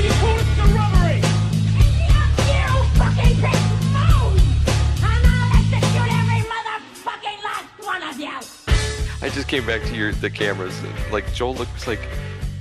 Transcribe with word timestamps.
you 0.00 0.08
call 0.08 0.38
it 0.38 0.46
the 0.56 0.64
robbery! 0.72 1.20
You 1.76 2.64
fucking 2.96 3.36
take 3.36 3.60
no. 3.92 4.32
I'm 5.04 5.26
out 5.26 5.52
of 5.60 5.68
your 5.92 6.08
every 6.08 6.40
mother 6.48 6.80
last 7.44 7.68
one 7.84 8.02
as 8.02 8.16
well. 8.16 8.42
I 9.20 9.28
just 9.28 9.46
came 9.46 9.66
back 9.66 9.82
to 9.82 9.94
your 9.94 10.12
the 10.12 10.30
cameras. 10.30 10.80
Like 11.12 11.34
Joel 11.34 11.56
looks 11.56 11.86
like 11.86 12.00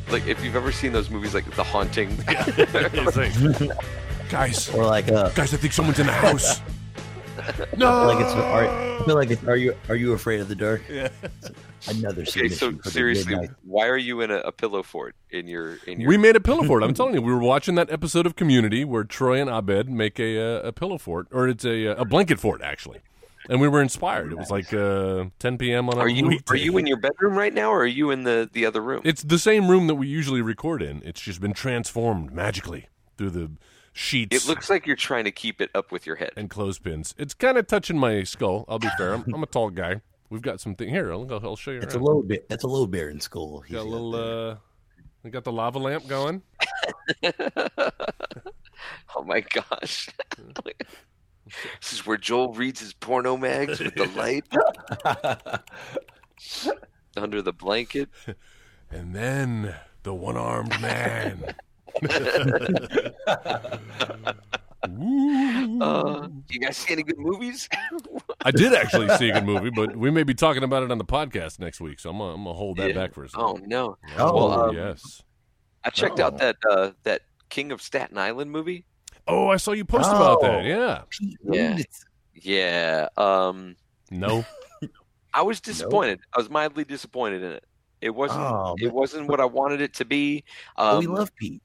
like 0.09 0.27
if 0.27 0.43
you've 0.43 0.55
ever 0.55 0.71
seen 0.71 0.91
those 0.91 1.09
movies 1.09 1.33
like 1.33 1.49
The 1.55 1.63
Haunting. 1.63 2.15
guys, 4.29 4.69
Or 4.69 4.85
like 4.85 5.11
uh, 5.11 5.29
guys, 5.29 5.53
I 5.53 5.57
think 5.57 5.73
someone's 5.73 5.99
in 5.99 6.07
the 6.07 6.11
house. 6.11 6.61
no, 7.77 8.07
like 8.07 8.19
it's 8.19 8.33
are, 8.33 8.67
I 8.67 9.03
feel 9.05 9.15
like 9.15 9.29
it's 9.29 9.43
are 9.43 9.55
you 9.55 9.75
are 9.89 9.95
you 9.95 10.13
afraid 10.13 10.39
of 10.39 10.47
the 10.47 10.55
dark? 10.55 10.81
Yeah. 10.89 11.09
Another 11.87 12.23
okay, 12.23 12.49
so 12.49 12.67
submission 12.67 12.91
seriously, 12.91 13.49
why 13.63 13.87
are 13.87 13.97
you 13.97 14.21
in 14.21 14.31
a, 14.31 14.37
a 14.37 14.51
pillow 14.51 14.83
fort 14.83 15.15
in 15.29 15.47
your 15.47 15.77
in 15.85 16.01
your 16.01 16.09
We 16.09 16.17
made 16.17 16.35
a 16.35 16.39
pillow 16.39 16.63
fort. 16.63 16.83
I'm 16.83 16.93
telling 16.93 17.13
you, 17.13 17.21
we 17.21 17.31
were 17.31 17.39
watching 17.39 17.75
that 17.75 17.91
episode 17.91 18.25
of 18.25 18.35
Community 18.35 18.83
where 18.83 19.03
Troy 19.03 19.39
and 19.39 19.49
Abed 19.49 19.89
make 19.89 20.19
a 20.19 20.39
uh, 20.39 20.67
a 20.67 20.71
pillow 20.71 20.97
fort, 20.97 21.27
or 21.31 21.47
it's 21.47 21.63
a 21.63 21.85
a 21.85 22.05
blanket 22.05 22.39
fort 22.39 22.61
actually, 22.61 22.99
and 23.49 23.59
we 23.61 23.67
were 23.67 23.81
inspired. 23.81 24.31
It 24.31 24.37
was 24.37 24.49
like 24.51 24.73
uh, 24.73 25.25
10 25.39 25.57
p.m. 25.57 25.89
on 25.89 25.97
a 25.97 26.01
Are 26.01 26.09
you 26.09 26.27
weekday. 26.27 26.53
are 26.53 26.57
you 26.57 26.77
in 26.77 26.85
your 26.87 26.97
bedroom 26.97 27.35
right 27.37 27.53
now 27.53 27.69
or 27.71 27.81
are 27.81 27.85
you 27.85 28.11
in 28.11 28.23
the 28.23 28.49
the 28.51 28.65
other 28.65 28.81
room? 28.81 29.01
It's 29.03 29.23
the 29.23 29.39
same 29.39 29.69
room 29.69 29.87
that 29.87 29.95
we 29.95 30.07
usually 30.07 30.41
record 30.41 30.81
in. 30.81 31.01
It's 31.05 31.21
just 31.21 31.41
been 31.41 31.53
transformed 31.53 32.31
magically 32.33 32.87
through 33.17 33.31
the 33.31 33.51
sheets. 33.93 34.35
It 34.35 34.47
looks 34.47 34.69
like 34.69 34.85
you're 34.85 34.95
trying 34.95 35.23
to 35.25 35.31
keep 35.31 35.59
it 35.61 35.69
up 35.73 35.91
with 35.91 36.05
your 36.05 36.17
head. 36.17 36.31
and 36.37 36.49
clothespins. 36.49 37.15
It's 37.17 37.33
kind 37.33 37.57
of 37.57 37.67
touching 37.67 37.97
my 37.97 38.23
skull. 38.23 38.65
I'll 38.67 38.79
be 38.79 38.89
fair. 38.97 39.13
I'm, 39.13 39.25
I'm 39.33 39.43
a 39.43 39.47
tall 39.47 39.69
guy. 39.71 40.01
We've 40.29 40.41
got 40.41 40.59
something 40.59 40.89
here. 40.89 41.11
I'll, 41.11 41.25
I'll 41.31 41.55
show 41.55 41.71
you. 41.71 41.79
It's 41.79 41.95
a 41.95 41.97
around. 41.97 42.05
low 42.05 42.21
bit. 42.21 42.49
That's 42.49 42.63
a 42.63 42.67
low 42.67 42.85
bearing 42.85 43.19
skull. 43.21 43.61
he's 43.61 43.75
Got 43.75 43.85
a 43.85 43.89
little. 43.89 44.15
uh 44.15 44.55
We 45.23 45.31
got 45.31 45.45
the 45.45 45.51
lava 45.53 45.79
lamp 45.79 46.05
going. 46.07 46.41
oh 49.15 49.23
my 49.25 49.39
gosh. 49.41 50.09
this 51.81 51.93
is 51.93 52.05
where 52.05 52.17
Joel 52.17 52.53
reads 52.53 52.79
his 52.79 52.93
porno 52.93 53.37
mags 53.37 53.79
with 53.79 53.95
the 53.95 54.05
light 54.15 54.45
under 57.15 57.41
the 57.41 57.53
blanket. 57.53 58.09
And 58.91 59.15
then 59.15 59.73
the 60.03 60.13
one 60.13 60.37
armed 60.37 60.79
man. 60.81 61.55
Uh, 64.83 66.27
you 66.49 66.59
guys 66.59 66.77
see 66.77 66.93
any 66.93 67.03
good 67.03 67.17
movies? 67.17 67.67
I 68.45 68.51
did 68.51 68.73
actually 68.73 69.09
see 69.17 69.29
a 69.29 69.33
good 69.33 69.45
movie, 69.45 69.69
but 69.69 69.95
we 69.97 70.11
may 70.11 70.23
be 70.23 70.33
talking 70.33 70.63
about 70.63 70.83
it 70.83 70.91
on 70.91 70.97
the 70.97 71.05
podcast 71.05 71.59
next 71.59 71.81
week, 71.81 71.99
so 71.99 72.09
I'm 72.11 72.17
gonna, 72.19 72.33
I'm 72.35 72.43
gonna 72.43 72.55
hold 72.55 72.77
that 72.77 72.89
Yeah. 72.89 72.95
back 72.95 73.13
for 73.13 73.23
a 73.25 73.29
second. 73.29 73.45
oh 73.45 73.59
no. 73.65 73.97
Oh, 74.17 74.35
Well, 74.35 74.51
um, 74.69 74.75
yes. 74.75 75.21
I 75.83 75.89
checked 75.89 76.19
out 76.19 76.37
that 76.37 76.55
uh, 76.69 76.91
that 77.03 77.21
King 77.49 77.71
of 77.71 77.81
Staten 77.81 78.17
Island 78.17 78.51
movie. 78.51 78.85
Oh, 79.27 79.49
I 79.49 79.57
saw 79.57 79.71
you 79.71 79.85
post 79.85 80.09
about 80.09 80.41
that. 80.41 80.59
Oh. 80.59 80.67
Yeah. 80.67 81.01
Yeah. 81.43 81.77
Yeah. 82.33 83.07
Um 83.17 83.75
No. 84.11 84.45
I 85.33 85.41
was 85.41 85.59
disappointed. 85.61 86.19
I 86.33 86.39
was 86.39 86.49
mildly 86.49 86.83
disappointed 86.83 87.43
in 87.43 87.51
it. 87.51 87.63
It 88.01 88.11
wasn't 88.11 88.41
Oh, 88.41 88.75
it 88.79 88.93
wasn't 88.93 89.27
what 89.27 89.39
I 89.39 89.45
wanted 89.45 89.81
it 89.81 89.93
to 89.95 90.05
be. 90.05 90.43
Oh, 90.77 90.97
Um, 90.97 90.99
we 90.99 91.07
love 91.07 91.35
Pete. 91.35 91.61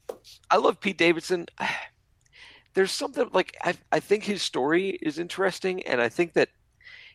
I 0.51 0.57
love 0.57 0.81
Pete 0.81 0.99
Davidson. 0.99 1.47
There's 2.75 2.91
something 2.91 3.29
like 3.33 3.57
I, 3.63 3.75
I 3.93 4.01
think 4.01 4.25
his 4.25 4.43
story 4.43 4.99
is 5.03 5.19
interesting, 5.19 5.83
and 5.87 6.01
I 6.01 6.09
think 6.09 6.33
that 6.33 6.49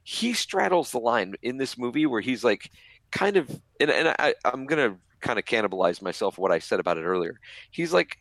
he 0.03 0.33
straddles 0.33 0.91
the 0.91 0.99
line 0.99 1.35
in 1.41 1.57
this 1.57 1.77
movie 1.77 2.05
where 2.05 2.21
he's 2.21 2.43
like 2.43 2.71
kind 3.11 3.37
of, 3.37 3.49
and, 3.79 3.89
and 3.89 4.09
I, 4.19 4.35
I'm 4.45 4.67
gonna 4.67 4.97
kind 5.19 5.39
of 5.39 5.45
cannibalize 5.45 6.01
myself 6.01 6.37
what 6.37 6.51
I 6.51 6.59
said 6.59 6.79
about 6.79 6.97
it 6.99 7.03
earlier. 7.05 7.39
He's 7.71 7.91
like 7.91 8.19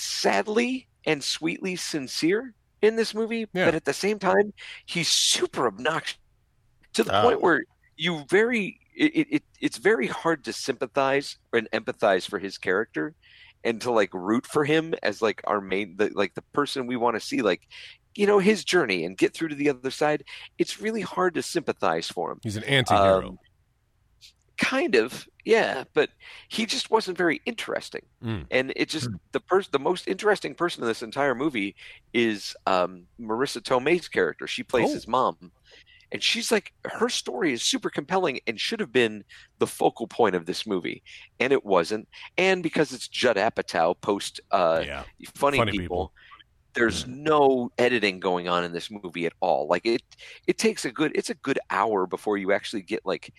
sadly 0.00 0.88
and 1.06 1.22
sweetly 1.22 1.76
sincere 1.76 2.54
in 2.82 2.96
this 2.96 3.14
movie, 3.14 3.46
Yeah. 3.52 3.66
but 3.66 3.74
at 3.74 3.84
the 3.84 3.92
same 3.92 4.18
time, 4.18 4.52
he's 4.86 5.08
super 5.08 5.66
obnoxious 5.66 6.18
to 6.94 7.04
the 7.04 7.14
Ah. 7.14 7.22
point 7.22 7.40
where 7.40 7.64
you 7.96 8.24
very 8.28 8.80
it, 8.94 9.26
it 9.30 9.42
it's 9.60 9.78
very 9.78 10.06
hard 10.06 10.44
to 10.44 10.52
sympathize 10.52 11.38
and 11.52 11.68
empathize 11.72 12.28
for 12.28 12.38
his 12.38 12.58
character 12.58 13.14
and 13.64 13.80
to 13.80 13.90
like 13.90 14.12
root 14.12 14.46
for 14.46 14.64
him 14.64 14.94
as 15.02 15.22
like 15.22 15.40
our 15.46 15.60
main 15.60 15.96
the, 15.96 16.10
like 16.14 16.34
the 16.34 16.42
person 16.52 16.86
we 16.86 16.96
want 16.96 17.14
to 17.14 17.20
see 17.20 17.40
like 17.40 17.62
you 18.16 18.26
know 18.26 18.38
his 18.40 18.64
journey 18.64 19.04
and 19.04 19.16
get 19.16 19.32
through 19.32 19.48
to 19.48 19.54
the 19.54 19.70
other 19.70 19.90
side 19.90 20.24
it's 20.58 20.80
really 20.80 21.02
hard 21.02 21.34
to 21.34 21.42
sympathize 21.42 22.08
for 22.08 22.32
him 22.32 22.40
He's 22.42 22.56
an 22.56 22.64
anti-hero. 22.64 23.28
Um, 23.28 23.38
kind 24.60 24.94
of 24.94 25.26
yeah 25.46 25.84
but 25.94 26.10
he 26.48 26.66
just 26.66 26.90
wasn't 26.90 27.16
very 27.16 27.40
interesting 27.46 28.02
Mm. 28.22 28.44
and 28.50 28.72
it 28.76 28.90
just 28.90 29.08
the 29.32 29.40
person 29.40 29.70
the 29.72 29.78
most 29.78 30.06
interesting 30.06 30.54
person 30.54 30.82
in 30.82 30.88
this 30.88 31.02
entire 31.02 31.34
movie 31.34 31.74
is 32.12 32.54
um 32.66 33.04
marisa 33.18 33.62
tomei's 33.62 34.06
character 34.06 34.46
she 34.46 34.62
plays 34.62 34.90
Oh. 34.90 34.94
his 34.94 35.08
mom 35.08 35.50
and 36.12 36.22
she's 36.22 36.52
like 36.52 36.74
her 36.84 37.08
story 37.08 37.54
is 37.54 37.62
super 37.62 37.88
compelling 37.88 38.38
and 38.46 38.60
should 38.60 38.80
have 38.80 38.92
been 38.92 39.24
the 39.60 39.66
focal 39.66 40.06
point 40.06 40.36
of 40.36 40.44
this 40.44 40.66
movie 40.66 41.02
and 41.40 41.52
it 41.54 41.64
wasn't 41.64 42.06
and 42.36 42.62
because 42.62 42.92
it's 42.92 43.08
judd 43.08 43.36
apatow 43.36 43.98
post 44.02 44.40
uh 44.50 44.82
yeah. 44.84 45.04
funny, 45.34 45.56
Funny 45.56 45.72
people, 45.72 45.80
People. 46.08 46.12
There's 46.74 47.06
no 47.06 47.70
editing 47.78 48.20
going 48.20 48.48
on 48.48 48.62
in 48.64 48.72
this 48.72 48.90
movie 48.90 49.26
at 49.26 49.32
all 49.40 49.66
like 49.68 49.84
it 49.84 50.02
it 50.46 50.56
takes 50.58 50.84
a 50.84 50.90
good 50.90 51.10
it's 51.14 51.30
a 51.30 51.34
good 51.34 51.58
hour 51.70 52.06
before 52.06 52.36
you 52.38 52.52
actually 52.52 52.82
get 52.82 53.00
like 53.04 53.32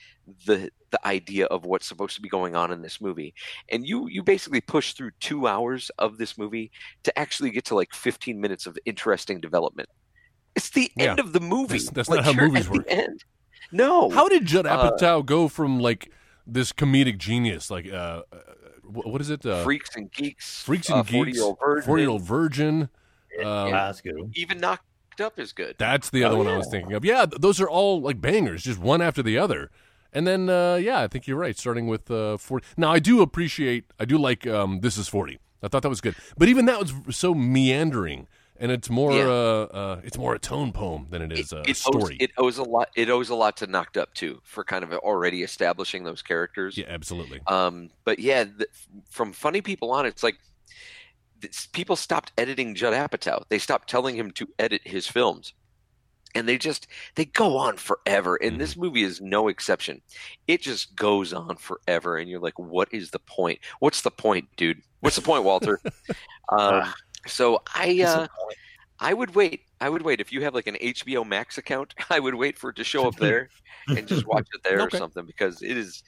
the 0.46 0.70
the 0.92 1.08
idea 1.08 1.46
of 1.46 1.66
what's 1.66 1.88
supposed 1.88 2.16
to 2.16 2.22
be 2.22 2.28
going 2.30 2.56
on 2.56 2.72
in 2.72 2.82
this 2.82 3.00
movie 3.00 3.34
and 3.70 3.88
you 3.88 4.08
you 4.10 4.22
basically 4.22 4.60
push 4.62 4.94
through 4.94 5.12
two 5.20 5.48
hours 5.48 5.90
of 5.98 6.18
this 6.18 6.38
movie 6.38 6.72
to 7.04 7.18
actually 7.18 7.50
get 7.52 7.64
to 7.66 7.76
like 7.76 7.94
15 7.94 8.40
minutes 8.40 8.66
of 8.66 8.78
interesting 8.86 9.40
development 9.40 9.88
it's 10.56 10.70
the 10.72 10.92
Yeah. 10.98 11.12
end 11.12 11.20
of 11.20 11.32
the 11.34 11.40
movie 11.40 11.78
That's- 11.78 11.90
that's 11.92 12.10
Like, 12.10 12.26
not 12.26 12.36
how 12.36 12.42
movies 12.46 12.70
work. 12.70 12.86
end. 12.90 13.24
no 13.72 14.10
How 14.10 14.28
did 14.28 14.46
Judd 14.46 14.66
Uh, 14.68 14.92
Apatow 14.92 15.26
go 15.26 15.48
from 15.48 15.80
like 15.80 16.12
this 16.48 16.74
comedic 16.74 17.18
genius, 17.18 17.70
like 17.72 17.88
uh, 17.88 18.24
uh 18.34 18.38
what 18.84 19.22
is 19.22 19.30
it? 19.30 19.46
Uh, 19.46 19.64
freaks 19.64 19.96
and 19.96 20.12
geeks 20.12 20.64
Freaks 20.64 20.90
and 20.90 21.00
uh, 21.00 21.04
Geeks, 21.04 21.14
40 21.14 21.32
year 21.32 21.44
old 21.44 21.58
virgin, 21.64 21.86
Forty-year-old 21.86 22.22
virgin. 22.24 22.90
Um, 23.40 23.70
yeah, 23.70 23.86
that's 23.86 24.02
good. 24.02 24.32
even 24.36 24.60
knocked 24.60 24.84
up 25.20 25.40
is 25.40 25.52
good 25.54 25.76
That's 25.78 26.10
the 26.10 26.24
other 26.24 26.36
Oh, 26.36 26.40
one 26.40 26.48
I 26.48 26.58
was 26.58 26.68
thinking 26.68 26.94
of. 26.94 27.06
Yeah, 27.06 27.26
those 27.26 27.60
are 27.62 27.70
all 27.70 28.02
like 28.02 28.20
bangers, 28.22 28.64
just 28.64 28.80
one 28.80 29.02
after 29.02 29.22
the 29.24 29.38
other. 29.38 29.70
And 30.14 30.28
then, 30.28 30.50
uh, 30.50 30.76
yeah, 30.76 31.00
I 31.00 31.08
think 31.08 31.26
you're 31.28 31.38
right. 31.38 31.58
Starting 31.58 31.88
with 31.88 32.12
uh, 32.12 32.38
forty. 32.38 32.66
Now, 32.76 32.92
I 32.92 33.00
do 33.00 33.22
appreciate. 33.22 33.86
I 34.00 34.06
do 34.06 34.18
like. 34.18 34.46
Um, 34.46 34.82
this 34.82 34.98
is 34.98 35.08
forty. 35.08 35.40
I 35.64 35.68
thought 35.70 35.84
that 35.84 35.90
was 35.90 36.02
good, 36.02 36.16
but 36.38 36.50
even 36.50 36.66
that 36.66 36.80
was 36.80 36.94
so 37.16 37.34
meandering, 37.34 38.28
and 38.58 38.72
it's 38.74 38.90
more. 38.90 39.14
Yeah. 39.14 39.28
Uh, 39.30 39.68
uh, 39.72 40.02
it's 40.04 40.18
more 40.18 40.34
a 40.36 40.40
tone 40.40 40.74
poem 40.74 41.08
than 41.12 41.22
it 41.22 41.32
is 41.32 41.54
a 41.54 41.62
it, 41.62 41.70
owes, 41.70 41.78
story. 41.78 42.18
it 42.20 42.32
owes 42.38 42.58
a 42.58 42.64
lot. 42.64 42.90
It 42.96 43.10
owes 43.10 43.30
a 43.30 43.36
lot 43.36 43.56
to 43.58 43.68
Knocked 43.68 43.96
Up 43.96 44.14
too, 44.14 44.42
for 44.44 44.66
kind 44.66 44.84
of 44.84 44.92
already 44.92 45.44
establishing 45.44 46.04
those 46.04 46.22
characters. 46.22 46.78
yeah, 46.78 46.88
absolutely. 46.90 47.40
Um, 47.48 47.90
but 48.04 48.20
yeah, 48.20 48.44
the, 48.44 48.68
from 49.10 49.32
funny 49.32 49.62
people 49.62 49.92
on, 49.92 50.06
it's 50.06 50.24
like 50.24 50.36
this, 50.36 50.51
people 51.74 51.96
stopped 51.96 52.32
editing 52.38 52.76
Judd 52.76 52.94
Apatow. 52.94 53.44
They 53.50 53.60
stopped 53.60 53.90
telling 53.90 54.16
him 54.16 54.32
to 54.32 54.48
edit 54.60 54.82
his 54.86 55.08
films, 55.08 55.54
and 56.36 56.48
they 56.48 56.58
just 56.58 56.88
they 57.16 57.26
go 57.26 57.58
on 57.58 57.78
forever. 57.78 58.36
And 58.38 58.60
this 58.60 58.72
Mm-hmm. 58.72 58.82
movie 58.82 59.04
is 59.04 59.22
no 59.22 59.48
exception. 59.48 60.02
It 60.48 60.62
just 60.62 60.96
goes 60.96 61.34
on 61.34 61.58
forever, 61.58 62.18
and 62.18 62.30
you're 62.30 62.40
like, 62.40 62.58
what 62.60 62.90
is 62.94 63.12
the 63.12 63.20
point? 63.20 63.60
What's 63.80 64.02
the 64.02 64.12
point, 64.12 64.48
dude? 64.58 64.82
What's 65.02 65.16
the 65.16 65.22
point, 65.22 65.44
Walter? 65.44 65.82
um, 66.52 66.94
so 67.28 67.62
I. 67.76 68.02
Uh, 68.02 68.28
I 69.04 69.14
would 69.14 69.34
wait. 69.34 69.62
I 69.80 69.90
would 69.90 70.04
wait. 70.04 70.22
If 70.22 70.32
you 70.32 70.44
have 70.44 70.54
like 70.54 70.68
an 70.68 70.76
HBO 70.76 71.26
Max 71.28 71.58
account, 71.58 71.96
I 72.12 72.20
would 72.20 72.36
wait 72.36 72.60
for 72.60 72.70
it 72.70 72.76
to 72.76 72.84
show 72.84 73.08
up 73.08 73.16
there 73.16 73.50
and 73.88 74.08
just 74.08 74.28
watch 74.28 74.48
it 74.54 74.62
there 74.64 74.80
Okay. 74.82 74.96
or 74.96 75.00
something 75.00 75.26
because 75.26 75.64
it 75.64 75.76
is, 75.76 76.04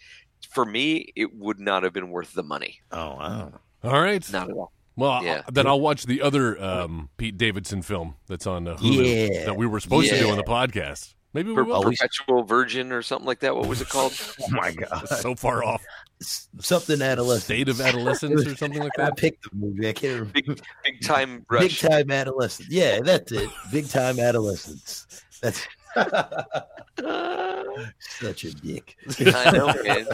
for 0.52 0.63
me, 0.63 1.12
it 1.16 1.34
would 1.36 1.60
not 1.60 1.81
have 1.81 1.92
been 1.92 2.12
worth 2.12 2.34
the 2.34 2.44
money. 2.44 2.78
Oh 2.92 3.16
wow. 3.16 3.52
All 3.84 4.00
right. 4.00 4.31
Not 4.31 4.52
at 4.52 4.56
all. 4.56 4.72
Well, 4.95 5.24
Yeah. 5.24 5.42
uh, 5.48 5.51
then 5.51 5.68
I'll 5.68 5.80
watch 5.81 6.06
the 6.06 6.22
other 6.22 6.62
um, 6.63 7.10
Pete 7.18 7.38
Davidson 7.38 7.81
film 7.81 8.16
that's 8.28 8.45
on 8.48 8.68
uh, 8.68 8.75
Hulu 8.75 9.30
Yeah. 9.34 9.45
that 9.45 9.56
we 9.57 9.66
were 9.66 9.80
supposed 9.80 10.10
to 10.10 10.19
do 10.19 10.30
on 10.30 10.38
the 10.38 10.44
podcast. 10.44 11.13
Maybe 11.34 11.50
we 11.50 11.56
Per- 11.56 11.63
will. 11.63 11.81
Perpetual 11.81 12.44
Virgin 12.44 12.92
or 12.92 13.01
something 13.01 13.25
like 13.25 13.40
that. 13.40 13.56
What 13.56 13.68
was 13.68 13.81
it 13.81 13.90
called? 13.90 14.13
Oh 14.42 14.50
my 14.51 14.72
god. 14.74 15.07
so 15.10 15.34
far 15.34 15.63
off. 15.63 15.84
Something 16.22 17.01
adolescent. 17.01 17.44
State 17.45 17.69
of 17.69 17.81
adolescence 17.81 18.45
or 18.45 18.56
something 18.56 18.81
like 18.81 18.92
that. 18.98 19.12
I 19.13 19.16
picked 19.16 19.44
the 19.50 19.56
movie. 19.57 19.90
I 19.90 19.94
can't 19.94 20.13
remember. 20.13 20.34
Big, 20.34 20.62
big 20.84 21.01
time 21.01 21.44
Big 21.50 21.75
time 21.75 22.12
adolescence. 22.12 22.69
Yeah, 22.69 23.00
that's 23.01 23.31
it. 23.31 23.50
Big 23.72 23.90
time 23.90 24.19
adolescence. 24.19 25.07
That's 25.42 25.68
Such 28.00 28.44
a 28.45 28.51
dick. 28.54 28.95
I 29.19 29.51
know, 29.51 29.74
man. 29.84 30.07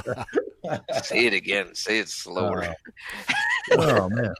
Say 1.04 1.26
it 1.26 1.34
again. 1.34 1.74
Say 1.76 2.00
it 2.00 2.10
slower. 2.10 2.74
oh 3.72 4.10
man. 4.10 4.34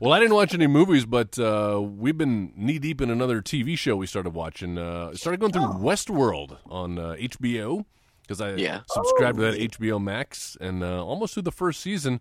Well, 0.00 0.12
I 0.12 0.18
didn't 0.20 0.34
watch 0.34 0.54
any 0.54 0.66
movies, 0.66 1.04
but 1.06 1.38
uh, 1.38 1.80
we've 1.82 2.18
been 2.18 2.52
knee 2.56 2.78
deep 2.78 3.00
in 3.00 3.10
another 3.10 3.40
TV 3.42 3.76
show 3.78 3.96
we 3.96 4.06
started 4.06 4.34
watching. 4.34 4.78
Uh, 4.78 5.14
started 5.14 5.40
going 5.40 5.52
through 5.52 5.68
Westworld 5.82 6.58
on 6.66 6.98
uh, 6.98 7.14
HBO 7.18 7.84
because 8.22 8.40
I 8.40 8.54
Yeah. 8.54 8.80
subscribed 8.88 9.38
to 9.38 9.50
that 9.50 9.58
HBO 9.72 10.02
Max 10.02 10.56
and 10.60 10.82
uh, 10.82 11.04
almost 11.04 11.34
through 11.34 11.42
the 11.44 11.52
first 11.52 11.80
season 11.80 12.20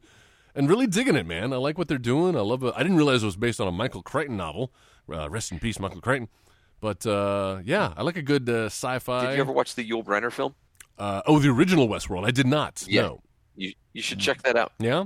and 0.56 0.70
really 0.70 0.88
digging 0.88 1.16
it, 1.16 1.26
man. 1.26 1.54
I 1.54 1.58
like 1.58 1.78
what 1.78 1.88
they're 1.88 1.98
doing. 1.98 2.36
I 2.36 2.42
love 2.42 2.64
it. 2.64 2.74
I 2.76 2.84
didn't 2.84 2.98
realize 2.98 3.24
it 3.24 3.28
was 3.28 3.38
based 3.38 3.60
on 3.60 3.68
a 3.68 3.72
Michael 3.72 4.04
Crichton 4.04 4.38
novel. 4.38 4.72
Uh, 5.12 5.30
rest 5.30 5.52
in 5.52 5.60
peace, 5.60 5.80
Michael 5.80 6.02
Crichton. 6.02 6.30
But 6.84 7.06
uh, 7.08 7.62
yeah, 7.64 7.94
I 7.96 8.04
like 8.04 8.18
a 8.18 8.22
good 8.22 8.50
uh, 8.50 8.66
sci-fi. 8.66 9.28
Did 9.28 9.36
you 9.36 9.42
ever 9.42 9.54
watch 9.54 9.76
the 9.76 9.90
Yul 9.90 10.04
Brynner 10.04 10.30
film? 10.30 10.54
uh, 11.00 11.22
oh, 11.26 11.40
the 11.40 11.48
original 11.48 11.88
Westworld. 11.88 12.28
I 12.28 12.32
did 12.32 12.46
not. 12.46 12.84
Yeah. 12.86 13.04
No. 13.04 13.22
You 13.56 13.72
you 13.94 14.02
should 14.02 14.20
check 14.20 14.42
that 14.42 14.58
out. 14.58 14.74
Yeah. 14.80 15.06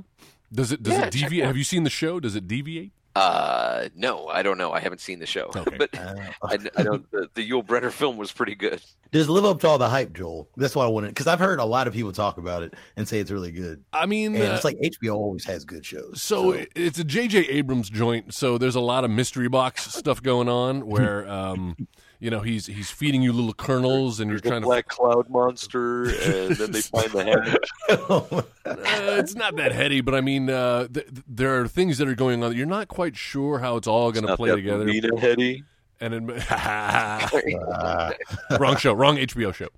Does 0.51 0.71
it 0.71 0.81
does 0.81 0.93
Yeah, 0.93 1.05
it 1.05 1.11
deviate? 1.11 1.45
Have 1.45 1.55
you 1.55 1.63
seen 1.63 1.83
the 1.83 1.91
show? 1.91 2.19
Does 2.19 2.35
it 2.35 2.47
deviate? 2.47 2.93
Uh, 3.17 3.89
no, 3.95 4.27
I 4.27 4.43
don't 4.43 4.57
know. 4.57 4.71
I 4.71 4.79
haven't 4.79 5.01
seen 5.01 5.19
the 5.19 5.25
show, 5.25 5.49
Okay. 5.55 5.75
but 5.77 5.89
Uh, 5.97 6.15
I, 6.43 6.57
I 6.77 6.83
know 6.83 6.97
the, 7.11 7.27
the 7.33 7.49
Yul 7.49 7.65
Brynner 7.65 7.91
film 7.91 8.17
was 8.17 8.31
pretty 8.31 8.55
good. 8.55 8.81
does 9.11 9.27
it 9.27 9.31
live 9.31 9.45
up 9.45 9.59
to 9.61 9.67
all 9.67 9.77
the 9.77 9.89
hype, 9.89 10.13
Joel? 10.13 10.49
That's 10.55 10.75
why 10.75 10.85
I 10.85 10.87
wanted 10.87 11.09
because 11.09 11.27
I've 11.27 11.39
heard 11.39 11.59
a 11.59 11.65
lot 11.65 11.87
of 11.87 11.93
people 11.93 12.11
talk 12.11 12.37
about 12.37 12.63
it 12.63 12.73
and 12.95 13.07
say 13.07 13.19
it's 13.19 13.31
really 13.31 13.51
good. 13.51 13.83
I 13.91 14.05
mean, 14.05 14.35
And 14.35 14.43
uh, 14.51 14.55
it's 14.55 14.63
like 14.63 14.77
HBO 14.77 15.15
always 15.15 15.45
has 15.45 15.65
good 15.65 15.85
shows. 15.85 16.21
So 16.21 16.51
it- 16.51 16.71
it's 16.75 16.99
a 16.99 17.03
J.J. 17.03 17.47
Abrams 17.49 17.89
joint. 17.89 18.33
So 18.33 18.57
there's 18.57 18.75
a 18.75 18.79
lot 18.81 19.03
of 19.03 19.11
mystery 19.11 19.47
box 19.49 19.93
stuff 19.93 20.21
going 20.21 20.49
on 20.49 20.85
where, 20.85 21.27
um, 21.29 21.75
you 22.19 22.31
know, 22.31 22.39
he's 22.39 22.65
he's 22.65 22.89
feeding 22.89 23.21
you 23.21 23.31
little 23.31 23.53
kernels 23.53 24.19
and 24.19 24.31
you're 24.31 24.39
trying 24.39 24.61
to. 24.61 24.67
black 24.67 24.87
cloud 24.87 25.29
monster, 25.29 26.05
and 26.05 26.55
then 26.55 26.71
they 26.71 26.81
find 26.81 27.11
the 27.11 27.23
head. 27.23 27.57
Uh, 28.65 29.17
it's 29.19 29.35
not 29.35 29.55
that 29.57 29.71
heady, 29.71 30.01
but 30.01 30.15
I 30.15 30.21
mean, 30.21 30.49
uh, 30.49 30.87
th- 30.87 31.07
th- 31.07 31.23
there 31.27 31.61
are 31.61 31.67
things 31.67 31.97
that 31.99 32.07
are 32.07 32.15
going 32.15 32.43
on 32.43 32.49
that 32.51 32.57
you're 32.57 32.65
not 32.65 32.87
quite 32.87 33.15
sure 33.15 33.59
how 33.59 33.77
it's 33.77 33.87
all 33.87 34.11
going 34.11 34.25
to 34.25 34.35
play 34.35 34.49
together. 34.53 34.85
Not 34.85 35.01
that 35.01 35.19
heady. 35.19 35.63
And 35.99 36.13
then, 36.13 36.27
wrong 38.59 38.75
show, 38.77 38.93
wrong 38.93 39.17
HBO 39.17 39.53
show. 39.53 39.69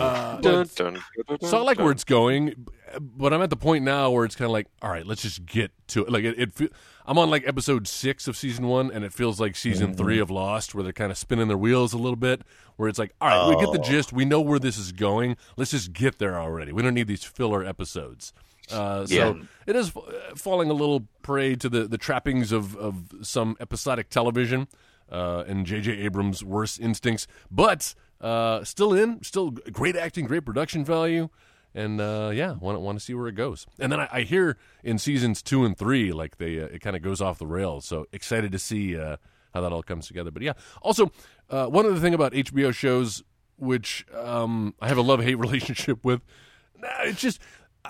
Uh, 0.00 0.40
Dun, 0.40 0.66
dun, 0.74 0.98
dun, 1.28 1.38
So 1.42 1.58
I 1.58 1.62
like 1.62 1.78
where 1.78 1.92
it's 1.92 2.04
going, 2.04 2.66
but 3.00 3.32
I'm 3.32 3.42
at 3.42 3.50
the 3.50 3.56
point 3.56 3.84
now 3.84 4.10
where 4.10 4.24
it's 4.24 4.34
kind 4.36 4.46
of 4.46 4.52
like, 4.52 4.66
all 4.82 4.90
right, 4.90 5.06
let's 5.06 5.22
just 5.22 5.44
get 5.46 5.70
to 5.88 6.04
it. 6.04 6.10
Like 6.12 6.24
it, 6.24 6.58
it 6.60 6.72
I'm 7.06 7.18
on 7.18 7.30
like 7.30 7.46
episode 7.46 7.86
six 7.88 8.28
of 8.28 8.36
season 8.36 8.66
one, 8.68 8.90
and 8.90 9.04
it 9.04 9.12
feels 9.12 9.40
like 9.40 9.56
season 9.56 9.94
three 9.94 10.18
of 10.18 10.30
Lost, 10.30 10.74
where 10.74 10.82
they're 10.84 10.92
kind 10.92 11.10
of 11.12 11.18
spinning 11.18 11.48
their 11.48 11.58
wheels 11.58 11.92
a 11.92 11.98
little 11.98 12.16
bit. 12.16 12.42
Where 12.76 12.88
it's 12.88 12.98
like, 12.98 13.14
all 13.20 13.28
right, 13.28 13.48
we 13.56 13.62
get 13.64 13.72
the 13.72 13.80
Oh. 13.80 13.82
gist, 13.82 14.12
we 14.12 14.24
know 14.24 14.40
where 14.40 14.58
this 14.58 14.78
is 14.78 14.92
going. 14.92 15.36
Let's 15.56 15.72
just 15.72 15.92
get 15.92 16.18
there 16.18 16.38
already. 16.40 16.72
We 16.72 16.82
don't 16.82 16.94
need 16.94 17.06
these 17.06 17.24
filler 17.24 17.64
episodes. 17.64 18.32
Uh, 18.70 19.04
so 19.06 19.14
Yeah. 19.14 19.34
it 19.66 19.76
is 19.76 19.94
uh, 19.96 20.00
falling 20.36 20.70
a 20.70 20.72
little 20.72 21.06
prey 21.22 21.54
to 21.56 21.68
the, 21.68 21.86
the 21.86 21.98
trappings 21.98 22.50
of, 22.52 22.74
of 22.76 23.12
some 23.22 23.56
episodic 23.60 24.08
television 24.08 24.68
uh, 25.10 25.44
and 25.46 25.66
J.J. 25.66 25.92
Abrams' 25.98 26.42
worst 26.42 26.80
instincts, 26.80 27.26
but 27.50 27.94
uh, 28.20 28.64
still 28.64 28.94
in, 28.94 29.22
still 29.22 29.50
great 29.50 29.96
acting, 29.96 30.24
great 30.26 30.46
production 30.46 30.84
value, 30.84 31.28
and 31.74 32.00
uh, 32.00 32.30
yeah, 32.32 32.52
want 32.52 32.80
want 32.80 32.98
to 32.98 33.04
see 33.04 33.14
where 33.14 33.28
it 33.28 33.34
goes. 33.34 33.66
And 33.78 33.90
then 33.92 34.00
I, 34.00 34.08
I 34.12 34.20
hear 34.22 34.56
in 34.82 34.98
seasons 34.98 35.42
two 35.42 35.64
and 35.64 35.76
three, 35.76 36.12
like 36.12 36.36
they 36.38 36.60
uh, 36.60 36.66
it 36.66 36.80
kind 36.80 36.96
of 36.96 37.02
goes 37.02 37.20
off 37.20 37.38
the 37.38 37.46
rails. 37.46 37.84
So 37.84 38.06
excited 38.12 38.52
to 38.52 38.58
see 38.58 38.98
uh, 38.98 39.16
how 39.54 39.60
that 39.62 39.72
all 39.72 39.82
comes 39.82 40.06
together. 40.06 40.30
But 40.30 40.42
yeah, 40.42 40.52
also 40.80 41.10
uh, 41.50 41.66
one 41.66 41.86
other 41.86 41.98
thing 41.98 42.14
about 42.14 42.32
HBO 42.32 42.74
shows, 42.74 43.22
which 43.56 44.06
um, 44.14 44.74
I 44.80 44.88
have 44.88 44.98
a 44.98 45.02
love 45.02 45.22
hate 45.22 45.34
relationship 45.38 46.04
with. 46.04 46.20
It's 47.04 47.20
just 47.20 47.40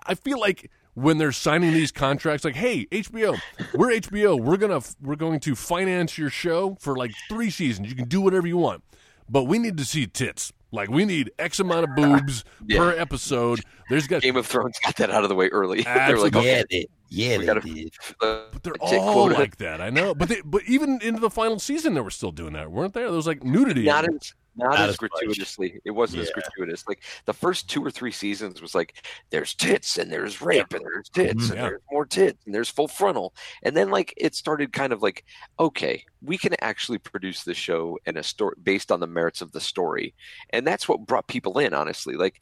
I 0.06 0.14
feel 0.14 0.38
like 0.38 0.70
when 0.94 1.19
they're 1.19 1.32
signing 1.32 1.73
these 1.73 1.90
contracts, 1.90 2.44
like, 2.44 2.55
hey, 2.55 2.87
HBO, 2.87 3.38
we're 3.75 3.93
HBO, 3.93 4.38
we're 4.38 4.58
gonna 4.58 4.81
we're 5.00 5.17
going 5.17 5.40
to 5.40 5.55
finance 5.55 6.19
your 6.19 6.31
show 6.31 6.76
for 6.81 6.96
like 6.96 7.12
three 7.29 7.50
seasons. 7.50 7.88
You 7.88 7.96
can 7.96 8.08
do 8.08 8.20
whatever 8.20 8.46
you 8.46 8.58
want, 8.58 8.84
but 9.29 9.44
we 9.44 9.58
need 9.58 9.76
to 9.79 9.84
see 9.84 10.06
tits. 10.06 10.52
Like 10.73 10.89
we 10.91 11.05
need 11.05 11.31
X 11.39 11.61
amount 11.61 11.85
of 11.89 11.95
boobs 11.97 12.45
Yeah. 12.67 12.79
per 12.79 12.99
episode. 12.99 13.61
There's 13.91 14.07
got 14.07 14.23
Game 14.23 14.37
of 14.37 14.47
Thrones 14.47 14.79
got 14.85 14.97
that 14.97 15.11
out 15.11 15.23
of 15.23 15.29
the 15.29 15.35
way 15.35 15.49
early. 15.49 15.83
They're 15.83 16.19
like, 16.19 16.35
Absolutely. 16.35 16.47
yeah, 16.49 16.63
they, 16.71 16.87
yeah, 17.11 17.33
we 17.37 17.41
they 17.41 17.47
gotta- 17.47 17.61
did. 17.61 17.95
uh, 18.23 18.41
but 18.53 18.63
they're 18.63 18.73
all 18.81 19.13
quota. 19.13 19.35
like 19.35 19.57
that. 19.59 19.81
I 19.83 19.91
know, 19.91 20.15
but 20.15 20.29
they, 20.31 20.41
but 20.45 20.63
even 20.67 20.99
into 21.03 21.21
the 21.21 21.29
final 21.31 21.59
season, 21.59 21.93
they 21.95 22.01
were 22.01 22.11
still 22.11 22.33
doing 22.33 22.55
that, 22.55 22.71
weren't 22.73 22.95
there? 22.95 23.05
There 23.05 23.13
was 23.17 23.27
like 23.27 23.45
nudity. 23.45 23.85
not 23.85 24.09
as 24.09 24.33
not, 24.57 24.75
as 24.79 24.91
as 24.91 25.01
much. 25.01 25.11
gratuitously. 25.13 25.81
It 25.85 25.91
wasn't 25.93 26.23
as 26.23 26.31
gratuitous. 26.31 26.87
Like 26.87 27.03
the 27.25 27.33
first 27.33 27.71
two 27.71 27.85
or 27.85 27.91
three 27.91 28.11
seasons 28.13 28.61
was 28.61 28.75
like 28.75 29.05
there's 29.31 29.55
tits 29.55 29.97
and 29.99 30.13
there's 30.13 30.41
rape 30.43 30.73
and 30.73 30.85
there's 30.85 31.09
tits 31.09 31.45
Mhm. 31.47 31.51
and 31.51 31.57
Yeah. 31.59 31.63
there's 31.69 31.81
more 31.91 32.05
tits 32.07 32.45
and 32.45 32.55
there's 32.55 32.69
full 32.69 32.89
frontal. 32.89 33.35
And 33.63 33.77
then 33.77 33.91
like 33.91 34.13
it 34.17 34.35
started 34.35 34.73
kind 34.73 34.93
of 34.93 35.03
like 35.03 35.25
okay, 35.59 36.05
we 36.21 36.37
can 36.39 36.55
actually 36.61 36.99
produce 36.99 37.45
this 37.45 37.57
show 37.57 37.99
and 38.07 38.17
a 38.17 38.23
story 38.23 38.55
based 38.63 38.93
on 38.93 39.01
the 39.01 39.07
merits 39.07 39.41
of 39.41 39.53
the 39.53 39.61
story. 39.61 40.15
And 40.51 40.67
that's 40.67 40.89
what 40.89 41.07
brought 41.07 41.27
people 41.29 41.59
in, 41.59 41.73
honestly. 41.75 42.15
Like 42.15 42.41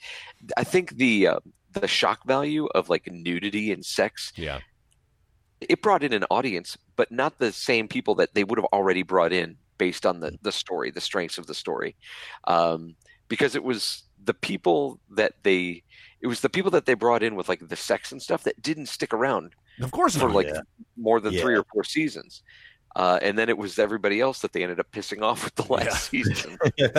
I 0.57 0.65
think 0.65 0.97
the 0.97 1.29
uh, 1.29 1.41
the 1.73 1.87
shock 1.87 2.27
value 2.27 2.67
of 2.75 2.89
like 2.89 3.07
nudity 3.11 3.71
and 3.73 3.85
sex 3.87 4.33
yeah, 4.37 4.59
it 5.61 5.83
brought 5.83 6.03
in 6.03 6.13
an 6.13 6.25
audience, 6.31 6.77
but 6.97 7.13
not 7.13 7.39
the 7.39 7.53
same 7.53 7.87
people 7.87 8.15
that 8.17 8.35
they 8.35 8.43
would 8.45 8.59
have 8.59 8.67
already 8.73 9.03
brought 9.05 9.33
in 9.33 9.57
based 9.81 10.05
on 10.07 10.21
the 10.21 10.31
the 10.43 10.53
story, 10.53 10.91
the 10.93 11.01
strengths 11.01 11.39
of 11.39 11.47
the 11.47 11.55
story, 11.55 11.97
um, 12.47 12.95
because 13.29 13.57
it 13.57 13.65
was 13.65 14.05
the 14.25 14.35
people 14.35 15.01
that 15.17 15.33
they 15.43 15.83
it 16.21 16.27
was 16.29 16.41
the 16.41 16.51
people 16.51 16.71
that 16.71 16.85
they 16.85 16.95
brought 16.95 17.23
in 17.23 17.35
with 17.35 17.49
like 17.49 17.67
the 17.67 17.77
sex 17.77 18.13
and 18.13 18.21
stuff 18.23 18.43
that 18.45 18.61
didn't 18.61 18.87
stick 18.87 19.13
around 19.15 19.55
of 19.81 19.91
course 19.91 20.15
for 20.15 20.29
not. 20.29 20.35
like 20.37 20.47
Yeah. 20.49 20.61
more 20.97 21.19
than 21.21 21.33
three 21.43 21.57
or 21.57 21.65
four 21.73 21.85
seasons. 21.85 22.43
Uh, 22.97 23.19
and 23.23 23.39
then 23.39 23.49
it 23.49 23.57
was 23.57 23.79
everybody 23.79 24.21
else 24.21 24.41
that 24.43 24.53
they 24.53 24.63
ended 24.65 24.81
up 24.81 24.91
pissing 24.93 25.23
off 25.23 25.45
with 25.45 25.55
the 25.55 25.73
last 25.73 26.11
season. 26.11 26.59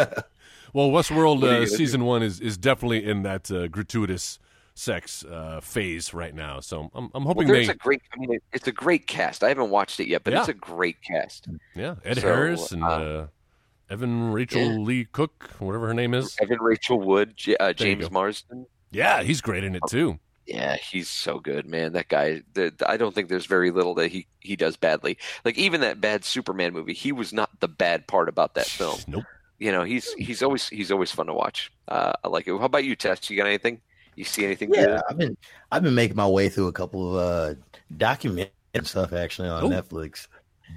Well, 0.74 0.90
Westworld 0.90 1.42
What 1.42 1.50
are 1.50 1.58
you 1.58 1.64
uh, 1.64 1.66
gonna 1.66 1.68
season 1.68 2.06
one 2.06 2.24
is 2.24 2.40
is 2.40 2.58
definitely 2.58 3.04
in 3.04 3.24
that 3.24 3.52
uh, 3.52 3.68
gratuitous 3.68 4.40
sex 4.74 5.24
uh, 5.26 5.60
phase 5.62 6.14
right 6.14 6.34
now. 6.34 6.60
So 6.60 6.90
I'm 6.94 7.10
I'm 7.14 7.24
Well, 7.24 7.34
hoping 7.34 7.48
there's 7.48 7.68
they 7.68 7.74
a 7.74 7.76
great. 7.76 8.02
I 8.16 8.20
mean, 8.20 8.40
it's 8.54 8.68
a 8.68 8.72
great 8.72 9.08
cast. 9.08 9.44
I 9.44 9.50
haven't 9.50 9.70
watched 9.70 10.00
it 10.00 10.08
yet, 10.08 10.24
but 10.24 10.34
it's 10.34 10.48
a 10.48 10.54
great 10.54 11.02
cast. 11.02 11.48
yeah 11.76 11.96
Ed 12.04 12.16
So, 12.16 12.22
Harris 12.22 12.72
and 12.72 12.84
uh, 12.84 12.88
uh, 12.88 13.28
Evan 13.90 14.32
Rachel 14.32 14.62
yeah. 14.62 14.78
Lee 14.78 15.06
Cook, 15.12 15.50
whatever 15.60 15.88
her 15.88 15.94
name 15.94 16.14
is. 16.14 16.36
Evan 16.42 16.60
Rachel 16.62 17.00
Wood, 17.00 17.34
J- 17.36 17.58
uh, 17.58 17.74
James. 17.74 18.10
Marsden. 18.10 18.66
Yeah, 18.92 19.24
he's 19.24 19.42
great 19.42 19.64
in 19.64 19.76
it 19.76 19.84
too. 19.90 20.20
Yeah, 20.48 20.76
he's 20.76 21.08
so 21.08 21.40
good, 21.40 21.66
man. 21.66 21.94
That 21.94 22.08
guy. 22.10 22.42
The, 22.54 22.74
I 22.86 22.98
don't 22.98 23.14
think 23.16 23.30
there's 23.30 23.46
very 23.46 23.72
little 23.72 23.94
that 23.96 24.10
he 24.12 24.28
he 24.40 24.56
does 24.56 24.76
badly. 24.76 25.18
Like 25.46 25.58
even 25.58 25.82
that 25.82 26.02
bad 26.02 26.26
Superman 26.26 26.74
movie, 26.74 26.94
he 26.94 27.12
was 27.12 27.32
not 27.32 27.50
the 27.60 27.68
bad 27.68 28.08
part 28.08 28.28
about 28.28 28.56
that 28.56 28.66
film. 28.66 29.00
Nope. 29.08 29.24
You 29.60 29.72
know, 29.72 29.84
he's 29.84 30.12
he's 30.14 30.42
always 30.42 30.68
he's 30.68 30.92
always 30.92 31.12
fun 31.12 31.28
to 31.28 31.34
watch. 31.34 31.72
Uh, 31.88 32.14
I 32.24 32.28
like 32.28 32.48
it. 32.48 32.58
How 32.58 32.66
about 32.66 32.84
you, 32.84 32.96
Tess? 32.96 33.30
You 33.30 33.38
got 33.38 33.46
anything? 33.48 33.80
You 34.22 34.26
see 34.26 34.46
anything? 34.46 34.72
yeah, 34.72 34.86
good? 34.86 35.02
I've 35.10 35.18
been 35.18 35.38
I've 35.72 35.82
been 35.82 35.96
making 35.96 36.16
my 36.16 36.28
way 36.28 36.48
through 36.48 36.68
a 36.68 36.72
couple 36.72 37.18
of 37.18 37.26
uh 37.26 37.56
documentary 37.98 38.52
stuff 38.84 39.14
actually 39.14 39.50
on 39.50 39.64
Oh. 39.64 39.70
Netflix. 39.70 40.28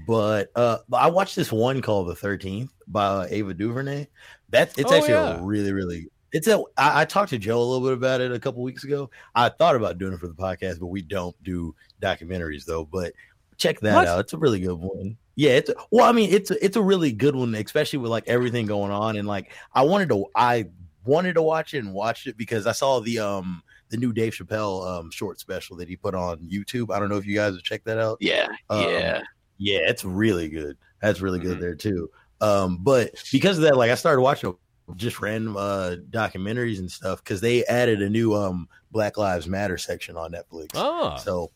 But 0.07 0.51
uh 0.57 0.79
but 0.89 0.97
I 1.03 1.09
watched 1.09 1.37
this 1.37 1.53
one 1.53 1.83
called 1.83 2.09
The 2.09 2.15
Thirteenth 2.15 2.73
by 2.89 3.05
uh, 3.05 3.27
Ava 3.29 3.53
DuVernay. 3.53 4.07
That's 4.49 4.79
it's 4.79 4.91
Oh, 4.91 4.95
actually 4.95 5.13
yeah. 5.13 5.39
a 5.41 5.43
really 5.43 5.73
really 5.73 6.07
it's 6.33 6.47
a 6.49 6.57
I, 6.79 7.03
I 7.03 7.05
talked 7.05 7.31
to 7.31 7.39
Joe 7.39 7.61
a 7.61 7.65
little 7.65 7.87
bit 7.87 7.93
about 7.99 8.23
it 8.23 8.33
a 8.33 8.41
couple 8.41 8.63
weeks 8.63 8.85
ago. 8.85 9.11
I 9.35 9.51
thought 9.51 9.77
about 9.77 9.99
doing 9.99 10.15
it 10.15 10.21
for 10.21 10.27
the 10.29 10.33
podcast, 10.35 10.81
but 10.81 10.87
we 10.87 11.03
don't 11.03 11.37
do 11.45 11.75
documentaries 12.01 12.65
though. 12.65 12.87
But 12.87 13.13
check 13.59 13.79
that 13.81 13.95
What? 13.95 14.09
out. 14.09 14.21
It's 14.21 14.33
a 14.33 14.39
really 14.39 14.61
good 14.61 14.79
one. 14.79 15.19
Yeah, 15.37 15.51
it's 15.51 15.71
well, 15.91 16.07
I 16.09 16.13
mean, 16.13 16.33
it's 16.33 16.51
a, 16.51 16.65
it's 16.65 16.77
a 16.77 16.83
really 16.83 17.13
good 17.13 17.37
one, 17.37 17.55
especially 17.57 17.99
with 17.99 18.11
like 18.11 18.25
everything 18.27 18.65
going 18.67 18.91
on. 18.93 19.17
And 19.17 19.27
like, 19.29 19.53
I 19.75 19.83
wanted 19.83 20.09
to, 20.11 20.27
I 20.35 20.69
wanted 21.05 21.35
to 21.35 21.43
watch 21.43 21.75
it 21.75 21.79
and 21.79 21.93
watched 21.95 22.27
it 22.27 22.37
because 22.37 22.67
I 22.67 22.73
saw 22.73 23.01
the 23.01 23.19
um 23.21 23.63
the 23.91 23.97
new 23.97 24.13
Dave 24.13 24.33
Chappelle 24.35 24.87
um 24.87 25.11
short 25.11 25.39
special 25.41 25.77
that 25.77 25.89
he 25.89 25.97
put 25.97 26.15
on 26.15 26.39
YouTube. 26.39 26.95
I 26.95 26.99
don't 26.99 27.09
know 27.09 27.17
if 27.17 27.27
you 27.27 27.35
guys 27.35 27.55
have 27.55 27.63
checked 27.63 27.85
that 27.87 27.99
out. 27.99 28.19
Yeah, 28.21 28.49
Um, 28.71 28.81
yeah. 28.91 29.23
Yeah, 29.59 29.81
it's 29.85 30.05
really 30.05 30.49
good. 30.49 30.77
That's 31.01 31.21
really 31.21 31.39
good 31.39 31.59
Mhm. 31.59 31.61
there 31.61 31.75
too. 31.77 32.11
Um, 32.41 32.79
but 32.81 33.11
because 33.31 33.57
of 33.59 33.63
that, 33.65 33.77
like 33.77 33.91
I 33.91 33.95
started 33.95 34.21
watching 34.21 34.55
just 34.97 35.21
random 35.21 35.57
uh 35.57 35.97
documentaries 36.11 36.79
and 36.79 36.91
stuff 36.91 37.23
because 37.23 37.41
they 37.41 37.65
added 37.67 38.03
a 38.03 38.11
new 38.11 38.35
um 38.35 38.69
Black 38.91 39.17
Lives 39.17 39.47
Matter 39.47 39.79
section 39.79 40.17
on 40.17 40.33
Netflix. 40.33 40.71
Ah, 40.75 41.17
So 41.17 41.51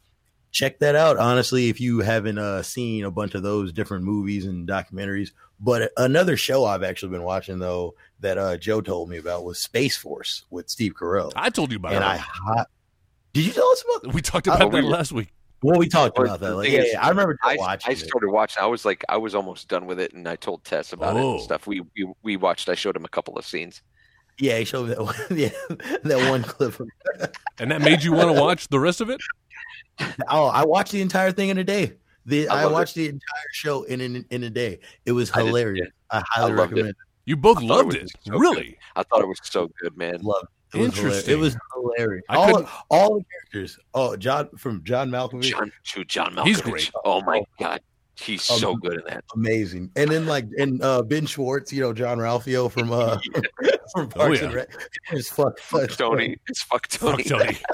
check 0.50 0.78
that 0.78 0.94
out. 0.94 1.18
Honestly, 1.18 1.68
if 1.68 1.80
you 1.80 2.00
haven't 2.00 2.38
uh, 2.38 2.62
seen 2.62 3.04
a 3.04 3.10
bunch 3.10 3.34
of 3.34 3.42
those 3.42 3.72
different 3.72 4.04
movies 4.04 4.46
and 4.46 4.66
documentaries, 4.66 5.30
but 5.60 5.92
another 5.96 6.36
show 6.36 6.64
I've 6.64 6.82
actually 6.82 7.10
been 7.12 7.22
watching 7.24 7.58
though 7.58 7.94
that 8.20 8.38
uh, 8.38 8.56
Joe 8.56 8.80
told 8.80 9.08
me 9.10 9.18
about 9.18 9.44
was 9.44 9.58
Space 9.58 9.96
Force 9.96 10.44
with 10.50 10.68
Steve 10.68 10.94
Carell, 10.94 11.32
I 11.36 11.50
told 11.50 11.70
you 11.70 11.76
about 11.78 11.92
and 11.94 12.02
it. 12.04 12.06
I 12.06 12.16
hot. 12.16 12.68
Did 13.32 13.44
you 13.46 13.52
tell 13.52 13.68
us 13.68 13.84
about? 14.00 14.14
we 14.14 14.22
talked 14.22 14.48
Oh, 14.48 14.52
about 14.54 14.72
we 14.72 14.80
that 14.80 14.86
were- 14.86 14.90
last 14.92 15.12
week. 15.12 15.32
Well, 15.60 15.76
we 15.76 15.88
talked 15.88 16.16
Well, 16.16 16.26
about 16.28 16.38
that. 16.40 16.54
Like, 16.54 16.70
yeah, 16.70 16.78
is, 16.82 16.92
yeah, 16.92 17.04
I 17.04 17.08
remember 17.08 17.36
I, 17.42 17.56
watching. 17.58 17.90
I 17.90 17.92
it. 17.94 17.98
started 17.98 18.30
watching. 18.30 18.62
I 18.62 18.66
was 18.66 18.84
like, 18.84 19.04
I 19.08 19.16
was 19.16 19.34
almost 19.34 19.66
done 19.66 19.86
with 19.86 19.98
it, 19.98 20.12
and 20.12 20.28
I 20.28 20.36
told 20.36 20.62
Tess 20.62 20.92
about 20.92 21.16
it 21.16 21.20
Oh. 21.20 21.32
and 21.34 21.42
stuff. 21.42 21.66
We, 21.66 21.80
we 21.96 22.12
we 22.22 22.36
watched. 22.36 22.68
I 22.68 22.76
showed 22.76 22.94
him 22.94 23.04
a 23.04 23.08
couple 23.08 23.36
of 23.36 23.44
scenes. 23.44 23.82
Yeah, 24.38 24.56
he 24.58 24.64
showed 24.64 24.88
me 24.88 24.94
that 24.94 25.02
one. 25.02 25.16
Yeah, 25.36 25.48
that 26.04 26.30
one 26.30 26.44
clip. 26.44 26.80
And 27.58 27.72
that 27.72 27.80
made 27.82 28.04
you 28.04 28.12
want 28.12 28.32
to 28.32 28.40
watch 28.40 28.68
the 28.68 28.78
rest 28.78 29.00
of 29.00 29.10
it? 29.10 29.20
oh, 30.28 30.46
I 30.46 30.64
watched 30.64 30.92
the 30.92 31.00
entire 31.00 31.32
thing 31.32 31.48
in 31.48 31.58
a 31.58 31.64
day. 31.64 31.94
The 32.28 32.48
I 32.48 32.60
I, 32.60 32.62
loved 32.64 32.72
watched 32.74 32.94
the 32.94 33.06
entire 33.06 33.48
show 33.52 33.82
in 33.84 34.00
in, 34.00 34.24
in 34.30 34.44
a 34.44 34.50
day. 34.50 34.80
It 35.06 35.12
was 35.12 35.30
I 35.32 35.38
did, 35.38 35.46
hilarious. 35.46 35.88
I 36.10 36.22
highly 36.28 36.52
I 36.52 36.54
loved 36.54 36.72
it. 36.72 36.74
recommend. 36.74 36.88
it. 36.90 36.96
You 37.24 37.36
both 37.36 37.56
thought 37.58 37.64
it 37.64 37.66
loved 37.68 37.94
it. 37.94 38.10
so 38.26 38.38
really? 38.38 38.78
I 38.96 39.02
thought 39.02 39.20
it 39.22 39.28
was 39.28 39.38
so 39.42 39.70
good, 39.80 39.96
man. 39.96 40.20
Loved 40.22 40.44
it. 40.74 40.78
It 40.78 40.80
was 40.82 40.94
hilarious. 40.94 40.98
Interesting. 40.98 41.34
It 41.34 41.38
was 41.38 41.56
hilarious. 41.74 42.24
All, 42.28 42.46
couldn't- 42.46 42.68
all 42.90 43.18
the 43.18 43.24
characters. 43.32 43.78
Oh, 43.94 44.16
John 44.16 44.48
from 44.58 44.84
John 44.84 45.10
Malkovich, 45.10 45.44
John, 45.50 45.72
to 45.92 46.04
John 46.04 46.34
Malkovich. 46.34 46.46
He's 46.46 46.60
great. 46.60 46.90
Oh 47.06 47.22
my 47.22 47.42
god, 47.58 47.80
he's 48.16 48.48
Um, 48.50 48.58
so 48.58 48.74
good 48.76 48.94
in 49.00 49.02
that. 49.08 49.24
amazing. 49.34 49.90
And 49.96 50.10
then 50.10 50.26
like 50.26 50.44
and 50.58 50.82
uh 50.82 51.00
Ben 51.02 51.24
Schwartz, 51.24 51.72
you 51.72 51.80
know 51.80 51.92
Jean-Ralphio 51.94 52.70
from 52.70 52.92
uh 52.92 53.18
from 53.94 54.08
Parks 54.10 54.40
Oh, 54.42 54.44
and. 54.46 54.54
Rec. 54.54 54.68
It 55.10 55.14
was 55.14 55.28
fuck, 55.30 55.58
fuck 55.58 55.88
Tony, 55.92 56.36
it's 56.48 56.62
fuck 56.62 56.86
Tony. 56.88 57.22
Fuck 57.24 57.38
Tony. 57.40 57.58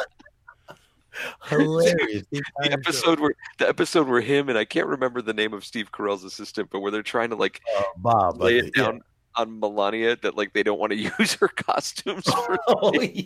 hilarious. 1.46 2.24
The 2.30 2.40
The 2.40 2.42
entire 2.64 2.70
show. 2.70 2.72
episode 2.72 3.20
where 3.20 3.34
the 3.58 3.68
episode 3.68 4.08
where 4.08 4.20
him 4.20 4.48
and 4.48 4.58
I 4.58 4.64
can't 4.64 4.86
remember 4.86 5.22
the 5.22 5.34
name 5.34 5.52
of 5.54 5.64
Steve 5.64 5.90
Carell's 5.92 6.24
assistant, 6.24 6.70
but 6.70 6.80
where 6.80 6.90
they're 6.90 7.02
trying 7.02 7.30
to 7.30 7.36
like 7.36 7.60
Uh, 7.76 7.82
Bob, 7.98 8.40
lay 8.40 8.58
it 8.58 8.74
down 8.74 9.00
on 9.36 9.58
Melania 9.60 10.16
that 10.22 10.36
like 10.36 10.52
they 10.52 10.62
don't 10.62 10.78
want 10.78 10.92
to 10.92 10.96
use 11.18 11.34
her 11.34 11.48
costumes. 11.48 12.24
For, 12.24 12.58
Oh, 12.68 12.92
yeah. 13.00 13.24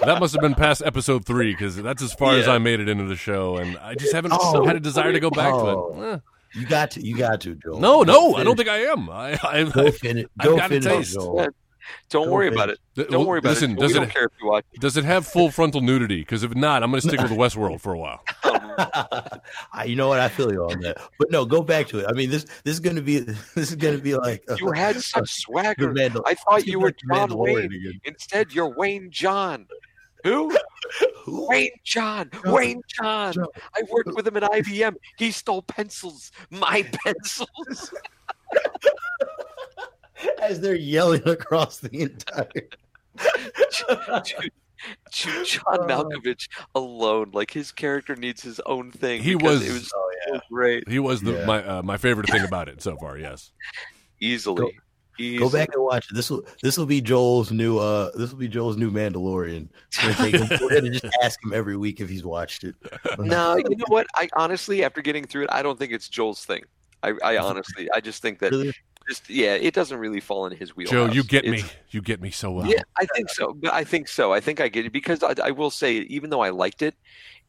That 0.00 0.20
must 0.20 0.32
have 0.34 0.42
been 0.42 0.54
past 0.54 0.82
episode 0.84 1.24
three 1.24 1.52
because 1.52 1.76
that's 1.76 2.02
as 2.02 2.12
far 2.14 2.34
as 2.36 2.48
I 2.48 2.58
made 2.58 2.80
it 2.80 2.88
into 2.88 3.04
the 3.04 3.16
show, 3.16 3.56
and 3.56 3.76
I 3.78 3.94
just 3.94 4.12
haven't 4.12 4.32
Oh, 4.34 4.64
had 4.64 4.76
a 4.76 4.80
desire 4.80 5.12
to 5.12 5.20
go 5.20 5.30
back 5.30 5.52
oh. 5.54 5.92
to 5.94 6.02
it. 6.02 6.14
Eh. 6.14 6.18
You 6.54 6.66
got 6.66 6.90
to, 6.92 7.04
you 7.06 7.16
got 7.16 7.40
to, 7.42 7.54
Joel. 7.56 7.78
No, 7.78 8.04
Go 8.04 8.12
no, 8.12 8.34
I 8.36 8.42
don't 8.44 8.56
think 8.56 8.68
I 8.68 8.78
am. 8.78 9.10
I, 9.10 9.38
I, 9.42 9.64
Go 9.64 9.90
finish. 9.90 10.26
I've 10.40 10.46
Go 10.46 10.56
got 10.56 10.66
a 10.66 10.68
finish, 10.80 10.84
taste. 10.86 11.14
Joel. 11.14 11.48
Don't 12.08 12.30
worry 12.30 12.48
about 12.48 12.70
it. 12.70 12.78
Don't 12.94 13.10
well, 13.10 13.26
worry 13.26 13.38
about 13.38 13.50
listen, 13.50 13.72
it. 13.72 13.78
Does 13.78 13.92
we 13.92 13.98
it 13.98 14.00
don't 14.00 14.10
care 14.10 14.24
if 14.24 14.32
you 14.40 14.48
watch. 14.48 14.64
does 14.80 14.96
it 14.96 15.04
have 15.04 15.26
full 15.26 15.50
frontal 15.50 15.80
nudity? 15.80 16.20
Because 16.20 16.42
if 16.42 16.54
not, 16.54 16.82
I'm 16.82 16.90
going 16.90 17.00
to 17.00 17.08
stick 17.08 17.20
with 17.20 17.30
the 17.30 17.36
Westworld 17.36 17.80
for 17.80 17.92
a 17.92 17.98
while. 17.98 18.20
I- 19.72 19.84
you 19.84 19.96
know 19.96 20.08
what? 20.08 20.20
I 20.20 20.28
feel 20.28 20.52
you 20.52 20.64
on 20.64 20.80
that. 20.80 20.98
But 21.18 21.30
no, 21.30 21.44
go 21.44 21.62
back 21.62 21.86
to 21.88 21.98
it. 22.00 22.06
I 22.08 22.12
mean, 22.12 22.30
this 22.30 22.44
this 22.64 22.74
is 22.74 22.80
gonna 22.80 23.02
be 23.02 23.18
this 23.54 23.70
is 23.70 23.76
gonna 23.76 23.98
be 23.98 24.14
like 24.16 24.42
uh, 24.48 24.56
you 24.58 24.70
had 24.72 25.00
such 25.00 25.22
the 25.22 25.26
swagger. 25.26 25.92
Mandal- 25.92 26.22
I 26.26 26.34
thought 26.34 26.66
you 26.66 26.80
were 26.80 26.88
back 26.90 26.98
to 26.98 27.06
John 27.06 27.30
Mandalorian 27.30 27.54
Wayne. 27.54 27.64
again. 27.72 28.00
Instead, 28.04 28.52
you're 28.52 28.68
Wayne 28.74 29.10
John. 29.10 29.66
Who? 30.24 30.56
Who? 31.24 31.48
Wayne 31.48 31.70
John. 31.84 32.30
John. 32.32 32.52
Wayne 32.52 32.82
John. 32.88 33.32
John. 33.34 33.46
I 33.76 33.82
worked 33.90 34.14
with 34.14 34.26
him 34.26 34.36
at 34.36 34.42
IBM. 34.44 34.96
He 35.16 35.30
stole 35.30 35.62
pencils. 35.62 36.32
My 36.50 36.82
pencils. 37.04 37.92
As 40.42 40.60
they're 40.60 40.74
yelling 40.74 41.26
across 41.28 41.78
the 41.78 42.02
entire. 42.02 42.48
Dude, 43.16 44.50
dude, 45.12 45.46
John 45.46 45.78
Malkovich 45.88 46.48
alone, 46.74 47.30
like 47.32 47.50
his 47.50 47.72
character 47.72 48.14
needs 48.16 48.42
his 48.42 48.60
own 48.66 48.90
thing. 48.92 49.22
He 49.22 49.34
was- 49.34 49.66
It 49.66 49.72
was 49.72 49.90
Oh 49.94 50.12
so 50.34 50.40
great. 50.50 50.88
He 50.88 50.98
was 50.98 51.20
the, 51.22 51.32
Yeah. 51.32 51.44
my 51.46 51.64
uh, 51.64 51.82
my 51.82 51.96
favorite 51.96 52.28
thing 52.28 52.44
about 52.44 52.68
it 52.68 52.82
so 52.82 52.96
far. 52.96 53.16
Yes. 53.18 53.52
Easily. 54.20 54.60
Go 54.62 54.70
Easily. 55.18 55.50
back 55.60 55.70
and 55.74 55.82
watch 55.82 56.06
it. 56.10 56.14
This 56.14 56.30
will 56.30 56.44
this 56.62 56.76
will 56.76 56.86
be 56.86 57.00
Joel's 57.00 57.50
new 57.50 57.78
uh 57.78 58.10
this 58.14 58.30
will 58.30 58.38
be 58.38 58.46
Joel's 58.48 58.76
new 58.76 58.90
Mandalorian. 58.90 59.68
We're 60.04 60.12
gonna, 60.14 60.30
take 60.30 60.34
him, 60.50 60.58
we're 60.60 60.74
gonna 60.74 60.90
just 60.90 61.06
ask 61.24 61.42
him 61.42 61.52
every 61.52 61.76
week 61.76 62.00
if 62.00 62.08
he's 62.08 62.24
watched 62.24 62.62
it. 62.64 62.74
No, 63.18 63.56
you 63.56 63.64
know 63.76 63.84
what? 63.88 64.06
I 64.14 64.28
honestly, 64.34 64.84
after 64.84 65.00
getting 65.02 65.24
through 65.24 65.44
it, 65.44 65.50
I 65.50 65.62
don't 65.62 65.78
think 65.78 65.92
it's 65.92 66.08
Joel's 66.08 66.44
thing. 66.44 66.62
I, 67.02 67.14
I 67.24 67.38
honestly, 67.38 67.88
I 67.92 68.00
just 68.00 68.20
think 68.22 68.38
that 68.40 68.50
Really? 68.52 68.72
Just 69.08 69.28
yeah, 69.30 69.54
it 69.54 69.74
doesn't 69.74 69.98
really 69.98 70.20
fall 70.20 70.46
in 70.46 70.56
his 70.56 70.76
wheelhouse. 70.76 70.92
Joe, 70.92 71.06
you 71.06 71.22
get 71.24 71.44
It's- 71.44 71.62
me. 71.64 71.70
You 71.90 72.02
get 72.02 72.20
me 72.20 72.30
so 72.30 72.50
well. 72.52 72.66
Yeah, 72.66 72.82
I 72.98 73.06
think 73.14 73.30
so. 73.30 73.54
But 73.54 73.72
I 73.72 73.82
think 73.84 74.08
so. 74.08 74.32
I 74.32 74.40
think 74.40 74.60
I 74.60 74.68
get 74.68 74.84
it 74.86 74.92
because 74.92 75.22
I, 75.22 75.34
I 75.42 75.50
will 75.52 75.70
say, 75.70 75.94
even 75.96 76.30
though 76.30 76.40
I 76.42 76.50
liked 76.50 76.82
it, 76.82 76.94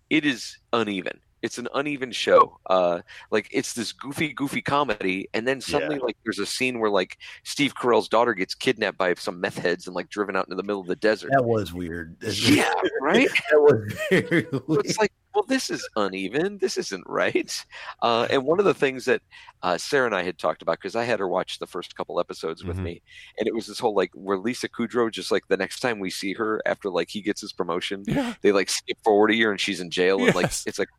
it 0.09 0.25
is 0.25 0.57
uneven. 0.73 1.19
It's 1.41 1.57
an 1.57 1.69
uneven 1.73 2.11
show. 2.11 2.59
Uh, 2.65 2.99
like 3.31 3.47
it's 3.51 3.71
this 3.73 3.93
goofy, 3.93 4.33
goofy 4.33 4.61
comedy, 4.61 5.29
and 5.33 5.47
then 5.47 5.61
suddenly, 5.61 5.97
like, 5.99 6.17
there's 6.25 6.39
a 6.39 6.45
scene 6.45 6.79
where 6.79 6.89
like 6.89 7.17
Steve 7.43 7.75
Carell's 7.75 8.09
daughter 8.09 8.33
gets 8.33 8.53
kidnapped 8.53 8.97
by 8.97 9.13
some 9.13 9.39
meth 9.39 9.57
heads 9.57 9.87
and 9.87 9.95
like 9.95 10.09
driven 10.09 10.35
out 10.35 10.45
into 10.47 10.55
the 10.57 10.63
middle 10.63 10.81
of 10.81 10.87
the 10.87 10.97
desert. 10.97 11.29
That 11.31 11.45
was 11.45 11.71
weird. 11.73 12.17
Yeah, 12.33 12.69
right. 13.01 13.29
that 13.51 13.59
was 13.61 13.93
very 14.09 14.47
So 14.51 14.63
weird. 14.67 14.85
it's 14.85 14.97
like, 14.97 15.13
well, 15.39 15.45
this 15.47 15.69
is 15.69 15.87
uneven. 15.95 16.57
This 16.57 16.77
isn't 16.77 17.03
right. 17.07 17.65
Uh, 18.01 18.27
and 18.29 18.43
one 18.45 18.59
of 18.59 18.65
the 18.65 18.73
things 18.73 19.05
that 19.05 19.21
uh, 19.63 19.77
Sarah 19.77 20.05
and 20.05 20.15
I 20.15 20.23
had 20.23 20.37
talked 20.37 20.61
about, 20.61 20.77
because 20.79 20.95
I 20.95 21.03
had 21.05 21.19
her 21.19 21.27
watch 21.27 21.59
the 21.59 21.67
first 21.67 21.95
couple 21.95 22.19
episodes 22.19 22.63
with 22.63 22.77
Mhm. 22.77 22.83
me, 22.83 23.01
and 23.37 23.47
it 23.47 23.55
was 23.55 23.67
this 23.67 23.79
whole 23.79 23.95
like 23.95 24.11
where 24.13 24.37
Lisa 24.37 24.67
Kudrow, 24.67 25.09
just 25.11 25.31
like 25.31 25.43
the 25.47 25.57
next 25.57 25.79
time 25.79 25.99
we 25.99 26.09
see 26.09 26.33
her 26.33 26.61
after 26.65 26.89
like 26.89 27.09
he 27.09 27.21
gets 27.21 27.39
his 27.41 27.53
promotion, 27.53 28.03
Yeah. 28.07 28.33
they 28.41 28.51
like 28.51 28.69
skip 28.69 28.97
forward 29.03 29.31
a 29.31 29.35
year 29.35 29.51
and 29.51 29.59
she's 29.61 29.79
in 29.79 29.89
jail, 29.91 30.23
and 30.25 30.35
like 30.35 30.45
it's 30.65 30.79
like, 30.79 30.89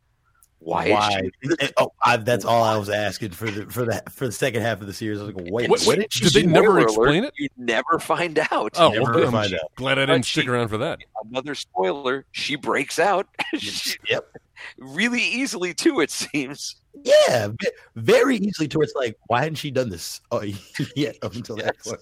why? 0.63 0.85
Is 0.85 0.91
Why? 0.93 1.29
she, 1.43 1.69
Oh, 1.77 1.91
I, 2.05 2.17
that's 2.17 2.45
all 2.45 2.63
I 2.63 2.77
was 2.77 2.87
asking 2.89 3.31
for 3.31 3.49
the 3.49 3.65
for 3.71 3.83
the 3.83 4.03
for 4.11 4.27
the 4.27 4.31
second 4.31 4.61
half 4.61 4.79
of 4.79 4.85
the 4.87 4.93
series. 4.93 5.19
I 5.19 5.23
was 5.25 5.33
like, 5.33 5.45
wait, 5.51 5.69
What- 5.69 5.81
what- 5.83 5.95
did 5.99 6.13
she 6.13 6.23
did 6.25 6.33
they 6.33 6.43
never 6.45 6.79
explain 6.79 7.23
alert, 7.23 7.33
it? 7.37 7.41
You 7.43 7.49
never 7.57 7.97
find 7.99 8.37
out. 8.51 8.71
Oh, 8.77 8.89
Never 8.91 9.13
well, 9.21 9.31
find 9.31 9.53
out. 9.55 9.59
glad 9.75 9.97
I 9.97 10.05
didn't 10.05 10.25
stick 10.25 10.43
she- 10.43 10.49
around 10.49 10.67
for 10.67 10.77
that. 10.77 10.99
Another 11.29 11.55
spoiler: 11.55 12.25
she 12.31 12.55
breaks 12.55 12.99
out. 12.99 13.27
Yep. 14.09 14.27
really 14.77 15.21
easily 15.21 15.73
too. 15.73 15.99
It 16.01 16.11
seems. 16.11 16.75
Yeah, 17.03 17.47
very 17.95 18.35
easily 18.37 18.67
towards 18.67 18.93
like, 18.95 19.17
why 19.27 19.39
hadn't 19.41 19.55
she 19.55 19.71
done 19.71 19.89
this? 19.89 20.21
Oh, 20.31 20.41
yeah, 20.95 21.11
up 21.23 21.33
until 21.33 21.55
that 21.55 21.75
Yes. 21.83 21.95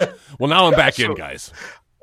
point. 0.00 0.14
Well, 0.38 0.48
now 0.50 0.66
I'm 0.66 0.74
back 0.74 0.98
in, 1.00 1.14
guys. 1.14 1.52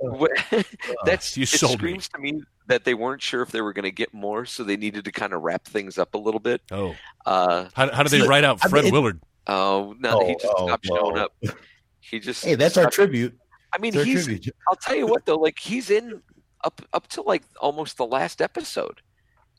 What- 0.02 0.32
That's 1.06 1.38
You 1.38 1.44
it 1.44 1.50
sold 1.50 1.74
me. 1.74 1.78
screams 1.78 2.10
to 2.10 2.20
me 2.20 2.42
that 2.68 2.84
they 2.86 2.94
weren't 2.94 3.22
sure 3.22 3.42
if 3.42 3.52
they 3.52 3.62
were 3.62 3.74
going 3.74 3.84
to 3.84 3.92
get 3.92 4.14
more, 4.14 4.46
so 4.46 4.64
they 4.64 4.78
needed 4.78 5.06
to 5.06 5.12
kind 5.12 5.34
of 5.34 5.42
wrap 5.42 5.66
things 5.66 5.98
up 5.98 6.16
a 6.16 6.18
little 6.18 6.40
bit. 6.40 6.62
Oh, 6.72 6.96
Uh, 7.26 7.68
how, 7.74 7.92
how 7.92 8.04
did 8.04 8.12
they 8.12 8.20
Look, 8.20 8.30
write 8.30 8.44
out 8.44 8.60
I 8.62 8.66
mean, 8.68 8.70
Fred 8.72 8.86
it- 8.86 8.92
Willard? 8.94 9.20
oh 9.48 9.96
no, 10.00 10.26
he 10.26 10.34
Oh, 10.34 10.38
just 10.40 10.54
oh, 10.58 10.68
stopped 10.68 10.86
showing 10.86 11.18
up. 11.18 11.34
He 12.04 12.20
just 12.20 12.44
Hey, 12.44 12.56
that's 12.56 12.78
our 12.78 12.90
tribute. 12.90 13.38
I 13.72 13.78
mean, 13.78 13.94
that's 13.94 14.06
he's. 14.06 14.50
I'll 14.68 14.76
tell 14.76 14.96
you 14.96 15.06
what 15.08 15.26
though, 15.26 15.38
like 15.38 15.58
he's 15.60 15.90
in 15.92 16.22
up 16.64 16.82
up 16.94 17.08
to 17.10 17.22
like 17.22 17.44
almost 17.60 17.96
the 17.98 18.06
last 18.06 18.42
episode. 18.42 19.02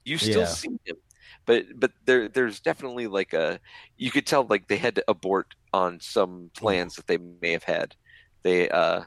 You 0.05 0.19
still 0.19 0.41
Yeah. 0.41 0.47
see 0.47 0.69
him, 0.85 0.97
but 1.47 1.65
but 1.79 1.93
there 2.05 2.29
there's 2.29 2.59
definitely 2.61 3.07
like 3.07 3.33
a 3.33 3.59
you 3.97 4.11
could 4.11 4.27
tell 4.27 4.45
like 4.45 4.67
they 4.69 4.77
had 4.77 4.97
to 4.97 5.05
abort 5.09 5.55
on 5.73 5.99
some 6.01 6.51
plans 6.55 6.97
that 6.97 7.07
they 7.07 7.17
may 7.41 7.53
have 7.53 7.63
had. 7.65 7.95
They 8.43 8.69
uh 8.69 9.03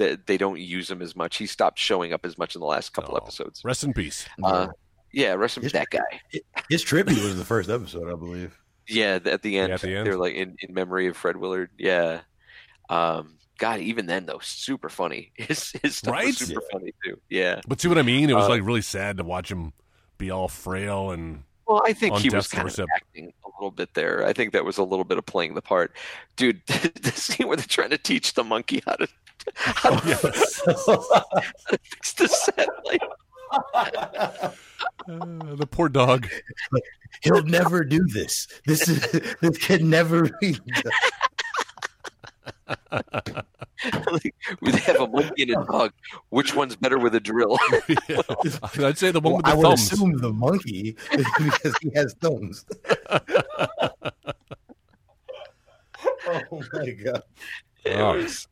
they, 0.00 0.16
they 0.26 0.36
don't 0.36 0.58
use 0.58 0.90
him 0.90 1.00
as 1.02 1.14
much. 1.14 1.36
He 1.36 1.46
stopped 1.46 1.78
showing 1.78 2.12
up 2.12 2.24
as 2.26 2.36
much 2.36 2.54
in 2.56 2.60
the 2.60 2.66
last 2.66 2.92
couple 2.92 3.14
Oh. 3.14 3.18
episodes. 3.18 3.62
Rest 3.64 3.84
in 3.84 3.92
peace. 3.92 4.26
Uh, 4.42 4.68
yeah, 5.12 5.34
rest 5.34 5.56
in 5.56 5.62
peace. 5.62 5.72
that 5.72 5.88
guy. 5.90 6.20
His 6.68 6.82
tribute 6.82 7.22
was 7.22 7.36
the 7.36 7.44
first 7.44 7.70
episode, 7.70 8.10
I 8.12 8.16
believe. 8.16 8.58
Yeah, 8.88 9.20
at 9.24 9.42
the 9.42 9.58
end, 9.58 9.72
at 9.72 9.80
the 9.82 9.94
end. 9.94 10.06
they're 10.06 10.16
like 10.16 10.34
in, 10.34 10.56
in 10.60 10.74
memory 10.74 11.06
of 11.06 11.16
Fred 11.16 11.36
Willard. 11.36 11.70
Yeah. 11.78 12.22
Um, 12.88 13.36
God, 13.58 13.80
even 13.80 14.06
then 14.06 14.26
though, 14.26 14.40
super 14.42 14.88
funny. 14.88 15.32
His 15.36 15.72
his 15.82 15.96
stuff 15.98 16.12
Right? 16.12 16.26
was 16.26 16.38
super 16.38 16.62
funny 16.72 16.92
too. 17.04 17.20
Yeah. 17.28 17.60
But 17.68 17.80
see 17.80 17.88
what 17.88 17.98
I 17.98 18.02
mean? 18.02 18.30
It 18.30 18.34
was 18.34 18.46
Uh, 18.46 18.50
like 18.50 18.62
really 18.64 18.82
sad 18.82 19.18
to 19.18 19.24
watch 19.24 19.50
him 19.50 19.72
be 20.18 20.30
all 20.30 20.48
frail 20.48 21.10
and 21.12 21.44
Well, 21.66 21.82
I 21.86 21.92
think 21.92 22.16
he 22.18 22.30
was 22.30 22.48
kind 22.48 22.62
doorstep. 22.64 22.84
of 22.84 22.88
acting 22.96 23.32
a 23.44 23.48
little 23.58 23.70
bit 23.70 23.94
there. 23.94 24.26
I 24.26 24.32
think 24.32 24.52
that 24.54 24.64
was 24.64 24.78
a 24.78 24.82
little 24.82 25.04
bit 25.04 25.18
of 25.18 25.26
playing 25.26 25.54
the 25.54 25.62
part, 25.62 25.94
dude. 26.36 26.60
the 26.66 27.12
scene 27.14 27.46
where 27.48 27.56
they're 27.56 27.66
trying 27.66 27.90
to 27.90 27.98
teach 27.98 28.34
the 28.34 28.42
monkey 28.44 28.82
how 28.86 28.94
to, 28.96 29.06
how 29.54 29.90
to 29.98 30.14
fix 30.16 30.62
the 32.14 32.28
satellite. 32.28 33.02
uh, 33.52 34.50
the 35.56 35.66
poor 35.70 35.88
dog. 35.88 36.28
He'll 37.22 37.42
never 37.44 37.82
do 37.84 38.06
this. 38.06 38.46
This 38.66 38.88
is 38.88 39.00
this 39.40 39.58
can 39.58 39.90
never 39.90 40.28
be. 40.40 40.52
done. 40.52 40.92
like, 44.12 44.34
they 44.62 44.78
have 44.78 45.00
a 45.00 45.08
monkey 45.08 45.42
and 45.42 45.50
a 45.50 45.64
dog. 45.66 45.92
Which 46.28 46.54
one's 46.54 46.76
better 46.76 46.98
with 46.98 47.14
a 47.16 47.20
drill? 47.20 47.58
Yeah. 48.08 48.20
I'd 48.86 48.96
say 48.98 49.10
the 49.10 49.20
one 49.20 49.32
Well, 49.32 49.36
with 49.38 49.44
the 49.46 49.50
I 49.50 49.54
would 49.54 49.62
thumbs. 49.66 49.92
assume 49.92 50.16
the 50.18 50.32
monkey 50.32 50.96
because 51.10 51.74
he 51.82 51.90
has 51.96 52.14
thumbs. 52.20 52.64
oh 56.26 56.62
my 56.72 56.90
god! 56.90 57.22
It 57.84 57.96
Oh. 57.96 58.16
was- 58.16 58.46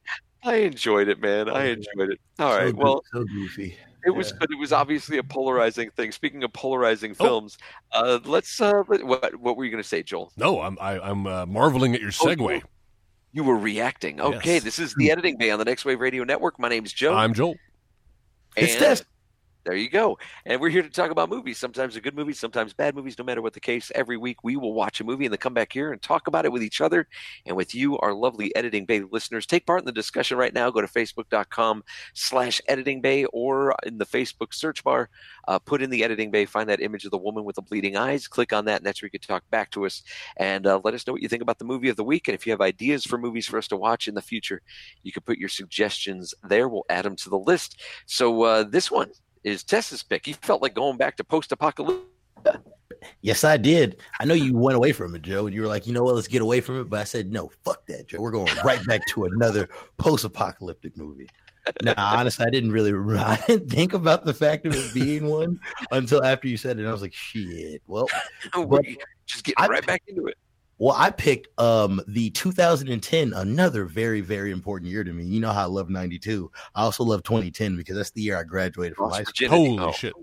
I 0.49 0.57
enjoyed 0.57 1.09
it, 1.09 1.21
man. 1.21 1.49
I 1.49 1.69
Oh, 1.69 1.73
enjoyed 1.73 2.11
it. 2.11 2.21
All 2.39 2.57
right. 2.57 2.71
So. 2.71 2.77
Well, 2.77 3.03
so 3.13 3.25
goofy. 3.25 3.77
it 4.07 4.11
was, 4.11 4.31
Yeah. 4.31 4.37
but 4.41 4.51
it 4.51 4.59
was 4.59 4.73
obviously 4.73 5.19
a 5.19 5.23
polarizing 5.23 5.91
thing. 5.91 6.13
Speaking 6.13 6.43
of 6.45 6.53
polarizing 6.53 7.13
Oh. 7.21 7.25
films, 7.25 7.59
uh, 7.93 8.19
let's. 8.25 8.61
Uh, 8.61 8.83
what 8.89 9.35
What 9.37 9.57
were 9.57 9.65
you 9.65 9.71
going 9.71 9.83
to 9.83 9.89
say, 9.89 10.03
Joel? 10.03 10.33
No, 10.37 10.61
I'm 10.61 10.79
I, 10.81 10.99
I'm 11.01 11.27
uh, 11.27 11.47
marveling 11.47 11.95
at 11.95 12.01
your 12.01 12.11
Oh, 12.21 12.27
segue. 12.27 12.39
were- 12.41 12.61
You 13.33 13.45
were 13.45 13.59
reacting. 13.59 14.21
Okay, 14.21 14.55
Yes. 14.55 14.65
this 14.65 14.79
is 14.79 14.95
the 14.95 15.11
editing 15.11 15.37
bay 15.37 15.51
on 15.51 15.59
the 15.59 15.65
Next 15.65 15.85
Wave 15.85 16.01
Radio 16.01 16.25
Network. 16.25 16.59
My 16.59 16.69
name's 16.69 16.93
Joe. 16.93 17.15
I'm 17.15 17.35
Joel. 17.35 17.57
It's 18.57 18.73
and 18.75 18.97
Steph. 18.97 19.09
There 19.69 19.77
you 19.77 19.91
go. 19.91 20.17
And 20.47 20.63
we're 20.63 20.71
here 20.71 20.81
to 20.81 20.89
talk 20.89 21.11
about 21.11 21.29
movies. 21.29 21.59
Sometimes 21.59 21.93
they're 21.93 22.01
good 22.01 22.17
movies, 22.17 22.39
sometimes 22.39 22.73
bad 22.73 22.95
movies, 22.95 23.19
no 23.19 23.25
matter 23.27 23.43
what 23.43 23.53
the 23.53 23.61
case. 23.61 23.93
Every 23.95 24.17
week 24.17 24.43
we 24.43 24.57
will 24.57 24.73
watch 24.73 24.99
a 25.03 25.05
movie 25.05 25.27
and 25.27 25.31
then 25.31 25.37
come 25.37 25.53
back 25.53 25.75
here 25.75 25.93
and 25.93 26.01
talk 26.01 26.27
about 26.27 26.47
it 26.47 26.53
with 26.53 26.63
each 26.63 26.81
other 26.81 27.07
and 27.45 27.55
with 27.55 27.75
you, 27.75 27.99
our 27.99 28.15
lovely 28.15 28.57
Editing 28.57 28.87
Bay 28.87 29.03
listeners. 29.03 29.45
Take 29.45 29.67
part 29.67 29.81
in 29.81 29.85
the 29.85 29.93
discussion 29.93 30.39
right 30.39 30.55
now. 30.55 30.71
Go 30.71 30.81
to 30.81 30.87
facebook.com 30.87 31.85
slash 32.15 32.63
editing 32.67 33.03
bay 33.03 33.27
or 33.27 33.75
in 33.85 33.99
the 33.99 34.07
Facebook 34.07 34.55
search 34.55 34.83
bar, 34.83 35.11
uh, 35.49 35.59
put 35.59 35.83
in 35.83 35.91
the 35.91 36.03
editing 36.03 36.31
bay, 36.31 36.47
find 36.47 36.71
that 36.71 36.81
image 36.81 37.05
of 37.05 37.11
the 37.11 37.19
woman 37.19 37.45
with 37.45 37.57
the 37.57 37.61
bleeding 37.61 37.95
eyes, 37.95 38.27
click 38.27 38.55
on 38.55 38.65
that, 38.65 38.79
and 38.79 38.87
that's 38.87 39.03
where 39.03 39.09
you 39.09 39.19
can 39.19 39.21
talk 39.21 39.43
back 39.51 39.71
to 39.73 39.85
us 39.85 40.03
and 40.39 40.67
uh, 40.67 40.81
let 40.83 40.95
us 40.95 41.07
know 41.07 41.13
what 41.13 41.21
you 41.21 41.29
think 41.29 41.43
about 41.43 41.59
the 41.59 41.67
movie 41.67 41.91
of 41.91 41.97
the 41.97 42.05
week. 42.05 42.27
And 42.27 42.35
if 42.35 42.47
you 42.47 42.53
have 42.53 42.63
ideas 42.63 43.05
for 43.05 43.19
movies 43.19 43.47
for 43.47 43.59
us 43.59 43.69
to 43.69 43.77
watch 43.77 44.09
in 44.09 44.15
the 44.15 44.23
future, 44.23 44.63
you 45.03 45.13
can 45.13 45.25
put 45.25 45.37
your 45.37 45.51
suggestions 45.51 46.35
there. 46.43 46.71
We'll 46.71 46.87
add 46.89 47.05
them 47.05 47.17
to 47.17 47.29
the 47.29 47.39
list. 47.39 47.83
So 48.07 48.45
uh, 48.45 48.65
this 48.65 48.91
one 48.91 49.11
is 49.45 49.65
Tess's 49.65 50.03
pick. 50.03 50.27
He 50.27 50.33
felt 50.33 50.63
like 50.63 50.75
going 50.75 50.97
back 50.97 51.17
to 51.17 51.25
post 51.25 51.53
apocalypse. 51.53 52.03
Yes, 53.21 53.45
I 53.45 53.57
did. 53.57 54.01
I 54.21 54.25
know 54.25 54.35
you 54.35 54.57
went 54.57 54.77
away 54.77 54.93
from 54.93 55.15
it, 55.15 55.23
Joe, 55.23 55.47
and 55.47 55.55
you 55.55 55.63
were 55.63 55.69
like, 55.69 55.87
you 55.87 55.93
know 55.93 56.03
what, 56.03 56.15
let's 56.15 56.29
get 56.29 56.43
away 56.43 56.61
from 56.61 56.81
it. 56.81 56.85
But 56.91 57.01
I 57.01 57.05
said, 57.05 57.31
no, 57.31 57.51
fuck 57.65 57.87
that, 57.87 58.09
Joe. 58.09 58.21
We're 58.21 58.31
going 58.31 58.53
right 58.65 58.85
back 58.87 59.07
to 59.09 59.25
another 59.25 59.69
post-apocalyptic 59.99 60.97
movie. 60.97 61.29
Now, 61.83 61.95
honestly, 61.97 62.47
I 62.47 62.51
didn't 62.51 62.73
really, 62.73 62.93
I 63.19 63.39
didn't 63.47 63.71
think 63.71 63.93
about 63.93 64.25
the 64.25 64.35
fact 64.35 64.67
of 64.67 64.75
it 64.75 64.95
being 64.95 65.27
one 65.27 65.61
until 65.91 66.25
after 66.25 66.49
you 66.49 66.57
said 66.57 66.79
it. 66.79 66.81
And 66.81 66.89
I 66.89 66.93
was 66.93 67.03
like, 67.03 67.15
shit. 67.15 67.83
Well, 67.87 68.09
but 68.53 68.85
Just 69.27 69.45
get 69.45 69.55
right 69.59 69.87
back 69.87 70.03
into 70.09 70.27
it. 70.27 70.39
Well, 70.79 70.95
I 70.97 71.11
picked 71.11 71.49
um 71.61 72.01
the 72.07 72.31
2010, 72.31 73.33
another 73.35 73.85
very, 73.85 74.21
very 74.21 74.51
important 74.53 74.91
year 74.91 75.05
to 75.05 75.13
me. 75.13 75.25
You 75.25 75.41
know 75.41 75.53
how 75.53 75.63
I 75.63 75.67
love 75.67 75.91
92. 75.91 76.51
I 76.75 76.83
also 76.83 77.05
love 77.05 77.23
2010 77.25 77.77
because 77.77 77.97
that's 77.97 78.11
the 78.13 78.23
year 78.23 78.37
I 78.39 78.45
graduated 78.45 78.97
from 78.97 79.11
high 79.11 79.23
school. 79.25 79.33
virginity. 79.49 79.77
Holy 79.77 79.89
Oh. 79.89 79.93
shit. 79.93 80.15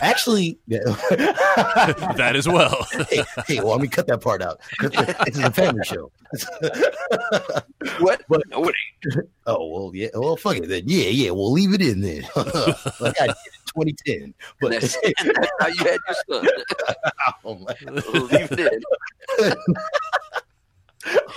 Actually, 0.00 0.58
yeah. 0.66 0.78
That 2.16 2.32
as 2.36 2.46
well. 2.46 2.86
hey, 3.10 3.22
hey, 3.46 3.58
well, 3.60 3.70
let 3.72 3.80
me 3.80 3.88
cut 3.88 4.06
that 4.08 4.20
part 4.20 4.42
out. 4.42 4.60
This 4.80 5.36
is 5.38 5.38
a 5.44 5.50
family 5.50 5.84
show. 5.84 6.10
What? 8.00 8.22
But- 8.28 8.42
no, 8.48 8.64
it. 8.68 8.74
Oh 9.48 9.66
well, 9.68 9.92
yeah. 9.94 10.08
Well, 10.14 10.36
fuck 10.36 10.56
it 10.56 10.68
then. 10.68 10.82
Yeah, 10.86 11.08
yeah. 11.08 11.30
We'll 11.30 11.52
leave 11.52 11.72
it 11.72 11.80
in 11.80 12.00
then. 12.00 12.22
like 13.00 13.14
I 13.20 13.26
did 13.28 13.36
in 13.36 13.94
2010. 13.96 14.34
But 14.60 14.70
That's, 14.72 14.96
that's 15.00 15.50
how 15.60 15.68
you 15.68 15.84
had 15.84 15.98
your 16.08 16.42
son. 16.42 16.48
oh, 17.44 17.54
my, 17.54 17.74
Leave 17.92 18.50
it 18.52 18.60
in. 19.38 19.54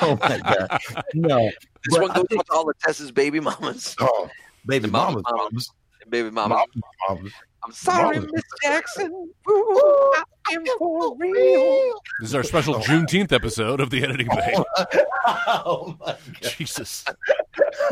oh 0.01 0.17
my 0.21 0.39
god, 0.39 0.81
no. 1.13 1.37
This 1.45 1.53
But 1.91 2.01
one 2.01 2.11
goes 2.13 2.25
think- 2.29 2.45
to 2.47 2.53
all 2.53 2.65
the 2.65 2.73
Tessa's 2.81 3.11
baby 3.11 3.39
mamas. 3.39 3.95
Oh, 3.99 4.27
baby, 4.65 4.87
The 4.87 4.91
mama- 4.91 5.21
mama's 5.29 5.71
Baby 6.09 6.31
mamas. 6.31 6.57
Mama's 6.57 6.81
moms. 7.07 7.31
I'm 7.69 7.73
sorry, 7.75 8.19
Miss 8.19 8.43
Jackson. 8.63 9.29
Ooh, 9.47 10.13
I 10.47 10.53
am 10.53 10.65
for 10.79 11.15
real. 11.17 12.01
This 12.19 12.29
is 12.29 12.33
our 12.35 12.41
special 12.41 12.73
Juneteenth 12.79 13.31
episode 13.31 13.79
of 13.79 13.91
the 13.91 14.03
Editing 14.03 14.27
Bay. 14.35 14.55
oh 15.27 15.95
my 15.99 16.15
Jesus. 16.41 17.05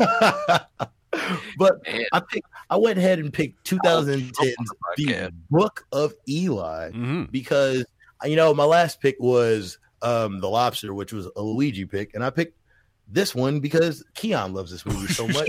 but 1.56 1.86
Man. 1.86 2.04
I 2.12 2.20
picked. 2.28 2.48
I 2.68 2.76
went 2.76 2.98
ahead 2.98 3.20
and 3.20 3.32
picked 3.32 3.64
2010's 3.70 4.72
The. 4.96 5.32
Book 5.48 5.86
of 5.92 6.12
Eli. 6.28 6.90
hmm 6.90 7.22
because 7.30 7.86
you 8.24 8.34
know 8.34 8.52
my 8.52 8.64
last 8.64 9.00
pick 9.00 9.14
was 9.20 9.78
um 10.02 10.40
the 10.40 10.48
lobster 10.48 10.92
which 10.92 11.12
was 11.12 11.26
a 11.36 11.40
luigi 11.40 11.84
pick 11.84 12.14
and 12.14 12.24
i 12.24 12.30
picked 12.30 12.56
this 13.06 13.32
one 13.32 13.60
because 13.60 14.04
keon 14.14 14.52
loves 14.52 14.70
this 14.72 14.84
movie 14.84 15.06
so 15.12 15.26
much 15.28 15.48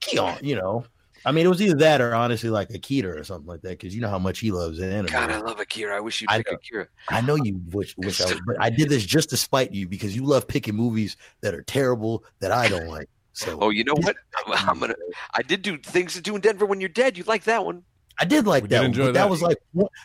keon 0.00 0.36
you 0.42 0.54
know 0.54 0.84
i 1.26 1.32
mean 1.32 1.44
it 1.44 1.48
was 1.50 1.60
either 1.60 1.74
that 1.76 2.00
or 2.00 2.14
honestly 2.14 2.48
like 2.48 2.70
Akira 2.70 3.20
or 3.20 3.24
something 3.24 3.46
like 3.46 3.60
that 3.62 3.70
because 3.70 3.94
you 3.94 4.00
know 4.00 4.08
how 4.08 4.18
much 4.18 4.38
he 4.38 4.50
loves 4.50 4.80
anime 4.80 5.12
God, 5.12 5.30
I 5.30 5.38
love 5.38 5.60
Akira. 5.60 5.94
I 5.96 6.00
wish 6.00 6.22
you'd 6.22 6.30
I 6.30 6.38
pick 6.38 6.50
know. 6.50 6.56
Akira. 6.56 6.88
i 7.10 7.20
know 7.20 7.34
you 7.34 7.60
wish, 7.72 7.94
wish 7.98 8.20
I, 8.22 8.32
but 8.46 8.56
i 8.60 8.70
did 8.70 8.88
this 8.88 9.04
just 9.04 9.28
to 9.30 9.36
spite 9.36 9.72
you 9.72 9.86
because 9.86 10.16
you 10.16 10.24
love 10.24 10.48
picking 10.48 10.74
movies 10.74 11.16
that 11.42 11.54
are 11.54 11.62
terrible 11.62 12.24
that 12.40 12.50
i 12.52 12.68
don't 12.68 12.86
like 12.88 13.08
so 13.32 13.58
Oh, 13.60 13.68
you 13.68 13.84
know 13.84 13.92
what? 13.94 14.16
I'm, 14.46 14.68
I'm 14.70 14.80
gonna. 14.80 14.94
I 15.34 15.42
did 15.42 15.60
do 15.60 15.76
things 15.76 16.14
to 16.14 16.22
do 16.22 16.36
in 16.36 16.40
Denver 16.40 16.64
when 16.64 16.80
you're 16.80 16.88
dead. 16.88 17.18
You 17.18 17.24
like 17.24 17.44
that 17.44 17.66
one? 17.66 17.84
i 18.18 18.24
did 18.24 18.46
like 18.46 18.62
We 18.62 18.68
that 18.70 18.76
did 18.76 18.80
one, 18.80 18.86
enjoy 18.86 19.04
but 19.08 19.12
that 19.12 19.24
that. 19.24 19.28
was 19.30 19.42
like 19.42 19.58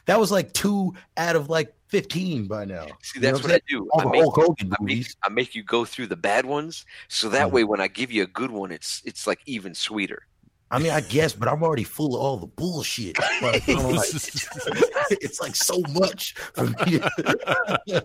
that 0.06 0.20
was 0.20 0.32
like 0.34 0.51
two 0.51 0.94
out 1.16 1.38
of 1.38 1.50
like 1.50 1.74
15 1.88 2.48
by 2.48 2.66
now 2.66 2.88
See, 3.04 3.20
You 3.20 3.22
know 3.22 3.32
that's 3.32 3.44
what 3.44 3.51
what, 3.54 3.62
I'm 3.72 3.80
do. 3.80 3.90
all 3.94 4.01
I 4.01 4.12
make, 4.12 4.22
Hulk 4.22 4.36
Hogan 4.36 4.74
I 4.74 4.84
make. 4.84 5.08
I 5.24 5.30
make 5.30 5.56
you 5.56 5.63
go 5.63 5.86
through 5.86 6.08
the 6.08 6.18
bad 6.18 6.46
ones, 6.46 6.86
so 7.08 7.30
that 7.30 7.48
Mhm. 7.48 7.52
way 7.52 7.63
when 7.63 7.80
I 7.80 7.88
give 7.88 8.12
you 8.12 8.24
a 8.24 8.28
good 8.28 8.52
one, 8.52 8.69
it's 8.74 9.02
it's 9.06 9.26
like 9.26 9.39
even 9.45 9.74
sweeter. 9.74 10.24
I 10.71 10.79
mean, 10.79 10.91
I 10.91 11.01
guess, 11.01 11.34
but 11.34 11.47
I'm 11.49 11.62
already 11.63 11.84
full 11.84 12.15
of 12.15 12.21
all 12.21 12.38
the 12.38 12.47
bullshit. 12.47 13.19
Like, 13.41 13.67
like, 13.67 14.10
it's 15.12 15.41
like 15.41 15.55
so 15.55 15.81
much 15.91 16.34
for 16.53 16.65
me. 16.86 16.99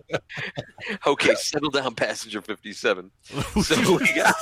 Okay, 1.05 1.33
settle 1.35 1.69
down, 1.69 1.95
passenger 1.95 2.41
57. 2.41 3.09
So 3.63 3.97
we 3.97 4.13
got 4.13 4.35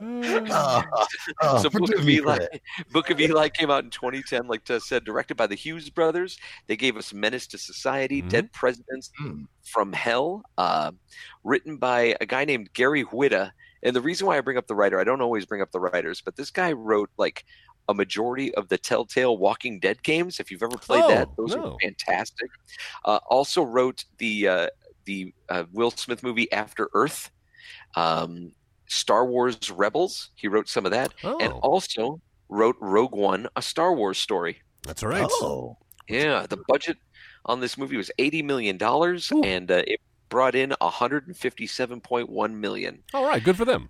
Uh, 0.00 0.82
uh, 1.42 1.58
so 1.58 1.68
Book 1.70 1.92
of 1.94 2.08
Eli. 2.08 2.38
Book 2.92 3.10
of 3.10 3.20
Eli 3.20 3.48
came 3.48 3.70
out 3.70 3.84
in 3.84 3.90
2010, 3.90 4.46
like 4.46 4.64
Tess 4.64 4.88
said, 4.88 5.04
directed 5.04 5.36
by 5.36 5.46
the 5.46 5.54
Hughes 5.56 5.90
brothers. 5.90 6.38
They 6.66 6.76
gave 6.76 6.96
us 6.96 7.12
Menace 7.12 7.46
to 7.48 7.58
Society, 7.58 8.22
Mhm. 8.22 8.28
Dead 8.28 8.52
Presidents 8.52 9.10
Mm. 9.20 9.46
from 9.64 9.92
Hell, 9.92 10.42
uh, 10.56 10.92
written 11.44 11.76
by 11.78 12.16
a 12.20 12.26
guy 12.26 12.44
named 12.44 12.72
Gary 12.72 13.04
Whitta. 13.04 13.52
And 13.82 13.94
the 13.94 14.00
reason 14.00 14.26
why 14.26 14.36
I 14.38 14.40
bring 14.40 14.56
up 14.58 14.66
the 14.66 14.74
writer, 14.74 14.98
I 15.00 15.04
don't 15.04 15.20
always 15.20 15.46
bring 15.46 15.62
up 15.62 15.70
the 15.72 15.80
writers, 15.80 16.20
but 16.24 16.36
this 16.36 16.50
guy 16.50 16.72
wrote 16.72 17.10
like 17.16 17.44
a 17.88 17.94
majority 17.94 18.54
of 18.54 18.68
the 18.68 18.76
Telltale 18.78 19.38
Walking 19.38 19.80
Dead 19.80 20.02
games. 20.02 20.40
If 20.40 20.50
you've 20.50 20.62
ever 20.62 20.76
played 20.76 21.04
Oh, 21.04 21.08
that, 21.08 21.28
those 21.36 21.54
no. 21.56 21.72
are 21.72 21.76
fantastic. 21.80 22.50
Uh, 23.04 23.18
also 23.30 23.62
wrote 23.62 24.04
the 24.18 24.48
uh, 24.48 24.68
the 25.06 25.32
uh, 25.48 25.64
Will 25.72 25.90
Smith 25.90 26.22
movie 26.22 26.50
After 26.52 26.90
Earth, 26.92 27.30
um, 27.96 28.52
Star 28.88 29.24
Wars 29.26 29.70
Rebels. 29.70 30.30
He 30.34 30.48
wrote 30.48 30.68
some 30.68 30.84
of 30.84 30.92
that, 30.92 31.14
and 31.22 31.52
Oh, 31.52 31.60
also 31.62 32.20
wrote 32.48 32.76
Rogue 32.80 33.14
One, 33.14 33.48
a 33.56 33.62
Star 33.62 33.94
Wars 33.94 34.18
story. 34.18 34.60
that's 34.82 35.02
all 35.02 35.08
right. 35.10 35.26
Oh, 35.30 35.76
Yeah, 36.08 36.46
the 36.48 36.58
budget 36.68 36.98
on 37.46 37.60
this 37.60 37.78
movie 37.78 37.96
was 37.96 38.10
eighty 38.18 38.42
million 38.42 38.76
dollars, 38.76 39.32
and 39.44 39.70
uh, 39.70 39.82
it 39.86 40.00
brought 40.28 40.54
in 40.54 40.74
one 40.80 40.92
hundred 40.92 41.26
and 41.26 41.36
fifty-seven 41.36 42.00
point 42.00 42.28
one 42.28 42.60
million. 42.60 43.02
All 43.14 43.24
right, 43.26 43.42
good 43.42 43.56
for 43.56 43.64
them. 43.64 43.88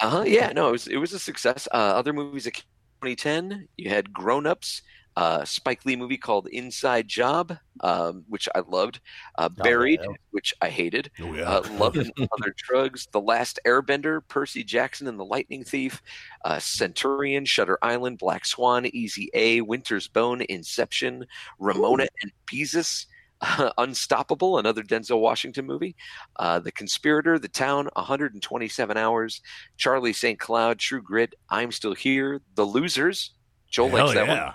Uh 0.00 0.08
huh. 0.10 0.22
Yeah, 0.26 0.52
no, 0.52 0.68
it 0.68 0.72
was 0.72 0.86
it 0.86 0.96
was 0.96 1.12
a 1.12 1.18
success. 1.18 1.68
Uh, 1.72 1.76
other 1.76 2.12
movies 2.12 2.44
that 2.44 2.52
came 2.52 2.64
in 3.02 3.16
2010, 3.16 3.68
you 3.76 3.88
had 3.90 4.12
Grown 4.12 4.46
Ups, 4.46 4.82
uh, 5.16 5.44
Spike 5.44 5.84
Lee 5.84 5.96
movie 5.96 6.16
called 6.16 6.46
Inside 6.48 7.08
Job, 7.08 7.56
um, 7.80 8.24
which 8.28 8.48
I 8.54 8.60
loved. 8.60 9.00
Uh, 9.36 9.48
Oh, 9.58 9.62
Buried, 9.62 10.00
yeah. 10.02 10.14
which 10.30 10.54
I 10.62 10.68
hated. 10.68 11.10
Oh 11.20 11.34
yeah. 11.34 11.42
Uh, 11.42 11.62
Love 11.78 11.96
and 11.96 12.12
Other 12.18 12.54
Drugs, 12.56 13.08
The 13.12 13.20
Last 13.20 13.58
Airbender, 13.66 14.20
Percy 14.28 14.62
Jackson 14.64 15.06
and 15.08 15.18
the 15.18 15.24
Lightning 15.24 15.64
Thief, 15.64 16.00
uh, 16.44 16.58
Centurion, 16.58 17.44
Shutter 17.44 17.78
Island, 17.82 18.18
Black 18.18 18.44
Swan, 18.46 18.86
Easy 18.86 19.28
A, 19.34 19.60
Winter's 19.62 20.08
Bone, 20.08 20.42
Inception, 20.48 21.26
Ramona 21.58 22.06
and 22.22 22.32
Beezus, 22.50 23.06
Unstoppable, 23.78 24.58
another 24.58 24.82
Denzel 24.82 25.20
Washington 25.20 25.66
movie, 25.66 25.96
uh, 26.36 26.58
The 26.60 26.72
Conspirator, 26.72 27.38
The 27.38 27.48
Town, 27.48 27.88
127 27.94 28.96
Hours, 28.96 29.40
Charlie 29.76 30.12
St. 30.12 30.38
Cloud, 30.38 30.78
True 30.78 31.02
Grit, 31.02 31.34
I'm 31.48 31.72
Still 31.72 31.94
Here, 31.94 32.40
The 32.54 32.64
Losers, 32.64 33.32
Joel 33.70 33.88
Hell 33.90 34.06
likes 34.06 34.14
that 34.14 34.28
one. 34.28 34.54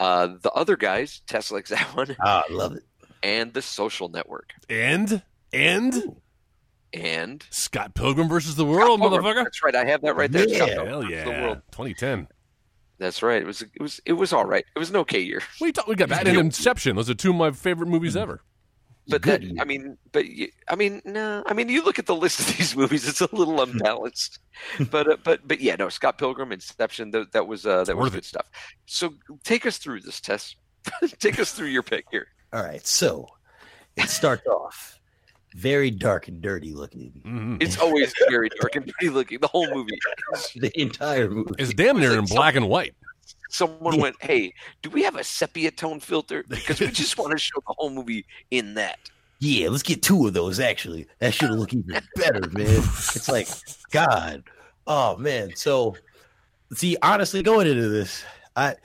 Uh, 0.00 0.36
the 0.42 0.50
Other 0.52 0.76
Guys, 0.76 1.22
Tess 1.26 1.50
likes 1.52 1.70
that 1.70 1.86
one, 1.96 2.16
Ah, 2.20 2.44
I 2.48 2.52
love 2.52 2.74
it. 2.74 2.82
and 3.22 3.52
The 3.54 3.62
Social 3.62 4.08
Network. 4.08 4.50
And 4.68 5.22
and 5.52 6.16
And 6.92 7.46
Scott 7.50 7.94
Pilgrim 7.94 8.28
versus 8.28 8.56
the 8.56 8.64
World, 8.66 9.00
motherfucker. 9.00 9.44
That's 9.44 9.62
right. 9.64 9.74
I 9.74 9.84
have 9.86 10.02
that 10.02 10.14
right 10.16 10.30
there. 10.30 10.46
Yeah. 10.48 10.84
Hell 10.84 11.04
yeah. 11.08 11.24
The 11.24 11.30
world. 11.30 11.62
2010. 11.72 12.28
That's 13.02 13.22
right. 13.22 13.42
It 13.42 13.46
was. 13.46 13.62
It 13.62 13.80
was. 13.80 14.00
It 14.06 14.12
was 14.14 14.32
all 14.32 14.44
right. 14.44 14.64
It 14.74 14.78
was 14.78 14.90
an 14.90 14.96
okay 14.96 15.20
year. 15.20 15.42
We 15.60 15.72
talk, 15.72 15.86
we 15.86 15.94
got 15.94 16.08
that 16.08 16.26
and 16.26 16.38
Inception. 16.38 16.96
Those 16.96 17.10
are 17.10 17.14
two 17.14 17.30
of 17.30 17.36
my 17.36 17.50
favorite 17.50 17.88
movies 17.88 18.16
ever. 18.16 18.42
But 19.08 19.22
Good 19.22 19.42
that. 19.42 19.60
I 19.60 19.64
mean. 19.64 19.98
But 20.12 20.26
you, 20.26 20.48
I 20.68 20.76
mean. 20.76 21.02
No. 21.04 21.42
I 21.46 21.54
mean. 21.54 21.68
You 21.68 21.84
look 21.84 21.98
at 21.98 22.06
the 22.06 22.14
list 22.14 22.40
of 22.40 22.46
these 22.56 22.76
movies. 22.76 23.06
It's 23.08 23.20
a 23.20 23.28
little 23.34 23.60
unbalanced. 23.60 24.38
but. 24.90 25.10
Uh, 25.10 25.16
but. 25.22 25.46
But 25.46 25.60
yeah. 25.60 25.76
No. 25.76 25.88
Scott 25.88 26.18
Pilgrim, 26.18 26.52
Inception. 26.52 27.10
That, 27.10 27.32
that 27.32 27.46
was. 27.46 27.66
Uh, 27.66 27.84
that 27.84 27.96
was 27.96 28.04
worth 28.04 28.12
good 28.12 28.18
it. 28.18 28.24
stuff. 28.24 28.46
So 28.86 29.14
take 29.44 29.66
us 29.66 29.78
through 29.78 30.00
this 30.00 30.20
test. 30.20 30.56
take 31.18 31.38
us 31.38 31.52
through 31.52 31.68
your 31.68 31.82
pick 31.82 32.06
here. 32.10 32.26
All 32.52 32.62
right, 32.62 32.86
so 32.86 33.26
it 33.96 34.08
starts 34.08 34.46
off 34.46 35.00
very 35.54 35.90
dark 35.90 36.28
and 36.28 36.40
dirty 36.40 36.72
looking. 36.72 37.12
hmm 37.24 37.56
It's 37.60 37.78
always 37.78 38.12
very 38.28 38.48
dark 38.60 38.76
and 38.76 38.86
pretty 38.86 39.10
looking. 39.10 39.40
The 39.40 39.48
whole 39.48 39.72
movie. 39.72 39.98
The 40.56 40.70
entire 40.80 41.30
movie. 41.30 41.52
It's 41.58 41.74
damn 41.74 41.98
near 41.98 42.18
in 42.18 42.24
black 42.24 42.54
and 42.54 42.68
white. 42.68 42.94
Someone 43.50 44.00
went, 44.00 44.16
"Hey, 44.20 44.54
do 44.80 44.88
we 44.90 45.02
have 45.02 45.16
a 45.16 45.24
sepia 45.24 45.70
tone 45.70 46.00
filter? 46.00 46.44
Because 46.48 46.80
we 46.80 46.88
just 46.88 47.18
want 47.18 47.32
to 47.32 47.38
show 47.38 47.60
the 47.66 47.74
whole 47.76 47.90
movie 47.90 48.24
in 48.50 48.74
that." 48.74 48.98
Yeah, 49.40 49.68
let's 49.70 49.82
get 49.82 50.02
two 50.02 50.26
of 50.26 50.32
those. 50.34 50.60
Actually, 50.60 51.06
that 51.18 51.34
should 51.34 51.50
look 51.50 51.74
even 51.74 52.00
better, 52.16 52.40
man. 52.52 52.66
It's 52.66 53.28
like 53.28 53.48
God. 53.90 54.44
Oh 54.86 55.16
man. 55.16 55.54
So 55.56 55.96
See, 56.74 56.96
honestly, 57.02 57.42
going 57.42 57.66
into 57.66 57.88
this, 57.88 58.24
I 58.56 58.76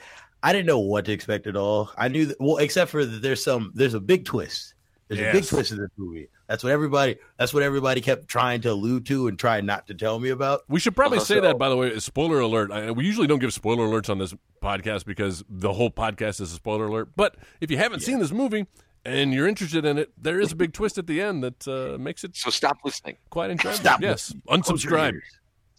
I 0.44 0.52
didn't 0.52 0.66
know 0.66 0.80
what 0.80 1.06
to 1.06 1.12
expect 1.12 1.48
at 1.48 1.56
all. 1.56 1.92
I 1.98 2.10
knew 2.10 2.26
that 2.26 2.38
well, 2.40 2.58
except 2.58 2.92
for 2.92 3.06
that 3.06 3.22
there's 3.22 3.44
some 3.44 3.72
there's 3.76 3.94
a 3.94 4.00
big 4.00 4.26
twist. 4.26 4.74
There's 5.08 5.22
a 5.22 5.32
big 5.32 5.46
twist 5.48 5.72
in 5.72 5.78
this 5.78 5.90
movie. 5.98 6.28
That's 6.48 6.64
what 6.64 6.72
everybody 6.74 7.18
that's 7.38 7.54
what 7.54 7.64
everybody 7.64 8.02
kept 8.02 8.28
trying 8.28 8.62
to 8.62 8.72
allude 8.72 9.06
to 9.08 9.28
and 9.28 9.40
try 9.40 9.62
not 9.62 9.88
to 9.88 9.94
tell 9.94 10.20
me 10.20 10.30
about. 10.30 10.62
We 10.68 10.80
should 10.80 10.96
probably 10.96 11.18
Uh-huh. 11.18 11.26
say 11.26 11.40
that, 11.40 11.58
by 11.58 11.70
the 11.70 11.76
way. 11.78 11.98
Spoiler 12.00 12.40
alert. 12.40 12.72
I, 12.72 12.92
we 12.92 13.06
usually 13.06 13.28
don't 13.28 13.40
give 13.40 13.54
spoiler 13.54 13.86
alerts 13.88 14.10
on 14.10 14.18
this 14.18 14.34
podcast 14.62 15.06
because 15.06 15.44
the 15.50 15.72
whole 15.74 15.90
podcast 15.92 16.42
is 16.42 16.52
a 16.52 16.56
spoiler 16.56 16.86
alert. 16.88 17.10
But 17.16 17.36
if 17.62 17.72
you 17.72 17.78
haven't 17.78 18.02
seen 18.02 18.20
this 18.20 18.32
movie 18.32 18.66
and 19.06 19.34
you're 19.34 19.48
interested 19.48 19.86
in 19.86 19.98
it, 19.98 20.12
there 20.22 20.40
is 20.42 20.52
a 20.52 20.56
big 20.56 20.74
twist 20.74 20.98
at 20.98 21.08
the 21.08 21.22
end 21.22 21.44
that 21.44 21.68
uh, 21.68 21.98
makes 21.98 22.24
it 22.24 22.36
So 22.36 22.50
stop 22.50 22.78
listening. 22.84 23.18
quite 23.30 23.50
enjoyable. 23.52 23.78
Stop 23.80 24.02
yes, 24.02 24.34
Close 24.48 24.84
your 24.84 24.94
unsubscribe. 24.94 25.20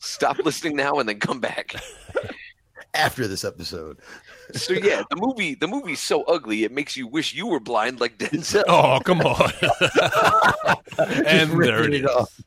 Stop 0.00 0.38
listening 0.38 0.76
now 0.76 0.94
and 1.00 1.08
then 1.08 1.18
come 1.18 1.40
back. 1.40 1.74
after 2.94 3.26
this 3.28 3.44
episode. 3.44 3.98
So 4.54 4.72
yeah, 4.74 5.02
the 5.10 5.16
movie 5.16 5.54
the 5.54 5.68
movie's 5.68 6.00
so 6.00 6.22
ugly 6.24 6.64
it 6.64 6.72
makes 6.72 6.96
you 6.96 7.06
wish 7.06 7.34
you 7.34 7.46
were 7.46 7.60
blind 7.60 8.00
like 8.00 8.18
Denzel. 8.18 8.64
Oh, 8.68 8.98
come 9.04 9.20
on. 9.20 9.50
and 10.98 11.50
Just 11.50 11.56
there 11.58 11.78
it 11.78 11.80
ripping 11.80 12.04
is. 12.04 12.10
off. 12.10 12.40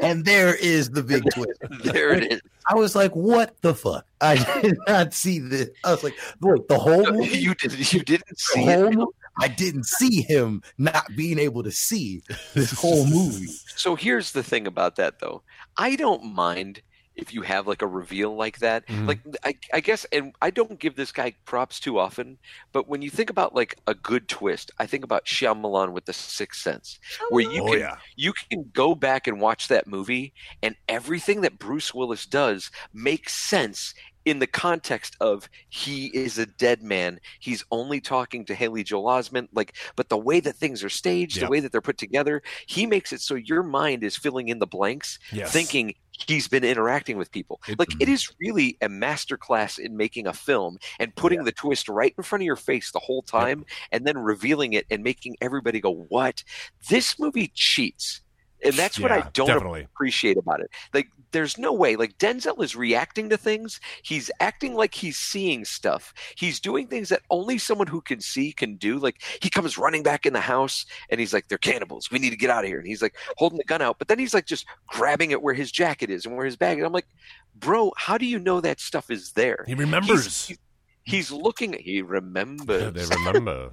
And 0.00 0.24
there 0.24 0.54
is 0.56 0.90
the 0.90 1.02
big 1.04 1.22
twist. 1.32 1.60
There 1.84 2.12
it 2.12 2.32
is. 2.32 2.40
I 2.68 2.74
was 2.74 2.96
like, 2.96 3.14
"What 3.14 3.54
the 3.62 3.74
fuck?" 3.74 4.04
I 4.20 4.36
did 4.62 4.76
not 4.88 5.14
see 5.14 5.38
this. 5.38 5.70
I 5.84 5.92
was 5.92 6.02
like, 6.02 6.14
"Wait, 6.40 6.66
the 6.68 6.78
whole 6.78 7.12
movie? 7.12 7.38
You 7.38 7.54
did 7.54 7.92
you 7.92 8.00
didn't 8.02 8.28
The 8.28 8.34
see 8.36 8.64
whole 8.64 8.86
it. 8.86 8.94
mo- 8.94 9.12
I 9.40 9.46
didn't 9.46 9.86
see 9.86 10.22
him 10.22 10.62
not 10.78 11.06
being 11.14 11.38
able 11.38 11.62
to 11.62 11.70
see 11.70 12.22
this 12.54 12.72
whole 12.72 13.06
movie. 13.06 13.46
So 13.76 13.94
here's 13.94 14.32
the 14.32 14.42
thing 14.42 14.66
about 14.66 14.96
that 14.96 15.20
though. 15.20 15.42
I 15.76 15.94
don't 15.94 16.34
mind 16.34 16.82
if 17.18 17.34
you 17.34 17.42
have 17.42 17.66
like 17.66 17.82
a 17.82 17.86
reveal 17.86 18.34
like 18.34 18.58
that. 18.60 18.86
Mhm. 18.86 19.08
Like 19.08 19.20
I, 19.44 19.54
I 19.74 19.80
guess 19.80 20.06
and 20.12 20.32
I 20.40 20.50
don't 20.50 20.78
give 20.78 20.94
this 20.96 21.12
guy 21.12 21.34
props 21.44 21.80
too 21.80 21.98
often, 21.98 22.38
but 22.72 22.88
when 22.88 23.02
you 23.02 23.10
think 23.10 23.28
about 23.28 23.54
like 23.54 23.76
a 23.86 23.94
good 23.94 24.28
twist, 24.28 24.70
I 24.78 24.86
think 24.86 25.04
about 25.04 25.26
Shyamalan 25.26 25.92
with 25.92 26.06
the 26.06 26.12
Sixth 26.12 26.62
Sense, 26.62 26.98
where 27.30 27.44
you 27.44 27.62
oh, 27.62 27.70
can 27.72 27.80
yeah. 27.80 27.96
you 28.16 28.32
can 28.32 28.70
go 28.72 28.94
back 28.94 29.26
and 29.26 29.40
watch 29.40 29.68
that 29.68 29.86
movie 29.86 30.32
and 30.62 30.76
everything 30.88 31.40
that 31.42 31.58
Bruce 31.58 31.92
Willis 31.92 32.24
does 32.24 32.70
makes 32.94 33.34
sense 33.34 33.94
in 34.24 34.40
the 34.40 34.46
context 34.46 35.16
of 35.20 35.48
he 35.70 36.06
is 36.08 36.36
a 36.38 36.44
dead 36.44 36.82
man. 36.82 37.18
He's 37.40 37.64
only 37.70 37.98
talking 37.98 38.44
to 38.44 38.54
Haley 38.54 38.84
Joel 38.84 39.04
Osment, 39.04 39.48
like, 39.54 39.74
but 39.96 40.10
the 40.10 40.18
way 40.18 40.38
that 40.40 40.54
things 40.56 40.84
are 40.84 40.90
staged, 40.90 41.38
Yeah. 41.38 41.44
the 41.44 41.50
way 41.50 41.60
that 41.60 41.72
they're 41.72 41.80
put 41.80 41.96
together, 41.96 42.42
he 42.66 42.84
makes 42.84 43.12
it 43.12 43.22
so 43.22 43.36
your 43.36 43.62
mind 43.62 44.04
is 44.04 44.16
filling 44.16 44.48
in 44.48 44.58
the 44.58 44.66
blanks, 44.66 45.18
Yes. 45.32 45.50
thinking 45.50 45.94
he's 46.26 46.48
been 46.48 46.64
interacting 46.64 47.16
with 47.16 47.30
people. 47.30 47.60
It- 47.68 47.78
like 47.78 47.90
it 48.00 48.08
is 48.08 48.32
really 48.40 48.76
a 48.80 48.88
masterclass 48.88 49.78
in 49.78 49.96
making 49.96 50.26
a 50.26 50.32
film 50.32 50.78
and 50.98 51.14
putting 51.14 51.44
the 51.44 51.52
twist 51.52 51.88
right 51.88 52.14
in 52.16 52.24
front 52.24 52.42
of 52.42 52.46
your 52.46 52.56
face 52.56 52.90
the 52.92 52.98
whole 52.98 53.22
time 53.22 53.64
and 53.92 54.06
then 54.06 54.18
revealing 54.18 54.72
it 54.72 54.86
and 54.90 55.02
making 55.02 55.36
everybody 55.40 55.80
go, 55.80 55.92
What? 56.08 56.42
This 56.88 57.18
movie 57.18 57.52
cheats. 57.54 58.20
And 58.64 58.74
that's 58.74 58.98
what 58.98 59.12
I 59.12 59.28
don't 59.32 59.46
definitely. 59.46 59.82
appreciate 59.84 60.36
about 60.36 60.60
it. 60.60 60.70
Like, 60.92 61.08
there's 61.30 61.58
no 61.58 61.72
way. 61.72 61.96
Like, 61.96 62.18
Denzel 62.18 62.62
is 62.62 62.74
reacting 62.74 63.28
to 63.30 63.36
things. 63.36 63.80
He's 64.02 64.30
acting 64.40 64.74
like 64.74 64.94
he's 64.94 65.16
seeing 65.16 65.64
stuff. 65.64 66.12
He's 66.36 66.58
doing 66.58 66.88
things 66.88 67.10
that 67.10 67.22
only 67.30 67.58
someone 67.58 67.86
who 67.86 68.00
can 68.00 68.20
see 68.20 68.52
can 68.52 68.76
do. 68.76 68.98
Like, 68.98 69.22
he 69.40 69.50
comes 69.50 69.78
running 69.78 70.02
back 70.02 70.26
in 70.26 70.32
the 70.32 70.40
house 70.40 70.86
and 71.10 71.20
he's 71.20 71.32
like, 71.32 71.48
"They're 71.48 71.58
cannibals. 71.58 72.10
We 72.10 72.18
need 72.18 72.30
to 72.30 72.36
get 72.36 72.50
out 72.50 72.64
of 72.64 72.68
here." 72.68 72.78
And 72.78 72.86
he's 72.86 73.02
like 73.02 73.16
holding 73.36 73.58
the 73.58 73.64
gun 73.64 73.82
out, 73.82 73.98
but 73.98 74.08
then 74.08 74.18
he's 74.18 74.34
like 74.34 74.46
just 74.46 74.66
grabbing 74.86 75.30
it 75.30 75.42
where 75.42 75.54
his 75.54 75.70
jacket 75.70 76.10
is 76.10 76.26
and 76.26 76.36
where 76.36 76.46
his 76.46 76.56
bag. 76.56 76.78
And 76.78 76.86
I'm 76.86 76.92
like, 76.92 77.08
"Bro, 77.54 77.92
how 77.96 78.18
do 78.18 78.26
you 78.26 78.38
know 78.38 78.60
that 78.60 78.80
stuff 78.80 79.10
is 79.10 79.32
there?" 79.32 79.64
He 79.66 79.74
remembers. 79.74 80.46
He's, 80.46 80.58
he's 81.04 81.30
looking. 81.30 81.74
He 81.74 82.02
remembers. 82.02 82.92
they 83.08 83.16
remember. 83.16 83.72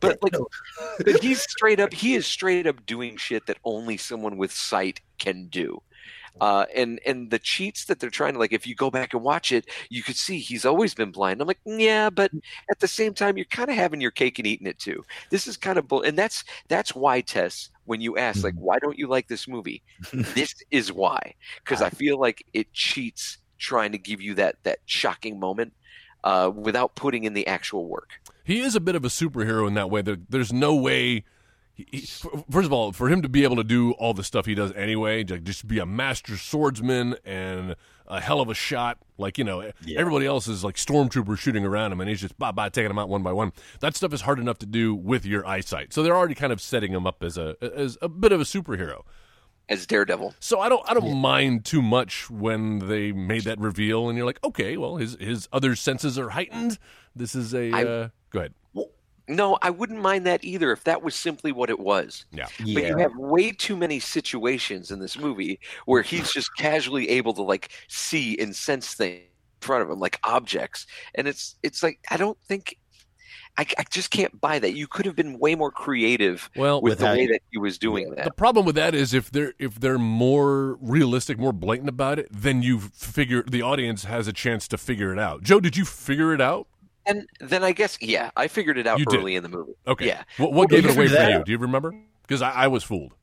But 0.00 0.18
like 0.22 0.34
but 0.98 1.22
he's 1.22 1.42
straight 1.42 1.80
up 1.80 1.92
he 1.92 2.14
is 2.14 2.26
straight 2.26 2.66
up 2.66 2.84
doing 2.86 3.16
shit 3.16 3.46
that 3.46 3.58
only 3.64 3.96
someone 3.96 4.36
with 4.36 4.52
sight 4.52 5.00
can 5.18 5.46
do. 5.48 5.82
Uh, 6.40 6.64
and 6.74 7.00
and 7.04 7.30
the 7.30 7.38
cheats 7.38 7.84
that 7.84 7.98
they're 7.98 8.08
trying 8.08 8.32
to 8.32 8.38
like 8.38 8.52
if 8.52 8.66
you 8.66 8.74
go 8.74 8.90
back 8.90 9.12
and 9.12 9.22
watch 9.22 9.50
it 9.52 9.68
you 9.90 10.02
could 10.02 10.16
see 10.16 10.38
he's 10.38 10.64
always 10.64 10.94
been 10.94 11.10
blind. 11.10 11.40
I'm 11.40 11.48
like 11.48 11.60
yeah 11.66 12.08
but 12.08 12.30
at 12.70 12.78
the 12.80 12.88
same 12.88 13.14
time 13.14 13.36
you're 13.36 13.44
kind 13.46 13.68
of 13.68 13.76
having 13.76 14.00
your 14.00 14.12
cake 14.12 14.38
and 14.38 14.46
eating 14.46 14.66
it 14.66 14.78
too. 14.78 15.04
This 15.30 15.46
is 15.46 15.56
kind 15.56 15.78
of 15.78 15.88
bull 15.88 16.02
and 16.02 16.16
that's 16.16 16.44
that's 16.68 16.94
why 16.94 17.20
tess 17.20 17.68
when 17.84 18.00
you 18.00 18.16
ask 18.16 18.44
like 18.44 18.54
why 18.54 18.78
don't 18.78 18.98
you 18.98 19.08
like 19.08 19.28
this 19.28 19.48
movie? 19.48 19.82
This 20.12 20.54
is 20.70 20.92
why. 20.92 21.34
Because 21.62 21.82
i 21.82 21.90
feel 21.90 22.18
like 22.18 22.46
it 22.54 22.72
cheats 22.72 23.38
trying 23.58 23.92
to 23.92 23.98
give 23.98 24.20
you 24.20 24.34
that 24.34 24.56
that 24.62 24.78
shocking 24.86 25.38
moment 25.38 25.72
uh, 26.24 26.50
without 26.54 26.94
putting 26.94 27.24
in 27.24 27.34
the 27.34 27.46
actual 27.46 27.86
work 27.86 28.20
He 28.44 28.60
is 28.60 28.74
a 28.74 28.80
bit 28.80 28.94
of 28.94 29.04
a 29.04 29.08
superhero 29.08 29.66
in 29.66 29.74
that 29.74 29.90
way. 29.90 30.02
There, 30.02 30.16
there's 30.28 30.52
no 30.52 30.74
way. 30.74 31.24
He, 31.74 31.86
he- 31.92 32.00
first 32.50 32.66
of 32.66 32.72
all, 32.72 32.92
for 32.92 33.08
him 33.08 33.22
to 33.22 33.28
be 33.28 33.44
able 33.44 33.56
to 33.56 33.64
do 33.64 33.92
all 33.92 34.12
the 34.14 34.24
stuff 34.24 34.46
he 34.46 34.54
does 34.54 34.72
anyway, 34.72 35.24
just 35.24 35.66
be 35.66 35.78
a 35.78 35.86
master 35.86 36.36
swordsman 36.36 37.16
and 37.24 37.76
a 38.06 38.20
hell 38.20 38.40
of 38.40 38.48
a 38.48 38.54
shot, 38.54 38.98
like 39.18 39.38
you 39.38 39.44
know, 39.44 39.70
everybody 39.96 40.26
else 40.26 40.48
is 40.48 40.64
like 40.64 40.74
stormtroopers 40.74 41.38
shooting 41.38 41.64
around 41.64 41.92
him, 41.92 42.00
and 42.00 42.10
he's 42.10 42.20
just 42.20 42.36
bye 42.38 42.50
bye 42.50 42.68
taking 42.68 42.88
them 42.88 42.98
out 42.98 43.08
one 43.08 43.22
by 43.22 43.32
one. 43.32 43.52
That 43.78 43.94
stuff 43.94 44.12
is 44.12 44.22
hard 44.22 44.40
enough 44.40 44.58
to 44.58 44.66
do 44.66 44.94
with 44.96 45.24
your 45.24 45.46
eyesight, 45.46 45.92
so 45.92 46.02
they're 46.02 46.16
already 46.16 46.34
kind 46.34 46.52
of 46.52 46.60
setting 46.60 46.92
him 46.92 47.06
up 47.06 47.22
as 47.22 47.38
a 47.38 47.56
as 47.60 47.96
a 48.02 48.08
bit 48.08 48.32
of 48.32 48.40
a 48.40 48.44
superhero. 48.44 49.02
As 49.70 49.86
daredevil 49.86 50.34
So 50.40 50.60
I 50.60 50.68
don't 50.68 50.82
I 50.90 50.92
don't 50.94 51.16
mind 51.16 51.64
too 51.64 51.80
much 51.80 52.28
when 52.28 52.80
they 52.88 53.12
made 53.12 53.44
that 53.44 53.58
reveal, 53.58 54.08
and 54.08 54.18
you're 54.18 54.26
like, 54.26 54.42
okay, 54.44 54.76
well 54.76 54.96
his 54.96 55.16
his 55.18 55.48
other 55.52 55.74
senses 55.76 56.18
are 56.18 56.28
heightened. 56.30 56.78
This 57.16 57.34
is 57.34 57.54
a 57.54 57.72
I- 57.72 57.84
uh, 57.84 58.08
go 58.30 58.40
ahead. 58.40 58.54
No, 59.28 59.58
I 59.62 59.70
wouldn't 59.70 60.00
mind 60.00 60.26
that 60.26 60.42
either 60.42 60.72
if 60.72 60.82
that 60.84 61.02
was 61.02 61.14
simply 61.14 61.52
what 61.52 61.70
it 61.70 61.78
was. 61.78 62.24
Yeah. 62.32 62.48
yeah. 62.64 62.74
But 62.74 62.88
you 62.88 62.96
have 62.96 63.14
way 63.14 63.52
too 63.52 63.76
many 63.76 64.00
situations 64.00 64.90
in 64.90 64.98
this 64.98 65.16
movie 65.16 65.60
where 65.86 66.02
he's 66.02 66.32
just 66.32 66.50
casually 66.56 67.08
able 67.10 67.32
to 67.34 67.42
like 67.42 67.70
see 67.86 68.36
and 68.40 68.56
sense 68.56 68.94
things 68.94 69.20
in 69.20 69.60
front 69.60 69.84
of 69.84 69.90
him, 69.90 70.00
like 70.00 70.18
objects, 70.24 70.84
and 71.14 71.28
it's 71.28 71.54
it's 71.62 71.80
like 71.82 72.00
I 72.10 72.16
don't 72.16 72.38
think. 72.48 72.76
I, 73.60 73.66
I 73.78 73.84
just 73.90 74.10
can't 74.10 74.40
buy 74.40 74.58
that. 74.58 74.74
You 74.74 74.86
could 74.86 75.04
have 75.06 75.14
been 75.14 75.38
way 75.38 75.54
more 75.54 75.70
creative 75.70 76.48
Well, 76.56 76.80
with 76.80 76.98
the 77.00 77.04
way 77.06 77.26
that 77.26 77.42
he 77.50 77.58
was 77.58 77.76
doing 77.78 78.10
that. 78.14 78.24
The 78.24 78.30
problem 78.32 78.64
with 78.64 78.74
that 78.76 78.94
is 78.94 79.12
if 79.12 79.30
they're 79.30 79.52
if 79.58 79.78
they're 79.78 79.98
more 79.98 80.76
realistic, 80.80 81.38
more 81.38 81.52
blatant 81.52 81.88
about 81.88 82.18
it, 82.18 82.28
then 82.30 82.62
you 82.62 82.80
figure 82.80 83.42
the 83.42 83.62
audience 83.62 84.04
has 84.04 84.26
a 84.28 84.32
chance 84.32 84.66
to 84.68 84.78
figure 84.78 85.12
it 85.12 85.18
out. 85.18 85.42
Joe, 85.42 85.60
did 85.60 85.76
you 85.76 85.84
figure 85.84 86.32
it 86.34 86.40
out? 86.40 86.66
And 87.06 87.26
then 87.40 87.62
I 87.64 87.72
guess, 87.72 87.98
yeah, 88.00 88.30
I 88.36 88.48
figured 88.48 88.78
it 88.78 88.86
out 88.86 88.98
You 88.98 89.04
did. 89.04 89.20
early 89.20 89.34
in 89.36 89.42
the 89.42 89.48
movie. 89.48 89.72
Okay. 89.86 90.06
Yeah, 90.06 90.22
What, 90.38 90.52
what 90.52 90.68
gave 90.70 90.84
it 90.86 90.96
away 90.96 91.08
for 91.08 91.20
you? 91.30 91.44
Do 91.44 91.52
you 91.52 91.58
remember? 91.58 91.94
Because 92.22 92.42
I, 92.42 92.50
I 92.52 92.66
was 92.68 92.82
fooled. 92.84 93.14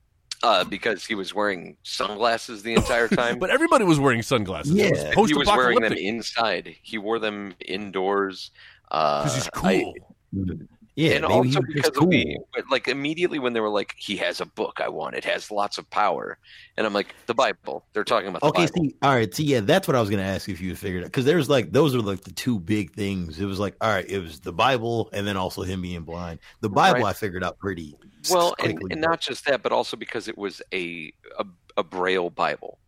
uh, 0.43 0.63
because 0.65 1.06
he 1.06 1.15
was 1.15 1.34
wearing 1.34 1.78
sunglasses 1.84 2.62
the 2.63 2.73
entire 2.73 3.08
time. 3.21 3.39
But 3.39 3.50
everybody 3.50 3.86
was 3.86 4.00
wearing 4.00 4.21
sunglasses. 4.21 4.76
It 4.76 4.91
was 4.91 5.02
Yeah. 5.04 5.26
he 5.26 5.34
was 5.34 5.47
wearing 5.47 5.80
them 5.80 5.93
inside. 5.93 6.76
He 6.84 6.97
wore 6.97 7.17
them 7.19 7.54
indoors. 7.65 8.52
Uh, 8.91 9.23
because 9.23 9.36
he's 9.36 9.47
I- 9.47 9.82
cool. 9.82 9.93
Yeah, 10.96 11.12
and 11.12 11.26
also 11.26 11.62
because 11.62 11.90
of 11.90 11.96
cool. 11.96 12.12
like 12.70 12.88
immediately 12.88 13.40
when 13.40 13.54
they 13.54 13.60
were 13.60 13.70
like 13.70 13.94
he 13.98 14.18
has 14.18 14.42
a 14.42 14.46
book 14.46 14.80
I 14.84 14.90
want 14.90 15.16
it 15.16 15.24
has 15.26 15.52
lots 15.52 15.78
of 15.78 15.90
power 15.90 16.38
and 16.76 16.86
I'm 16.86 16.94
like 16.94 17.16
the 17.28 17.34
Bible 17.34 17.86
they're 17.94 18.04
talking 18.04 18.28
about 18.30 18.42
the 18.42 18.48
Okay, 18.48 18.66
Bible 18.66 18.74
see, 18.84 18.96
all 19.02 19.13
right, 19.13 19.34
see, 19.34 19.44
yeah, 19.44 19.60
that's 19.62 19.88
what 19.88 19.96
I 19.96 20.02
was 20.02 20.10
gonna 20.10 20.24
ask 20.24 20.50
if 20.50 20.60
you 20.60 20.76
figured 20.76 21.04
it 21.04 21.06
because 21.06 21.26
there's 21.26 21.50
like 21.50 21.72
those 21.72 21.96
are 21.96 22.02
like 22.02 22.22
the 22.22 22.32
two 22.32 22.60
big 22.60 22.94
things. 22.94 23.40
It 23.40 23.46
was 23.46 23.60
like, 23.60 23.76
all 23.80 23.90
right, 23.90 24.10
it 24.10 24.20
was 24.20 24.40
the 24.40 24.54
Bible 24.54 25.10
and 25.13 25.26
then 25.26 25.38
also 25.38 25.62
him 25.62 25.82
being 25.82 26.02
blind. 26.02 26.40
The 26.62 26.70
Bible 26.70 27.02
Right. 27.02 27.10
I 27.10 27.13
figured 27.13 27.44
out 27.44 27.58
pretty 27.60 27.96
well 28.30 28.56
and, 28.60 28.82
and 28.92 29.00
not 29.00 29.22
just 29.22 29.46
that 29.46 29.62
but 29.62 29.72
also 29.72 29.96
because 29.96 30.28
it 30.28 30.38
was 30.38 30.62
a 30.74 31.13
a, 31.40 31.46
a 31.78 31.84
Braille 31.84 32.30
Bible 32.30 32.80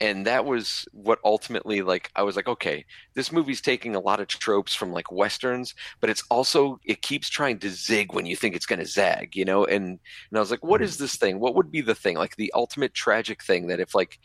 and 0.00 0.26
that 0.26 0.44
was 0.44 0.86
what 0.92 1.18
ultimately 1.24 1.82
like 1.82 2.10
I 2.16 2.22
was 2.22 2.36
like 2.36 2.48
okay 2.48 2.84
this 3.14 3.32
movie's 3.32 3.60
taking 3.60 3.94
a 3.94 4.00
lot 4.00 4.20
of 4.20 4.28
tropes 4.28 4.74
from 4.74 4.92
like 4.92 5.10
westerns 5.10 5.74
but 6.00 6.10
it's 6.10 6.24
also 6.30 6.80
it 6.84 7.02
keeps 7.02 7.28
trying 7.28 7.58
to 7.60 7.70
zig 7.70 8.12
when 8.12 8.26
you 8.26 8.36
think 8.36 8.54
it's 8.54 8.66
going 8.66 8.78
to 8.78 8.86
zag 8.86 9.36
you 9.36 9.44
know? 9.44 9.64
And 9.64 9.98
and 10.30 10.36
I 10.36 10.40
was 10.40 10.50
like 10.50 10.64
what 10.64 10.78
mm-hmm. 10.78 10.84
is 10.84 10.98
this 10.98 11.16
thing? 11.16 11.40
What 11.40 11.54
would 11.54 11.70
be 11.70 11.80
the 11.80 11.94
thing? 11.94 12.16
Like 12.16 12.36
the 12.36 12.52
ultimate 12.54 12.94
tragic 12.94 13.42
thing 13.42 13.68
that 13.68 13.80
if 13.80 13.94
like 13.94 14.18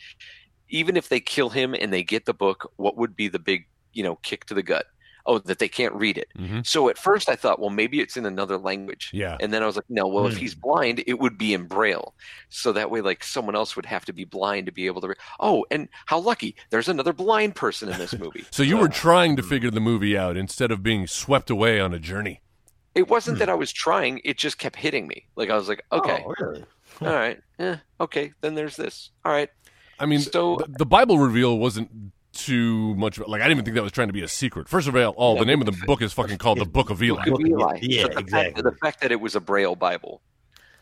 even 0.70 0.96
if 0.98 1.10
they 1.10 1.20
kill 1.20 1.50
him 1.50 1.74
and 1.74 1.92
they 1.92 2.04
get 2.04 2.26
the 2.26 2.34
book 2.34 2.72
what 2.78 2.98
would 2.98 3.16
be 3.16 3.28
the 3.28 3.40
big 3.40 3.68
you 3.94 4.04
know 4.04 4.16
kick 4.18 4.46
to 4.46 4.54
the 4.54 4.64
gut 4.64 4.86
oh 5.26 5.40
that 5.40 5.60
they 5.60 5.68
can't 5.70 5.94
read 5.96 6.18
it 6.18 6.28
Mhm. 6.38 6.66
so 6.66 6.90
at 6.90 6.98
first 6.98 7.30
I 7.30 7.36
thought 7.36 7.60
well 7.60 7.70
maybe 7.70 8.00
it's 8.00 8.18
in 8.18 8.26
another 8.26 8.58
language 8.58 9.10
Yeah. 9.14 9.38
and 9.40 9.54
then 9.54 9.64
I 9.64 9.66
was 9.66 9.76
like, 9.76 9.90
no, 9.90 10.08
well, 10.08 10.28
if 10.28 10.34
Hmm. 10.34 10.40
he's 10.40 10.56
blind, 10.56 11.04
it 11.08 11.20
would 11.20 11.38
be 11.38 11.54
in 11.54 11.66
Braille. 11.66 12.14
So 12.50 12.72
that 12.74 12.90
way, 12.92 13.02
like, 13.02 13.24
someone 13.24 13.56
else 13.56 13.76
would 13.76 13.86
have 13.86 14.06
to 14.06 14.14
be 14.14 14.24
blind 14.26 14.66
to 14.68 14.72
be 14.72 14.86
able 14.88 15.02
to. 15.02 15.16
Oh, 15.40 15.66
and 15.72 15.88
how 16.06 16.20
lucky. 16.20 16.56
There's 16.70 16.88
another 16.90 17.14
blind 17.14 17.56
person 17.56 17.90
in 17.90 17.98
this 17.98 18.14
movie. 18.18 18.46
So 18.52 18.64
you 18.64 18.78
were 18.78 18.90
trying 18.90 19.36
to 19.38 19.44
figure 19.44 19.72
the 19.72 19.80
movie 19.80 20.18
out 20.18 20.36
instead 20.38 20.72
of 20.72 20.84
being 20.84 21.08
swept 21.08 21.50
away 21.50 21.80
on 21.80 21.94
a 21.94 22.00
journey. 22.00 22.42
it 22.94 23.08
wasn't 23.08 23.40
that 23.40 23.48
I 23.50 23.54
was 23.54 23.72
trying, 23.72 24.20
it 24.26 24.38
just 24.38 24.58
kept 24.58 24.76
hitting 24.76 25.08
me. 25.08 25.26
Like, 25.38 25.50
I 25.50 25.56
was 25.56 25.70
like, 25.70 25.86
okay, 25.94 26.24
Oh, 26.28 26.34
really? 26.40 26.66
all 27.02 27.08
right, 27.14 27.40
eh, 27.60 27.78
okay, 28.02 28.34
then 28.42 28.54
there's 28.56 28.76
this. 28.76 29.12
All 29.24 29.32
right. 29.32 29.50
I 29.98 30.06
mean, 30.06 30.20
So- 30.20 30.58
the, 30.58 30.80
the 30.80 30.86
Bible 30.86 31.18
reveal 31.18 31.58
wasn't 31.58 31.90
too 32.34 32.96
much. 32.96 33.20
Like 33.20 33.42
I 33.42 33.46
didn't 33.46 33.52
even 33.58 33.66
think 33.66 33.76
that 33.76 33.84
was 33.84 33.92
trying 33.92 34.08
to 34.08 34.14
be 34.14 34.22
a 34.24 34.28
secret. 34.28 34.68
First 34.70 34.88
of 34.88 34.96
all, 34.96 35.10
all 35.12 35.38
the 35.38 35.46
name 35.46 35.62
of 35.62 35.66
the 35.66 35.86
book 35.86 36.02
is 36.02 36.14
fucking 36.14 36.38
called 36.38 36.60
the 36.60 36.66
Book 36.66 36.90
of 36.90 37.02
Eli. 37.04 37.26
Book 37.26 37.42
of 37.42 37.46
Eli. 37.48 37.80
Yeah, 37.82 38.04
But 38.04 38.14
the 38.14 38.20
exactly. 38.20 38.54
Fact, 38.54 38.64
the 38.64 38.78
fact 38.80 39.02
that 39.02 39.12
it 39.12 39.20
was 39.22 39.36
a 39.36 39.40
Braille 39.42 39.76
Bible 39.76 40.22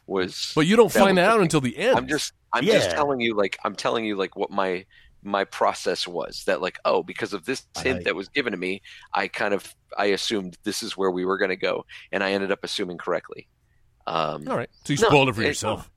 was. 0.08 0.52
But 0.56 0.68
you 0.68 0.76
don't 0.76 0.92
That 0.94 1.00
find 1.00 1.18
that 1.18 1.28
out 1.30 1.34
thing. 1.36 1.44
until 1.44 1.62
the 1.62 1.78
end. 1.78 1.98
I'm 1.98 2.08
just 2.08 2.34
I'm 2.54 2.66
just 2.66 2.92
telling 2.92 3.20
you 3.20 3.36
like 3.36 3.58
I'm 3.64 3.76
telling 3.76 4.06
you 4.06 4.16
like 4.16 4.36
what 4.36 4.52
my 4.52 4.86
my 5.22 5.44
process 5.44 6.08
was 6.08 6.44
that 6.46 6.62
like 6.62 6.80
oh 6.86 7.04
because 7.04 7.34
of 7.34 7.44
this 7.46 7.64
hint 7.78 7.98
Right. 7.98 8.06
that 8.06 8.16
was 8.16 8.30
given 8.30 8.52
to 8.54 8.58
me 8.58 8.82
I 9.14 9.28
kind 9.28 9.54
of 9.54 9.76
I 9.98 10.06
assumed 10.06 10.58
this 10.64 10.82
is 10.82 10.96
where 10.96 11.12
we 11.12 11.26
were 11.26 11.38
going 11.38 11.50
to 11.50 11.58
go 11.58 11.86
and 12.12 12.24
I 12.24 12.32
ended 12.32 12.52
up 12.52 12.60
assuming 12.64 12.98
correctly. 12.98 13.48
Um, 14.08 14.48
all 14.48 14.56
right. 14.58 14.70
So 14.86 14.94
you 14.94 15.00
No, 15.02 15.08
spoiled 15.10 15.30
it 15.30 15.36
for 15.36 15.42
it- 15.42 15.48
yourself. 15.48 15.90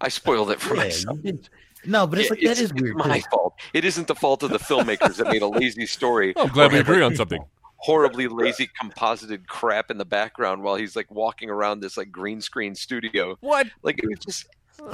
I 0.00 0.08
spoiled 0.08 0.50
it 0.52 0.60
for 0.60 0.76
Yeah, 0.76 0.82
myself. 0.84 1.18
you 1.24 1.32
did- 1.32 1.48
No, 1.88 2.06
but 2.06 2.18
it's 2.18 2.28
Yeah, 2.28 2.50
like 2.50 2.56
that 2.56 2.62
is 2.62 2.72
weird. 2.74 2.96
my 2.96 3.20
fault. 3.30 3.54
It 3.72 3.84
isn't 3.84 4.06
the 4.06 4.14
fault 4.14 4.42
of 4.42 4.50
the 4.50 4.58
filmmakers 4.58 5.16
that 5.16 5.28
made 5.28 5.42
a 5.42 5.48
lazy 5.48 5.86
story. 5.86 6.34
Oh, 6.36 6.42
I'm 6.42 6.48
glad 6.50 6.72
we 6.72 6.78
agree 6.78 7.02
on 7.02 7.16
something. 7.16 7.42
Horribly 7.78 8.28
lazy 8.28 8.68
composited 8.78 9.46
crap 9.48 9.90
in 9.90 9.98
the 9.98 10.04
background 10.04 10.62
while 10.62 10.74
he's 10.76 10.94
like 10.96 11.10
walking 11.10 11.48
around 11.50 11.80
this 11.80 11.96
like 11.96 12.10
green 12.10 12.40
screen 12.40 12.74
studio. 12.74 13.36
What, 13.40 13.68
Like 13.82 13.98
it 14.02 14.08
was 14.08 14.18
just 14.20 14.46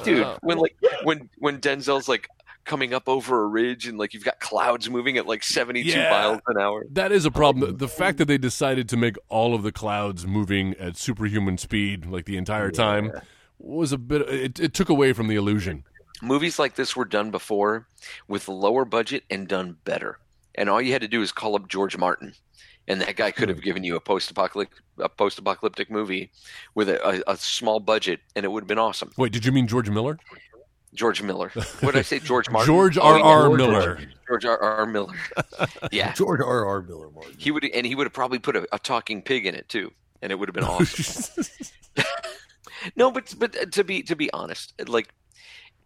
dude 0.04 0.22
Uh, 0.22 0.38
when 0.42 0.58
like 0.58 0.76
when 1.02 1.28
when 1.38 1.58
denzel's 1.60 2.08
like 2.08 2.28
coming 2.64 2.94
up 2.94 3.08
over 3.08 3.42
a 3.42 3.46
ridge 3.46 3.86
and 3.86 3.98
like 3.98 4.14
you've 4.14 4.24
got 4.24 4.40
clouds 4.40 4.88
moving 4.88 5.18
at 5.18 5.26
like 5.26 5.42
72 5.42 5.88
Yeah. 5.90 6.08
miles 6.10 6.40
an 6.46 6.58
hour 6.58 6.84
That 6.92 7.12
is 7.12 7.26
a 7.26 7.30
problem. 7.30 7.72
The, 7.72 7.76
the 7.76 7.88
fact 7.88 8.16
that 8.18 8.24
they 8.26 8.38
decided 8.38 8.88
to 8.90 8.96
make 8.96 9.16
all 9.28 9.54
of 9.54 9.62
the 9.62 9.72
clouds 9.72 10.26
moving 10.26 10.74
at 10.78 10.96
superhuman 10.96 11.58
speed, 11.58 12.06
like 12.06 12.24
the 12.24 12.36
entire 12.38 12.70
time, 12.70 13.12
was 13.58 13.92
a 13.92 13.98
bit. 13.98 14.22
It, 14.22 14.60
it 14.60 14.74
took 14.74 14.88
away 14.88 15.12
from 15.12 15.26
the 15.28 15.36
illusion. 15.36 15.84
Movies 16.22 16.58
like 16.58 16.74
this 16.74 16.96
were 16.96 17.04
done 17.04 17.30
before 17.30 17.86
with 18.28 18.48
lower 18.48 18.84
budget 18.84 19.24
and 19.30 19.48
done 19.48 19.76
better 19.84 20.18
and 20.54 20.68
all 20.68 20.80
you 20.80 20.92
had 20.92 21.02
to 21.02 21.08
do 21.08 21.22
is 21.22 21.32
call 21.32 21.56
up 21.56 21.68
george 21.68 21.96
martin 21.96 22.32
and 22.86 23.00
that 23.00 23.16
guy 23.16 23.30
could 23.30 23.48
have 23.48 23.58
hmm. 23.58 23.64
given 23.64 23.84
you 23.84 23.96
a 23.96 24.00
post-apocalyptic 24.00 24.76
a 24.98 25.08
post-apocalyptic 25.08 25.90
movie 25.90 26.30
with 26.74 26.88
a, 26.88 27.04
a, 27.28 27.32
a 27.32 27.36
small 27.36 27.80
budget 27.80 28.20
and 28.36 28.44
it 28.44 28.48
would 28.48 28.62
have 28.62 28.68
been 28.68 28.78
awesome 28.78 29.10
Wait, 29.16 29.32
did 29.32 29.44
you 29.44 29.52
mean 29.52 29.66
George 29.66 29.90
Miller? 29.90 30.18
george 30.94 31.20
miller 31.22 31.50
what 31.80 31.90
did 31.90 31.96
i 31.96 32.02
say 32.02 32.20
george 32.20 32.48
martin 32.48 32.72
George 32.72 32.96
Oh, 32.96 33.02
R. 33.02 33.50
R. 33.50 33.50
Miller. 33.50 33.98
george 34.28 34.44
r 34.44 34.56
r 34.62 34.86
miller 34.86 35.12
yeah 35.90 36.12
George 36.12 36.38
R. 36.40 36.64
R. 36.64 36.82
Miller 36.82 37.10
Martin. 37.10 37.34
he 37.36 37.50
would 37.50 37.64
and 37.64 37.84
he 37.84 37.96
would 37.96 38.06
have 38.06 38.12
probably 38.12 38.38
put 38.38 38.54
a, 38.54 38.64
a 38.72 38.78
talking 38.78 39.20
pig 39.20 39.44
in 39.44 39.56
it 39.56 39.68
too 39.68 39.90
and 40.22 40.30
it 40.30 40.36
would 40.36 40.48
have 40.48 40.54
been 40.54 40.62
awesome 40.62 41.44
No, 42.96 43.10
but 43.10 43.34
but 43.38 43.56
uh, 43.56 43.66
to 43.66 43.84
be 43.84 44.02
to 44.02 44.16
be 44.16 44.32
honest, 44.32 44.74
like 44.88 45.08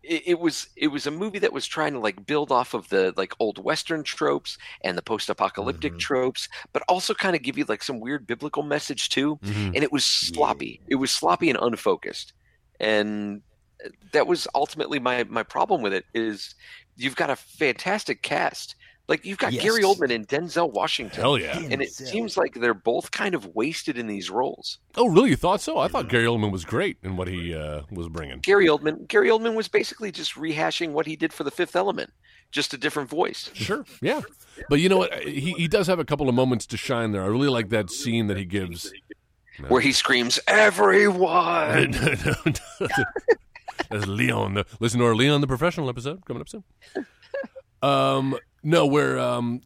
it, 0.08 0.22
it 0.26 0.38
was 0.40 0.68
it 0.76 0.88
was 0.88 1.06
a 1.06 1.10
movie 1.10 1.38
that 1.38 1.52
was 1.52 1.66
trying 1.66 1.92
to 1.92 1.98
like 2.00 2.26
build 2.26 2.50
off 2.50 2.74
of 2.74 2.88
the 2.88 3.12
like 3.16 3.32
old 3.38 3.62
western 3.62 4.02
tropes 4.02 4.56
and 4.82 4.96
the 4.96 5.02
post-apocalyptic 5.02 5.94
Mhm. 5.94 5.98
tropes, 5.98 6.48
but 6.72 6.82
also 6.88 7.14
kind 7.14 7.36
of 7.36 7.42
give 7.42 7.58
you 7.58 7.64
like 7.68 7.82
some 7.82 8.00
weird 8.00 8.26
biblical 8.26 8.62
message 8.62 9.08
too. 9.10 9.36
Mhm. 9.44 9.66
And 9.74 9.82
it 9.84 9.92
was 9.92 10.04
sloppy. 10.04 10.80
It 10.88 10.96
was 10.96 11.10
sloppy 11.10 11.50
and 11.50 11.58
unfocused, 11.60 12.32
and 12.80 13.42
that 14.12 14.26
was 14.26 14.48
ultimately 14.54 14.98
my 14.98 15.24
my 15.24 15.42
problem 15.42 15.82
with 15.82 15.92
it. 15.92 16.04
Is 16.14 16.54
you've 16.96 17.16
got 17.16 17.30
a 17.30 17.36
fantastic 17.36 18.22
cast. 18.22 18.74
Like 19.08 19.24
you've 19.24 19.38
got 19.38 19.52
Yes. 19.54 19.62
Gary 19.62 19.82
Oldman 19.82 20.14
and 20.14 20.28
Denzel 20.28 20.70
Washington. 20.70 21.20
Hell 21.20 21.38
yeah! 21.38 21.58
And 21.58 21.80
it 21.80 21.90
seems 21.92 22.36
like 22.36 22.54
they're 22.54 22.74
both 22.74 23.10
kind 23.10 23.34
of 23.34 23.46
wasted 23.54 23.96
in 23.96 24.06
these 24.06 24.28
roles. 24.28 24.78
Oh, 24.96 25.08
really? 25.08 25.30
You 25.30 25.36
thought 25.36 25.62
so? 25.62 25.78
I 25.78 25.88
thought 25.88 26.08
Gary 26.10 26.26
Oldman 26.26 26.52
was 26.52 26.66
great 26.66 26.98
in 27.02 27.16
what 27.16 27.26
he 27.26 27.54
uh, 27.54 27.82
was 27.90 28.08
bringing. 28.08 28.40
Gary 28.40 28.66
Oldman. 28.66 29.08
Gary 29.08 29.28
Oldman 29.30 29.54
was 29.54 29.66
basically 29.66 30.12
just 30.12 30.34
rehashing 30.34 30.90
what 30.90 31.06
he 31.06 31.16
did 31.16 31.32
for 31.32 31.42
The 31.42 31.50
Fifth 31.50 31.74
Element, 31.74 32.12
just 32.52 32.74
a 32.74 32.76
different 32.76 33.08
voice. 33.08 33.50
Sure, 33.54 33.86
yeah. 34.02 34.20
But 34.68 34.80
you 34.80 34.90
know 34.90 34.98
what? 34.98 35.14
He 35.24 35.52
he 35.52 35.68
does 35.68 35.86
have 35.86 35.98
a 35.98 36.04
couple 36.04 36.28
of 36.28 36.34
moments 36.34 36.66
to 36.66 36.76
shine 36.76 37.12
there. 37.12 37.22
I 37.22 37.28
really 37.28 37.48
like 37.48 37.70
that 37.70 37.90
scene 37.90 38.26
that 38.26 38.36
he 38.36 38.44
gives. 38.44 38.92
Where 39.68 39.80
he 39.80 39.92
screams, 39.92 40.38
"Everyone!" 40.46 41.94
As 43.90 44.06
Leon, 44.06 44.54
the, 44.54 44.66
listen 44.80 45.00
to 45.00 45.06
our 45.06 45.14
Leon 45.14 45.40
the 45.40 45.46
Professional 45.46 45.88
episode 45.88 46.24
coming 46.26 46.42
up 46.42 46.48
soon. 46.48 46.62
Um, 47.82 48.36
no, 48.62 48.86
where 48.86 49.18
um, 49.18 49.60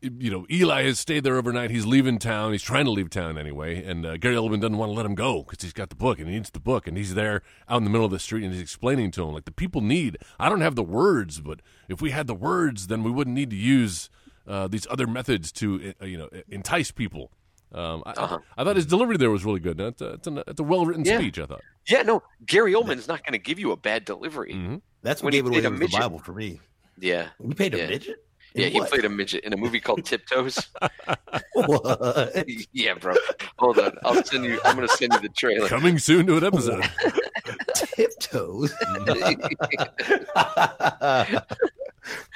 you 0.00 0.30
know 0.30 0.46
Eli 0.50 0.82
has 0.84 0.98
stayed 0.98 1.24
there 1.24 1.36
overnight. 1.36 1.70
He's 1.70 1.86
leaving 1.86 2.18
town. 2.18 2.52
He's 2.52 2.62
trying 2.62 2.84
to 2.84 2.90
leave 2.90 3.10
town 3.10 3.38
anyway, 3.38 3.82
and 3.84 4.04
uh, 4.06 4.16
Gary 4.16 4.36
Oldman 4.36 4.60
doesn't 4.60 4.76
want 4.76 4.90
to 4.90 4.94
let 4.94 5.06
him 5.06 5.14
go 5.14 5.42
because 5.42 5.62
he's 5.62 5.72
got 5.72 5.88
the 5.90 5.96
book 5.96 6.18
and 6.18 6.28
he 6.28 6.34
needs 6.34 6.50
the 6.50 6.60
book. 6.60 6.86
And 6.86 6.96
he's 6.96 7.14
there 7.14 7.42
out 7.68 7.78
in 7.78 7.84
the 7.84 7.90
middle 7.90 8.04
of 8.06 8.12
the 8.12 8.18
street 8.18 8.44
and 8.44 8.52
he's 8.52 8.62
explaining 8.62 9.10
to 9.12 9.22
him 9.24 9.32
like 9.34 9.44
the 9.44 9.52
people 9.52 9.80
need. 9.80 10.18
I 10.38 10.48
don't 10.48 10.60
have 10.60 10.74
the 10.76 10.82
words, 10.82 11.40
but 11.40 11.60
if 11.88 12.00
we 12.00 12.10
had 12.10 12.26
the 12.26 12.34
words, 12.34 12.86
then 12.86 13.02
we 13.02 13.10
wouldn't 13.10 13.34
need 13.34 13.50
to 13.50 13.56
use 13.56 14.10
uh, 14.46 14.68
these 14.68 14.86
other 14.90 15.06
methods 15.06 15.52
to 15.52 15.94
uh, 16.00 16.04
you 16.04 16.18
know 16.18 16.28
entice 16.48 16.90
people. 16.90 17.30
Um, 17.72 18.02
I, 18.06 18.12
Uh-huh. 18.12 18.38
I 18.56 18.64
thought 18.64 18.76
his 18.76 18.86
delivery 18.86 19.18
there 19.18 19.30
was 19.30 19.44
really 19.44 19.60
good. 19.60 19.78
It's 19.78 20.00
a, 20.00 20.12
it's 20.14 20.26
a, 20.26 20.44
it's 20.46 20.60
a 20.60 20.62
well 20.64 20.86
written 20.86 21.04
Yeah. 21.04 21.18
speech. 21.18 21.38
I 21.38 21.46
thought. 21.46 21.60
Yeah, 21.86 22.02
no, 22.02 22.22
Gary 22.46 22.72
Oldman's 22.74 23.08
not 23.08 23.22
going 23.24 23.32
to 23.32 23.38
give 23.38 23.58
you 23.58 23.72
a 23.72 23.76
bad 23.76 24.04
delivery. 24.06 24.52
Mhm. 24.54 24.80
That's 25.02 25.22
When 25.22 25.26
what 25.28 25.34
he 25.34 25.38
gave 25.40 25.46
it 25.46 25.48
away 25.58 25.64
a 25.66 25.70
midget. 25.70 25.92
the 25.92 25.98
Bible 25.98 26.18
for 26.18 26.32
me. 26.32 26.60
Yeah, 27.00 27.28
We 27.38 27.54
paid 27.54 27.74
a 27.74 27.78
Yeah. 27.78 27.88
midget. 27.88 28.24
In 28.54 28.62
yeah, 28.62 28.68
he 28.68 28.80
played 28.80 29.04
a 29.04 29.08
midget 29.10 29.44
in 29.44 29.52
a 29.52 29.56
movie 29.56 29.78
called 29.78 30.04
Tiptoes. 30.06 30.68
What? 31.52 32.44
yeah, 32.72 32.94
bro. 32.94 33.14
Hold 33.58 33.78
on, 33.78 33.92
I'll 34.04 34.24
send 34.24 34.44
you. 34.44 34.58
I'm 34.64 34.74
going 34.74 34.88
to 34.88 34.96
send 34.96 35.12
you 35.12 35.20
the 35.20 35.28
trailer. 35.28 35.68
Coming 35.68 35.98
soon 35.98 36.26
to 36.26 36.38
an 36.38 36.44
episode. 36.44 36.82
tiptoes. 37.74 38.72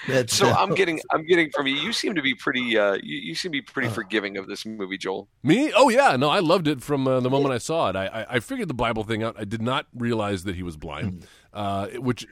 That's 0.07 0.35
so 0.37 0.51
I'm 0.51 0.75
getting, 0.75 1.01
I'm 1.13 1.25
getting 1.27 1.51
from 1.51 1.67
you. 1.67 1.75
You 1.75 1.93
seem 1.93 2.15
to 2.15 2.23
be 2.23 2.35
pretty. 2.35 2.77
Uh, 2.77 2.95
you, 3.03 3.17
you 3.19 3.35
seem 3.35 3.51
to 3.53 3.57
be 3.59 3.63
pretty 3.63 3.89
forgiving 3.89 4.37
of 4.37 4.47
this 4.47 4.67
movie, 4.67 4.99
Joel. 4.99 5.29
Me? 5.43 5.73
Oh 5.75 5.89
yeah, 5.89 6.17
no, 6.17 6.29
I 6.29 6.41
loved 6.41 6.69
it 6.69 6.83
from 6.83 7.09
uh, 7.09 7.21
the 7.21 7.31
moment 7.31 7.55
I 7.55 7.59
saw 7.59 7.89
it. 7.89 7.97
I, 7.97 8.07
I, 8.07 8.27
I 8.37 8.41
figured 8.41 8.69
the 8.69 8.75
Bible 8.75 9.05
thing 9.05 9.23
out. 9.23 9.37
I 9.39 9.45
did 9.45 9.63
not 9.63 9.87
realize 9.95 10.45
that 10.45 10.57
he 10.57 10.63
was 10.63 10.77
blind, 10.77 11.27
uh, 11.55 11.87
which, 11.97 12.27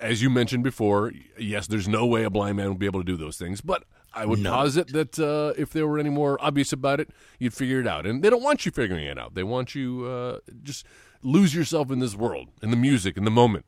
as 0.00 0.22
you 0.22 0.30
mentioned 0.30 0.64
before, 0.64 1.12
yes, 1.38 1.66
there's 1.66 1.88
no 1.88 2.06
way 2.06 2.24
a 2.24 2.30
blind 2.30 2.56
man 2.56 2.68
would 2.68 2.78
be 2.78 2.86
able 2.86 3.00
to 3.00 3.04
do 3.06 3.16
those 3.16 3.36
things. 3.36 3.60
But 3.60 3.84
I 4.14 4.26
would 4.26 4.38
No. 4.40 4.50
posit 4.52 4.88
that 4.92 5.18
uh, 5.18 5.54
if 5.60 5.70
there 5.70 5.86
were 5.86 5.98
any 5.98 6.10
more 6.10 6.38
obvious 6.40 6.72
about 6.72 7.00
it, 7.00 7.10
you'd 7.38 7.54
figure 7.54 7.80
it 7.80 7.86
out. 7.86 8.06
And 8.06 8.22
they 8.22 8.30
don't 8.30 8.42
want 8.42 8.64
you 8.66 8.72
figuring 8.72 9.04
it 9.04 9.18
out. 9.18 9.34
They 9.34 9.42
want 9.44 9.74
you 9.74 10.04
uh, 10.06 10.38
just 10.62 10.86
lose 11.22 11.54
yourself 11.54 11.90
in 11.90 11.98
this 11.98 12.14
world, 12.14 12.48
in 12.62 12.70
the 12.70 12.76
music, 12.76 13.16
in 13.16 13.24
the 13.24 13.30
moment. 13.30 13.64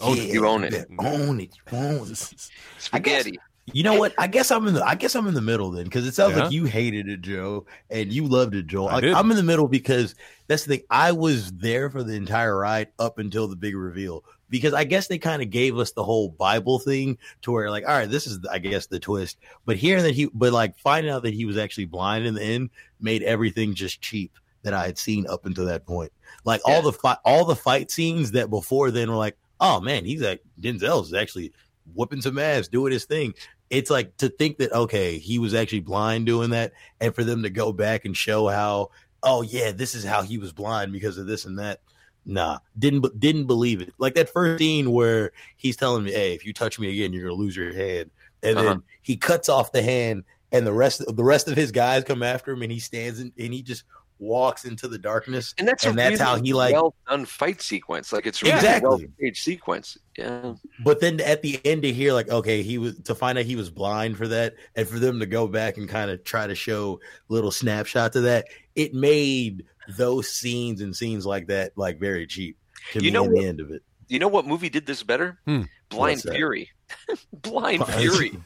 Own 0.00 0.18
it. 0.18 0.32
You 0.32 0.46
own 0.46 0.64
it. 0.64 0.74
Own 0.98 1.40
it. 1.40 1.50
You 1.70 1.78
own 1.78 2.10
it. 2.10 2.18
Spaghetti. 2.78 3.38
You 3.72 3.82
know 3.82 3.94
what? 3.98 4.12
I 4.18 4.26
guess 4.26 4.50
I'm 4.50 4.66
in 4.66 4.74
the. 4.74 4.84
I 4.84 4.94
guess 4.94 5.14
I'm 5.14 5.26
in 5.26 5.32
the 5.32 5.40
middle 5.40 5.70
then, 5.70 5.84
because 5.84 6.06
it 6.06 6.12
sounds 6.14 6.36
Yeah? 6.36 6.42
like 6.44 6.52
you 6.52 6.66
hated 6.66 7.08
it, 7.08 7.22
Joe, 7.22 7.64
and 7.88 8.12
you 8.12 8.26
loved 8.26 8.54
it, 8.54 8.66
Joel. 8.66 8.88
I 8.88 8.92
Like, 8.94 9.02
did. 9.04 9.14
I'm 9.14 9.30
in 9.30 9.38
the 9.38 9.42
middle 9.42 9.68
because 9.68 10.14
that's 10.48 10.64
the 10.66 10.76
thing. 10.76 10.84
I 10.90 11.12
was 11.12 11.50
there 11.52 11.88
for 11.88 12.02
the 12.02 12.12
entire 12.12 12.58
ride 12.58 12.88
up 12.98 13.18
until 13.18 13.48
the 13.48 13.56
big 13.56 13.74
reveal, 13.74 14.22
because 14.54 14.72
I 14.72 14.84
guess 14.84 15.08
they 15.08 15.18
kind 15.18 15.42
of 15.42 15.50
gave 15.50 15.76
us 15.78 15.90
the 15.90 16.04
whole 16.04 16.28
Bible 16.28 16.78
thing 16.78 17.18
to 17.42 17.50
where, 17.50 17.72
like, 17.72 17.82
all 17.82 17.98
right, 17.98 18.08
this 18.08 18.24
is, 18.24 18.38
I 18.46 18.60
guess, 18.60 18.86
the 18.86 19.00
twist. 19.00 19.36
But 19.64 19.76
hearing 19.76 20.04
that 20.04 20.14
he, 20.14 20.30
but 20.32 20.52
like 20.52 20.78
finding 20.78 21.10
out 21.10 21.24
that 21.24 21.34
he 21.34 21.44
was 21.44 21.56
actually 21.56 21.86
blind 21.86 22.24
in 22.24 22.34
the 22.34 22.42
end, 22.44 22.70
made 23.00 23.24
everything 23.24 23.74
just 23.74 24.00
cheap 24.00 24.30
that 24.62 24.72
I 24.72 24.86
had 24.86 24.96
seen 24.96 25.26
up 25.26 25.44
until 25.44 25.64
that 25.64 25.86
point. 25.86 26.12
Like 26.44 26.60
Yeah. 26.64 26.72
all 26.72 26.82
the 26.82 26.92
fight, 26.92 27.18
all 27.24 27.44
the 27.44 27.56
fight 27.56 27.90
scenes 27.90 28.30
that 28.30 28.48
before 28.48 28.92
then 28.92 29.10
were 29.10 29.16
like, 29.16 29.36
oh 29.60 29.80
man, 29.80 30.04
he's 30.04 30.22
like 30.22 30.40
Denzel's 30.60 31.12
actually 31.12 31.52
whooping 31.92 32.20
some 32.20 32.38
ass, 32.38 32.68
doing 32.68 32.92
his 32.92 33.06
thing. 33.06 33.34
It's 33.70 33.90
like 33.90 34.16
to 34.18 34.28
think 34.28 34.58
that 34.58 34.70
okay, 34.70 35.18
he 35.18 35.40
was 35.40 35.52
actually 35.52 35.80
blind 35.80 36.26
doing 36.26 36.50
that, 36.50 36.74
and 37.00 37.12
for 37.12 37.24
them 37.24 37.42
to 37.42 37.50
go 37.50 37.72
back 37.72 38.04
and 38.04 38.16
show 38.16 38.46
how, 38.46 38.90
oh 39.24 39.42
yeah, 39.42 39.72
this 39.72 39.96
is 39.96 40.04
how 40.04 40.22
he 40.22 40.38
was 40.38 40.52
blind 40.52 40.92
because 40.92 41.18
of 41.18 41.26
this 41.26 41.44
and 41.44 41.58
that. 41.58 41.80
Nah, 42.26 42.58
didn't 42.78 43.18
didn't 43.20 43.46
believe 43.46 43.80
it. 43.80 43.92
Like 43.98 44.14
that 44.14 44.30
first 44.30 44.58
scene 44.58 44.90
where 44.92 45.32
he's 45.56 45.76
telling 45.76 46.04
me, 46.04 46.12
"Hey, 46.12 46.34
if 46.34 46.44
you 46.46 46.52
touch 46.52 46.78
me 46.78 46.88
again, 46.90 47.12
you're 47.12 47.24
gonna 47.28 47.34
lose 47.40 47.54
your 47.56 47.72
hand," 47.74 48.10
and 48.42 48.58
Uh-huh. 48.58 48.68
then 48.68 48.82
he 49.02 49.16
cuts 49.16 49.48
off 49.48 49.72
the 49.72 49.82
hand, 49.82 50.24
and 50.50 50.66
the 50.66 50.72
rest 50.72 51.00
of, 51.02 51.16
the 51.16 51.24
rest 51.24 51.48
of 51.48 51.56
his 51.56 51.70
guys 51.70 52.04
come 52.04 52.22
after 52.22 52.52
him, 52.52 52.62
and 52.62 52.72
he 52.72 52.78
stands 52.78 53.20
in, 53.20 53.32
and 53.38 53.52
he 53.52 53.62
just 53.62 53.84
walks 54.20 54.64
into 54.64 54.86
the 54.86 54.96
darkness. 54.96 55.52
And 55.58 55.66
that's 55.66 55.84
And 55.84 55.94
a 55.94 55.96
that's 55.96 56.20
how 56.20 56.36
he, 56.40 56.52
like- 56.54 56.72
well 56.72 56.94
done 57.08 57.26
fight 57.26 57.60
sequence. 57.60 58.12
Like 58.12 58.26
it's 58.26 58.42
really 58.42 58.54
Exactly. 58.54 58.88
well 58.88 59.00
staged 59.18 59.42
sequence. 59.42 59.98
Yeah. 60.16 60.54
But 60.84 61.00
then 61.00 61.20
at 61.20 61.42
the 61.42 61.60
end 61.64 61.82
to 61.82 61.92
hear 61.92 62.12
like, 62.12 62.28
okay, 62.30 62.62
he 62.62 62.78
was 62.78 62.96
to 63.00 63.14
find 63.14 63.36
out 63.36 63.44
he 63.44 63.56
was 63.56 63.70
blind 63.70 64.16
for 64.16 64.28
that, 64.28 64.54
and 64.76 64.88
for 64.88 64.98
them 65.00 65.18
to 65.20 65.26
go 65.26 65.46
back 65.48 65.76
and 65.76 65.88
kind 65.88 66.10
of 66.12 66.22
try 66.24 66.46
to 66.46 66.54
show 66.54 67.00
little 67.28 67.50
snapshots 67.50 68.14
of 68.16 68.22
that, 68.22 68.46
it 68.76 68.94
made 68.94 69.64
those 69.88 70.28
scenes 70.28 70.80
and 70.80 70.94
scenes 70.94 71.24
like 71.26 71.46
that 71.48 71.72
like 71.76 71.98
very 71.98 72.26
cheap 72.26 72.56
to 72.92 72.98
You 73.00 73.06
me 73.06 73.10
know 73.10 73.24
in 73.24 73.32
what- 73.32 73.40
the 73.40 73.46
end 73.48 73.60
of 73.60 73.70
it. 73.70 73.82
You 74.08 74.18
know 74.18 74.28
what 74.28 74.46
movie 74.46 74.68
did 74.68 74.84
this 74.86 75.02
better? 75.02 75.38
Hmm. 75.46 75.62
Blind 75.88 76.20
What's? 76.20 76.36
Fury. 76.36 76.70
Blind 77.32 77.86
Fury. 77.86 78.36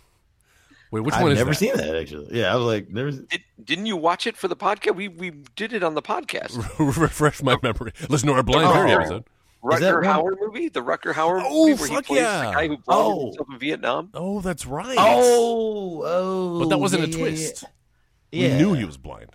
Wait, 0.90 1.01
which 1.01 1.14
I've 1.14 1.22
one 1.22 1.33
is 1.33 1.38
never 1.38 1.51
that? 1.51 1.57
seen 1.57 1.77
that 1.77 1.96
actually. 1.96 2.29
Yeah, 2.38 2.53
I 2.53 2.57
was 2.57 2.64
like, 2.64 2.88
never. 2.88 3.11
Did, 3.11 3.42
didn't 3.62 3.87
you 3.87 3.96
watch 3.96 4.27
it 4.27 4.37
for 4.37 4.46
the 4.48 4.57
podcast? 4.57 4.94
We 4.94 5.09
we 5.09 5.33
did 5.57 5.72
it 5.72 5.83
on 5.83 5.94
the 5.94 6.01
podcast. 6.03 6.57
Refresh 6.96 7.42
my 7.42 7.59
memory. 7.62 7.92
Listen 8.09 8.29
to 8.29 8.35
our 8.35 8.42
Blind 8.44 8.68
Oh. 8.68 8.72
Fury 8.72 8.92
episode. 8.92 9.24
Rutger 9.62 9.94
one? 9.96 10.05
Hauer 10.05 10.37
movie, 10.40 10.68
the 10.68 10.81
Rutger 10.81 11.12
Hauer 11.12 11.42
Oh, 11.44 11.66
movie 11.66 11.81
where 11.81 11.88
he 11.90 12.03
plays 12.03 12.20
yeah. 12.22 12.46
the 12.46 12.53
guy 12.53 12.68
who 12.68 12.77
blinded 12.79 12.85
Oh. 12.88 13.24
himself 13.27 13.48
in 13.53 13.59
Vietnam. 13.59 14.11
Oh, 14.14 14.40
that's 14.40 14.64
right. 14.64 14.96
Oh, 14.98 16.03
oh. 16.07 16.59
but 16.61 16.68
that 16.68 16.79
wasn't 16.79 17.03
yeah, 17.03 17.09
a 17.09 17.11
yeah, 17.11 17.18
twist. 17.18 17.64
Yeah. 18.31 18.48
We 18.57 18.62
knew 18.62 18.74
he 18.74 18.85
was 18.85 18.96
blind. 18.96 19.31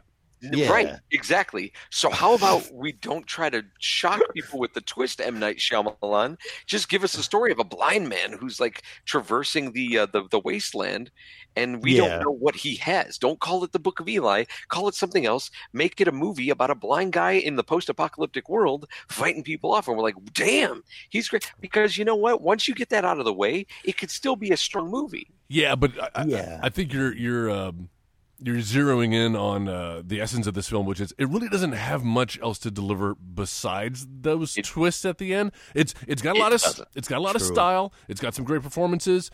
Yeah. 0.51 0.69
Right, 0.71 0.93
exactly. 1.11 1.71
So 1.89 2.09
how 2.09 2.33
about 2.33 2.69
we 2.73 2.91
don't 2.91 3.25
try 3.25 3.49
to 3.49 3.63
shock 3.79 4.21
people 4.33 4.59
with 4.59 4.73
the 4.73 4.81
twist, 4.81 5.21
M 5.21 5.39
Night 5.39 5.57
Shyamalan? 5.57 6.37
Just 6.65 6.89
give 6.89 7.03
us 7.03 7.15
a 7.15 7.23
story 7.23 7.51
of 7.51 7.59
a 7.59 7.63
blind 7.63 8.09
man 8.09 8.33
who's 8.33 8.59
like 8.59 8.81
traversing 9.05 9.71
the 9.71 9.99
uh, 9.99 10.05
the, 10.07 10.27
the 10.31 10.39
wasteland, 10.39 11.11
and 11.55 11.81
we 11.81 11.95
Yeah. 11.95 12.07
don't 12.09 12.23
know 12.23 12.31
what 12.31 12.55
he 12.55 12.75
has. 12.75 13.17
Don't 13.17 13.39
call 13.39 13.63
it 13.63 13.71
the 13.71 13.79
Book 13.79 13.99
of 13.99 14.09
Eli. 14.09 14.43
Call 14.67 14.87
it 14.89 14.95
something 14.95 15.25
else. 15.25 15.49
Make 15.71 16.01
it 16.01 16.07
a 16.07 16.11
movie 16.11 16.49
about 16.49 16.71
a 16.71 16.75
blind 16.75 17.13
guy 17.13 17.33
in 17.33 17.55
the 17.55 17.63
post-apocalyptic 17.63 18.49
world 18.49 18.85
fighting 19.09 19.43
people 19.43 19.73
off, 19.73 19.87
and 19.87 19.95
we're 19.95 20.03
like, 20.03 20.15
damn, 20.33 20.83
he's 21.09 21.29
great. 21.29 21.49
Because 21.61 21.97
you 21.97 22.03
know 22.05 22.15
what? 22.15 22.41
Once 22.41 22.67
you 22.67 22.75
get 22.75 22.89
that 22.89 23.05
out 23.05 23.19
of 23.19 23.25
the 23.25 23.33
way, 23.33 23.65
it 23.85 23.97
could 23.97 24.11
still 24.11 24.35
be 24.35 24.51
a 24.51 24.57
strong 24.57 24.89
movie. 24.91 25.29
Yeah, 25.47 25.75
but 25.75 25.91
I, 26.01 26.09
I- 26.21 26.25
Yeah. 26.25 26.59
I, 26.63 26.69
think 26.69 26.91
you're 26.91 27.13
you're 27.15 27.49
um, 27.49 27.89
you're 28.43 28.57
zeroing 28.57 29.13
in 29.13 29.35
on 29.35 29.67
uh, 29.67 30.01
the 30.05 30.19
essence 30.21 30.47
of 30.47 30.53
this 30.53 30.67
film, 30.69 30.85
which 30.85 30.99
is 30.99 31.13
it 31.17 31.29
really 31.29 31.49
doesn't 31.49 31.71
have 31.73 32.03
much 32.03 32.39
else 32.41 32.59
to 32.59 32.71
deliver 32.71 33.15
besides 33.15 34.05
those 34.09 34.57
It- 34.57 34.65
twists 34.65 35.05
at 35.05 35.17
the 35.17 35.33
end. 35.33 35.51
It's 35.73 35.93
it's 36.07 36.21
got 36.21 36.35
a 36.35 36.39
It 36.39 36.41
lot 36.41 36.53
of 36.53 36.61
doesn't. 36.61 36.87
it's 36.95 37.07
got 37.07 37.17
a 37.19 37.21
lot 37.21 37.35
of 37.35 37.41
style. 37.41 37.93
It's 38.07 38.19
got 38.21 38.33
some 38.35 38.45
great 38.45 38.61
performances, 38.63 39.31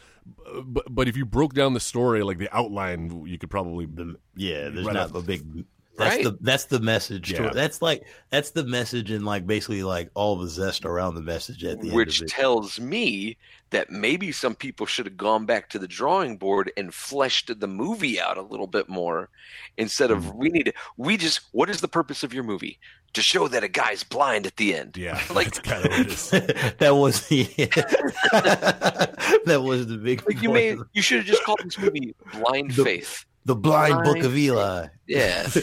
but 0.63 0.85
but 0.89 1.07
if 1.07 1.17
you 1.17 1.25
broke 1.25 1.53
down 1.53 1.73
the 1.73 1.79
story, 1.79 2.23
like 2.23 2.37
the 2.37 2.49
outline, 2.55 3.25
you 3.25 3.37
could 3.37 3.49
probably 3.49 3.87
yeah, 4.35 4.69
there's 4.69 4.85
Right 4.85 4.93
not 4.93 5.09
up. 5.09 5.15
a 5.15 5.21
big. 5.21 5.65
That's 5.99 6.15
Right. 6.15 6.23
the 6.23 6.37
that's 6.41 6.65
the 6.65 6.79
message. 6.79 7.31
Yeah. 7.33 7.47
it. 7.47 7.53
That's 7.53 7.81
like 7.81 8.03
that's 8.29 8.51
the 8.51 8.63
message 8.63 9.11
and 9.11 9.25
like 9.25 9.45
basically 9.45 9.83
like 9.83 10.09
all 10.15 10.37
the 10.37 10.47
zest 10.47 10.85
around 10.85 11.15
the 11.15 11.21
message 11.21 11.63
at 11.65 11.81
the 11.81 11.91
which 11.91 12.21
end 12.21 12.31
of 12.31 12.33
it. 12.33 12.41
tells 12.41 12.79
me 12.79 13.37
that 13.71 13.91
maybe 13.91 14.31
some 14.31 14.55
people 14.55 14.85
should 14.85 15.05
have 15.05 15.17
gone 15.17 15.45
back 15.45 15.69
to 15.69 15.77
the 15.77 15.87
drawing 15.87 16.37
board 16.37 16.71
and 16.77 16.91
fleshed 16.93 17.59
the 17.59 17.67
movie 17.67 18.19
out 18.19 18.37
a 18.37 18.41
little 18.41 18.65
bit 18.65 18.87
more 18.89 19.29
instead 19.77 20.09
of 20.09 20.23
hmm. 20.25 20.37
we 20.37 20.49
need 20.49 20.63
to, 20.67 20.73
we 20.97 21.17
just 21.17 21.41
what 21.51 21.69
is 21.69 21.81
the 21.81 21.87
purpose 21.87 22.23
of 22.23 22.33
your 22.33 22.43
movie 22.43 22.79
to 23.13 23.21
show 23.21 23.47
that 23.47 23.63
a 23.63 23.67
guy's 23.67 24.03
blind 24.03 24.47
at 24.47 24.55
the 24.55 24.73
end 24.73 24.95
yeah, 24.97 25.21
Like- 25.33 25.47
that's 25.53 25.59
kind 25.59 25.85
of 25.85 25.91
what 25.91 25.99
it 25.99 26.07
is. 26.07 26.29
that 26.79 26.95
was 26.95 27.27
the 27.27 27.43
that 29.45 29.61
was 29.63 29.87
the 29.87 29.97
big 29.97 30.23
like 30.25 30.41
you 30.41 30.49
point 30.49 30.79
may 30.79 30.83
you 30.93 31.01
should 31.01 31.17
have 31.19 31.27
just 31.27 31.43
called 31.43 31.59
this 31.63 31.77
movie 31.77 32.15
blind 32.33 32.71
The- 32.71 32.83
faith 32.83 33.25
the 33.45 33.55
blind 33.55 34.03
book 34.03 34.19
of 34.19 34.37
Eli. 34.37 34.87
yeah 35.07 35.47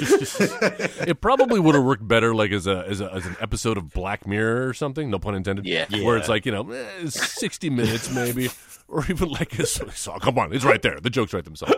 it 1.07 1.21
probably 1.21 1.61
would 1.61 1.75
have 1.75 1.85
worked 1.85 2.07
better, 2.07 2.35
like 2.35 2.51
as 2.53 2.67
a, 2.67 2.85
as 2.89 3.01
a 3.01 3.13
as 3.13 3.27
an 3.27 3.37
episode 3.41 3.77
of 3.79 3.93
Black 3.93 4.27
Mirror 4.27 4.67
or 4.69 4.75
something. 4.75 5.11
No 5.11 5.19
pun 5.19 5.35
intended. 5.35 5.67
Yeah. 5.67 5.87
where 6.05 6.17
it's 6.17 6.29
like 6.29 6.47
you 6.47 6.53
know, 6.53 6.71
eh, 6.71 7.09
sixty 7.09 7.71
minutes 7.71 8.11
maybe, 8.11 8.49
or 8.89 9.05
even 9.09 9.29
like 9.29 9.59
a 9.59 9.67
so 9.67 9.87
come 10.21 10.39
on, 10.39 10.53
it's 10.53 10.65
right 10.65 10.83
there. 10.83 10.99
The 11.01 11.11
jokes 11.11 11.33
right 11.33 11.45
themselves. 11.45 11.75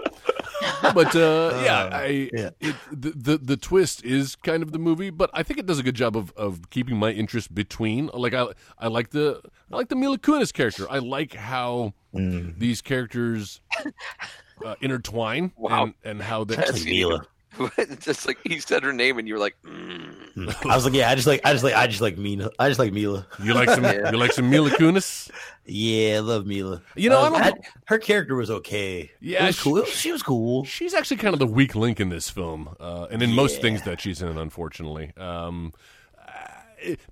But 0.95 1.15
uh, 1.17 1.61
yeah, 1.65 1.83
Uh, 1.85 1.91
I 1.93 2.31
yeah. 2.33 2.51
It, 2.61 2.77
the, 2.93 3.11
the 3.11 3.39
the 3.39 3.57
twist 3.57 4.05
is 4.05 4.37
kind 4.37 4.63
of 4.63 4.73
the 4.73 4.79
movie, 4.79 5.11
but 5.11 5.29
I 5.35 5.43
think 5.43 5.59
it 5.59 5.67
does 5.67 5.79
a 5.79 5.83
good 5.83 5.97
job 5.97 6.17
of, 6.17 6.33
of 6.37 6.71
keeping 6.71 6.97
my 6.97 7.11
interest 7.11 7.55
between. 7.55 8.09
Like 8.15 8.33
I 8.35 8.47
I 8.79 8.87
like 8.89 9.11
the 9.11 9.43
I 9.71 9.77
like 9.77 9.89
the 9.89 9.97
Mila 9.97 10.19
Kunis 10.19 10.53
character. 10.53 10.87
I 10.91 10.99
like 11.01 11.35
how 11.35 11.93
Mm. 12.15 12.59
these 12.59 12.81
characters 12.81 13.61
uh, 14.64 14.75
intertwine 14.81 15.53
Wow. 15.57 15.85
and, 15.85 15.94
and 16.05 16.23
how 16.23 16.44
they 16.44 16.57
That's- 16.57 16.85
Mila. 16.85 17.27
just 18.01 18.25
like 18.27 18.38
he 18.44 18.61
said 18.61 18.85
her 18.85 18.92
name 18.92 19.18
and 19.18 19.27
you 19.27 19.35
were 19.35 19.40
like 19.40 19.57
mm. 19.64 20.64
I 20.64 20.77
was 20.77 20.85
like, 20.85 20.94
yeah, 20.94 21.11
I 21.11 21.16
just 21.16 21.27
like, 21.27 21.40
I 21.44 21.53
just 21.53 21.64
like, 21.64 21.75
I 21.75 21.88
just 21.88 22.01
like 22.01 22.16
Mila. 22.16 22.51
I 22.59 22.68
just 22.68 22.79
like 22.79 22.92
Mila. 22.92 23.27
You 23.42 23.53
like 23.55 23.68
some 23.71 23.83
Yeah. 23.83 24.11
you 24.12 24.16
like 24.18 24.33
some 24.33 24.49
Mila 24.49 24.71
Kunis? 24.71 25.29
Yeah, 25.64 26.16
I 26.16 26.18
love 26.21 26.47
Mila. 26.47 26.83
You 26.94 27.11
know, 27.11 27.21
I 27.21 27.27
Um, 27.27 27.33
don't- 27.33 27.42
I- 27.42 27.53
her 27.87 27.99
character 27.99 28.37
was 28.37 28.49
okay. 28.51 29.11
Yeah, 29.21 29.47
was 29.47 29.57
she- 29.57 29.62
cool. 29.62 29.85
She 29.87 30.12
was 30.12 30.23
cool. 30.23 30.64
She's 30.66 30.94
actually 30.94 31.16
kind 31.16 31.33
of 31.33 31.40
the 31.40 31.47
weak 31.49 31.75
link 31.75 31.99
in 31.99 32.11
this 32.11 32.31
film, 32.31 32.77
uh, 32.79 33.09
and 33.11 33.23
in 33.23 33.33
most 33.35 33.61
things 33.61 33.83
that 33.83 34.01
she's 34.01 34.23
in, 34.23 34.38
unfortunately. 34.38 35.12
Um, 35.16 35.73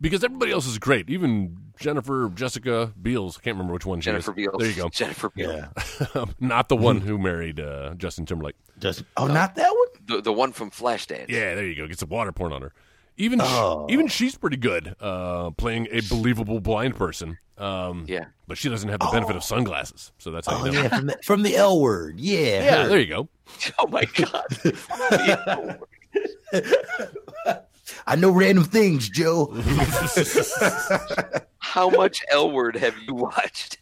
because 0.00 0.22
everybody 0.24 0.52
else 0.52 0.66
is 0.66 0.78
great, 0.78 1.08
even 1.10 1.56
Jennifer, 1.78 2.30
Jessica 2.34 2.92
Beals. 3.00 3.36
I 3.38 3.42
can't 3.42 3.54
remember 3.56 3.72
which 3.74 3.86
one 3.86 4.00
she 4.00 4.06
Jennifer 4.06 4.30
is. 4.32 4.36
Beals 4.36 4.56
There 4.58 4.68
you 4.68 4.74
go. 4.76 4.88
Jennifer 4.88 5.30
Beals 5.30 5.62
Yeah, 6.14 6.24
Not 6.40 6.68
the 6.68 6.76
one 6.76 7.00
who 7.00 7.18
married 7.18 7.60
uh, 7.60 7.94
Justin 7.96 8.26
Timberlake. 8.26 8.56
just 8.78 9.04
oh, 9.16 9.26
not 9.26 9.54
that 9.56 9.70
one. 9.72 9.88
the, 10.06 10.22
the 10.22 10.32
one 10.32 10.52
from 10.52 10.70
Flashdance 10.70 11.28
Yeah, 11.28 11.54
there 11.54 11.66
you 11.66 11.74
go. 11.76 11.86
Get 11.86 11.98
some 11.98 12.08
water 12.08 12.32
poured 12.32 12.52
on 12.52 12.62
her. 12.62 12.72
Even 13.18 13.38
sh- 13.40 13.44
Oh. 13.46 13.86
even 13.88 14.08
she's 14.08 14.36
pretty 14.36 14.58
good 14.58 14.94
uh, 15.00 15.50
playing 15.52 15.88
a 15.90 16.00
believable 16.02 16.60
blind 16.60 16.96
person. 16.96 17.38
Um, 17.58 18.04
yeah 18.06 18.26
but 18.46 18.58
she 18.58 18.68
doesn't 18.68 18.90
have 18.90 19.00
the 19.00 19.08
benefit 19.10 19.34
of 19.34 19.42
sunglasses, 19.42 20.12
so 20.18 20.30
that's 20.30 20.46
how 20.46 20.60
Oh 20.60 20.66
you 20.66 20.72
know. 20.72 20.82
yeah, 20.82 20.88
from 20.88 21.06
the, 21.06 21.18
from 21.24 21.42
the 21.42 21.56
L 21.56 21.80
word. 21.80 22.20
Yeah, 22.20 22.38
Yeah, 22.62 22.82
her. 22.82 22.88
there 22.90 23.00
you 23.00 23.06
go. 23.06 23.28
oh 23.78 23.86
my 23.88 24.04
god 24.04 25.80
I 28.06 28.16
know 28.16 28.30
random 28.30 28.64
things, 28.64 29.08
Joe. 29.08 29.46
how 31.58 31.90
much 31.90 32.22
L 32.30 32.50
word 32.50 32.76
have 32.76 32.94
you 33.06 33.14
watched 33.14 33.78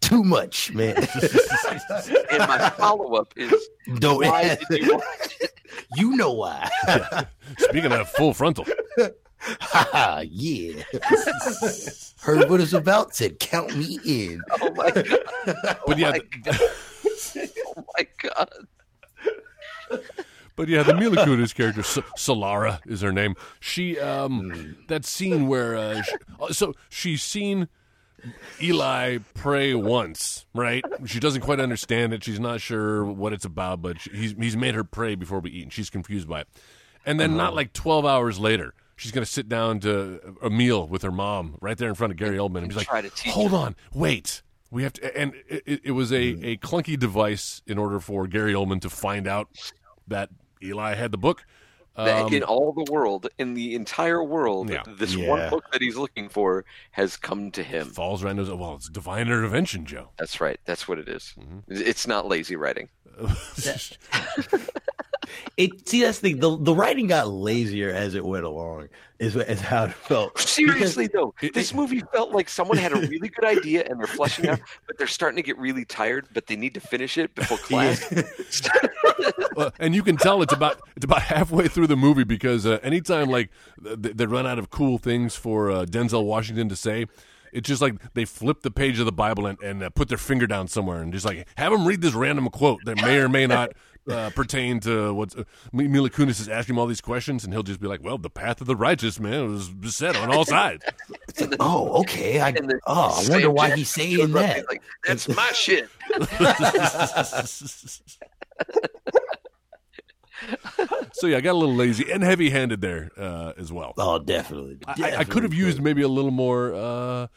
Too 0.00 0.24
much, 0.24 0.72
man. 0.72 0.96
and 2.30 2.38
my 2.48 2.70
follow-up 2.76 3.32
is 3.36 3.54
Don't. 3.98 4.24
why 4.26 4.58
did 4.70 4.82
you 4.82 4.94
watch 4.94 5.36
it 5.40 5.52
you 5.96 6.16
know 6.16 6.32
why? 6.32 6.68
Speaking 7.58 7.92
of 7.92 8.08
full 8.10 8.34
frontal, 8.34 8.66
Haha, 9.38 10.24
yeah. 10.28 10.82
Heard 12.20 12.50
what 12.50 12.60
it's 12.60 12.72
about. 12.72 13.14
Said, 13.14 13.38
"Count 13.38 13.76
me 13.76 13.98
in." 14.04 14.42
Oh 14.60 14.70
my 14.74 14.90
god! 14.90 15.06
Oh 15.46 15.76
but 15.86 15.98
yeah, 15.98 16.08
oh 16.08 16.12
my 16.12 16.18
the- 16.18 17.50
oh 17.76 17.84
my 17.96 18.06
god! 18.18 20.10
But 20.60 20.68
yeah, 20.68 20.82
the 20.82 20.94
Mila 20.94 21.16
Kunis 21.24 21.54
character, 21.54 21.80
S- 21.80 21.96
Solara 22.18 22.80
is 22.86 23.00
her 23.00 23.12
name. 23.12 23.34
She, 23.60 23.98
um, 23.98 24.76
that 24.88 25.06
scene 25.06 25.48
where, 25.48 25.74
uh, 25.74 26.02
sh 26.02 26.10
uh, 26.38 26.52
so 26.52 26.74
she's 26.90 27.22
seen 27.22 27.68
Eli 28.60 29.18
pray 29.34 29.74
once, 29.74 30.44
right? 30.54 30.84
She 31.06 31.18
doesn't 31.20 31.40
quite 31.40 31.60
understand 31.60 32.12
it. 32.12 32.22
She's 32.24 32.38
not 32.40 32.60
sure 32.60 33.04
what 33.04 33.32
it's 33.32 33.46
about, 33.46 33.80
but 33.80 34.00
she, 34.00 34.10
he's 34.10 34.32
he's 34.38 34.56
made 34.56 34.74
her 34.74 34.84
pray 34.84 35.14
before 35.14 35.40
we 35.40 35.50
eat, 35.50 35.62
and 35.62 35.72
she's 35.72 35.88
confused 35.88 36.28
by 36.28 36.40
it. 36.42 36.48
And 37.06 37.18
then, 37.18 37.36
not 37.38 37.54
like 37.54 37.72
twelve 37.72 38.04
hours 38.04 38.38
later, 38.38 38.74
she's 38.96 39.12
going 39.12 39.24
to 39.24 39.30
sit 39.30 39.48
down 39.48 39.80
to 39.80 40.36
a 40.42 40.50
meal 40.50 40.86
with 40.86 41.00
her 41.00 41.10
mom 41.10 41.56
right 41.62 41.78
there 41.78 41.88
in 41.88 41.94
front 41.94 42.10
of 42.12 42.18
Gary 42.18 42.36
Oldman, 42.36 42.58
and 42.58 42.66
he's 42.66 42.76
like, 42.76 42.86
Try 42.88 43.00
to 43.00 43.08
teach 43.08 43.32
"Hold 43.32 43.54
on, 43.54 43.74
wait." 43.94 44.42
We 44.70 44.82
have 44.84 44.92
to, 44.92 45.16
and 45.18 45.32
it, 45.48 45.62
it- 45.66 45.80
it 45.84 45.90
was 45.92 46.12
a, 46.12 46.20
a 46.22 46.56
clunky 46.58 46.96
device 46.98 47.60
in 47.66 47.78
order 47.78 47.98
for 47.98 48.26
Gary 48.26 48.52
Oldman 48.52 48.82
to 48.82 48.90
find 48.90 49.26
out 49.26 49.48
that 50.06 50.28
Eli 50.62 50.94
had 50.94 51.12
the 51.12 51.18
book. 51.18 51.44
Um, 51.96 52.32
in 52.32 52.42
all 52.44 52.72
the 52.72 52.90
world, 52.90 53.28
in 53.38 53.54
the 53.54 53.74
entire 53.74 54.22
world, 54.22 54.70
Yeah. 54.70 54.84
this 54.86 55.14
Yeah. 55.14 55.28
one 55.28 55.50
book 55.50 55.64
that 55.72 55.82
he's 55.82 55.96
looking 55.96 56.28
for 56.28 56.64
has 56.92 57.16
come 57.16 57.50
to 57.50 57.62
him. 57.64 57.90
falls 57.90 58.22
right 58.22 58.30
into 58.30 58.54
well, 58.56 58.76
it's 58.76 58.88
divine 58.88 59.22
intervention, 59.26 59.84
Joe. 59.84 60.10
That's 60.16 60.40
right. 60.40 60.58
That's 60.64 60.86
what 60.86 60.98
it 60.98 61.08
is. 61.08 61.34
Mm-hmm. 61.38 61.58
It's 61.68 62.06
not 62.06 62.26
lazy 62.26 62.54
writing. 62.56 62.88
It 65.56 65.88
see 65.88 66.02
that's 66.02 66.20
the, 66.20 66.34
the 66.34 66.56
the 66.56 66.74
writing 66.74 67.06
got 67.06 67.28
lazier 67.28 67.90
as 67.90 68.14
it 68.14 68.24
went 68.24 68.44
along. 68.44 68.88
Is 69.18 69.36
is 69.36 69.60
how 69.60 69.84
it 69.84 69.92
felt. 69.92 70.38
Seriously 70.38 71.06
though, 71.06 71.34
this 71.52 71.74
movie 71.74 72.02
felt 72.12 72.32
like 72.32 72.48
someone 72.48 72.78
had 72.78 72.92
a 72.92 72.96
really 73.08 73.28
good 73.28 73.44
idea 73.44 73.84
and 73.84 74.00
they're 74.00 74.06
fleshing 74.06 74.46
it 74.46 74.52
out, 74.52 74.60
but 74.86 74.96
they're 74.96 75.06
starting 75.06 75.36
to 75.36 75.42
get 75.42 75.58
really 75.58 75.84
tired, 75.84 76.26
but 76.32 76.46
they 76.46 76.56
need 76.56 76.72
to 76.74 76.80
finish 76.80 77.18
it 77.18 77.34
before 77.34 77.58
class. 77.62 78.12
Well, 79.54 79.72
and 79.78 79.94
you 79.94 80.02
can 80.02 80.16
tell 80.16 80.40
it's 80.40 80.52
about 80.52 80.80
it's 80.96 81.04
about 81.04 81.20
halfway 81.22 81.68
through 81.68 81.88
the 81.88 81.96
movie 81.96 82.24
because 82.24 82.64
uh, 82.64 82.78
anytime 82.82 83.28
like 83.28 83.50
th- 83.84 84.16
they 84.16 84.24
run 84.24 84.46
out 84.46 84.58
of 84.58 84.70
cool 84.70 84.96
things 84.96 85.34
for 85.36 85.70
uh, 85.70 85.84
Denzel 85.84 86.24
Washington 86.24 86.68
to 86.68 86.76
say. 86.76 87.06
It's 87.52 87.68
just 87.68 87.82
like 87.82 87.96
they 88.14 88.24
flip 88.24 88.62
the 88.62 88.70
page 88.70 89.00
of 89.00 89.06
the 89.06 89.12
Bible 89.12 89.46
and, 89.46 89.60
and 89.60 89.82
uh, 89.82 89.90
put 89.90 90.08
their 90.08 90.18
finger 90.18 90.46
down 90.46 90.68
somewhere 90.68 91.02
and 91.02 91.12
just 91.12 91.26
like 91.26 91.48
have 91.56 91.72
them 91.72 91.84
read 91.84 92.00
this 92.00 92.14
random 92.14 92.48
quote 92.48 92.78
that 92.84 92.96
may 92.98 93.18
or 93.18 93.28
may 93.28 93.46
not 93.46 93.72
uh, 94.10 94.30
pertain 94.30 94.80
to 94.80 95.14
what 95.14 95.38
uh, 95.38 95.44
Mila 95.72 96.10
Kunis 96.10 96.40
is 96.40 96.48
asking 96.48 96.74
him 96.74 96.78
all 96.78 96.86
these 96.86 97.00
questions, 97.00 97.44
and 97.44 97.52
he'll 97.52 97.62
just 97.62 97.80
be 97.80 97.86
like, 97.86 98.02
"Well, 98.02 98.18
the 98.18 98.30
path 98.30 98.60
of 98.60 98.66
the 98.66 98.76
righteous 98.76 99.20
man 99.20 99.50
was 99.50 99.68
beset 99.70 100.16
on 100.16 100.32
all 100.34 100.44
sides." 100.44 100.84
Oh, 101.58 102.00
okay. 102.00 102.40
I 102.40 102.50
And 102.50 102.74
oh, 102.86 103.24
I 103.24 103.30
wonder 103.30 103.50
why 103.50 103.74
he's 103.74 103.88
saying 103.88 104.16
shows 104.16 104.20
up 104.20 104.24
and 104.26 104.34
that. 104.36 104.56
he's 104.56 104.64
Like, 104.68 104.82
That's 105.06 105.28
my 105.28 105.48
shit. 105.52 105.88
so 111.12 111.26
yeah, 111.26 111.36
I 111.36 111.40
got 111.40 111.52
a 111.52 111.58
little 111.58 111.74
lazy 111.74 112.10
and 112.10 112.22
heavy-handed 112.22 112.80
there 112.80 113.10
uh, 113.16 113.52
as 113.58 113.72
well. 113.72 113.94
Oh, 113.98 114.18
definitely. 114.18 114.78
I, 114.86 115.16
I 115.18 115.24
could 115.24 115.42
have 115.42 115.54
used 115.54 115.82
maybe 115.82 116.02
a 116.02 116.08
little 116.08 116.30
more 116.30 116.74
uh, 116.74 117.22
ex- 117.24 117.30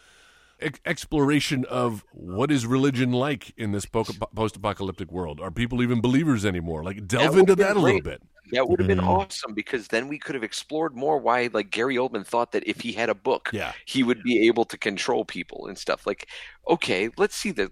exploration 0.85 1.65
of 1.65 2.03
what 2.11 2.51
is 2.51 2.65
religion 2.65 3.11
like 3.11 3.53
in 3.57 3.71
this 3.71 3.85
post-apocalyptic 3.85 5.11
world. 5.11 5.39
Are 5.39 5.51
people 5.51 5.81
even 5.81 6.01
believers 6.01 6.45
anymore? 6.45 6.83
Like 6.83 7.07
delve 7.07 7.33
That 7.33 7.39
into 7.39 7.55
that 7.55 7.75
a 7.75 7.79
little 7.79 8.01
bit. 8.01 8.21
That 8.51 8.67
would 8.67 8.79
have 8.79 8.87
been 8.87 8.99
Mhm. 8.99 9.07
awesome 9.07 9.53
because 9.53 9.87
then 9.87 10.07
we 10.07 10.19
could 10.19 10.35
have 10.35 10.43
explored 10.43 10.95
more 10.95 11.17
why 11.17 11.49
like 11.53 11.71
Gary 11.71 11.95
Oldman 11.95 12.27
thought 12.27 12.51
that 12.51 12.63
if 12.67 12.81
he 12.81 12.91
had 12.91 13.09
a 13.09 13.15
book, 13.15 13.49
Yeah. 13.51 13.71
he 13.85 14.03
would 14.03 14.21
be 14.21 14.45
able 14.47 14.65
to 14.65 14.77
control 14.77 15.25
people 15.25 15.65
and 15.67 15.77
stuff. 15.77 16.05
Like, 16.05 16.27
okay, 16.69 17.09
let's 17.17 17.35
see 17.35 17.51
that. 17.51 17.71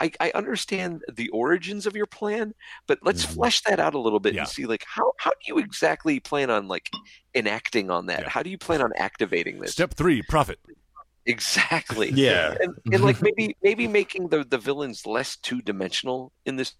I, 0.00 0.12
I 0.20 0.30
understand 0.34 1.02
the 1.12 1.28
origins 1.30 1.84
of 1.84 1.94
your 1.96 2.06
plan, 2.06 2.54
but 2.86 3.00
let's 3.02 3.26
Mhm. 3.26 3.34
flesh 3.34 3.60
that 3.62 3.80
out 3.80 3.94
a 3.94 3.98
little 3.98 4.20
bit. 4.20 4.34
Yeah. 4.34 4.42
and 4.42 4.48
see 4.48 4.64
like 4.66 4.84
how 4.86 5.12
how 5.18 5.30
do 5.30 5.36
you 5.46 5.58
exactly 5.58 6.20
plan 6.20 6.48
on 6.48 6.68
like 6.68 6.90
enacting 7.34 7.90
on 7.90 8.06
that? 8.06 8.20
Yeah. 8.20 8.28
How 8.30 8.42
do 8.42 8.48
you 8.50 8.56
plan 8.56 8.80
on 8.80 8.92
activating 8.96 9.58
this? 9.58 9.72
Step 9.72 9.94
three, 9.94 10.22
profit. 10.22 10.58
Exactly. 11.26 12.10
Yeah. 12.10 12.56
And, 12.60 12.74
and 12.92 13.04
like 13.04 13.22
maybe 13.22 13.56
maybe 13.62 13.88
making 13.88 14.28
the 14.28 14.44
the 14.44 14.58
villains 14.58 15.06
less 15.06 15.36
two 15.36 15.62
dimensional 15.62 16.32
in 16.44 16.56
this. 16.56 16.74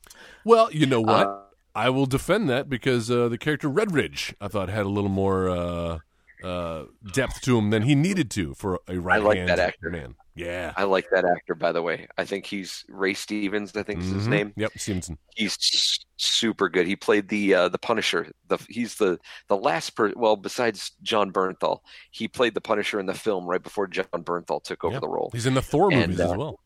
Well, 0.44 0.70
you 0.72 0.86
know 0.86 1.00
what? 1.00 1.26
uh, 1.26 1.40
I 1.74 1.90
will 1.90 2.06
defend 2.06 2.48
that 2.50 2.68
because 2.68 3.10
uh, 3.10 3.28
the 3.28 3.38
character 3.38 3.68
Red 3.68 3.92
Ridge, 3.92 4.34
I 4.40 4.48
thought, 4.48 4.68
had 4.68 4.86
a 4.86 4.88
little 4.88 5.10
more 5.10 5.48
uh, 5.48 5.98
uh, 6.44 6.84
depth 7.12 7.40
to 7.42 7.58
him 7.58 7.70
than 7.70 7.82
he 7.82 7.94
needed 7.94 8.30
to 8.32 8.54
for 8.54 8.80
a 8.86 8.98
right 8.98 9.22
like 9.22 9.38
hand 9.38 9.48
that 9.48 9.58
actor. 9.58 9.90
man. 9.90 10.14
Yeah. 10.36 10.72
I 10.76 10.84
like 10.84 11.06
that 11.12 11.24
actor, 11.24 11.54
by 11.54 11.70
the 11.72 11.80
way. 11.82 12.08
I 12.18 12.24
think 12.24 12.44
he's 12.46 12.84
Ray 12.88 13.14
Stevens. 13.14 13.76
I 13.76 13.82
think 13.84 14.00
is 14.00 14.10
his 14.10 14.26
Mhm. 14.26 14.30
name. 14.30 14.52
Yep, 14.56 14.72
Stevenson. 14.76 15.18
He's 15.36 15.56
super 16.16 16.68
good. 16.68 16.86
He 16.86 16.96
played 16.96 17.28
the 17.28 17.54
uh, 17.54 17.68
the 17.68 17.78
Punisher. 17.78 18.32
The 18.48 18.58
he's 18.68 18.96
the 18.96 19.18
the 19.48 19.56
last 19.56 19.90
per 19.90 20.12
well 20.16 20.36
besides 20.36 20.92
Jon 21.02 21.32
Bernthal, 21.32 21.78
he 22.10 22.26
played 22.26 22.54
the 22.54 22.60
Punisher 22.60 22.98
in 22.98 23.06
the 23.06 23.14
film 23.14 23.46
right 23.46 23.62
before 23.62 23.86
Jon 23.86 24.06
Bernthal 24.12 24.62
took 24.62 24.82
over 24.84 24.94
Yeah. 24.94 25.00
the 25.00 25.08
role. 25.08 25.30
He's 25.32 25.46
in 25.46 25.54
the 25.54 25.62
Thor 25.62 25.92
And, 25.92 26.00
movies 26.08 26.20
as 26.20 26.32
uh, 26.32 26.34
well. 26.36 26.60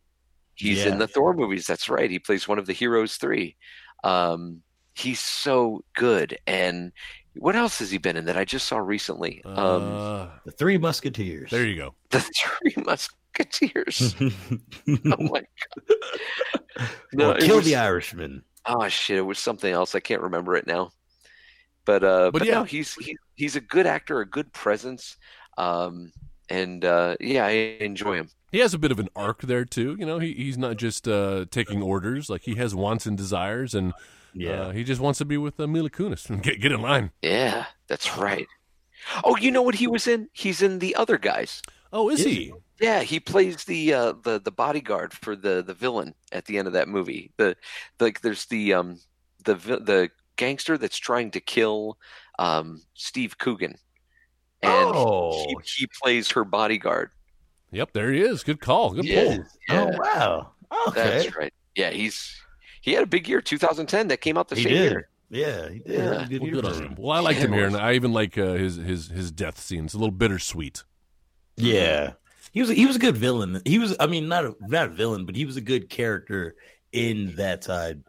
He's 0.55 0.79
Yeah. 0.85 0.93
in 0.93 0.99
the 0.99 1.07
Thor 1.09 1.35
movies. 1.35 1.67
That's 1.67 1.89
right. 1.91 2.11
He 2.11 2.19
plays 2.19 2.49
one 2.49 2.59
of 2.59 2.67
the 2.67 2.73
heroes 2.73 3.17
three. 3.17 3.57
Um, 4.03 4.63
he's 4.95 5.21
so 5.21 5.85
good. 5.95 6.39
And 6.47 6.93
what 7.37 7.55
else 7.55 7.79
has 7.81 7.91
he 7.91 7.99
been 7.99 8.17
in 8.17 8.25
that 8.25 8.37
I 8.37 8.45
just 8.45 8.67
saw 8.67 8.79
recently? 8.79 9.43
Um, 9.45 9.55
Uh, 9.57 10.29
The 10.45 10.53
Three 10.53 10.79
Musketeers. 10.79 11.51
there 11.51 11.65
you 11.67 11.77
go. 11.77 11.95
the 12.11 12.21
Three 12.21 12.75
Musketeers. 12.85 13.15
oh 14.21 14.31
my 15.07 15.43
god! 15.43 16.89
No, 17.13 17.31
or 17.33 17.37
it 17.39 17.43
Kill 17.45 17.57
was- 17.57 17.65
the 17.65 17.77
Irishman. 17.77 18.43
Oh 18.67 18.89
shit! 18.89 19.17
It 19.19 19.23
was 19.23 19.39
something 19.39 19.73
else. 19.73 19.95
I 19.95 20.01
can't 20.01 20.23
remember 20.23 20.55
it 20.57 20.67
now. 20.67 20.91
But 21.85 22.05
uh, 22.05 22.31
But 22.33 22.41
but, 22.41 22.47
yeah. 22.47 22.55
no, 22.55 22.65
he's 22.65 22.95
he, 22.95 23.17
he's 23.35 23.57
a 23.57 23.61
good 23.61 23.87
actor, 23.87 24.21
a 24.21 24.27
good 24.29 24.53
presence, 24.53 25.17
um, 25.57 26.13
and 26.51 26.85
uh, 26.85 27.17
yeah, 27.21 27.47
I 27.47 27.51
enjoy 27.81 28.17
him. 28.17 28.29
He 28.53 28.59
has 28.59 28.75
a 28.75 28.79
bit 28.79 28.91
of 28.93 28.99
an 28.99 29.09
arc 29.17 29.43
there 29.43 29.65
too. 29.65 29.97
You 29.99 30.05
know, 30.07 30.19
he 30.19 30.33
he's 30.35 30.59
not 30.59 30.77
just 30.77 31.09
uh, 31.09 31.47
taking 31.51 31.83
orders. 31.83 32.29
Like 32.29 32.43
he 32.43 32.57
has 32.57 32.75
wants 32.75 33.07
and 33.07 33.17
desires, 33.17 33.75
and 33.75 33.95
Yeah. 34.35 34.51
uh, 34.65 34.71
he 34.73 34.85
just 34.85 35.01
wants 35.01 35.19
to 35.21 35.25
be 35.25 35.39
with 35.39 35.59
uh, 35.59 35.67
Mila 35.67 35.89
Kunis 35.91 36.29
and 36.29 36.43
get 36.43 36.61
get 36.61 36.73
in 36.73 36.83
line. 36.83 37.11
Yeah, 37.23 37.65
that's 37.87 38.19
right. 38.19 38.47
Oh, 39.25 39.37
you 39.37 39.51
know 39.51 39.63
what 39.63 39.77
he 39.77 39.87
was 39.87 40.07
in? 40.07 40.29
He's 40.33 40.61
in 40.61 40.81
the 40.81 40.95
other 40.97 41.17
guys. 41.17 41.63
Oh, 41.93 42.11
is 42.11 42.21
Is 42.21 42.27
he? 42.27 42.53
He? 42.79 42.85
Yeah, 42.87 43.01
he 43.03 43.21
plays 43.21 43.65
the 43.65 43.93
uh, 43.95 44.13
the 44.23 44.41
the 44.41 44.51
bodyguard 44.51 45.13
for 45.13 45.37
the 45.37 45.63
the 45.63 45.75
villain 45.75 46.15
at 46.33 46.45
the 46.47 46.59
end 46.59 46.67
of 46.67 46.75
that 46.75 46.89
movie. 46.89 47.33
The 47.37 47.57
like, 48.01 48.21
there's 48.21 48.47
the 48.47 48.75
um 48.75 49.01
the 49.45 49.55
the 49.55 50.11
gangster 50.37 50.79
that's 50.79 50.99
trying 50.99 51.31
to 51.33 51.41
kill 51.41 51.99
um 52.39 52.83
Steve 52.95 53.39
Coogan, 53.39 53.77
and 54.63 54.91
oh, 54.95 55.47
he, 55.49 55.57
he 55.83 55.89
plays 56.03 56.31
her 56.33 56.45
bodyguard. 56.45 57.11
Yep, 57.71 57.93
there 57.93 58.13
he 58.13 58.21
is. 58.21 58.43
Good 58.45 58.61
call. 58.61 58.91
Good 58.95 59.05
yes. 59.05 59.37
pull. 59.37 59.47
Yeah. 59.69 59.91
Oh 59.95 59.99
wow. 59.99 60.51
Okay. 60.89 61.03
That's 61.03 61.37
right. 61.37 61.53
Yeah, 61.75 61.91
he's 61.91 62.35
he 62.81 62.93
had 62.93 63.03
a 63.03 63.07
big 63.07 63.29
year, 63.29 63.41
2010. 63.41 64.09
That 64.09 64.21
came 64.21 64.39
out 64.39 64.49
the 64.49 64.57
He 64.57 64.63
same 64.65 64.73
did. 64.73 64.91
year. 64.93 65.09
Yeah, 65.31 65.69
he 65.69 65.79
did. 65.81 65.99
Yeah. 65.99 66.05
That 66.07 66.21
was 66.21 66.29
good 66.31 66.43
Well, 66.43 66.51
good 66.53 66.65
on 66.65 66.75
him. 66.75 66.83
him. 66.85 66.95
Well, 66.99 67.13
I 67.13 67.21
liked 67.21 67.41
him 67.41 67.53
Yeah, 67.53 67.57
it 67.57 67.59
here, 67.59 67.67
and. 67.67 67.77
I 67.77 67.93
even 67.95 68.13
like 68.13 68.39
uh, 68.39 68.55
his 68.55 68.77
his 68.77 69.09
his 69.09 69.31
death 69.31 69.61
scene. 69.61 69.85
It's 69.85 69.95
a 69.95 69.99
little 69.99 70.11
bittersweet. 70.13 70.85
Yeah, 71.57 72.13
he 72.53 72.61
was 72.61 72.71
he 72.71 72.87
was 72.87 72.97
a 72.97 73.01
good 73.01 73.17
villain. 73.17 73.61
He 73.65 73.79
was, 73.79 73.97
I 74.01 74.07
mean, 74.07 74.29
not 74.29 74.45
a 74.45 74.55
not 74.61 74.87
a 74.87 74.91
villain, 74.91 75.27
but 75.27 75.37
he 75.37 75.45
was 75.45 75.57
a 75.57 75.61
good 75.61 75.89
character 75.91 76.55
in 76.93 77.35
that 77.37 77.65
side. 77.65 78.03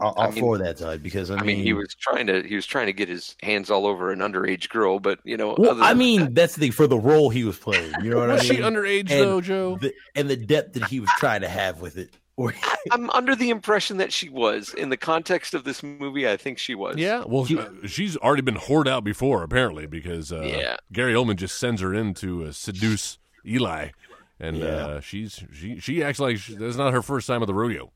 Uh, 0.00 0.12
I 0.16 0.30
mean- 0.30 0.38
for 0.40 0.58
that 0.58 0.78
side, 0.78 1.02
because 1.02 1.28
I, 1.28 1.38
I 1.38 1.42
mean, 1.42 1.56
he 1.58 1.72
was 1.72 1.92
trying 1.96 2.28
to 2.28 2.42
he 2.42 2.54
was 2.54 2.66
trying 2.66 2.86
to 2.86 2.92
get 2.92 3.08
his 3.08 3.34
hands 3.42 3.68
all 3.68 3.84
over 3.84 4.12
an 4.12 4.20
underage 4.20 4.68
girl, 4.68 5.00
but 5.00 5.18
you 5.24 5.36
know, 5.36 5.56
Well, 5.58 5.72
other 5.72 5.82
I 5.82 5.88
than 5.88 5.98
mean, 5.98 6.34
that's 6.34 6.54
the 6.54 6.70
for 6.70 6.86
the 6.86 6.98
role 6.98 7.30
he 7.30 7.42
was 7.42 7.58
playing. 7.58 7.92
You 8.04 8.10
know 8.10 8.18
what 8.18 8.28
Was 8.28 8.42
I 8.42 8.48
mean? 8.48 8.56
she 8.58 8.62
underage 8.62 9.10
And 9.10 9.20
though, 9.28 9.40
Joe? 9.40 9.76
the, 9.80 9.92
and 10.14 10.30
the 10.30 10.36
depth 10.36 10.74
that 10.74 10.84
he 10.84 11.00
was 11.00 11.10
trying 11.18 11.40
to 11.40 11.48
have 11.48 11.80
with 11.80 11.96
it. 11.98 12.10
I'm 12.92 13.10
under 13.10 13.34
the 13.34 13.50
impression 13.50 13.96
that 13.96 14.12
she 14.12 14.28
was 14.28 14.72
in 14.72 14.90
the 14.90 14.96
context 14.96 15.54
of 15.54 15.64
this 15.64 15.82
movie. 15.82 16.28
I 16.28 16.36
think 16.36 16.58
she 16.58 16.76
was. 16.76 16.96
Yeah, 16.96 17.24
well, 17.26 17.42
He- 17.42 17.58
uh, 17.58 17.68
she's 17.88 18.16
already 18.18 18.42
been 18.42 18.54
whored 18.54 18.86
out 18.86 19.02
before, 19.02 19.42
apparently, 19.42 19.88
because 19.88 20.30
uh, 20.30 20.42
Yeah. 20.42 20.76
Gary 20.92 21.14
Oldman 21.14 21.34
just 21.34 21.58
sends 21.58 21.80
her 21.80 21.92
in 21.92 22.14
to 22.14 22.44
uh, 22.44 22.52
seduce 22.52 23.18
Eli, 23.46 23.88
and 24.40 24.56
Yeah. 24.58 24.66
uh, 24.66 25.00
she's 25.00 25.42
she 25.52 25.78
she 25.80 26.02
acts 26.02 26.18
like 26.20 26.38
she, 26.38 26.54
that's 26.54 26.76
not 26.76 26.92
her 26.92 27.02
first 27.02 27.26
time 27.26 27.42
at 27.42 27.46
the 27.46 27.54
rodeo. 27.54 27.92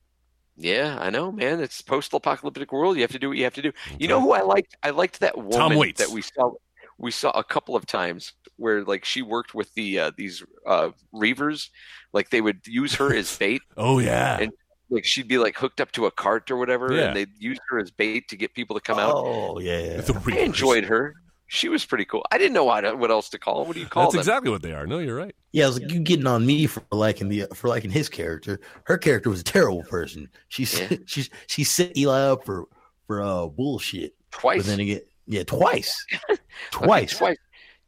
Yeah, 0.56 0.98
I 1.00 1.08
know, 1.10 1.32
man. 1.32 1.60
It's 1.60 1.80
post-apocalyptic 1.80 2.72
world. 2.72 2.96
You 2.96 3.02
have 3.02 3.10
to 3.12 3.18
do 3.18 3.28
what 3.28 3.38
you 3.38 3.44
have 3.44 3.54
to 3.54 3.62
do. 3.62 3.72
You 3.98 4.06
know 4.08 4.20
who 4.20 4.32
I 4.32 4.42
liked? 4.42 4.76
I 4.82 4.90
liked 4.90 5.20
that 5.20 5.36
woman 5.38 5.92
that 5.96 6.08
we 6.10 6.20
saw. 6.22 6.52
We 6.98 7.10
saw 7.10 7.30
a 7.30 7.42
couple 7.42 7.74
of 7.74 7.86
times 7.86 8.34
where, 8.56 8.84
like, 8.84 9.04
she 9.04 9.22
worked 9.22 9.54
with 9.54 9.72
the 9.74 9.98
uh, 9.98 10.10
these 10.16 10.42
uh, 10.66 10.90
reavers. 11.14 11.70
Like, 12.12 12.28
they 12.30 12.42
would 12.42 12.60
use 12.66 12.94
her 12.96 13.14
as 13.14 13.34
bait. 13.36 13.62
Oh 13.78 13.98
yeah, 13.98 14.38
And- 14.40 14.52
Like, 14.90 15.06
she'd 15.06 15.26
be 15.26 15.38
like 15.38 15.56
hooked 15.56 15.80
up 15.80 15.90
to 15.92 16.04
a 16.04 16.10
cart 16.10 16.50
or 16.50 16.58
whatever, 16.58 16.92
Yeah. 16.92 17.06
and 17.08 17.16
they'd 17.16 17.30
use 17.38 17.58
her 17.70 17.80
as 17.80 17.90
bait 17.90 18.28
to 18.28 18.36
get 18.36 18.52
people 18.54 18.76
to 18.76 18.82
come 18.82 18.98
out. 18.98 19.14
oh 19.16 19.58
yeah, 19.58 20.02
The 20.02 20.12
I 20.12 20.16
Reavers. 20.18 20.36
enjoyed 20.44 20.84
her. 20.84 21.14
She 21.54 21.68
was 21.68 21.84
pretty 21.84 22.06
cool. 22.06 22.24
I 22.32 22.38
didn't 22.38 22.54
know 22.54 22.64
what 22.64 22.98
what 22.98 23.10
else 23.10 23.28
to 23.28 23.38
call. 23.38 23.66
What 23.66 23.74
do 23.74 23.80
you 23.80 23.86
call 23.86 24.04
That's 24.04 24.14
them? 24.14 24.20
exactly 24.20 24.50
what 24.50 24.62
they 24.62 24.72
are. 24.72 24.86
No, 24.86 25.00
you're 25.00 25.14
right. 25.14 25.34
yeah. 25.52 25.64
I 25.64 25.66
was 25.68 25.78
like, 25.80 25.92
you 25.92 26.00
getting 26.00 26.26
on 26.26 26.46
me 26.46 26.66
for 26.66 26.82
liking 26.90 27.28
the 27.28 27.44
for 27.54 27.68
liking 27.68 27.90
his 27.90 28.08
character. 28.08 28.58
Her 28.84 28.96
character 28.96 29.28
was 29.28 29.40
a 29.40 29.44
terrible 29.44 29.82
person. 29.82 30.30
She's 30.48 30.80
Yeah. 30.80 30.96
she's 31.06 31.28
she 31.48 31.62
set 31.64 31.94
Eli 31.94 32.18
up 32.22 32.46
for 32.46 32.64
for 33.06 33.20
uh 33.20 33.48
bullshit. 33.48 34.14
Twice. 34.30 34.60
But 34.62 34.66
then 34.66 34.80
again, 34.80 35.00
yeah, 35.26 35.42
twice, 35.44 36.06
Okay, 36.30 36.40
twice. 36.70 37.18
twice. 37.18 37.36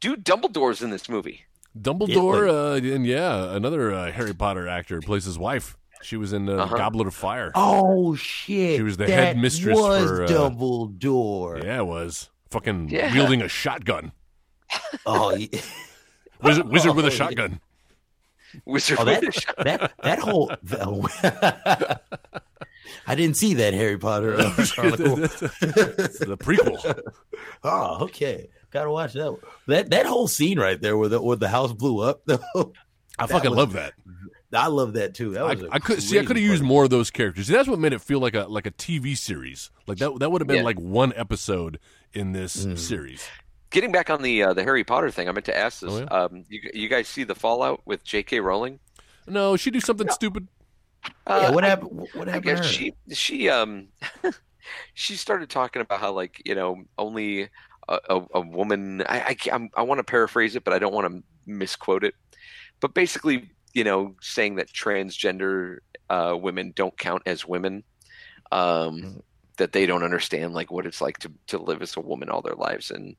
Dude, 0.01 0.23
Dumbledore's 0.27 0.83
in 0.83 0.91
this 0.91 1.09
movie. 1.09 1.47
Dumbledore, 1.75 2.49
uh, 2.51 2.95
and 2.95 3.07
yeah, 3.07 3.55
another 3.57 3.95
uh, 3.95 4.13
Harry 4.13 4.35
Potter 4.35 4.69
actor 4.69 5.01
plays 5.01 5.25
his 5.25 5.39
wife. 5.39 5.79
She 6.03 6.19
was 6.19 6.35
in 6.35 6.51
uh, 6.51 6.57
Uh-huh. 6.57 6.77
Goblet 6.77 7.07
of 7.07 7.15
Fire. 7.15 7.51
Oh 7.55 8.15
shit! 8.15 8.77
She 8.77 8.83
was 8.83 8.99
the 8.99 9.07
that 9.07 9.11
headmistress 9.11 9.75
was 9.79 10.05
for, 10.11 10.25
uh, 10.25 10.29
Dumbledore. 10.29 11.65
Yeah, 11.65 11.79
it 11.79 11.87
was 11.87 12.29
fucking 12.55 12.89
Yeah. 12.89 13.13
wielding 13.13 13.43
a 13.43 13.49
shotgun. 13.49 14.13
Oh, 15.07 15.35
yeah. 15.35 15.61
Wizard, 16.43 16.69
wizard 16.69 16.95
with 16.97 17.05
a 17.05 17.09
Oh, 17.09 17.11
shotgun. 17.11 17.61
Wizard 18.65 18.99
Oh, 19.01 19.05
with 19.05 19.21
that, 19.21 19.29
a 19.29 19.33
shot. 19.41 19.57
that 19.65 19.93
that 20.03 20.19
whole. 20.21 20.51
I 23.07 23.15
didn't 23.15 23.37
see 23.37 23.55
that 23.55 23.75
Harry 23.75 23.99
Potter 23.99 24.35
uh, 24.39 24.53
Chronicle. 24.73 25.17
the 25.17 26.37
prequel. 26.41 27.01
oh, 27.65 28.05
okay. 28.05 28.49
Gotta 28.71 28.91
watch 28.91 29.13
that. 29.15 29.33
one. 29.33 29.41
That 29.69 29.91
that 29.91 30.07
whole 30.07 30.29
scene 30.29 30.59
right 30.59 30.81
there, 30.81 30.97
where 30.97 31.09
the 31.09 31.21
where 31.21 31.37
the 31.37 31.49
house 31.49 31.73
blew 31.73 32.01
up. 32.01 32.23
Though, 32.27 32.73
I 33.19 33.27
fucking 33.27 33.51
was- 33.51 33.59
love 33.59 33.73
that. 33.75 33.93
I 34.57 34.67
love 34.67 34.93
that 34.95 35.15
too. 35.15 35.31
That 35.33 35.43
I, 35.45 35.55
was 35.55 35.63
a 35.63 35.69
I 35.73 35.79
could 35.79 36.03
see. 36.03 36.19
I 36.19 36.25
could 36.25 36.37
have 36.37 36.45
used 36.45 36.63
more 36.63 36.85
of 36.85 36.91
those 36.91 37.11
characters. 37.11 37.47
See, 37.47 37.53
that's 37.53 37.69
what 37.69 37.79
made 37.79 37.93
it 37.93 38.01
feel 38.01 38.21
like 38.21 38.35
a 38.35 38.45
like 38.45 38.67
a 38.67 38.71
TV 38.71 39.17
series. 39.17 39.71
Like 39.87 39.99
that. 39.99 40.19
That 40.19 40.31
would 40.31 40.41
have 40.41 40.49
been 40.49 40.59
Yeah. 40.59 40.63
like 40.63 40.79
one 40.81 41.13
episode 41.17 41.79
in 42.13 42.33
this 42.33 42.65
Mm. 42.65 42.79
series. 42.79 43.27
Getting 43.71 43.91
back 43.93 44.09
on 44.11 44.23
the 44.23 44.43
uh, 44.43 44.53
the 44.55 44.63
Harry 44.63 44.85
Potter 44.85 45.11
thing, 45.11 45.29
I 45.29 45.33
meant 45.33 45.47
to 45.47 45.57
ask 45.57 45.81
this. 45.81 45.91
Oh, 45.93 45.99
yeah? 45.99 46.05
um, 46.05 46.45
you, 46.49 46.61
you 46.73 46.89
guys 46.89 47.09
see 47.09 47.25
the 47.25 47.35
fallout 47.35 47.81
with 47.85 48.05
J.K. 48.05 48.39
Rowling? 48.41 48.79
No, 49.27 49.57
she 49.57 49.71
do 49.71 49.81
something 49.81 50.09
stupid. 50.11 50.47
Yeah, 51.27 51.35
Uh, 51.35 51.53
what 51.53 51.65
happened? 51.65 52.09
What 52.15 52.29
happened? 52.29 52.45
to 52.45 52.55
guess 52.55 52.59
her? 52.59 52.65
she 52.65 52.93
she 53.13 53.49
um 53.49 53.89
she 54.95 55.17
started 55.17 55.51
talking 55.51 55.83
about 55.83 56.01
how 56.01 56.13
like 56.13 56.41
you 56.45 56.55
know 56.55 56.85
only 56.99 57.49
a, 57.89 57.99
a, 58.09 58.21
a 58.35 58.41
woman. 58.41 59.03
I 59.09 59.37
I, 59.53 59.69
I 59.77 59.83
want 59.83 59.99
to 59.99 60.05
paraphrase 60.05 60.57
it, 60.57 60.65
but 60.65 60.73
I 60.73 60.79
don't 60.79 60.95
want 60.95 61.13
to 61.13 61.23
misquote 61.47 62.05
it. 62.05 62.15
But 62.81 62.95
basically, 62.95 63.51
you 63.75 63.85
know, 63.85 64.15
saying 64.21 64.55
that 64.57 64.73
transgender 64.73 65.79
uh, 66.09 66.37
women 66.41 66.73
don't 66.75 66.97
count 66.97 67.23
as 67.27 67.47
women. 67.47 67.83
Um, 68.53 69.23
that 69.57 69.71
they 69.73 69.87
don't 69.87 70.03
understand 70.03 70.53
like 70.53 70.73
what 70.73 70.85
it's 70.85 71.01
like 71.01 71.19
to 71.19 71.31
to 71.47 71.59
live 71.59 71.81
as 71.81 71.97
a 71.97 72.01
woman 72.01 72.29
all 72.29 72.43
their 72.43 72.57
lives, 72.57 72.91
and 72.91 73.15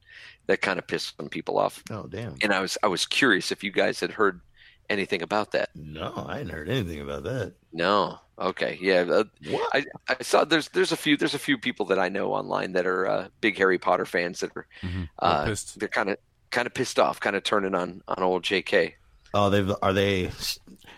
that 0.48 0.62
kind 0.62 0.78
of 0.80 0.86
pissed 0.88 1.16
some 1.18 1.30
people 1.30 1.58
off. 1.58 1.82
Oh 1.90 2.08
damn! 2.08 2.36
And 2.42 2.52
I 2.54 2.60
was 2.60 2.78
I 2.84 2.88
was 2.88 3.06
curious 3.06 3.52
if 3.54 3.64
you 3.64 3.72
guys 3.72 4.00
had 4.02 4.12
heard 4.12 4.42
anything 4.90 5.22
about 5.22 5.52
that. 5.54 5.70
No, 5.76 6.26
I 6.28 6.38
hadn't 6.38 6.52
heard 6.54 6.70
anything 6.70 7.00
about 7.02 7.24
that. 7.24 7.54
No. 7.72 8.20
Okay. 8.38 8.78
Yeah. 8.82 9.06
uh, 9.10 9.24
What? 9.50 9.70
I, 9.74 9.86
I 10.10 10.18
saw 10.24 10.44
there's 10.44 10.68
there's 10.70 10.92
a 10.92 10.98
few 10.98 11.16
there's 11.16 11.34
a 11.36 11.40
few 11.40 11.58
people 11.58 11.86
that 11.88 12.00
I 12.00 12.10
know 12.10 12.34
online 12.34 12.74
that 12.74 12.86
are 12.86 13.08
uh, 13.08 13.28
big 13.40 13.58
Harry 13.58 13.78
Potter 13.80 14.06
fans 14.06 14.42
that 14.42 14.52
are 14.58 14.68
Mhm. 14.84 15.08
uh, 15.20 15.46
Pissed. 15.46 15.80
they're 15.80 15.88
kind 15.88 16.10
of 16.10 16.18
kind 16.52 16.68
of 16.68 16.74
pissed 16.74 17.00
off, 17.00 17.22
kind 17.22 17.38
of 17.38 17.44
turning 17.44 17.74
on 17.76 18.02
on 18.10 18.22
old 18.24 18.44
J.K. 18.44 18.96
Oh, 19.38 19.50
they've 19.50 19.70
are 19.82 19.92
they? 19.94 20.32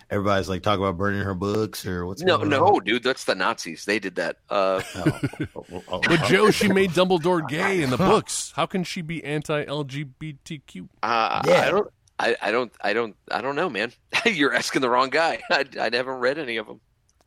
Everybody's 0.09 0.47
like 0.47 0.61
talking 0.61 0.81
about 0.83 0.95
burning 0.97 1.21
her 1.21 1.33
books 1.33 1.85
or 1.85 2.05
what's 2.05 2.21
No, 2.21 2.37
going 2.37 2.49
no, 2.49 2.65
on? 2.75 2.83
dude, 2.85 3.03
that's 3.03 3.25
the 3.25 3.35
Nazis. 3.35 3.83
They 3.83 3.99
did 3.99 4.15
that. 4.15 4.37
Uh, 4.49 4.81
Oh, 4.95 5.19
oh, 5.71 5.83
oh. 5.89 5.99
But 6.07 6.23
Joe, 6.25 6.51
she 6.51 6.69
made 6.69 6.91
Dumbledore 6.91 7.45
gay 7.49 7.81
in 7.81 7.89
the 7.89 7.97
books. 7.97 8.53
How 8.55 8.65
can 8.67 8.83
she 8.85 9.01
be 9.01 9.21
anti-LGBTQ? 9.23 10.87
uh, 11.03 11.41
Yeah. 11.45 11.61
I 11.61 11.69
don't. 11.71 11.93
I, 12.19 12.35
I 12.41 12.51
don't. 12.51 12.71
I 12.81 12.93
don't. 12.93 13.15
I 13.29 13.41
don't 13.41 13.55
know, 13.55 13.69
man. 13.69 13.91
You're 14.25 14.53
asking 14.53 14.81
the 14.81 14.89
wrong 14.89 15.09
guy. 15.09 15.41
I, 15.51 15.65
I 15.79 15.83
haven't 15.93 16.07
read 16.19 16.37
any 16.39 16.57
of 16.57 16.67
them. 16.67 16.79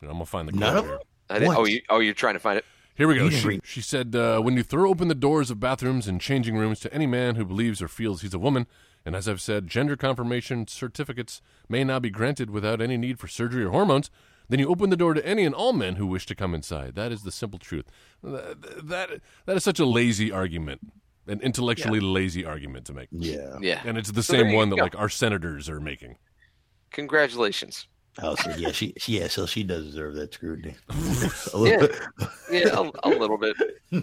I'm 0.02 0.08
gonna 0.08 0.24
find 0.26 0.48
the 0.48 0.52
None 0.52 0.72
quote 0.72 0.78
of 0.78 0.84
here. 0.84 0.92
them? 0.98 1.00
I 1.28 1.38
didn't- 1.38 1.56
oh, 1.56 1.64
you, 1.66 1.80
oh, 1.90 1.98
you're 2.00 2.14
trying 2.14 2.34
to 2.34 2.40
find 2.40 2.58
it. 2.58 2.64
Here 2.96 3.06
we 3.08 3.16
go. 3.16 3.30
She, 3.30 3.60
she 3.64 3.80
said, 3.80 4.14
uh, 4.16 4.40
"When 4.40 4.56
you 4.56 4.62
throw 4.62 4.90
open 4.90 5.08
the 5.08 5.14
doors 5.14 5.50
of 5.50 5.60
bathrooms 5.60 6.06
and 6.08 6.20
changing 6.20 6.56
rooms 6.56 6.80
to 6.80 6.92
any 6.92 7.06
man 7.06 7.34
who 7.36 7.44
believes 7.44 7.80
or 7.80 7.88
feels 7.88 8.22
he's 8.22 8.34
a 8.34 8.38
woman, 8.38 8.66
and 9.04 9.16
as 9.16 9.28
I've 9.28 9.40
said, 9.40 9.66
gender 9.66 9.96
confirmation 9.96 10.66
certificates 10.66 11.40
may 11.68 11.84
now 11.84 11.98
be 11.98 12.10
granted 12.10 12.50
without 12.50 12.80
any 12.80 12.96
need 12.96 13.18
for 13.18 13.28
surgery 13.28 13.64
or 13.64 13.70
hormones." 13.70 14.10
Then 14.48 14.58
you 14.58 14.68
open 14.68 14.90
the 14.90 14.96
door 14.96 15.14
to 15.14 15.24
any 15.24 15.44
and 15.44 15.54
all 15.54 15.72
men 15.72 15.94
who 15.94 16.08
wish 16.08 16.26
to 16.26 16.34
come 16.34 16.56
inside. 16.56 16.96
That 16.96 17.12
is 17.12 17.22
the 17.22 17.30
simple 17.30 17.60
truth. 17.60 17.86
That 18.22 18.60
that, 18.88 19.10
that 19.46 19.56
is 19.56 19.62
such 19.62 19.78
a 19.78 19.84
lazy 19.86 20.32
argument, 20.32 20.80
an 21.28 21.40
intellectually 21.40 22.00
lazy 22.00 22.44
argument 22.44 22.84
to 22.86 22.92
make, 22.92 23.08
Yeah. 23.12 23.58
Yeah. 23.60 23.80
and 23.84 23.96
it's 23.96 24.10
the 24.10 24.24
So 24.24 24.32
same 24.32 24.52
one 24.52 24.70
that 24.70 24.76
go. 24.76 24.82
like 24.82 24.98
our 24.98 25.08
senators 25.08 25.68
are 25.68 25.78
making. 25.80 26.16
Congratulations. 26.90 27.86
Oh, 28.20 28.34
so 28.34 28.50
yeah, 28.56 28.72
she, 28.72 28.92
she, 28.98 29.20
yeah, 29.20 29.28
so 29.28 29.46
she 29.46 29.62
does 29.62 29.84
deserve 29.86 30.14
that 30.16 30.34
scrutiny. 30.34 30.74
A 30.90 30.94
Yeah. 30.96 31.76
little 31.76 31.78
bit. 31.86 31.96
Yeah, 32.50 32.90
a, 33.04 33.08
a 33.08 33.10
little 33.10 33.38
bit. 33.38 33.56
No, 33.92 34.02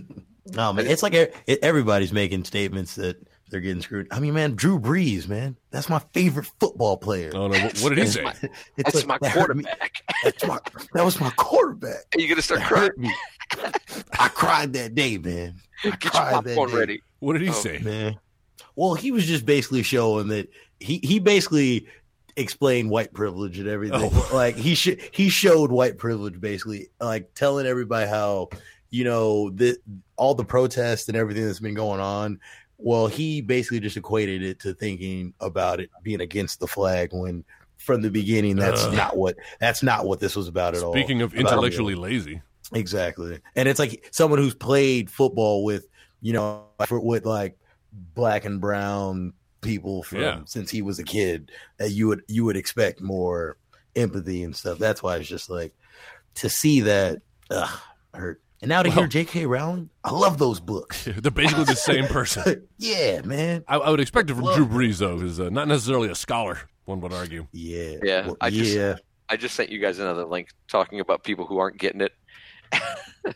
oh, 0.70 0.74
man, 0.74 0.88
it's 0.88 1.04
like 1.04 1.14
it, 1.14 1.36
everybody's 1.62 2.14
making 2.14 2.46
statements 2.46 2.96
that 2.96 3.18
they're 3.50 3.62
getting 3.62 3.82
screwed. 3.82 4.08
I 4.12 4.20
mean, 4.20 4.34
man, 4.34 4.56
Drew 4.56 4.80
Brees, 4.80 5.28
man, 5.28 5.56
that's 5.72 5.90
my 5.90 6.00
favorite 6.14 6.48
football 6.60 6.98
player. 6.98 7.32
Oh 7.34 7.48
no! 7.48 7.58
What, 7.60 7.80
what 7.80 7.90
did 7.90 8.00
he 8.00 8.08
say? 8.08 8.24
my- 8.24 8.34
It's 8.42 8.52
That's 8.78 8.96
like, 8.96 9.08
my 9.08 9.18
that 9.22 9.32
hurt 9.32 9.56
me. 9.56 9.64
quarterback. 9.64 10.04
That's 10.24 10.46
my, 10.48 10.60
that 10.94 11.06
was 11.06 11.20
my 11.20 11.30
quarterback. 11.32 12.06
Are 12.16 12.20
you 12.20 12.28
gonna 12.28 12.42
start 12.42 12.60
That 12.62 12.68
crying? 12.70 12.92
me. 12.98 13.12
I 14.20 14.28
cried 14.30 14.74
that 14.74 14.96
day, 14.96 15.18
man. 15.18 15.56
I 15.84 15.90
Get 15.92 16.12
cried 16.12 16.44
that 16.44 16.56
popcorn 16.56 16.72
ready. 16.74 17.02
What 17.20 17.34
did 17.34 17.42
he 17.44 17.50
Oh, 17.50 17.54
say? 17.54 17.80
man. 17.80 18.20
Well, 18.76 18.94
he 18.94 19.12
was 19.12 19.26
just 19.26 19.46
basically 19.46 19.84
showing 19.84 20.28
that 20.28 20.50
he 20.80 21.00
he 21.04 21.20
basically 21.20 21.88
explained 22.36 22.90
white 22.90 23.14
privilege 23.14 23.58
and 23.60 23.68
everything. 23.68 24.00
Oh. 24.14 24.30
Like 24.34 24.56
he 24.56 24.76
sh- 24.76 24.98
he 25.12 25.30
showed 25.30 25.72
white 25.72 25.98
privilege 25.98 26.40
basically, 26.40 26.90
like 27.00 27.34
telling 27.34 27.66
everybody 27.66 28.08
how 28.08 28.50
you 28.90 29.04
know 29.04 29.50
the 29.50 29.78
all 30.18 30.36
the 30.36 30.46
protests 30.46 31.08
and 31.08 31.18
everything 31.18 31.46
that's 31.46 31.60
been 31.60 31.74
going 31.74 32.00
on. 32.02 32.40
Well, 32.78 33.08
he 33.08 33.42
basically 33.42 33.80
just 33.80 33.98
equated 33.98 34.44
it 34.44 34.60
to 34.62 34.74
thinking 34.74 35.34
about 35.40 35.80
it 35.80 35.90
being 36.04 36.22
against 36.22 36.60
the 36.60 36.68
flag 36.68 37.10
when 37.12 37.44
from 37.78 38.02
the 38.02 38.10
beginning 38.10 38.56
that's 38.56 38.84
Ugh. 38.84 38.94
not 38.94 39.18
what 39.18 39.36
that's 39.60 39.82
not 39.84 40.06
what 40.06 40.20
this 40.20 40.36
was 40.36 40.48
about 40.48 40.76
at 40.76 40.84
all. 40.84 40.94
Speaking 40.94 41.22
of 41.22 41.34
About- 41.34 41.52
intellectually 41.52 41.96
lazy, 41.96 42.42
Exactly. 42.74 43.40
And 43.56 43.70
it's 43.70 43.80
like 43.80 44.08
someone 44.12 44.40
who's 44.40 44.54
played 44.54 45.10
football 45.10 45.64
with, 45.64 45.88
you 46.22 46.34
know, 46.34 46.66
for, 46.86 47.00
with 47.00 47.26
like 47.26 47.58
black 48.14 48.44
and 48.44 48.60
brown 48.60 49.32
people 49.62 50.04
from 50.04 50.20
Yeah. 50.20 50.42
since 50.46 50.70
he 50.70 50.82
was 50.82 51.00
a 51.00 51.04
kid 51.04 51.52
that 51.78 51.92
you 51.92 52.08
would 52.08 52.24
you 52.28 52.44
would 52.46 52.58
expect 52.58 53.00
more 53.02 53.58
empathy 53.96 54.44
and 54.44 54.56
stuff. 54.56 54.78
That's 54.80 55.02
why 55.02 55.16
it's 55.18 55.30
just 55.30 55.50
like 55.50 55.74
to 56.36 56.50
see 56.50 56.82
that 56.82 57.20
ugh, 57.50 57.80
hurt. 58.14 58.42
And 58.62 58.70
now 58.70 58.82
to 58.84 58.90
Well- 58.90 58.98
hear 59.00 59.08
J.K. 59.08 59.46
Rowling, 59.46 59.90
I 60.04 60.12
love 60.12 60.38
those 60.40 60.60
books. 60.60 61.06
they're 61.18 61.32
basically 61.32 61.66
the 61.66 61.76
same 61.76 62.06
person. 62.08 62.68
yeah, 62.78 63.22
man. 63.22 63.64
I, 63.68 63.78
I 63.78 63.90
would 63.90 64.00
expect 64.00 64.30
it 64.30 64.34
from 64.36 64.44
Love 64.46 64.56
Drew 64.56 64.68
Brees, 64.68 64.98
though, 64.98 65.18
who's 65.18 65.40
uh, 65.40 65.50
not 65.50 65.68
necessarily 65.68 66.10
a 66.10 66.16
scholar. 66.16 66.60
One 66.86 67.00
would 67.02 67.14
argue. 67.14 67.48
Yeah. 67.52 67.98
Yeah, 68.02 68.26
Well, 68.28 68.38
I 68.42 68.50
just- 68.50 68.74
yeah. 68.76 68.96
I 69.30 69.36
just 69.36 69.56
sent 69.56 69.70
you 69.70 69.80
guys 69.80 70.00
another 70.00 70.24
link 70.26 70.48
talking 70.70 71.02
about 71.02 71.24
people 71.26 71.46
who 71.46 71.58
aren't 71.58 71.78
getting 71.78 72.00
it. 72.00 72.14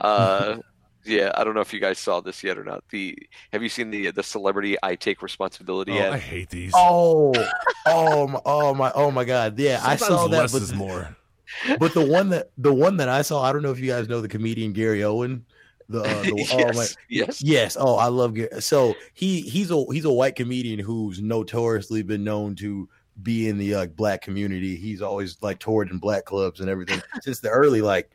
uh, 0.00 0.56
yeah, 1.04 1.30
I 1.34 1.44
don't 1.44 1.54
know 1.54 1.60
if 1.60 1.72
you 1.72 1.80
guys 1.80 1.98
saw 1.98 2.20
this 2.20 2.42
yet 2.42 2.58
or 2.58 2.64
not. 2.64 2.84
The 2.90 3.16
have 3.52 3.62
you 3.62 3.68
seen 3.68 3.90
the 3.90 4.10
the 4.10 4.22
celebrity 4.22 4.76
I 4.82 4.94
take 4.96 5.22
responsibility 5.22 5.92
Oh, 5.92 5.98
ad? 6.02 6.12
I 6.12 6.18
hate 6.18 6.50
these. 6.50 6.72
Oh, 6.74 7.32
oh, 7.86 8.26
my, 8.28 8.40
oh 8.44 8.74
my, 8.74 8.92
oh 8.94 9.10
my 9.10 9.24
God! 9.24 9.58
Yeah, 9.58 9.80
I 9.82 9.96
Sometimes 9.96 10.20
saw 10.20 10.28
that, 10.28 10.38
less 10.38 10.52
but 10.52 10.62
is 10.62 10.74
more. 10.74 11.16
But 11.78 11.94
the 11.94 12.04
one 12.04 12.28
that 12.30 12.50
the 12.58 12.72
one 12.72 12.96
that 12.98 13.08
I 13.08 13.22
saw, 13.22 13.42
I 13.42 13.52
don't 13.52 13.62
know 13.62 13.70
if 13.70 13.78
you 13.78 13.86
guys 13.86 14.08
know 14.08 14.20
the 14.20 14.28
comedian 14.28 14.72
Gary 14.72 15.04
Owen. 15.04 15.44
The, 15.90 16.02
uh, 16.02 16.22
the 16.22 16.34
yes, 16.36 16.52
oh 16.52 16.72
my, 16.78 16.86
yes. 17.08 17.42
yes. 17.42 17.76
Oh, 17.80 17.96
I 17.96 18.08
love 18.08 18.34
Gary. 18.34 18.60
So 18.60 18.94
he 19.14 19.40
he's 19.40 19.70
a 19.70 19.84
he's 19.90 20.04
a 20.04 20.12
white 20.12 20.36
comedian 20.36 20.78
who's 20.78 21.20
notoriously 21.20 22.02
been 22.02 22.24
known 22.24 22.54
to 22.56 22.88
be 23.22 23.48
in 23.48 23.58
the 23.58 23.86
black 23.96 24.22
community. 24.22 24.76
He's 24.76 25.02
always 25.02 25.38
like 25.42 25.58
toured 25.58 25.90
in 25.90 25.98
black 25.98 26.24
clubs 26.24 26.60
and 26.60 26.68
everything 26.68 27.02
since 27.22 27.40
the 27.40 27.48
early 27.48 27.80
like 27.82 28.10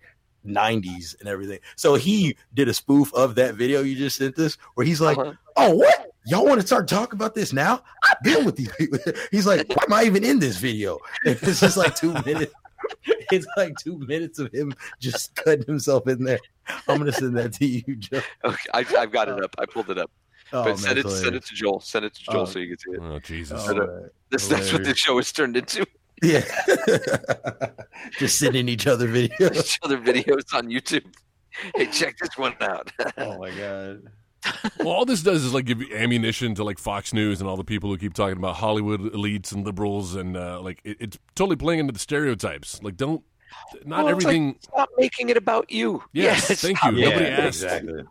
90s 0.45 1.19
and 1.19 1.29
everything. 1.29 1.59
So 1.75 1.95
he 1.95 2.37
did 2.53 2.67
a 2.67 2.73
spoof 2.73 3.13
of 3.13 3.35
that 3.35 3.55
video 3.55 3.81
you 3.81 3.95
just 3.95 4.17
sent 4.17 4.37
us 4.39 4.57
where 4.75 4.85
he's 4.85 5.01
like, 5.01 5.17
Uh-huh. 5.17 5.33
"Oh, 5.55 5.75
what? 5.75 6.11
Y'all 6.25 6.45
want 6.45 6.61
to 6.61 6.67
start 6.67 6.87
talking 6.87 7.17
about 7.17 7.35
this 7.35 7.51
now? 7.51 7.81
I've 8.03 8.21
been 8.23 8.45
with 8.45 8.55
these 8.55 8.71
people." 8.73 8.99
He's 9.31 9.45
like, 9.45 9.67
"Why 9.75 9.83
am 9.85 9.93
I 9.93 10.03
even 10.03 10.23
in 10.23 10.39
this 10.39 10.55
video?" 10.57 10.99
And 11.25 11.37
it's 11.41 11.59
just 11.59 11.75
like 11.75 11.95
two 11.95 12.13
minutes. 12.25 12.53
It's 13.31 13.47
like 13.57 13.73
two 13.79 13.97
minutes 13.99 14.37
of 14.37 14.53
him 14.53 14.73
just 14.99 15.35
cutting 15.35 15.65
himself 15.65 16.07
in 16.07 16.23
there. 16.23 16.39
I'm 16.87 16.99
gonna 16.99 17.11
send 17.11 17.35
that 17.37 17.53
to 17.53 17.65
you, 17.65 17.95
Joe. 17.95 18.21
Okay, 18.45 18.69
I, 18.73 18.85
I've 18.99 19.11
got 19.11 19.27
it 19.27 19.43
up. 19.43 19.55
I 19.57 19.65
pulled 19.65 19.89
it 19.89 19.97
up. 19.97 20.11
Oh, 20.51 20.65
but 20.65 20.77
send 20.77 20.97
man, 20.97 21.05
it, 21.07 21.09
send 21.09 21.35
it 21.35 21.43
to 21.45 21.55
Joel. 21.55 21.79
Send 21.79 22.05
it 22.05 22.13
to 22.13 22.23
Joel 22.23 22.41
Oh. 22.41 22.45
so 22.45 22.59
you 22.59 22.67
can 22.67 22.77
see 22.77 22.91
it. 22.91 22.99
Oh 23.01 23.19
Jesus! 23.19 23.67
Man. 23.67 24.09
This, 24.29 24.47
that's 24.47 24.71
what 24.71 24.83
this 24.83 24.97
show 24.99 25.15
has 25.17 25.31
turned 25.31 25.57
into. 25.57 25.85
Yeah, 26.21 26.45
just 28.17 28.39
sending 28.39 28.69
each 28.69 28.87
other 28.87 29.09
videos. 29.09 29.55
Each 29.57 29.79
other 29.83 29.97
videos 29.97 30.53
on 30.53 30.67
YouTube. 30.69 31.03
Hey, 31.75 31.87
check 31.87 32.17
this 32.17 32.37
one 32.37 32.55
out. 32.61 32.89
Oh 33.17 33.39
my 33.39 33.49
god. 33.51 34.03
Well, 34.79 34.87
all 34.89 35.05
this 35.05 35.21
does 35.23 35.43
is 35.43 35.53
like 35.53 35.65
give 35.65 35.81
ammunition 35.93 36.55
to 36.55 36.63
like 36.63 36.79
Fox 36.79 37.13
News 37.13 37.39
and 37.39 37.49
all 37.49 37.57
the 37.57 37.63
people 37.63 37.89
who 37.89 37.97
keep 37.97 38.13
talking 38.13 38.37
about 38.37 38.55
Hollywood 38.55 39.01
elites 39.13 39.51
and 39.51 39.65
liberals 39.65 40.15
and 40.15 40.35
uh, 40.37 40.61
like 40.61 40.79
it, 40.83 40.97
it's 40.99 41.19
totally 41.35 41.55
playing 41.55 41.79
into 41.79 41.93
the 41.93 41.99
stereotypes. 41.99 42.81
Like, 42.83 42.97
don't 42.97 43.23
not 43.85 44.05
Well, 44.05 44.15
it's 44.15 44.25
like, 44.25 44.35
everything. 44.35 44.59
Stop 44.61 44.89
making 44.97 45.29
it 45.29 45.37
about 45.37 45.71
you. 45.71 46.03
Yes, 46.13 46.49
Yes, 46.49 46.61
thank 46.61 46.83
you. 46.83 46.91
making 46.91 47.09
Nobody 47.09 47.25
asked. 47.25 47.63
Exactly. 47.63 48.03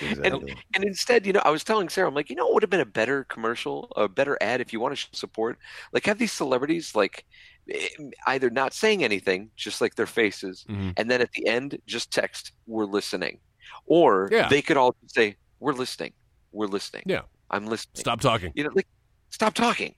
Exactly. 0.00 0.54
And 0.74 0.84
instead, 0.84 1.26
you 1.26 1.32
know, 1.32 1.42
I 1.44 1.50
was 1.50 1.64
telling 1.64 1.88
Sarah, 1.88 2.06
I'm 2.06 2.14
like, 2.14 2.30
you 2.30 2.36
know, 2.36 2.44
what 2.46 2.54
would 2.54 2.62
have 2.62 2.70
been 2.70 2.78
a 2.78 2.86
better 2.86 3.24
commercial, 3.24 3.90
a 3.96 4.08
better 4.08 4.38
ad 4.40 4.60
if 4.60 4.72
you 4.72 4.78
want 4.78 4.96
to 4.96 5.06
support? 5.12 5.58
Like, 5.92 6.06
have 6.06 6.18
these 6.18 6.30
celebrities 6.30 6.94
like 6.94 7.24
eh, 7.68 7.88
either 8.28 8.48
not 8.48 8.72
saying 8.74 9.02
anything, 9.02 9.50
just 9.56 9.80
like 9.80 9.96
their 9.96 10.06
faces, 10.06 10.64
Mhm. 10.68 10.94
and 10.96 11.10
then 11.10 11.20
at 11.20 11.32
the 11.32 11.48
end, 11.48 11.78
just 11.86 12.12
text, 12.12 12.52
"We're 12.68 12.84
listening," 12.84 13.40
or 13.86 14.28
Yeah. 14.30 14.48
they 14.48 14.62
could 14.62 14.76
all 14.76 14.94
say, 15.08 15.36
"We're 15.60 15.72
listening, 15.72 16.12
we're 16.52 16.66
listening." 16.66 17.04
Yeah. 17.06 17.22
I'm 17.50 17.66
listening. 17.66 18.00
Stop 18.00 18.20
talking. 18.20 18.52
You 18.54 18.64
know, 18.64 18.70
like, 18.74 18.88
stop 19.30 19.54
talking. 19.54 19.94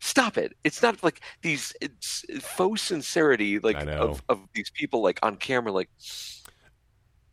Stop 0.00 0.36
it. 0.36 0.54
It's 0.64 0.82
not 0.82 1.02
like 1.02 1.20
these 1.42 1.72
it's 1.80 2.24
faux 2.40 2.82
sincerity, 2.82 3.58
like 3.58 3.76
of, 3.76 4.22
of 4.28 4.40
these 4.54 4.70
people, 4.70 5.02
like 5.02 5.18
on 5.22 5.36
camera, 5.36 5.72
like 5.72 5.88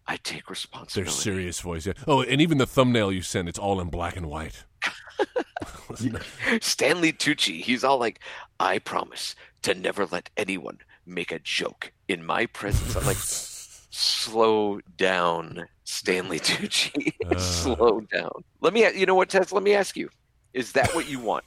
I 0.07 0.17
take 0.17 0.49
responsibility. 0.49 1.09
Their 1.09 1.21
serious 1.21 1.59
voice. 1.61 1.86
Yeah. 1.86 1.93
Oh, 2.07 2.21
and 2.21 2.41
even 2.41 2.57
the 2.57 2.67
thumbnail 2.67 3.11
you 3.11 3.21
sent, 3.21 3.47
it's 3.47 3.59
all 3.59 3.79
in 3.79 3.89
black 3.89 4.17
and 4.17 4.25
white. 4.25 4.65
Stanley 6.61 7.13
Tucci, 7.13 7.61
he's 7.61 7.84
all 7.84 7.97
like, 7.97 8.19
I 8.59 8.79
promise 8.79 9.36
to 9.61 9.73
never 9.73 10.05
let 10.05 10.29
anyone 10.38 10.79
make 11.05 11.32
a 11.32 11.39
joke 11.39 11.91
in 12.07 12.25
my 12.25 12.45
presence. 12.47 12.95
I'm 12.95 13.05
like, 13.05 13.17
slow 13.89 14.82
down, 14.97 15.65
Stanley 15.91 16.39
Tucci. 16.39 17.13
Uh. 17.29 17.37
slow 17.37 17.99
down. 18.01 18.31
Let 18.61 18.73
me, 18.73 18.89
you 18.97 19.05
know 19.05 19.15
what, 19.15 19.29
Tess? 19.29 19.51
Let 19.51 19.63
me 19.63 19.73
ask 19.73 19.97
you: 19.97 20.09
Is 20.53 20.71
that 20.71 20.95
what 20.95 21.09
you 21.09 21.19
want? 21.19 21.43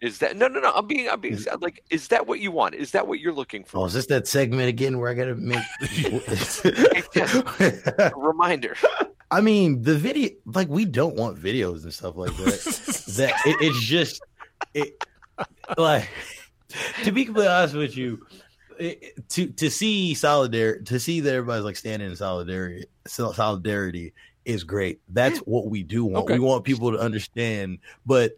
Is 0.00 0.18
that 0.18 0.36
no, 0.36 0.48
no, 0.48 0.60
no? 0.60 0.72
I'm 0.74 0.86
being, 0.86 1.08
I'm 1.08 1.20
being 1.20 1.38
like, 1.60 1.84
is 1.90 2.08
that 2.08 2.26
what 2.26 2.40
you 2.40 2.50
want? 2.50 2.74
Is 2.74 2.90
that 2.90 3.06
what 3.06 3.20
you're 3.20 3.34
looking 3.34 3.62
for? 3.62 3.78
Oh, 3.78 3.84
is 3.84 3.92
this 3.92 4.06
that 4.06 4.26
segment 4.26 4.68
again 4.68 4.98
where 4.98 5.10
I 5.10 5.14
gotta 5.14 5.36
make 5.36 5.62
Reminder. 8.16 8.74
I 9.30 9.40
mean, 9.40 9.82
the 9.82 9.96
video, 9.96 10.30
like, 10.46 10.68
we 10.68 10.84
don't 10.84 11.14
want 11.14 11.38
videos 11.38 11.84
and 11.84 11.92
stuff 11.92 12.16
like 12.16 12.36
that. 12.36 13.14
that 13.16 13.34
it, 13.46 13.56
it's 13.60 13.80
just, 13.80 14.20
it, 14.74 14.92
like, 15.78 16.08
to 17.04 17.12
be 17.12 17.24
completely 17.24 17.48
honest 17.48 17.74
with 17.74 17.96
you, 17.96 18.26
it, 18.82 19.28
to 19.30 19.46
to 19.48 19.70
see 19.70 20.14
solidarity, 20.14 20.84
to 20.84 21.00
see 21.00 21.20
that 21.20 21.34
everybody's 21.34 21.64
like 21.64 21.76
standing 21.76 22.10
in 22.10 22.16
solidarity, 22.16 22.84
solidarity 23.06 24.12
is 24.44 24.64
great. 24.64 25.00
That's 25.08 25.38
what 25.40 25.66
we 25.68 25.82
do 25.82 26.04
want. 26.04 26.24
Okay. 26.24 26.34
We 26.34 26.40
want 26.40 26.64
people 26.64 26.92
to 26.92 26.98
understand, 26.98 27.78
but 28.04 28.32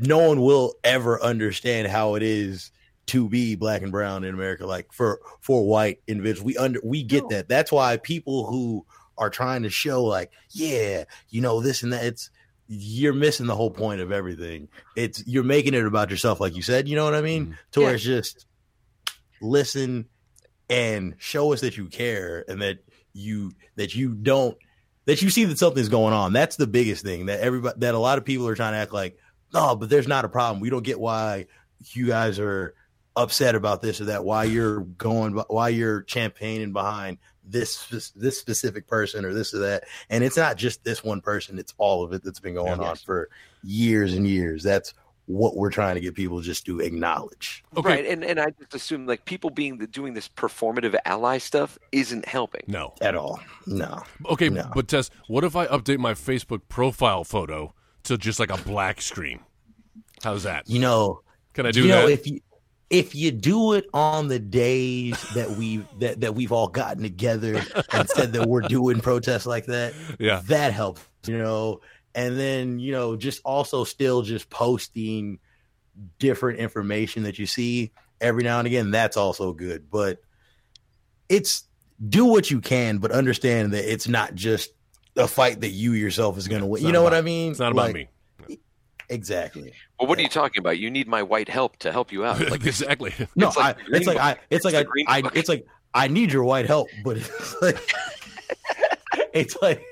no 0.00 0.28
one 0.28 0.40
will 0.40 0.74
ever 0.84 1.20
understand 1.22 1.88
how 1.88 2.14
it 2.14 2.22
is 2.22 2.70
to 3.06 3.28
be 3.28 3.54
black 3.54 3.82
and 3.82 3.92
brown 3.92 4.24
in 4.24 4.34
America. 4.34 4.66
Like 4.66 4.92
for 4.92 5.20
for 5.40 5.66
white 5.66 6.00
individuals, 6.06 6.44
we 6.44 6.56
under 6.56 6.80
we 6.84 7.02
get 7.02 7.24
No. 7.24 7.28
that. 7.30 7.48
That's 7.48 7.72
why 7.72 7.96
people 7.96 8.46
who 8.46 8.86
are 9.18 9.30
trying 9.30 9.62
to 9.62 9.70
show 9.70 10.02
like, 10.04 10.32
yeah, 10.50 11.04
you 11.30 11.40
know 11.40 11.60
this 11.60 11.82
and 11.82 11.92
that. 11.92 12.04
It's 12.04 12.30
you're 12.66 13.12
missing 13.12 13.46
the 13.46 13.54
whole 13.54 13.70
point 13.70 14.00
of 14.00 14.10
everything. 14.10 14.68
It's 14.96 15.22
you're 15.26 15.44
making 15.44 15.74
it 15.74 15.84
about 15.84 16.10
yourself, 16.10 16.40
like 16.40 16.56
you 16.56 16.62
said. 16.62 16.88
You 16.88 16.96
know 16.96 17.04
what 17.04 17.14
I 17.14 17.20
mean? 17.20 17.46
Mhm. 17.48 17.56
To 17.72 17.80
where 17.80 17.94
it's 17.94 18.02
just 18.04 18.46
listen 19.40 20.06
and 20.70 21.14
show 21.18 21.52
us 21.52 21.60
that 21.60 21.76
you 21.76 21.86
care 21.86 22.44
and 22.48 22.62
that 22.62 22.78
you 23.12 23.52
that 23.76 23.94
you 23.94 24.14
don't 24.14 24.56
that 25.06 25.20
you 25.20 25.28
see 25.30 25.44
that 25.44 25.58
something's 25.58 25.88
going 25.90 26.14
on. 26.14 26.32
That's 26.32 26.56
the 26.56 26.66
biggest 26.66 27.04
thing 27.04 27.26
that 27.26 27.40
everybody 27.40 27.78
that 27.80 27.94
a 27.94 27.98
lot 27.98 28.18
of 28.18 28.24
people 28.24 28.48
are 28.48 28.54
trying 28.54 28.72
to 28.72 28.78
act 28.78 28.92
like, 28.92 29.18
no, 29.52 29.76
but 29.76 29.90
there's 29.90 30.08
not 30.08 30.24
a 30.24 30.28
problem. 30.28 30.60
We 30.60 30.70
don't 30.70 30.82
get 30.84 30.98
why 30.98 31.46
you 31.92 32.06
guys 32.06 32.38
are 32.38 32.74
upset 33.16 33.54
about 33.54 33.82
this 33.82 34.00
or 34.00 34.06
that. 34.06 34.24
Why 34.24 34.44
you're 34.44 34.80
going? 34.80 35.34
Why 35.48 35.68
you're 35.68 36.02
champagning 36.02 36.72
behind 36.72 37.18
this 37.46 37.86
this 38.16 38.38
specific 38.38 38.86
person 38.86 39.24
or 39.24 39.34
this 39.34 39.52
or 39.52 39.58
that? 39.58 39.84
And 40.08 40.24
it's 40.24 40.36
not 40.38 40.56
just 40.56 40.82
this 40.82 41.04
one 41.04 41.20
person. 41.20 41.58
It's 41.58 41.74
all 41.76 42.02
of 42.02 42.12
it 42.14 42.24
that's 42.24 42.40
been 42.40 42.54
going 42.54 42.80
Yeah. 42.80 42.88
on 42.88 42.96
for 42.96 43.28
years 43.62 44.14
and 44.14 44.26
years. 44.26 44.62
That's 44.62 44.94
what 45.26 45.56
we're 45.56 45.70
trying 45.70 45.94
to 45.94 46.00
get 46.00 46.14
people 46.14 46.40
just 46.40 46.66
to 46.66 46.80
acknowledge. 46.80 47.64
Okay. 47.76 47.88
Right, 47.88 48.06
and 48.06 48.22
and 48.24 48.38
I 48.38 48.50
just 48.50 48.74
assume 48.74 49.06
like 49.06 49.24
people 49.24 49.50
being 49.50 49.78
the, 49.78 49.86
doing 49.86 50.14
this 50.14 50.28
performative 50.28 50.94
ally 51.04 51.38
stuff 51.38 51.78
isn't 51.92 52.26
helping. 52.26 52.62
No. 52.66 52.94
At 53.00 53.14
all? 53.14 53.40
No. 53.66 54.02
Okay, 54.26 54.48
No. 54.48 54.70
but 54.74 54.88
Tess, 54.88 55.10
what 55.26 55.44
if 55.44 55.56
I 55.56 55.66
update 55.66 55.98
my 55.98 56.12
Facebook 56.14 56.62
profile 56.68 57.24
photo 57.24 57.74
to 58.04 58.18
just 58.18 58.38
like 58.38 58.50
a 58.50 58.58
black 58.58 59.00
screen? 59.00 59.40
How's 60.22 60.42
that? 60.42 60.68
You 60.68 60.78
know, 60.80 61.20
Can 61.54 61.66
I 61.66 61.70
do 61.70 61.82
you 61.82 61.88
know 61.88 62.06
if 62.06 62.26
you 62.26 62.40
if 62.90 63.14
you 63.14 63.30
do 63.30 63.72
it 63.72 63.86
on 63.94 64.28
the 64.28 64.38
days 64.38 65.20
that 65.34 65.50
we 65.52 65.84
that, 66.00 66.20
that 66.20 66.34
we've 66.34 66.52
all 66.52 66.68
gotten 66.68 67.02
together 67.02 67.62
and 67.92 68.08
said 68.08 68.32
that 68.34 68.46
we're 68.46 68.60
doing 68.60 69.00
protests 69.00 69.46
like 69.46 69.66
that 69.66 69.94
yeah. 70.18 70.42
that 70.46 70.72
helps 70.72 71.02
you 71.26 71.36
know 71.38 71.80
and 72.14 72.38
then 72.38 72.78
you 72.78 72.92
know 72.92 73.16
just 73.16 73.40
also 73.44 73.84
still 73.84 74.22
just 74.22 74.48
posting 74.50 75.38
different 76.18 76.58
information 76.58 77.22
that 77.24 77.38
you 77.38 77.46
see 77.46 77.92
every 78.20 78.42
now 78.42 78.58
and 78.58 78.66
again 78.66 78.90
that's 78.90 79.16
also 79.16 79.52
good 79.52 79.90
but 79.90 80.18
it's 81.28 81.64
do 82.08 82.24
what 82.24 82.50
you 82.50 82.60
can 82.60 82.98
but 82.98 83.10
understand 83.12 83.72
that 83.72 83.90
it's 83.90 84.08
not 84.08 84.34
just 84.34 84.70
a 85.16 85.28
fight 85.28 85.60
that 85.60 85.68
you 85.70 85.92
yourself 85.92 86.36
is 86.36 86.48
going 86.48 86.60
to 86.60 86.66
win 86.66 86.82
you 86.82 86.88
not 86.88 86.94
know 86.94 87.02
what 87.02 87.14
i 87.14 87.20
mean 87.20 87.50
It's 87.52 87.60
not 87.60 87.72
about 87.72 87.92
Like, 87.92 88.08
me. 88.48 88.58
exactly 89.08 89.72
Well, 90.00 90.08
what 90.08 90.18
are 90.18 90.22
you 90.22 90.28
talking 90.28 90.58
about? 90.60 90.78
You 90.78 90.90
need 90.90 91.06
my 91.06 91.22
white 91.22 91.48
help 91.48 91.76
to 91.78 91.92
help 91.92 92.10
you 92.10 92.24
out. 92.24 92.40
Like 92.40 92.50
Like 92.50 92.66
exactly. 92.66 93.12
No, 93.36 93.48
It's 93.48 93.56
like 93.56 93.76
I, 93.76 93.80
it's 93.90 94.06
like 94.06 94.18
I, 94.18 94.36
it's 94.50 94.64
like 94.64 94.74
It's 94.74 94.88
I, 95.08 95.18
I, 95.18 95.30
it's 95.34 95.48
like 95.48 95.66
I 95.94 96.08
need 96.08 96.32
your 96.32 96.42
white 96.42 96.66
help, 96.66 96.88
but 97.04 97.18
it's 97.18 97.62
like, 97.62 97.78
it's 99.32 99.56
like, 99.62 99.84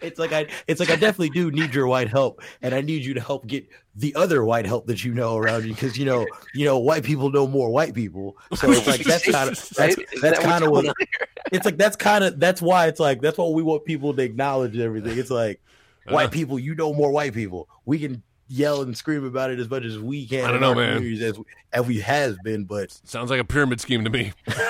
it's 0.00 0.18
like 0.18 0.32
I, 0.32 0.46
it's 0.66 0.80
like 0.80 0.90
I 0.90 0.96
definitely 0.96 1.30
do 1.30 1.50
need 1.50 1.74
your 1.74 1.86
white 1.86 2.08
help, 2.08 2.42
and 2.62 2.74
I 2.74 2.80
need 2.80 3.04
you 3.04 3.14
to 3.14 3.20
help 3.20 3.46
get 3.46 3.66
the 3.96 4.14
other 4.14 4.44
white 4.44 4.66
help 4.66 4.86
that 4.86 5.04
you 5.04 5.14
know 5.14 5.36
around 5.36 5.64
you, 5.64 5.74
because 5.74 5.96
you 5.96 6.04
know, 6.04 6.26
you 6.54 6.64
know, 6.64 6.78
white 6.78 7.04
people 7.04 7.30
know 7.30 7.46
more 7.46 7.70
white 7.70 7.94
people, 7.94 8.36
so 8.54 8.70
it's 8.70 8.86
like 8.86 9.04
that's 9.04 9.24
kind 9.30 9.50
of 9.50 9.56
that's 9.56 9.68
that's 9.70 10.20
that 10.22 10.38
kind 10.40 10.64
of 10.64 10.70
what 10.70 10.82
going 10.82 10.88
on 10.90 10.94
here? 10.98 11.28
it's 11.52 11.64
like. 11.64 11.76
That's 11.76 11.96
kind 11.96 12.24
of 12.24 12.38
that's 12.40 12.60
why 12.60 12.86
it's 12.86 13.00
like 13.00 13.20
that's 13.20 13.38
why 13.38 13.48
we 13.48 13.62
want 13.62 13.84
people 13.84 14.14
to 14.14 14.22
acknowledge 14.22 14.76
everything. 14.78 15.18
It's 15.18 15.30
like 15.30 15.60
white 16.08 16.30
people, 16.30 16.58
you 16.58 16.74
know 16.74 16.92
more 16.92 17.10
white 17.10 17.34
people. 17.34 17.68
We 17.84 17.98
can 17.98 18.22
yell 18.48 18.82
and 18.82 18.96
scream 18.96 19.24
about 19.24 19.50
it 19.50 19.58
as 19.58 19.68
much 19.68 19.84
as 19.84 19.98
we 19.98 20.26
can. 20.26 20.44
I 20.44 20.50
don't 20.50 20.60
know, 20.60 20.70
our 20.70 20.74
man. 20.74 20.96
As 21.22 21.38
we, 21.38 21.44
as 21.72 21.86
we 21.86 22.00
has 22.00 22.36
been, 22.42 22.64
but 22.64 22.90
Sounds 23.04 23.30
like 23.30 23.40
a 23.40 23.44
pyramid 23.44 23.80
scheme 23.80 24.04
to 24.04 24.10
me. 24.10 24.32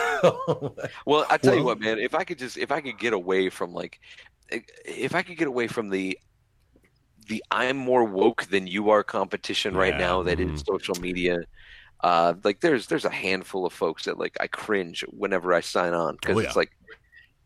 Well, 1.06 1.24
I 1.30 1.38
tell 1.38 1.54
you 1.54 1.62
what, 1.62 1.78
man. 1.78 2.00
If 2.00 2.12
I 2.12 2.24
could 2.24 2.40
just, 2.40 2.58
if 2.58 2.72
I 2.72 2.80
could 2.80 2.98
get 2.98 3.12
away 3.12 3.50
from 3.50 3.72
like, 3.72 4.00
if 4.50 5.14
I 5.14 5.22
could 5.22 5.36
get 5.38 5.48
away 5.48 5.66
from 5.68 5.90
the, 5.90 6.18
the 7.28 7.44
I'm 7.50 7.76
more 7.76 8.04
woke 8.04 8.44
than 8.46 8.66
you 8.66 8.90
are 8.90 9.04
competition 9.04 9.76
right 9.76 9.94
Yeah, 9.94 9.98
now 9.98 10.22
that 10.24 10.40
is 10.40 10.50
mhm. 10.50 10.64
social 10.66 10.96
media. 10.96 11.38
Uh, 12.02 12.34
like 12.44 12.60
there's 12.60 12.88
there's 12.88 13.06
a 13.06 13.10
handful 13.10 13.66
of 13.66 13.72
folks 13.72 14.04
that 14.06 14.18
like 14.18 14.36
I 14.40 14.48
cringe 14.48 15.04
whenever 15.10 15.54
I 15.54 15.60
sign 15.60 15.94
on 15.94 16.16
because 16.16 16.36
Oh, 16.36 16.40
yeah. 16.40 16.46
it's 16.48 16.56
like, 16.56 16.72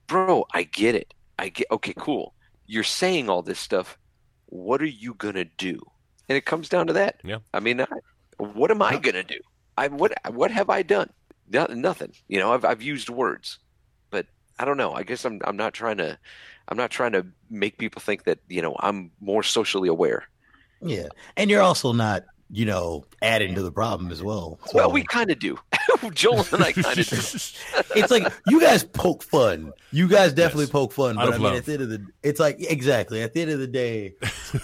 bro, 0.08 0.46
I 0.54 0.64
get 0.64 0.94
it. 0.96 1.14
I 1.38 1.50
get 1.50 1.68
okay, 1.72 1.94
cool. 1.98 2.34
You're 2.66 2.84
saying 2.84 3.30
all 3.30 3.42
this 3.42 3.60
stuff. 3.60 3.98
What 4.46 4.82
are 4.82 4.86
you 4.86 5.14
gonna 5.14 5.46
do? 5.46 5.80
And 6.28 6.36
it 6.38 6.46
comes 6.46 6.68
down 6.68 6.88
to 6.88 6.94
that. 6.94 7.22
Yeah. 7.24 7.38
I 7.54 7.60
mean, 7.60 7.80
I, 7.82 7.86
what 8.38 8.70
am 8.70 8.82
I 8.82 8.98
gonna 8.98 9.24
do? 9.24 9.40
I 9.76 9.88
what 9.88 10.12
what 10.32 10.50
have 10.50 10.70
I 10.70 10.82
done? 10.82 11.10
No, 11.48 11.66
nothing. 11.66 12.14
You 12.28 12.38
know, 12.40 12.52
I've 12.54 12.64
I've 12.64 12.82
used 12.82 13.08
words, 13.10 13.58
but 14.10 14.26
I 14.58 14.64
don't 14.64 14.76
know. 14.76 14.92
I 14.94 15.02
guess 15.04 15.24
I'm 15.24 15.40
I'm 15.44 15.56
not 15.56 15.74
trying 15.74 15.98
to 15.98 16.18
I'm 16.68 16.76
not 16.76 16.90
trying 16.90 17.12
to 17.12 17.26
make 17.50 17.78
people 17.78 18.00
think 18.00 18.24
that 18.24 18.38
you 18.48 18.62
know 18.62 18.76
I'm 18.80 19.10
more 19.20 19.42
socially 19.42 19.88
aware. 19.88 20.28
Yeah, 20.80 21.08
and 21.36 21.48
you're 21.50 21.62
also 21.62 21.92
not, 21.92 22.24
you 22.50 22.64
know, 22.64 23.04
adding 23.22 23.54
to 23.54 23.62
the 23.62 23.70
problem 23.70 24.10
as 24.10 24.20
well. 24.22 24.58
So, 24.66 24.72
Well, 24.78 24.90
we 24.90 25.04
kind 25.04 25.30
of 25.30 25.38
do. 25.38 25.58
Joel 26.12 26.44
and 26.52 26.64
I 26.64 26.72
kind 26.72 26.98
of 26.98 27.06
do. 27.08 27.16
it's 27.96 28.10
like 28.10 28.26
you 28.48 28.60
guys 28.60 28.82
poke 28.82 29.22
fun. 29.22 29.72
You 29.92 30.08
guys 30.08 30.32
definitely 30.32 30.64
Yes. 30.64 30.70
poke 30.72 30.92
fun, 30.92 31.16
Out 31.18 31.26
but 31.26 31.28
of 31.28 31.34
I 31.34 31.36
mean, 31.38 31.42
love. 31.44 31.56
at 31.58 31.64
the 31.66 31.72
end 31.74 31.82
of 31.82 31.88
the, 31.90 32.06
it's 32.24 32.40
like 32.40 32.56
exactly 32.58 33.22
at 33.22 33.32
the 33.32 33.42
end 33.42 33.52
of 33.52 33.60
the 33.60 33.68
day, 33.68 34.14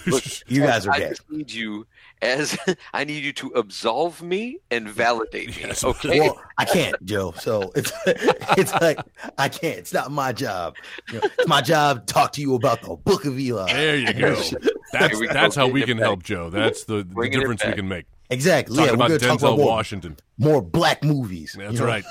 Look, 0.08 0.24
you 0.48 0.62
guys 0.62 0.86
are 0.86 0.92
I 0.92 0.98
dead. 0.98 1.10
just 1.10 1.30
need 1.30 1.52
you 1.52 1.86
as 2.22 2.58
I 2.94 3.04
need 3.04 3.24
you 3.24 3.32
to 3.34 3.48
absolve 3.48 4.22
me 4.22 4.58
and 4.70 4.88
validate 4.88 5.48
me. 5.48 5.62
Yes. 5.62 5.84
Okay. 5.84 6.20
Well, 6.20 6.40
I 6.56 6.64
can't, 6.64 7.02
Joe. 7.04 7.32
So 7.38 7.72
it's 7.74 7.92
it's 8.06 8.72
like 8.74 8.98
I 9.36 9.48
can't. 9.48 9.78
It's 9.78 9.92
not 9.92 10.10
my 10.10 10.32
job. 10.32 10.76
You 11.12 11.20
know, 11.20 11.28
it's 11.38 11.48
my 11.48 11.60
job 11.60 12.06
to 12.06 12.12
talk 12.12 12.32
to 12.32 12.40
you 12.40 12.54
about 12.54 12.82
the 12.82 12.96
Book 12.96 13.24
of 13.24 13.38
Eli. 13.38 13.72
There 13.72 13.96
you 13.96 14.12
go. 14.12 14.34
That's 14.92 15.12
Here 15.12 15.20
we 15.20 15.26
go. 15.26 15.34
that's 15.34 15.54
how 15.54 15.68
we 15.68 15.82
can 15.82 15.98
back. 15.98 16.06
help 16.06 16.22
Joe. 16.22 16.48
That's 16.48 16.84
the, 16.84 17.06
the 17.06 17.28
difference 17.28 17.62
we 17.62 17.74
can 17.74 17.88
make. 17.88 18.06
Exactly. 18.30 18.74
Talking 18.74 18.88
yeah, 18.88 18.94
about 18.94 19.10
we're 19.10 19.18
gonna 19.18 19.28
talk 19.28 19.38
Denzel 19.40 19.48
about 19.48 19.58
more, 19.58 19.66
Washington. 19.66 20.16
more 20.38 20.62
black 20.62 21.04
movies. 21.04 21.54
That's 21.58 21.74
you 21.74 21.80
know? 21.80 21.84
right. 21.84 22.04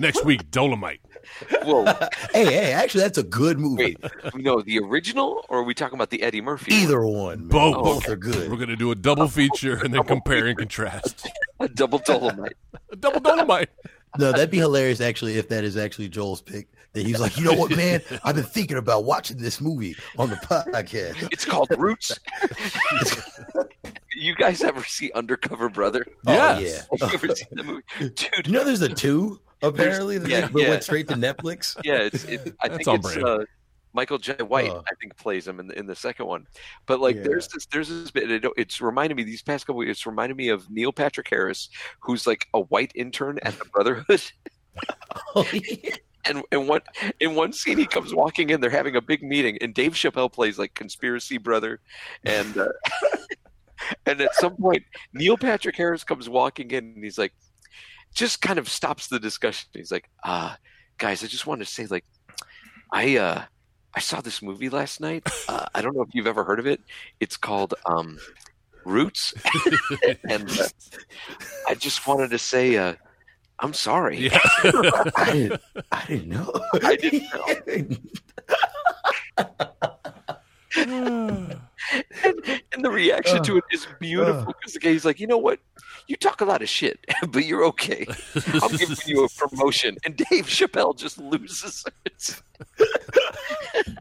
Next 0.00 0.24
week, 0.24 0.50
Dolomite. 0.50 1.00
Whoa. 1.64 1.84
Hey, 2.32 2.44
hey, 2.46 2.72
actually, 2.72 3.02
that's 3.02 3.18
a 3.18 3.22
good 3.22 3.58
movie. 3.60 3.96
Wait. 4.02 4.34
No, 4.34 4.60
the 4.60 4.80
original, 4.80 5.44
or 5.48 5.58
are 5.60 5.62
we 5.62 5.72
talking 5.74 5.94
about 5.96 6.10
the 6.10 6.22
Eddie 6.22 6.40
Murphy? 6.40 6.74
Either 6.74 7.04
one, 7.06 7.40
man. 7.40 7.48
Both. 7.48 7.74
both 7.76 8.08
are 8.08 8.16
good. 8.16 8.50
We're 8.50 8.56
gonna 8.56 8.74
do 8.76 8.90
a 8.90 8.94
double 8.96 9.28
feature 9.28 9.76
and 9.84 9.94
then 9.94 10.02
compare 10.04 10.46
and 10.46 10.58
contrast. 10.58 11.28
A 11.60 11.68
double 11.68 11.98
Dolomite. 12.00 12.56
A 12.90 12.96
double 12.96 13.20
Dolomite. 13.20 13.68
No, 14.18 14.32
that'd 14.32 14.50
be 14.50 14.58
hilarious 14.58 15.00
actually 15.00 15.38
if 15.38 15.48
that 15.50 15.62
is 15.64 15.76
actually 15.76 16.08
Joel's 16.08 16.42
pick. 16.42 16.66
That 16.92 17.06
he's 17.06 17.20
like, 17.20 17.36
you 17.38 17.44
know 17.44 17.54
what, 17.54 17.76
man? 17.76 18.02
I've 18.24 18.34
been 18.34 18.44
thinking 18.44 18.76
about 18.76 19.04
watching 19.04 19.36
this 19.38 19.60
movie 19.60 19.96
on 20.18 20.30
the 20.30 20.36
podcast. 20.36 21.28
It's 21.32 21.44
called 21.44 21.68
Roots. 21.78 22.18
you 24.16 24.34
guys 24.34 24.62
ever 24.62 24.82
see 24.84 25.10
Undercover 25.12 25.68
Brother? 25.68 26.06
Yes. 26.26 26.86
Oh, 26.90 26.96
You 26.96 27.06
yeah. 27.06 27.10
ever 27.14 27.34
seen 27.36 27.48
the 27.52 27.62
movie, 27.64 27.82
dude? 27.98 28.46
You 28.46 28.52
know, 28.52 28.64
there's 28.64 28.82
a 28.82 28.88
two 28.88 29.40
apparently 29.68 30.18
that 30.18 30.28
yeah, 30.30 30.48
yeah. 30.54 30.70
went 30.70 30.84
straight 30.84 31.08
to 31.08 31.14
Netflix. 31.14 31.76
Yeah, 31.84 32.02
it's. 32.02 32.24
It, 32.24 32.54
I 32.62 32.68
think 32.68 32.86
it's 32.86 33.16
uh, 33.16 33.44
Michael 33.92 34.18
Jai 34.18 34.34
White. 34.34 34.70
Oh. 34.70 34.82
I 34.90 34.94
think 35.00 35.16
plays 35.16 35.46
him 35.46 35.60
in 35.60 35.68
the 35.68 35.78
in 35.78 35.86
the 35.86 35.94
second 35.96 36.26
one. 36.26 36.46
But 36.86 37.00
like, 37.00 37.16
Yeah. 37.16 37.22
there's 37.22 37.48
this 37.48 37.66
there's 37.66 37.88
this 37.88 38.10
bit. 38.10 38.30
It, 38.30 38.44
it's 38.56 38.80
reminded 38.80 39.16
me 39.16 39.22
these 39.22 39.42
past 39.42 39.66
couple. 39.66 39.82
It's 39.82 40.06
reminded 40.06 40.36
me 40.36 40.48
of 40.48 40.70
Neil 40.70 40.92
Patrick 40.92 41.28
Harris, 41.28 41.68
who's 42.00 42.26
like 42.26 42.48
a 42.54 42.60
white 42.60 42.92
intern 42.94 43.38
at 43.42 43.58
the 43.58 43.64
Brotherhood. 43.66 44.22
Oh, 45.36 45.46
yeah. 45.52 45.94
And 46.26 46.42
and 46.50 46.66
one 46.66 46.80
in 47.20 47.34
one 47.34 47.52
scene 47.52 47.76
he 47.78 47.86
comes 47.86 48.14
walking 48.14 48.50
in, 48.50 48.60
they're 48.60 48.70
having 48.70 48.96
a 48.96 49.00
big 49.02 49.22
meeting, 49.22 49.58
and 49.60 49.74
Dave 49.74 49.92
Chappelle 49.92 50.32
plays 50.32 50.58
like 50.58 50.74
conspiracy 50.74 51.38
brother, 51.38 51.80
and 52.24 52.56
uh, 52.56 52.68
and 54.06 54.20
at 54.20 54.34
some 54.34 54.56
point 54.56 54.82
Neil 55.12 55.36
Patrick 55.36 55.76
Harris 55.76 56.02
comes 56.02 56.28
walking 56.28 56.70
in, 56.70 56.94
and 56.94 57.04
he's 57.04 57.18
like, 57.18 57.34
just 58.14 58.40
kind 58.40 58.58
of 58.58 58.68
stops 58.68 59.08
the 59.08 59.18
discussion. 59.18 59.68
He's 59.74 59.92
like, 59.92 60.08
ah, 60.24 60.56
guys, 60.98 61.22
I 61.22 61.26
just 61.26 61.46
wanted 61.46 61.66
to 61.66 61.70
say 61.70 61.86
like, 61.86 62.04
I 62.92 63.16
uh, 63.16 63.42
I 63.94 64.00
saw 64.00 64.20
this 64.20 64.40
movie 64.40 64.70
last 64.70 65.00
night. 65.00 65.28
Uh, 65.46 65.66
I 65.74 65.82
don't 65.82 65.94
know 65.94 66.02
if 66.02 66.08
you've 66.14 66.26
ever 66.26 66.42
heard 66.42 66.58
of 66.58 66.66
it. 66.66 66.80
It's 67.20 67.36
called 67.36 67.74
um, 67.84 68.18
Roots, 68.86 69.34
and 70.28 70.50
uh, 70.58 70.68
I 71.68 71.74
just 71.74 72.06
wanted 72.06 72.30
to 72.30 72.38
say. 72.38 72.76
Uh, 72.76 72.94
I'm 73.60 73.74
sorry. 73.74 74.18
Yeah. 74.18 74.38
I 75.16 75.30
didn't, 75.32 75.60
I 75.92 76.04
didn't 76.06 76.28
know. 76.28 76.52
I 76.82 76.96
didn't 76.96 78.00
and, 81.92 82.62
and 82.72 82.84
the 82.84 82.90
reaction 82.90 83.42
to 83.44 83.58
it 83.58 83.64
is 83.72 83.86
beautiful 84.00 84.54
because 84.58 84.72
the 84.72 84.80
guy's 84.80 85.04
like, 85.04 85.20
you 85.20 85.26
know 85.26 85.38
what? 85.38 85.60
You 86.06 86.16
talk 86.16 86.40
a 86.40 86.44
lot 86.44 86.62
of 86.62 86.68
shit, 86.68 86.98
but 87.28 87.44
you're 87.44 87.64
okay. 87.66 88.06
I'm 88.62 88.76
giving 88.76 88.96
you 89.06 89.24
a 89.24 89.28
promotion. 89.28 89.96
And 90.04 90.16
Dave 90.16 90.46
Chappelle 90.46 90.96
just 90.96 91.18
loses 91.18 91.84
it. 92.04 92.40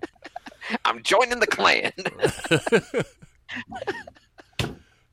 I'm 0.85 1.03
joining 1.03 1.39
the 1.39 1.47
clan. 1.47 1.91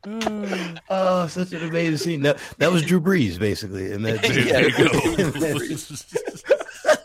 oh, 0.90 1.26
such 1.26 1.52
an 1.52 1.68
amazing 1.68 1.96
scene. 1.98 2.22
That, 2.22 2.38
that 2.58 2.72
was 2.72 2.82
Drew 2.82 3.00
Brees, 3.00 3.38
basically. 3.38 3.92
And 3.92 4.04
that, 4.06 4.22
Yeah. 4.24 4.62
There 5.38 5.64
you 5.64 5.68
go. 5.68 6.96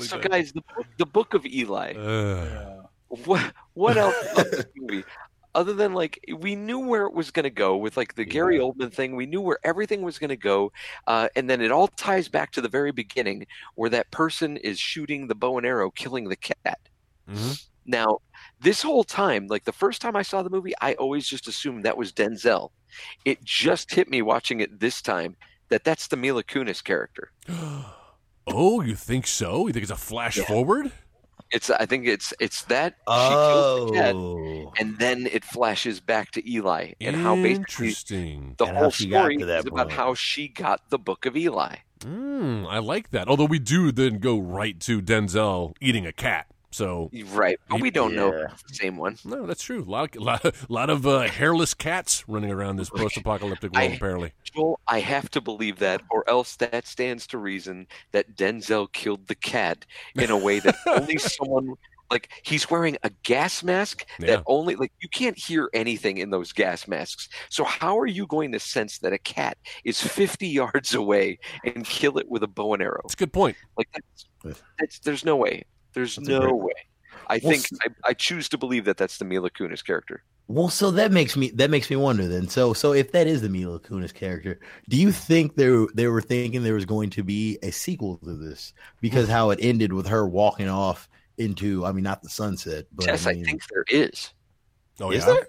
So, 0.00 0.18
guys, 0.18 0.52
the, 0.52 0.62
book- 0.74 0.86
the 0.98 1.06
book 1.06 1.34
of 1.34 1.46
Eli. 1.46 1.92
Uh, 1.94 2.85
what 3.08 3.52
what 3.74 3.96
else 3.96 4.14
movie 4.76 5.04
other 5.54 5.72
than 5.72 5.94
like 5.94 6.18
we 6.38 6.54
knew 6.54 6.78
where 6.80 7.04
it 7.06 7.14
was 7.14 7.30
going 7.30 7.44
to 7.44 7.50
go 7.50 7.76
with 7.76 7.96
like 7.96 8.14
the 8.14 8.24
Gary 8.24 8.58
Oldman 8.58 8.92
thing. 8.92 9.16
We 9.16 9.26
knew 9.26 9.40
where 9.40 9.58
everything 9.64 10.02
was 10.02 10.18
going 10.18 10.28
to 10.30 10.36
go, 10.36 10.70
uh, 11.06 11.28
and 11.36 11.48
then 11.48 11.60
it 11.62 11.70
all 11.72 11.88
ties 11.88 12.28
back 12.28 12.52
to 12.52 12.60
the 12.60 12.68
very 12.68 12.92
beginning 12.92 13.46
where 13.74 13.90
that 13.90 14.10
person 14.10 14.56
is 14.58 14.78
shooting 14.78 15.26
the 15.28 15.34
bow 15.34 15.56
and 15.56 15.66
arrow, 15.66 15.90
killing 15.90 16.28
the 16.28 16.36
cat. 16.36 16.78
Mhm. 17.28 17.64
Now, 17.86 18.18
this 18.60 18.82
whole 18.82 19.04
time, 19.04 19.46
like 19.46 19.64
the 19.64 19.72
first 19.72 20.02
time 20.02 20.16
I 20.16 20.22
saw 20.22 20.42
the 20.42 20.50
movie, 20.50 20.74
I 20.80 20.94
always 20.94 21.26
just 21.28 21.46
assumed 21.48 21.84
that 21.84 21.96
was 21.96 22.12
Denzel. 22.12 22.70
It 23.24 23.42
just 23.44 23.92
hit 23.94 24.10
me 24.10 24.22
watching 24.22 24.60
it 24.60 24.80
this 24.80 25.00
time 25.00 25.36
that 25.68 25.84
that's 25.84 26.08
the 26.08 26.16
Mila 26.16 26.42
Kunis 26.44 26.82
character. 26.82 27.30
Oh, 28.48 28.80
you 28.80 28.94
think 28.94 29.26
so? 29.26 29.66
You 29.66 29.72
think 29.72 29.82
it's 29.82 29.90
a 29.90 29.96
flash 29.96 30.36
Yeah. 30.36 30.44
forward? 30.44 30.92
It's 31.52 31.70
I 31.70 31.86
think 31.86 32.06
it's 32.06 32.34
it's 32.40 32.62
that 32.64 32.94
she 33.08 33.14
kills 33.14 33.90
the 33.90 33.96
cat, 33.96 34.14
Oh, 34.16 34.72
and 34.78 34.98
then 34.98 35.26
it 35.26 35.44
flashes 35.44 36.00
back 36.00 36.32
to 36.32 36.50
Eli 36.50 36.92
and 37.00 37.14
how 37.16 37.36
basically 37.36 37.88
Interesting. 37.88 38.54
the 38.58 38.64
And 38.66 38.76
whole 38.76 38.90
story 38.90 39.36
is 39.36 39.66
about 39.66 39.92
how 39.92 40.14
she 40.14 40.48
got 40.48 40.90
the 40.90 40.98
book 40.98 41.24
of 41.24 41.36
Eli. 41.36 41.76
Mm, 42.00 42.66
I 42.68 42.78
like 42.78 43.10
that. 43.10 43.28
Although 43.28 43.46
we 43.46 43.58
do 43.58 43.90
then 43.92 44.18
go 44.18 44.38
right 44.38 44.78
to 44.80 45.00
Denzel 45.00 45.74
eating 45.80 46.04
a 46.06 46.12
cat. 46.12 46.46
So 46.76 47.10
Right, 47.28 47.58
but 47.70 47.80
we 47.80 47.90
don't 47.90 48.14
know 48.14 48.36
Yeah. 48.36 48.48
it's 48.52 48.62
the 48.64 48.74
same 48.74 48.98
one. 48.98 49.16
no, 49.24 49.46
that's 49.46 49.62
true. 49.62 49.82
A 49.82 49.88
lot, 49.90 50.14
of, 50.14 50.20
lot, 50.22 50.54
lot 50.68 50.90
of 50.90 51.06
uh, 51.06 51.20
hairless 51.22 51.72
cats 51.72 52.22
running 52.28 52.50
around 52.50 52.76
this 52.76 52.90
post-apocalyptic 52.90 53.72
world. 53.72 53.90
I- 53.92 53.94
apparently, 53.94 54.32
Joel, 54.44 54.78
I 54.86 55.00
have 55.00 55.30
to 55.30 55.40
believe 55.40 55.78
that, 55.78 56.02
or 56.10 56.28
else 56.28 56.56
that 56.56 56.86
stands 56.86 57.26
to 57.28 57.38
reason 57.38 57.86
that 58.12 58.36
Denzel 58.36 58.92
killed 58.92 59.26
the 59.26 59.34
cat 59.34 59.86
in 60.16 60.30
a 60.30 60.36
way 60.36 60.58
that 60.60 60.76
only 60.86 61.16
someone 61.16 61.76
like 62.10 62.28
he's 62.42 62.68
wearing 62.70 62.98
a 63.04 63.10
gas 63.22 63.62
mask 63.62 64.04
Yeah. 64.20 64.26
that 64.36 64.42
only 64.46 64.76
like 64.76 64.92
you 65.00 65.08
can't 65.08 65.38
hear 65.38 65.70
anything 65.72 66.18
in 66.18 66.28
those 66.28 66.52
gas 66.52 66.86
masks. 66.86 67.30
So 67.48 67.64
how 67.64 67.98
are 67.98 68.06
you 68.06 68.26
going 68.26 68.52
to 68.52 68.60
sense 68.60 68.98
that 68.98 69.14
a 69.14 69.18
cat 69.18 69.56
is 69.84 70.02
50 70.02 70.46
yards 70.46 70.92
away 70.94 71.38
and 71.64 71.86
kill 71.86 72.18
it 72.18 72.28
with 72.28 72.42
a 72.42 72.46
bow 72.48 72.74
and 72.74 72.82
arrow? 72.82 73.00
it's 73.06 73.14
a 73.14 73.16
good 73.16 73.32
point. 73.32 73.56
Like 73.78 73.88
that's, 73.94 74.58
that's 74.78 74.98
there's 74.98 75.24
no 75.24 75.36
way. 75.36 75.64
There's 75.96 76.16
That's 76.16 76.28
no 76.28 76.40
great- 76.40 76.54
way. 76.56 76.72
I 77.28 77.40
Well, 77.42 77.54
think 77.54 77.66
I 78.04 78.12
choose 78.12 78.50
to 78.50 78.58
believe 78.58 78.84
that 78.84 78.98
that's 78.98 79.16
the 79.16 79.24
Mila 79.24 79.50
Kunis 79.50 79.84
character. 79.84 80.22
Well, 80.46 80.68
so 80.68 80.90
that 80.92 81.10
makes 81.10 81.36
me 81.36 81.50
that 81.52 81.70
makes 81.70 81.88
me 81.88 81.96
wonder 81.96 82.28
then. 82.28 82.48
So 82.48 82.74
so 82.74 82.92
if 82.92 83.12
that 83.12 83.26
is 83.26 83.40
the 83.40 83.48
Mila 83.48 83.80
Kunis 83.80 84.12
character, 84.12 84.60
do 84.90 84.98
you 84.98 85.10
think 85.10 85.56
they 85.56 85.70
were, 85.70 85.88
they 85.94 86.06
were 86.06 86.20
thinking 86.20 86.62
there 86.62 86.74
was 86.74 86.84
going 86.84 87.08
to 87.10 87.24
be 87.24 87.58
a 87.62 87.72
sequel 87.72 88.18
to 88.18 88.34
this 88.34 88.74
because 89.00 89.26
how 89.28 89.48
it 89.50 89.58
ended 89.62 89.94
with 89.94 90.06
her 90.06 90.28
walking 90.28 90.68
off 90.68 91.08
into 91.38 91.84
I 91.86 91.92
mean 91.92 92.04
not 92.04 92.22
the 92.22 92.28
sunset, 92.28 92.84
but 92.92 93.06
yes, 93.06 93.26
I, 93.26 93.30
I, 93.30 93.42
think 93.42 93.62
there 93.70 93.84
is. 93.88 94.30
Oh 95.00 95.10
is 95.10 95.24
yeah. 95.24 95.32
there? 95.32 95.48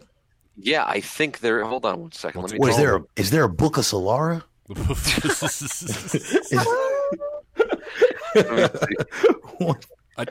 Yeah, 0.55 0.85
I 0.87 1.01
think 1.01 1.41
there. 1.41 1.63
Hold 1.65 1.85
on 1.85 1.99
one 1.99 2.11
second. 2.13 2.41
What's 2.41 2.53
Let 2.53 2.61
me 2.61 2.67
Or 2.67 2.69
is 2.71 2.77
there 2.77 2.95
a, 2.95 3.03
is 3.17 3.29
there 3.31 3.43
a 3.43 3.49
book 3.49 3.75
of 3.77 3.83
Solara? 3.83 4.43
What? 9.59 9.85
I, 10.17 10.25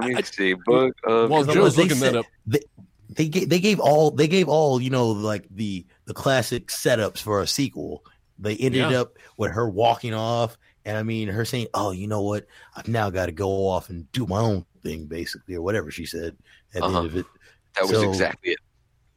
Let 0.00 0.08
me 0.08 0.14
I- 0.16 0.22
see. 0.22 0.54
Book 0.54 0.96
of 1.04 1.30
Well, 1.30 1.42
Because 1.42 1.54
Joe's 1.54 1.76
they 1.76 1.82
looking 1.84 2.00
that 2.00 2.16
up. 2.16 2.26
They, 2.46 2.60
they 3.10 3.28
gave 3.28 3.48
they 3.48 3.58
gave 3.58 3.80
all 3.80 4.10
they 4.10 4.28
gave 4.28 4.48
all 4.48 4.80
you 4.80 4.90
know 4.90 5.08
like 5.08 5.46
the 5.50 5.86
the 6.04 6.14
classic 6.14 6.68
setups 6.68 7.18
for 7.18 7.40
a 7.40 7.46
sequel. 7.46 8.04
They 8.38 8.54
ended 8.56 8.90
Yeah. 8.90 9.00
up 9.00 9.16
with 9.36 9.50
her 9.52 9.68
walking 9.68 10.14
off, 10.14 10.56
and 10.84 10.96
I 10.96 11.02
mean 11.02 11.28
her 11.28 11.44
saying, 11.44 11.68
"Oh, 11.74 11.90
you 11.90 12.06
know 12.06 12.22
what? 12.22 12.46
I've 12.76 12.86
now 12.88 13.10
got 13.10 13.26
to 13.26 13.32
go 13.32 13.66
off 13.66 13.88
and 13.90 14.10
do 14.12 14.26
my 14.26 14.38
own 14.40 14.64
thing, 14.82 15.06
basically, 15.06 15.54
or 15.56 15.62
whatever 15.62 15.90
she 15.90 16.06
said 16.06 16.36
at 16.74 16.82
Uh-huh. 16.82 16.98
end 16.98 17.06
of 17.06 17.16
it." 17.16 17.26
that 17.76 17.82
was 17.82 17.90
so- 17.92 18.08
exactly 18.08 18.52
it. 18.52 18.58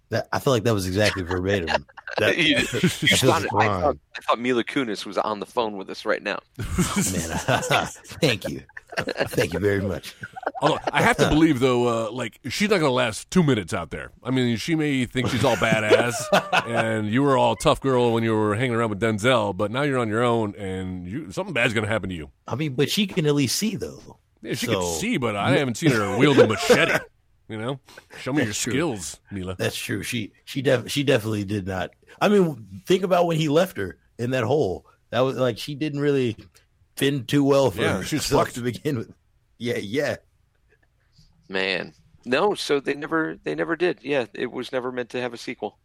That 0.09 0.27
I 0.33 0.39
feel 0.39 0.51
like 0.53 0.63
that 0.63 0.73
was 0.73 0.87
exactly 0.87 1.23
verbatim. 1.23 1.85
That, 2.17 2.37
You- 2.37 2.57
You 2.57 2.65
feels 2.65 3.19
sounded- 3.21 3.49
I, 3.55 3.67
thought, 3.67 3.97
I 4.17 4.21
thought 4.21 4.39
Mila 4.39 4.65
Kunis 4.65 5.05
was 5.05 5.17
on 5.17 5.39
the 5.39 5.45
phone 5.45 5.77
with 5.77 5.89
us 5.89 6.03
right 6.03 6.21
now. 6.21 6.39
Man, 6.57 6.65
thank 8.19 8.49
you, 8.49 8.63
thank 9.29 9.53
you 9.53 9.59
very 9.59 9.81
much. 9.81 10.15
Although 10.61 10.79
I 10.91 11.01
have 11.01 11.17
to 11.17 11.29
believe 11.29 11.59
though, 11.59 12.07
uh, 12.07 12.11
like 12.11 12.39
she's 12.49 12.69
not 12.69 12.79
gonna 12.79 12.91
last 12.91 13.29
two 13.31 13.43
minutes 13.43 13.73
out 13.73 13.89
there. 13.91 14.11
I 14.23 14.31
mean, 14.31 14.57
she 14.57 14.75
may 14.75 15.05
think 15.05 15.29
she's 15.29 15.43
all 15.43 15.55
badass, 15.55 16.13
and 16.67 17.07
you 17.09 17.23
were 17.23 17.37
all 17.37 17.55
tough 17.55 17.79
girl 17.81 18.11
when 18.13 18.23
you 18.23 18.35
were 18.35 18.55
hanging 18.55 18.75
around 18.75 18.89
with 18.89 18.99
Denzel, 18.99 19.55
but 19.55 19.71
now 19.71 19.83
you're 19.83 19.99
on 19.99 20.09
your 20.09 20.23
own, 20.23 20.55
and 20.55 21.07
you, 21.07 21.31
something 21.31 21.53
bad's 21.53 21.73
gonna 21.73 21.87
happen 21.87 22.09
to 22.09 22.15
you. 22.15 22.29
I 22.47 22.55
mean, 22.55 22.73
but 22.73 22.89
she 22.89 23.07
can 23.07 23.25
at 23.25 23.35
least 23.35 23.55
see 23.55 23.75
though. 23.75 24.17
Yeah, 24.41 24.53
she 24.55 24.65
So- 24.67 24.79
can 24.81 24.89
see, 24.99 25.17
but 25.17 25.35
I 25.35 25.57
haven't 25.57 25.75
seen 25.75 25.91
her 25.91 26.17
wield 26.19 26.39
a 26.39 26.47
machete. 26.47 26.99
You 27.47 27.57
know, 27.57 27.79
show 28.21 28.31
me 28.31 28.43
your 28.43 28.53
true. 28.53 28.71
skills, 28.73 29.19
Mila. 29.29 29.55
That's 29.57 29.75
true. 29.75 30.03
She 30.03 30.31
she 30.45 30.61
def- 30.61 30.89
she 30.89 31.03
definitely 31.03 31.43
did 31.43 31.67
not. 31.67 31.91
I 32.21 32.29
mean, 32.29 32.81
think 32.85 33.03
about 33.03 33.27
when 33.27 33.35
he 33.37 33.49
left 33.49 33.75
her 33.77 33.97
in 34.17 34.31
that 34.31 34.45
hole. 34.45 34.85
That 35.09 35.19
was 35.19 35.35
like 35.35 35.57
she 35.57 35.75
didn't 35.75 35.99
really 35.99 36.37
fin 36.95 37.25
too 37.25 37.43
well 37.43 37.71
for 37.71 37.81
Yeah, 37.81 38.03
she 38.03 38.15
was 38.15 38.25
herself 38.25 38.47
fucked. 38.47 38.55
to 38.55 38.61
begin 38.61 38.97
with. 38.97 39.13
Yeah, 39.57 39.77
yeah. 39.77 40.17
Man, 41.49 41.93
no. 42.25 42.55
So 42.55 42.79
they 42.79 42.93
never, 42.93 43.37
they 43.43 43.55
never 43.55 43.75
did. 43.75 43.99
Yeah, 44.01 44.25
it 44.33 44.51
was 44.51 44.71
never 44.71 44.91
meant 44.91 45.09
to 45.11 45.21
have 45.21 45.33
a 45.33 45.37
sequel. 45.37 45.77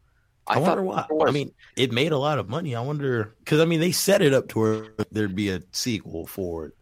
I, 0.46 0.54
I, 0.54 0.59
wonder 0.59 0.84
thought 0.84 1.11
why. 1.11 1.26
I 1.26 1.32
mean, 1.32 1.52
it 1.76 1.92
made 1.92 2.12
a 2.12 2.18
lot 2.18 2.38
of 2.38 2.48
money. 2.48 2.74
I 2.74 2.80
wonder 2.80 3.34
because 3.40 3.61
I 3.61 3.64
mean 3.64 3.80
they 3.80 3.92
set 3.92 4.22
it 4.22 4.32
up 4.32 4.48
to 4.48 4.61
where 4.61 4.86
there'd 5.11 5.34
be 5.34 5.50
a 5.50 5.62
sequel 5.72 6.26
for 6.26 6.66
it. 6.66 6.74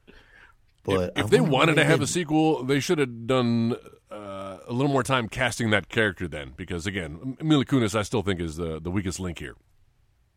But 0.83 1.13
if, 1.17 1.25
if 1.25 1.31
they 1.31 1.41
wonder 1.41 1.51
why 1.51 1.59
wanted 1.59 1.75
to 1.77 1.85
have 1.85 1.95
a 1.95 1.99
didn't. 2.01 2.11
sequel, 2.11 2.63
they 2.65 2.79
should 2.79 2.99
have 2.99 3.27
done 3.27 3.75
uh, 4.11 4.59
a 4.69 4.73
little 4.73 4.93
more 4.93 5.03
time 5.03 5.29
casting 5.29 5.71
that 5.71 5.89
character 5.89 6.29
then, 6.29 6.53
because 6.57 6.87
again, 6.87 7.39
Mila 7.41 7.65
Kunis, 7.65 7.99
I 7.99 8.03
still 8.03 8.23
think 8.23 8.39
is 8.39 8.57
the 8.57 8.81
the 8.81 8.91
weakest 8.91 9.19
link 9.19 9.39
here. 9.39 9.57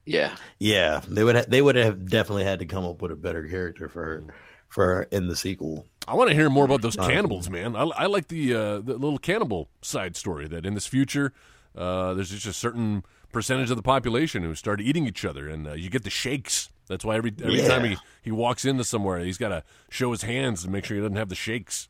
Yeah, 0.07 0.37
yeah, 0.59 1.01
they 1.07 1.23
would 1.23 1.35
ha- 1.35 1.45
they 1.47 1.61
would 1.61 1.75
have 1.75 2.09
definitely 2.09 2.43
had 2.45 2.59
to 2.59 2.65
come 2.65 2.85
up 2.85 3.01
with 3.01 3.11
a 3.11 3.15
better 3.15 3.43
character 3.47 3.89
for 3.89 4.03
her 4.03 4.23
for 4.69 4.85
her 4.85 5.03
in 5.11 5.27
the 5.27 5.35
sequel. 5.35 5.85
I 6.07 6.15
want 6.15 6.29
to 6.29 6.35
hear 6.35 6.49
more 6.49 6.65
about 6.65 6.81
those 6.81 6.97
Uh, 6.97 7.03
cannibals, 7.07 7.49
man. 7.49 7.75
I, 7.75 7.83
I 7.83 8.05
like 8.05 8.27
the 8.29 8.53
uh, 8.55 8.79
the 8.79 8.93
little 8.97 9.17
cannibal 9.19 9.69
side 9.81 10.15
story 10.15 10.47
that 10.47 10.65
in 10.65 10.73
this 10.73 10.87
future, 10.87 11.33
uh, 11.75 12.13
there's 12.13 12.29
just 12.29 12.45
a 12.45 12.53
certain 12.53 13.03
percentage 13.31 13.69
of 13.69 13.77
the 13.77 13.83
population 13.83 14.43
who 14.43 14.55
start 14.55 14.81
eating 14.81 15.05
each 15.05 15.25
other, 15.25 15.49
and 15.49 15.67
uh, 15.67 15.73
you 15.73 15.89
get 15.89 16.03
the 16.03 16.09
shakes. 16.09 16.69
That's 16.87 17.03
why 17.03 17.17
every 17.17 17.33
every 17.43 17.59
Yeah. 17.59 17.67
time 17.67 17.83
he, 17.83 18.01
he 18.21 18.31
walks 18.31 18.63
into 18.65 18.83
somewhere, 18.85 19.19
he's 19.19 19.37
got 19.37 19.49
to 19.49 19.63
show 19.89 20.11
his 20.11 20.23
hands 20.23 20.63
to 20.63 20.69
make 20.69 20.85
sure 20.85 20.95
he 20.95 21.01
doesn't 21.01 21.17
have 21.17 21.29
the 21.29 21.35
shakes. 21.35 21.89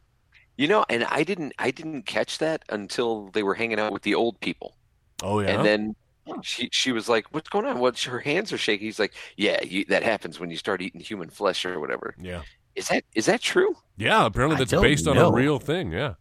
you 0.58 0.68
know, 0.68 0.86
and 0.90 1.04
I 1.06 1.24
didn't, 1.24 1.54
I 1.60 1.72
didn't 1.72 2.04
catch 2.04 2.40
that 2.40 2.64
until 2.70 3.30
they 3.32 3.44
were 3.44 3.54
hanging 3.56 3.80
out 3.80 3.94
with 3.94 4.02
the 4.04 4.16
old 4.16 4.40
people, 4.40 4.76
Oh 5.22 5.40
yeah, 5.40 5.50
and 5.50 5.66
then. 5.66 5.96
She 6.44 6.70
she 6.72 6.92
was 6.92 7.08
like, 7.10 7.26
"What's 7.34 7.50
going 7.50 7.66
on? 7.66 7.80
What's 7.80 8.04
her 8.04 8.20
hands 8.20 8.52
are 8.54 8.58
shaking?" 8.58 8.86
He's 8.88 9.00
like, 9.00 9.14
"Yeah, 9.36 9.64
you, 9.64 9.86
that 9.86 10.04
happens 10.04 10.40
when 10.40 10.50
you 10.50 10.58
start 10.58 10.82
eating 10.82 11.02
human 11.02 11.30
flesh 11.30 11.66
or 11.66 11.80
whatever." 11.80 12.14
yeah, 12.20 12.42
Is 12.76 12.88
that 12.90 13.04
is 13.16 13.26
that 13.28 13.42
true? 13.42 13.76
yeah. 13.98 14.26
Apparently 14.26 14.58
that's 14.58 14.72
don't 14.72 14.82
based 14.82 15.08
on 15.08 15.18
a 15.18 15.32
real 15.32 15.60
thing. 15.60 15.92
Yeah, 15.92 16.14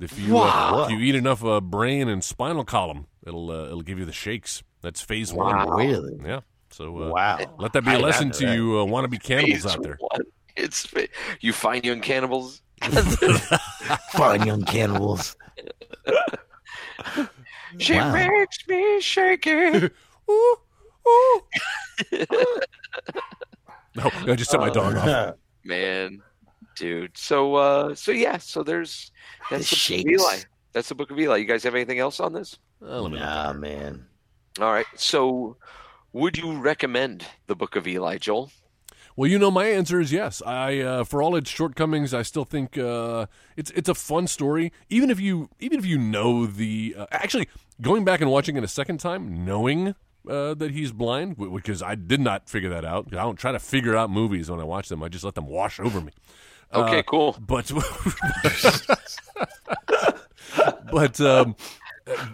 if 0.00 0.18
you 0.18 0.34
Wow. 0.34 0.80
uh, 0.80 0.84
if 0.84 0.90
you 0.90 0.98
eat 0.98 1.14
enough 1.14 1.44
uh, 1.44 1.60
brain 1.60 2.08
and 2.08 2.22
spinal 2.24 2.64
column, 2.64 3.06
it'll 3.26 3.50
uh, 3.50 3.64
it'll 3.66 3.82
give 3.82 3.98
you 3.98 4.04
the 4.04 4.12
shakes. 4.12 4.62
That's 4.80 5.00
phase 5.00 5.32
Wow. 5.32 5.66
one. 5.66 5.86
Really? 5.86 6.18
Yeah. 6.24 6.40
So 6.70 7.02
uh, 7.02 7.08
wow. 7.10 7.38
let 7.58 7.72
that 7.74 7.82
be 7.84 7.90
I 7.90 7.94
a 7.94 7.96
did 7.96 8.02
not 8.02 8.06
lesson 8.08 8.30
to 8.32 8.46
that. 8.46 8.56
you 8.56 8.78
uh, 8.78 8.84
wannabe 8.86 9.22
cannibals 9.22 9.62
Phase 9.62 9.66
out 9.66 9.82
there. 9.82 9.96
one. 10.00 10.22
It's 10.56 10.92
you 11.40 11.52
find 11.52 11.84
young 11.84 12.00
cannibals. 12.00 12.62
Fine 14.12 14.46
young 14.46 14.62
cannibals. 14.64 15.36
She 17.78 17.94
Wow. 17.94 18.12
makes 18.12 18.58
me 18.68 19.00
shaky. 19.00 19.50
ooh, 20.30 20.56
ooh. 21.08 21.42
no, 23.96 24.10
I 24.26 24.34
just 24.36 24.50
set 24.50 24.60
my 24.60 24.70
dog 24.70 24.96
off. 24.96 25.34
Man, 25.64 26.22
dude. 26.76 27.16
So 27.16 27.54
uh 27.54 27.94
so 27.94 28.10
yeah, 28.10 28.38
so 28.38 28.62
there's 28.62 29.10
that's 29.50 29.70
The 29.70 29.76
the, 29.76 30.02
book 30.02 30.06
of 30.06 30.12
Eli. 30.12 30.38
That's 30.72 30.88
the 30.88 30.94
book 30.94 31.10
of 31.10 31.18
Eli. 31.18 31.36
You 31.36 31.44
guys 31.44 31.62
have 31.64 31.74
anything 31.74 31.98
else 31.98 32.18
on 32.20 32.32
this? 32.32 32.58
Oh, 32.80 33.02
let 33.02 33.12
nah, 33.20 33.52
man. 33.52 34.06
All 34.60 34.72
right. 34.72 34.86
So 34.96 35.56
would 36.12 36.36
you 36.36 36.58
recommend 36.58 37.26
the 37.46 37.54
book 37.56 37.76
of 37.76 37.86
Eli, 37.86 38.18
Joel? 38.18 38.50
Well, 39.16 39.28
you 39.30 39.38
know, 39.38 39.50
my 39.50 39.66
answer 39.66 40.00
is 40.00 40.12
yes. 40.12 40.40
I, 40.46 40.78
uh, 40.80 41.04
for 41.04 41.22
all 41.22 41.36
its 41.36 41.50
shortcomings, 41.50 42.14
I 42.14 42.22
still 42.22 42.44
think 42.44 42.78
uh, 42.78 43.26
it's 43.56 43.70
it's 43.72 43.88
a 43.88 43.94
fun 43.94 44.26
story. 44.26 44.72
Even 44.88 45.10
if 45.10 45.20
you 45.20 45.50
even 45.60 45.78
if 45.78 45.84
you 45.86 45.98
know 45.98 46.46
the 46.46 46.94
uh, 46.98 47.06
actually 47.12 47.48
going 47.80 48.04
back 48.04 48.20
and 48.22 48.30
watching 48.30 48.56
it 48.56 48.64
a 48.64 48.68
second 48.68 48.98
time, 49.00 49.44
knowing 49.44 49.94
uh, 50.28 50.54
that 50.54 50.70
he's 50.70 50.92
blind, 50.92 51.36
because 51.36 51.82
I 51.82 51.94
did 51.94 52.20
not 52.20 52.48
figure 52.48 52.70
that 52.70 52.84
out. 52.84 53.08
I 53.12 53.16
don't 53.22 53.36
try 53.36 53.52
to 53.52 53.58
figure 53.58 53.94
out 53.96 54.08
movies 54.08 54.50
when 54.50 54.60
I 54.60 54.64
watch 54.64 54.88
them. 54.88 55.02
I 55.02 55.08
just 55.08 55.24
let 55.24 55.34
them 55.34 55.46
wash 55.46 55.78
over 55.80 56.00
me. 56.00 56.12
Okay, 56.72 57.00
Uh, 57.00 57.02
cool. 57.02 57.36
but 57.38 57.70
but 60.90 61.20
um, 61.20 61.56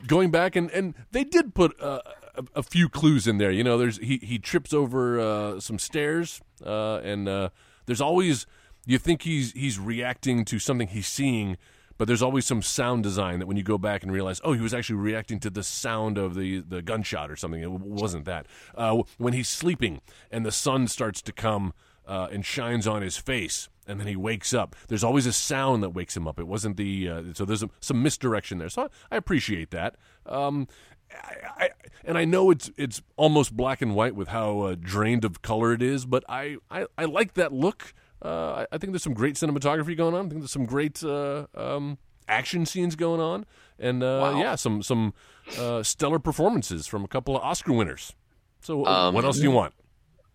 going 0.07 0.31
back 0.31 0.57
and 0.57 0.71
and 0.71 0.95
they 1.13 1.25
did 1.25 1.55
put 1.55 1.81
uh, 1.81 2.01
a, 2.39 2.61
a 2.61 2.63
few 2.63 2.89
clues 2.89 3.27
in 3.27 3.39
there. 3.39 3.51
You 3.51 3.65
know, 3.65 3.77
there's 3.77 3.99
he 3.99 4.19
he 4.23 4.39
trips 4.39 4.73
over 4.73 5.21
uh, 5.21 5.61
some 5.61 5.79
stairs, 5.79 6.41
uh, 6.65 6.99
and 6.99 7.29
uh, 7.29 7.49
there's 7.87 8.01
always 8.01 8.47
you 8.87 8.99
think 8.99 9.23
he's 9.23 9.53
he's 9.53 9.79
reacting 9.79 10.45
to 10.47 10.59
something 10.59 10.89
he's 10.89 11.09
seeing. 11.09 11.57
but 11.99 12.07
there's 12.07 12.23
always 12.23 12.47
some 12.47 12.63
sound 12.63 13.03
design 13.03 13.41
that 13.41 13.47
when 13.47 13.57
you 13.57 13.63
go 13.63 13.77
back 13.77 14.03
and 14.03 14.13
realize, 14.13 14.41
oh, 14.45 14.53
he 14.53 14.63
was 14.63 14.73
actually 14.73 14.97
reacting 14.97 15.41
to 15.41 15.51
the 15.51 15.65
sound 15.65 16.17
of 16.17 16.37
the, 16.37 16.61
the 16.61 16.81
gunshot 16.81 17.31
or 17.31 17.37
something. 17.37 17.61
It 17.61 17.71
wasn't 17.71 18.25
that. 18.25 18.47
Uh, 18.75 19.03
when 19.19 19.35
he's 19.35 19.49
sleeping 19.49 20.01
and 20.31 20.47
the 20.47 20.53
sun 20.53 20.87
starts 20.87 21.21
to 21.23 21.33
come 21.33 21.75
uh, 22.07 22.29
and 22.33 22.47
shines 22.47 22.87
on 22.87 23.03
his 23.03 23.19
face, 23.19 23.69
and 23.87 23.99
then 23.99 24.07
he 24.07 24.17
wakes 24.17 24.55
up. 24.55 24.77
There's 24.87 25.05
always 25.05 25.27
a 25.27 25.33
sound 25.33 25.83
that 25.83 25.91
wakes 25.91 26.17
him 26.17 26.29
up. 26.29 26.39
It 26.39 26.47
wasn't 26.47 26.77
the 26.77 27.09
uh, 27.09 27.23
so 27.35 27.45
there's 27.45 27.63
a, 27.65 27.71
some 27.81 28.03
misdirection 28.03 28.59
there. 28.59 28.69
So 28.69 28.83
I, 28.83 29.15
I 29.15 29.17
appreciate 29.17 29.71
that. 29.73 29.97
Um, 30.25 30.69
I, 31.13 31.65
I, 31.65 31.71
and 32.05 32.17
I 32.19 32.25
know 32.25 32.51
it's 32.51 32.71
it's 32.77 33.03
almost 33.17 33.57
black 33.57 33.83
and 33.83 33.95
white 33.95 34.15
with 34.15 34.29
how 34.29 34.61
uh, 34.61 34.77
drained 34.79 35.25
of 35.25 35.43
color 35.43 35.73
it 35.73 35.83
is, 35.83 36.05
but 36.07 36.25
I, 36.29 36.57
I, 36.71 36.87
I 36.97 37.05
like 37.05 37.35
that 37.35 37.53
look. 37.53 37.95
Uh, 38.21 38.67
I, 38.73 38.79
think 38.79 38.93
there's 38.93 39.03
some 39.03 39.15
great 39.15 39.37
cinematography 39.37 39.97
going 39.97 40.15
on. 40.15 40.27
I 40.27 40.29
think 40.29 40.41
there's 40.41 40.51
some 40.51 40.67
great 40.67 41.03
uh, 41.05 41.47
um, 41.55 41.99
action 42.27 42.67
scenes 42.67 42.97
going 42.97 43.21
on, 43.21 43.47
and 43.79 44.03
uh, 44.03 44.19
Wow. 44.33 44.41
yeah, 44.41 44.55
some 44.57 44.83
some 44.83 45.15
uh, 45.57 45.83
stellar 45.83 46.19
performances 46.19 46.87
from 46.87 47.05
a 47.05 47.09
couple 47.09 47.37
of 47.37 47.43
Oscar 47.43 47.73
winners. 47.73 48.15
So 48.61 48.85
Um, 48.87 49.15
what 49.15 49.25
else 49.25 49.37
do 49.37 49.45
you 49.45 49.53
want? 49.53 49.73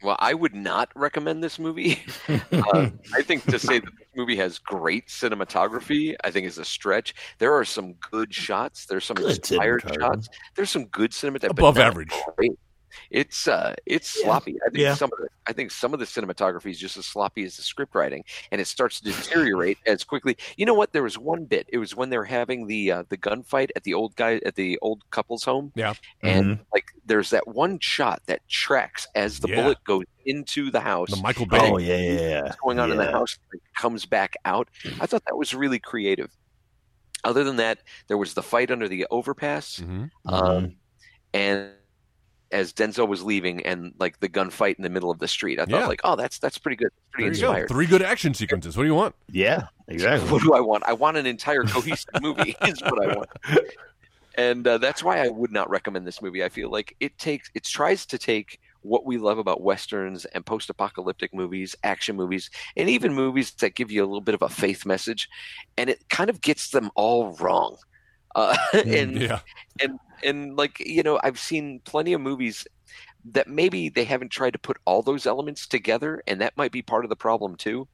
Well, 0.03 0.17
I 0.19 0.33
would 0.33 0.53
not 0.53 0.91
recommend 0.95 1.41
this 1.43 1.57
movie. 1.57 2.03
uh, 2.27 2.89
I 3.13 3.21
think 3.21 3.45
to 3.45 3.57
say 3.57 3.79
that 3.79 3.89
this 3.97 4.07
movie 4.15 4.35
has 4.35 4.59
great 4.59 5.07
cinematography, 5.07 6.15
I 6.23 6.31
think 6.31 6.45
is 6.45 6.57
a 6.57 6.65
stretch. 6.65 7.15
There 7.39 7.55
are 7.55 7.63
some 7.63 7.93
good 8.11 8.33
shots. 8.33 8.85
There's 8.85 9.05
some 9.05 9.15
Good 9.15 9.37
inspired 9.37 9.83
shots. 9.99 10.27
There's 10.55 10.69
some 10.69 10.85
good 10.85 11.11
cinematography. 11.11 11.51
Above 11.51 11.77
average. 11.77 12.11
It's 13.09 13.47
uh, 13.47 13.73
it's 13.85 14.15
Yeah. 14.17 14.23
sloppy. 14.23 14.57
I 14.65 14.69
think 14.69 14.77
Yeah. 14.77 14.95
some 14.95 15.09
of 15.13 15.19
the, 15.19 15.27
I 15.47 15.53
think 15.53 15.71
some 15.71 15.93
of 15.93 15.99
the 15.99 16.05
cinematography 16.05 16.71
is 16.71 16.79
just 16.79 16.97
as 16.97 17.05
sloppy 17.05 17.43
as 17.43 17.57
the 17.57 17.63
script 17.63 17.95
writing, 17.95 18.23
and 18.51 18.59
it 18.61 18.65
starts 18.67 18.99
to 19.01 19.11
deteriorate 19.11 19.77
as 19.85 20.03
quickly. 20.03 20.37
You 20.57 20.65
know 20.65 20.73
what? 20.73 20.93
There 20.93 21.03
was 21.03 21.17
one 21.17 21.45
bit. 21.45 21.67
It 21.69 21.77
was 21.77 21.95
when 21.95 22.09
they're 22.09 22.23
having 22.23 22.67
the 22.67 22.91
uh, 22.91 23.03
the 23.09 23.17
gunfight 23.17 23.69
at 23.75 23.83
the 23.83 23.93
old 23.93 24.15
guy 24.15 24.39
at 24.45 24.55
the 24.55 24.77
old 24.81 25.03
couple's 25.11 25.43
home. 25.43 25.71
Yeah. 25.75 25.93
and 26.21 26.59
like 26.73 26.85
there's 27.05 27.29
that 27.31 27.47
one 27.47 27.79
shot 27.79 28.21
that 28.27 28.47
tracks 28.47 29.07
as 29.15 29.39
the 29.39 29.49
Yeah. 29.49 29.55
bullet 29.61 29.83
goes 29.83 30.05
into 30.25 30.71
the 30.71 30.79
house. 30.79 31.09
The 31.11 31.17
Michael 31.21 31.45
Bay. 31.45 31.59
Oh 31.61 31.77
yeah, 31.77 31.97
yeah, 31.97 32.19
yeah. 32.19 32.41
what's 32.43 32.55
going 32.57 32.79
on 32.79 32.91
in 32.91 32.97
the 32.97 33.11
house 33.11 33.37
and 33.51 33.61
comes 33.75 34.05
back 34.05 34.35
out. 34.45 34.69
I 35.01 35.05
thought 35.05 35.23
that 35.25 35.37
was 35.37 35.53
really 35.53 35.79
creative. 35.79 36.31
Other 37.25 37.43
than 37.43 37.55
that, 37.57 37.79
there 38.07 38.17
was 38.17 38.33
the 38.33 38.43
fight 38.43 38.69
under 38.71 38.87
the 38.87 39.05
overpass, 39.09 39.77
Mhm. 39.79 40.11
um, 40.27 40.75
and 41.33 41.71
as 42.53 42.71
Denzel 42.71 43.07
was 43.07 43.23
leaving, 43.23 43.65
and 43.65 43.93
like 43.99 44.19
the 44.21 44.29
gunfight 44.29 44.75
in 44.75 44.83
the 44.83 44.89
middle 44.89 45.11
of 45.11 45.19
the 45.19 45.27
street, 45.27 45.59
I 45.59 45.65
thought 45.65 45.81
Yeah. 45.81 45.87
like, 45.87 46.01
oh, 46.05 46.15
that's 46.15 46.39
that's 46.39 46.57
pretty 46.57 46.77
good, 46.77 46.91
pretty 47.11 47.29
There 47.31 47.35
you 47.35 47.41
go. 47.41 47.47
inspired. 47.49 47.69
Three 47.69 47.85
good 47.87 48.01
action 48.01 48.33
sequences. 48.33 48.77
What 48.77 48.83
do 48.83 48.87
you 48.87 48.95
want? 48.95 49.15
Yeah, 49.29 49.67
exactly. 49.87 50.29
What 50.31 50.41
do 50.43 50.53
I 50.53 50.61
want? 50.61 50.83
I 50.87 50.93
want 50.93 51.17
an 51.17 51.25
entire 51.25 51.63
cohesive 51.63 52.21
movie. 52.21 52.55
Is 52.65 52.81
what 52.81 53.03
I 53.03 53.15
want. 53.17 53.29
And 54.35 54.65
uh, 54.67 54.77
that's 54.79 55.03
why 55.03 55.19
I 55.23 55.27
would 55.27 55.51
not 55.51 55.69
recommend 55.69 56.07
this 56.07 56.21
movie. 56.21 56.43
I 56.43 56.49
feel 56.49 56.69
like 56.71 56.95
it 56.99 57.17
takes 57.19 57.51
it 57.53 57.63
tries 57.65 58.05
to 58.07 58.17
take 58.17 58.59
what 58.81 59.05
we 59.05 59.17
love 59.17 59.37
about 59.37 59.61
westerns 59.61 60.25
and 60.25 60.45
post-apocalyptic 60.45 61.33
movies, 61.33 61.73
action 61.83 62.15
movies, 62.17 62.49
and 62.75 62.89
even 62.89 63.13
movies 63.13 63.51
that 63.61 63.75
give 63.75 63.91
you 63.91 64.03
a 64.03 64.05
little 64.07 64.19
bit 64.21 64.35
of 64.35 64.41
a 64.41 64.49
faith 64.49 64.85
message, 64.85 65.29
and 65.77 65.89
it 65.89 66.03
kind 66.09 66.29
of 66.29 66.41
gets 66.41 66.71
them 66.71 66.91
all 66.95 67.31
wrong. 67.39 67.77
Uh, 68.35 68.57
and 68.73 69.21
Yeah. 69.21 69.39
and 69.81 69.99
and 70.23 70.55
like 70.55 70.79
you 70.79 71.03
know 71.03 71.19
i've 71.23 71.39
seen 71.39 71.79
plenty 71.83 72.13
of 72.13 72.21
movies 72.21 72.65
that 73.25 73.47
maybe 73.47 73.89
they 73.89 74.03
haven't 74.03 74.29
tried 74.29 74.51
to 74.51 74.59
put 74.59 74.77
all 74.85 75.01
those 75.01 75.25
elements 75.25 75.67
together 75.67 76.21
and 76.27 76.41
that 76.41 76.57
might 76.57 76.71
be 76.71 76.81
part 76.81 77.05
of 77.05 77.09
the 77.09 77.15
problem 77.15 77.55
too 77.55 77.87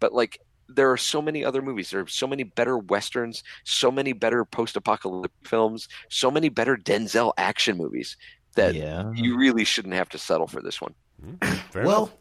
but 0.00 0.12
like 0.12 0.40
there 0.68 0.90
are 0.90 0.96
so 0.96 1.22
many 1.22 1.44
other 1.44 1.62
movies 1.62 1.90
there 1.90 2.00
are 2.00 2.06
so 2.08 2.26
many 2.26 2.42
better 2.42 2.78
westerns 2.78 3.42
so 3.64 3.90
many 3.90 4.12
better 4.12 4.44
post-apocalyptic 4.44 5.32
films 5.44 5.88
so 6.10 6.30
many 6.30 6.48
better 6.48 6.76
denzel 6.76 7.32
action 7.38 7.76
movies 7.76 8.16
that 8.54 8.74
yeah. 8.74 9.10
you 9.14 9.36
really 9.36 9.64
shouldn't 9.64 9.94
have 9.94 10.08
to 10.08 10.18
settle 10.18 10.46
for 10.46 10.60
this 10.60 10.80
one 10.80 10.94
Fair 11.70 11.84
well, 11.84 12.04
enough. 12.04 12.16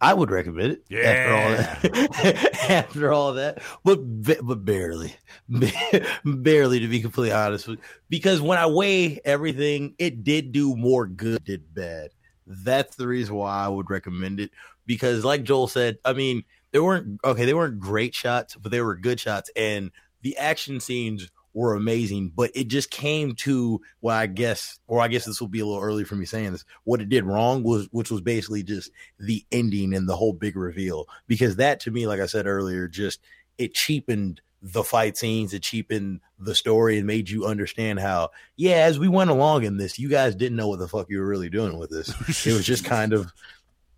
I 0.00 0.14
would 0.14 0.30
recommend 0.30 0.72
it. 0.72 0.84
Yeah. 0.88 1.00
After 1.00 1.34
all 1.34 1.50
that, 1.50 2.60
after 2.70 3.12
all 3.12 3.32
that, 3.34 3.62
but 3.84 3.98
but 4.42 4.64
barely, 4.64 5.14
barely 6.24 6.80
to 6.80 6.88
be 6.88 7.00
completely 7.00 7.32
honest 7.32 7.68
with. 7.68 7.80
Because 8.08 8.40
when 8.40 8.58
I 8.58 8.66
weigh 8.66 9.20
everything, 9.24 9.94
it 9.98 10.24
did 10.24 10.52
do 10.52 10.74
more 10.76 11.06
good 11.06 11.44
did 11.44 11.74
bad. 11.74 12.10
That's 12.46 12.96
the 12.96 13.06
reason 13.06 13.34
why 13.34 13.64
I 13.64 13.68
would 13.68 13.90
recommend 13.90 14.40
it. 14.40 14.50
Because, 14.86 15.24
like 15.24 15.44
Joel 15.44 15.68
said, 15.68 15.98
I 16.04 16.14
mean, 16.14 16.44
they 16.72 16.80
weren't 16.80 17.20
okay. 17.22 17.44
They 17.44 17.54
weren't 17.54 17.78
great 17.78 18.14
shots, 18.14 18.56
but 18.56 18.72
they 18.72 18.80
were 18.80 18.96
good 18.96 19.20
shots, 19.20 19.50
and 19.54 19.90
the 20.22 20.36
action 20.38 20.80
scenes 20.80 21.30
were 21.54 21.74
amazing. 21.74 22.32
But 22.34 22.50
it 22.54 22.68
just 22.68 22.90
came 22.90 23.34
to 23.36 23.80
what 24.00 24.14
I 24.14 24.26
guess, 24.26 24.78
or 24.86 25.00
I 25.00 25.08
guess 25.08 25.24
this 25.24 25.40
will 25.40 25.48
be 25.48 25.60
a 25.60 25.66
little 25.66 25.82
early 25.82 26.04
for 26.04 26.16
me 26.16 26.26
saying 26.26 26.52
this. 26.52 26.64
What 26.84 27.00
it 27.00 27.08
did 27.08 27.24
wrong 27.24 27.62
was, 27.62 27.88
which 27.92 28.10
was 28.10 28.20
basically 28.20 28.62
just 28.62 28.90
the 29.18 29.44
ending 29.52 29.94
and 29.94 30.08
the 30.08 30.16
whole 30.16 30.32
big 30.32 30.56
reveal 30.56 31.06
because 31.26 31.56
that 31.56 31.80
to 31.80 31.90
me 31.90 32.06
like 32.06 32.20
i 32.20 32.26
said 32.26 32.46
earlier 32.46 32.88
just 32.88 33.20
it 33.58 33.74
cheapened 33.74 34.40
the 34.62 34.84
fight 34.84 35.16
scenes 35.16 35.54
it 35.54 35.62
cheapened 35.62 36.20
the 36.38 36.54
story 36.54 36.98
and 36.98 37.06
made 37.06 37.28
you 37.28 37.46
understand 37.46 37.98
how 37.98 38.28
yeah 38.56 38.84
as 38.84 38.98
we 38.98 39.08
went 39.08 39.30
along 39.30 39.64
in 39.64 39.76
this 39.76 39.98
you 39.98 40.08
guys 40.08 40.34
didn't 40.34 40.56
know 40.56 40.68
what 40.68 40.78
the 40.78 40.88
fuck 40.88 41.08
you 41.08 41.18
were 41.18 41.26
really 41.26 41.48
doing 41.48 41.78
with 41.78 41.90
this 41.90 42.10
it 42.46 42.52
was 42.52 42.66
just 42.66 42.84
kind 42.84 43.12
of 43.12 43.32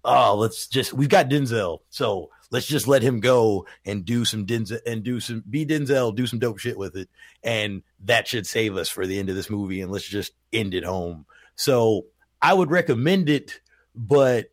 oh 0.05 0.37
let's 0.37 0.67
just 0.67 0.93
we've 0.93 1.09
got 1.09 1.29
denzel 1.29 1.81
so 1.91 2.31
let's 2.53 2.67
just 2.67 2.87
let 2.87 3.03
him 3.03 3.19
go 3.19 3.67
and 3.85 4.05
do 4.05 4.25
some 4.25 4.47
denzel 4.47 4.79
and 4.87 5.03
do 5.03 5.19
some 5.19 5.43
be 5.51 5.67
denzel 5.67 6.15
do 6.15 6.27
some 6.27 6.39
dope 6.39 6.59
shit 6.59 6.79
with 6.79 6.97
it 6.97 7.09
and 7.43 7.83
that 8.05 8.29
should 8.29 8.47
save 8.47 8.77
us 8.77 8.89
for 8.89 9.07
the 9.07 9.19
end 9.19 9.29
of 9.29 9.35
this 9.35 9.51
movie 9.51 9.81
and 9.81 9.91
let's 9.91 10.07
just 10.07 10.33
end 10.53 10.75
it 10.75 10.85
home 10.85 11.27
so 11.57 12.05
i 12.41 12.55
would 12.55 12.71
recommend 12.71 13.29
it 13.29 13.61
but 13.97 14.47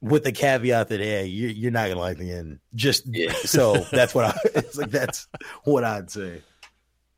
with 0.00 0.24
the 0.24 0.32
caveat 0.32 0.88
that 0.88 1.00
hey, 1.00 1.26
you, 1.26 1.46
you're 1.46 1.70
not 1.70 1.88
gonna 1.88 2.00
like 2.00 2.18
the 2.18 2.32
end. 2.32 2.58
Just 2.74 3.04
Yeah. 3.06 3.32
so 3.44 3.86
that's 3.92 4.14
what 4.14 4.24
I. 4.24 4.38
It's 4.56 4.76
like 4.76 4.90
that's 4.90 5.28
what 5.62 5.84
I'd 5.84 6.10
say. 6.10 6.42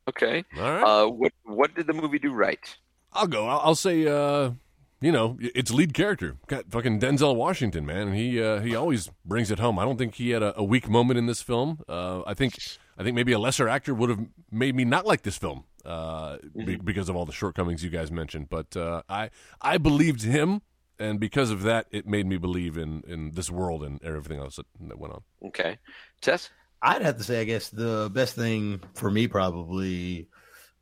okay 0.07 0.45
All 0.55 0.61
right. 0.61 0.83
uh, 0.83 1.07
what 1.09 1.33
what 1.43 1.73
did 1.73 1.87
the 1.87 1.93
movie 1.93 2.19
do 2.19 2.31
right 2.31 2.77
I'll 3.11 3.27
go. 3.27 3.47
I'll, 3.47 3.59
I'll 3.59 3.75
say, 3.75 4.05
uh, 4.05 4.51
you 5.01 5.11
know, 5.11 5.37
it's 5.39 5.71
lead 5.71 5.93
character. 5.93 6.37
Got 6.47 6.71
fucking 6.71 6.99
Denzel 6.99 7.35
Washington, 7.35 7.85
man. 7.85 8.07
And 8.07 8.15
he 8.15 8.41
uh, 8.41 8.59
he 8.59 8.75
always 8.75 9.09
brings 9.23 9.51
it 9.51 9.59
home. 9.59 9.77
I 9.79 9.85
don't 9.85 9.97
think 9.97 10.15
he 10.15 10.31
had 10.31 10.43
a, 10.43 10.57
a 10.59 10.63
weak 10.63 10.89
moment 10.89 11.17
in 11.17 11.25
this 11.25 11.41
film. 11.41 11.79
Uh, 11.87 12.21
I 12.25 12.33
think 12.33 12.55
I 12.97 13.03
think 13.03 13.15
maybe 13.15 13.31
a 13.31 13.39
lesser 13.39 13.67
actor 13.67 13.93
would 13.93 14.09
have 14.09 14.19
made 14.51 14.75
me 14.75 14.85
not 14.85 15.05
like 15.05 15.23
this 15.23 15.37
film 15.37 15.65
uh, 15.85 16.37
be- 16.55 16.77
because 16.77 17.09
of 17.09 17.15
all 17.15 17.25
the 17.25 17.33
shortcomings 17.33 17.83
you 17.83 17.89
guys 17.89 18.11
mentioned. 18.11 18.49
But 18.49 18.75
uh, 18.75 19.03
I 19.09 19.29
I 19.61 19.77
believed 19.77 20.23
him, 20.23 20.61
and 20.99 21.19
because 21.19 21.51
of 21.51 21.63
that, 21.63 21.87
it 21.91 22.07
made 22.07 22.25
me 22.25 22.37
believe 22.37 22.77
in 22.77 23.03
in 23.07 23.31
this 23.31 23.49
world 23.49 23.83
and 23.83 24.03
everything 24.03 24.39
else 24.39 24.55
that, 24.55 24.65
that 24.87 24.97
went 24.97 25.13
on. 25.13 25.21
okay 25.47 25.77
tess 26.21 26.49
I'd 26.81 27.01
have 27.01 27.17
to 27.17 27.23
say, 27.23 27.41
I 27.41 27.45
guess 27.45 27.69
the 27.69 28.11
best 28.13 28.35
thing 28.35 28.79
for 28.93 29.09
me 29.09 29.27
probably, 29.27 30.27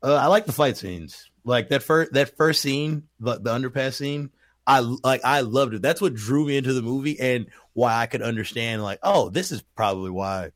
uh, 0.02 0.16
I 0.16 0.26
like 0.26 0.44
the 0.44 0.52
fight 0.52 0.76
scenes. 0.76 1.30
Like 1.44 1.68
that 1.68 1.82
first 1.82 2.12
that 2.12 2.36
first 2.36 2.62
scene, 2.62 3.04
the, 3.20 3.38
the 3.38 3.50
underpass 3.50 3.94
scene. 3.94 4.30
I 4.66 4.80
like 4.80 5.20
I 5.24 5.40
loved 5.40 5.74
it. 5.74 5.82
That's 5.82 6.00
what 6.00 6.14
drew 6.14 6.46
me 6.46 6.56
into 6.56 6.72
the 6.72 6.80
movie 6.82 7.20
and 7.20 7.46
why 7.74 7.96
I 7.96 8.06
could 8.06 8.22
understand 8.22 8.82
like, 8.82 8.98
oh, 9.02 9.28
this 9.28 9.52
is 9.52 9.62
probably 9.76 10.10
why 10.10 10.52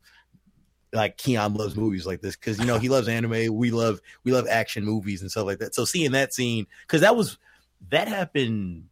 like 0.91 1.17
Keon 1.17 1.53
loves 1.53 1.75
movies 1.75 2.07
like 2.07 2.21
this 2.21 2.35
because 2.35 2.57
you 2.57 2.65
know 2.65 2.79
he 2.79 2.89
loves 2.89 3.07
anime. 3.07 3.53
We 3.53 3.69
love 3.69 4.01
we 4.23 4.31
love 4.31 4.47
action 4.49 4.83
movies 4.83 5.21
and 5.21 5.29
stuff 5.29 5.45
like 5.45 5.59
that. 5.59 5.75
So 5.75 5.85
seeing 5.85 6.13
that 6.13 6.33
scene 6.33 6.65
because 6.81 7.01
that 7.01 7.15
was 7.15 7.37
that 7.89 8.07
happened 8.07 8.85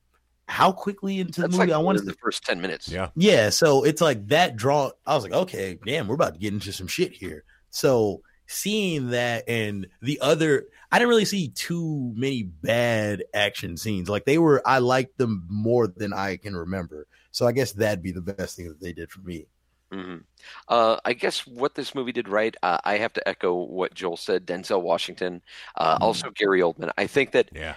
how 0.47 0.71
quickly 0.71 1.19
into 1.19 1.41
the 1.41 1.47
movie? 1.49 1.57
like 1.57 1.71
I 1.71 1.77
wanted 1.77 2.05
the 2.05 2.13
first 2.13 2.43
10 2.45 2.61
minutes 2.61 2.87
Yeah. 2.87 3.09
yeah, 3.15 3.49
so 3.49 3.83
it's 3.83 4.01
like 4.01 4.27
that 4.27 4.55
draw. 4.55 4.91
I 5.05 5.15
was 5.15 5.23
like, 5.23 5.33
okay, 5.33 5.77
damn, 5.85 6.07
we're 6.07 6.15
about 6.15 6.35
to 6.35 6.39
get 6.39 6.53
into 6.53 6.71
some 6.71 6.87
shit 6.87 7.11
here. 7.11 7.43
So 7.69 8.21
seeing 8.47 9.09
that 9.11 9.43
and 9.47 9.87
the 10.01 10.19
other, 10.21 10.67
I 10.91 10.99
didn't 10.99 11.09
really 11.09 11.25
see 11.25 11.49
too 11.49 12.13
many 12.15 12.43
bad 12.43 13.23
action 13.33 13.77
scenes. 13.77 14.09
Like 14.09 14.25
they 14.25 14.37
were, 14.37 14.61
I 14.65 14.79
liked 14.79 15.17
them 15.17 15.45
more 15.49 15.87
than 15.87 16.13
I 16.13 16.37
can 16.37 16.55
remember. 16.55 17.07
So 17.31 17.45
I 17.45 17.51
guess 17.51 17.73
that'd 17.73 18.01
be 18.03 18.11
the 18.11 18.21
best 18.21 18.55
thing 18.55 18.67
that 18.69 18.79
they 18.79 18.93
did 18.93 19.11
for 19.11 19.21
me. 19.21 19.47
hmm 19.91 20.17
Uh, 20.67 20.97
I 21.05 21.13
guess 21.13 21.47
what 21.47 21.75
this 21.75 21.95
movie 21.95 22.11
did 22.11 22.27
right, 22.27 22.55
uh, 22.63 22.77
I 22.83 22.97
have 22.97 23.13
to 23.13 23.27
echo 23.27 23.53
what 23.55 23.93
Joel 23.93 24.17
said. 24.17 24.45
Denzel 24.45 24.81
Washington, 24.81 25.41
uh, 25.77 25.97
Mhm. 25.97 26.01
also 26.01 26.29
Gary 26.31 26.59
Oldman. 26.61 26.91
I 26.97 27.07
think 27.07 27.31
that 27.31 27.51
Yeah. 27.51 27.75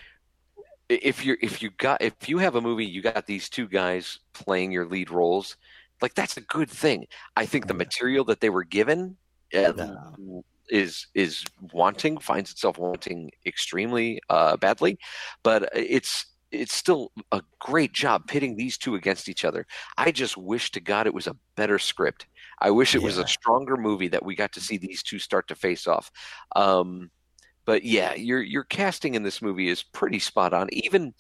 if 0.89 1.25
you 1.25 1.37
if 1.41 1.63
you 1.63 1.71
got 1.79 2.03
if 2.03 2.29
you 2.29 2.39
have 2.39 2.57
a 2.57 2.61
movie, 2.61 2.85
you 2.87 3.03
got 3.03 3.27
these 3.27 3.49
two 3.49 3.69
guys 3.69 4.19
playing 4.33 4.73
your 4.73 4.87
lead 4.87 5.11
roles, 5.11 5.57
like 6.03 6.15
that's 6.15 6.37
a 6.37 6.41
good 6.43 6.71
thing. 6.71 7.07
I 7.37 7.47
think 7.47 7.67
the 7.67 7.75
Yeah. 7.75 7.79
material 7.79 8.25
that 8.27 8.41
they 8.41 8.51
were 8.51 8.65
given 8.65 9.17
uh, 9.55 9.73
No. 9.77 10.45
Is 10.71 11.07
is 11.15 11.45
wanting, 11.73 12.19
finds 12.19 12.51
itself 12.51 12.79
wanting 12.79 13.31
extremely 13.47 14.21
uh, 14.29 14.57
badly, 14.57 14.99
but 15.43 15.69
it's 15.75 16.27
it's 16.51 16.75
still 16.75 17.13
a 17.31 17.43
great 17.61 17.93
job 17.93 18.27
pitting 18.27 18.57
these 18.57 18.77
two 18.77 18.95
against 18.95 19.29
each 19.29 19.45
other. 19.45 19.67
I 19.97 20.11
just 20.11 20.37
wish 20.37 20.73
to 20.73 20.81
God 20.81 21.07
it 21.07 21.15
was 21.15 21.27
a 21.27 21.37
better 21.55 21.79
script. 21.79 22.27
I 22.61 22.71
wish 22.71 22.95
it 22.95 23.03
was 23.03 23.19
a 23.19 23.27
stronger 23.27 23.77
movie 23.77 24.09
that 24.09 24.25
we 24.25 24.35
got 24.35 24.53
to 24.53 24.61
see 24.61 24.77
these 24.77 25.03
two 25.03 25.19
start 25.19 25.49
to 25.49 25.55
face 25.55 25.87
off. 25.87 26.11
Um, 26.57 27.11
but 27.65 27.85
yeah, 27.85 28.15
your 28.15 28.43
your 28.43 28.65
casting 28.65 29.15
in 29.15 29.23
this 29.23 29.41
movie 29.43 29.69
is 29.69 29.83
pretty 29.83 30.19
spot 30.19 30.53
on. 30.53 30.69
Even 30.73 31.15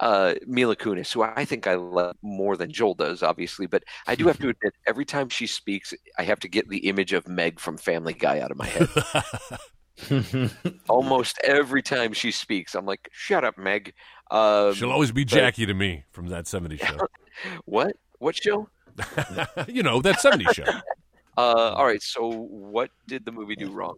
uh, 0.00 0.34
Mila 0.46 0.76
Kunis, 0.76 1.12
who 1.12 1.22
I 1.22 1.44
think 1.44 1.66
I 1.66 1.74
love 1.74 2.16
more 2.22 2.56
than 2.56 2.72
Joel 2.72 2.94
does, 2.94 3.22
obviously, 3.22 3.66
but 3.66 3.84
I 4.06 4.14
do 4.14 4.26
have 4.26 4.38
to 4.38 4.48
admit, 4.50 4.74
every 4.86 5.04
time 5.04 5.28
she 5.28 5.46
speaks, 5.46 5.94
I 6.18 6.24
have 6.24 6.40
to 6.40 6.48
get 6.48 6.68
the 6.68 6.88
image 6.88 7.12
of 7.12 7.28
Meg 7.28 7.60
from 7.60 7.76
Family 7.76 8.14
Guy 8.14 8.40
out 8.40 8.50
of 8.50 8.56
my 8.56 8.66
head. 8.66 8.88
Almost 10.88 11.38
every 11.44 11.82
time 11.82 12.12
she 12.12 12.30
speaks, 12.32 12.74
I'm 12.74 12.86
like, 12.86 13.08
"Shut 13.12 13.44
up, 13.44 13.56
Meg." 13.56 13.94
Um, 14.30 14.74
She'll 14.74 14.90
always 14.90 15.12
be 15.12 15.24
but- 15.24 15.30
Jackie 15.30 15.66
to 15.66 15.74
me 15.74 16.04
from 16.10 16.28
that 16.28 16.46
70s 16.46 16.84
show. 16.84 16.98
what? 17.64 17.96
What 18.18 18.36
show? 18.36 18.68
you 19.68 19.82
know, 19.82 20.00
that 20.00 20.16
70s 20.16 20.54
show. 20.54 20.64
Uh, 21.36 21.72
all 21.74 21.84
right. 21.84 22.02
So, 22.02 22.28
what 22.28 22.90
did 23.06 23.24
the 23.24 23.32
movie 23.32 23.56
do 23.56 23.70
wrong? 23.70 23.96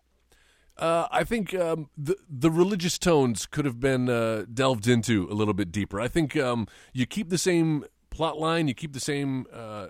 Uh, 0.79 1.07
I 1.11 1.24
think 1.24 1.55
um, 1.55 1.89
the 1.97 2.16
the 2.29 2.51
religious 2.51 2.99
tones 2.99 3.47
could 3.47 3.64
have 3.64 3.81
been 3.81 4.09
uh, 4.11 4.45
delved 4.53 4.87
into 4.87 5.27
a 5.31 5.35
little 5.35 5.55
bit 5.55 5.72
deeper. 5.72 6.01
I 6.01 6.09
think 6.09 6.37
um, 6.37 6.66
you 6.93 7.07
keep 7.07 7.31
the 7.31 7.39
same 7.39 7.85
plot 8.11 8.39
line, 8.39 8.68
you 8.68 8.74
keep 8.74 8.93
the 8.93 9.01
same 9.01 9.47
uh, 9.53 9.89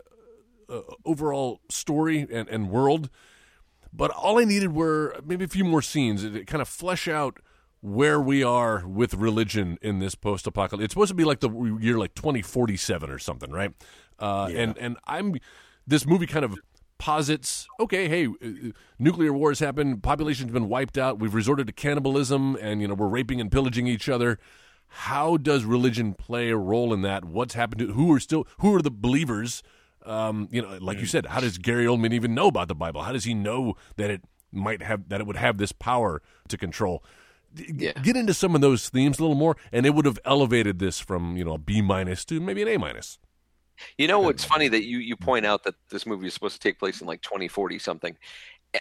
uh, 0.69 0.81
overall 1.05 1.61
story 1.71 2.21
and, 2.33 2.49
and 2.49 2.71
world, 2.71 3.11
but 3.93 4.11
all 4.13 4.39
I 4.39 4.45
needed 4.45 4.75
were 4.75 5.17
maybe 5.25 5.45
a 5.45 5.49
few 5.49 5.65
more 5.65 5.83
scenes 5.83 6.23
to 6.23 6.45
kind 6.45 6.63
of 6.63 6.69
flesh 6.69 7.09
out 7.09 7.39
where 7.81 8.21
we 8.21 8.43
are 8.43 8.87
with 8.87 9.15
religion 9.15 9.79
in 9.83 9.99
this 9.99 10.15
post-apocalypse. 10.15 10.85
It's 10.85 10.95
supposed 10.95 11.11
to 11.11 11.15
be 11.15 11.25
like 11.25 11.41
the 11.41 11.51
year 11.81 11.99
like 11.99 12.15
2047 12.15 13.11
or 13.11 13.19
something, 13.19 13.51
right? 13.51 13.73
Uh, 14.19 14.49
And 14.55 14.79
and 14.79 14.97
I'm 15.07 15.35
this 15.87 16.07
movie 16.07 16.27
kind 16.27 16.45
of 16.45 16.59
posits 16.99 17.69
okay 17.79 18.09
hey 18.09 18.27
uh, 18.27 18.71
nuclear 18.99 19.33
wars 19.33 19.59
has 19.59 19.67
happened 19.67 20.03
population's 20.03 20.51
been 20.51 20.69
wiped 20.69 20.97
out 20.97 21.19
we've 21.19 21.35
resorted 21.35 21.67
to 21.67 21.73
cannibalism 21.73 22.57
and 22.61 22.81
you 22.81 22.89
know 22.89 22.95
we're 22.95 23.07
raping 23.07 23.41
and 23.41 23.51
pillaging 23.53 23.87
each 23.87 24.09
other. 24.09 24.39
How 24.89 25.37
does 25.37 25.65
religion 25.65 26.15
play 26.15 26.51
a 26.51 26.57
role 26.57 26.95
in 26.95 27.03
that? 27.03 27.25
What's 27.25 27.55
happened 27.55 27.81
to 27.81 27.93
who 27.93 28.13
are 28.15 28.21
still 28.21 28.47
who 28.59 28.75
are 28.75 28.83
the 28.83 28.91
believers? 28.91 29.63
Um, 30.05 30.49
you 30.51 30.63
know 30.63 30.79
like 30.81 30.99
you 30.99 31.07
said 31.07 31.27
how 31.27 31.41
does 31.41 31.59
gary 31.59 31.85
oldman 31.87 32.13
even 32.13 32.35
know 32.35 32.47
about 32.47 32.69
the 32.69 32.75
bible? 32.75 33.03
How 33.03 33.13
does 33.13 33.25
he 33.25 33.35
know 33.35 33.75
that 33.97 34.11
it 34.11 34.23
might 34.53 34.83
have 34.83 35.09
that 35.09 35.21
it 35.21 35.27
would 35.27 35.37
have 35.37 35.59
this 35.59 35.73
power 35.73 36.23
to 36.49 36.57
control? 36.57 37.03
Yeah. 37.57 37.93
get 37.93 38.17
into 38.17 38.35
some 38.35 38.55
of 38.55 38.61
those 38.61 38.91
themes 38.91 39.19
a 39.19 39.23
little 39.23 39.37
more 39.37 39.57
and 39.73 39.87
it 39.87 39.95
would 39.95 40.05
have 40.05 40.19
elevated 40.27 40.79
this 40.79 41.01
from 41.01 41.37
you 41.37 41.45
know 41.45 41.55
a 41.55 41.59
b 41.59 41.81
minus 41.81 42.25
to 42.27 42.39
maybe 42.39 42.61
an 42.61 42.69
a 42.69 42.77
minus 42.77 43.19
You 43.99 44.09
know, 44.09 44.29
it's 44.29 44.45
um, 44.45 44.51
funny 44.51 44.69
that 44.69 44.85
you 44.85 44.99
you 44.99 45.17
point 45.17 45.47
out 45.47 45.65
that 45.65 45.75
this 45.91 46.07
movie 46.07 46.27
is 46.27 46.35
supposed 46.35 46.55
to 46.55 46.61
take 46.61 46.79
place 46.79 47.01
in 47.01 47.07
like 47.07 47.23
2040 47.23 47.79
something. 47.79 48.17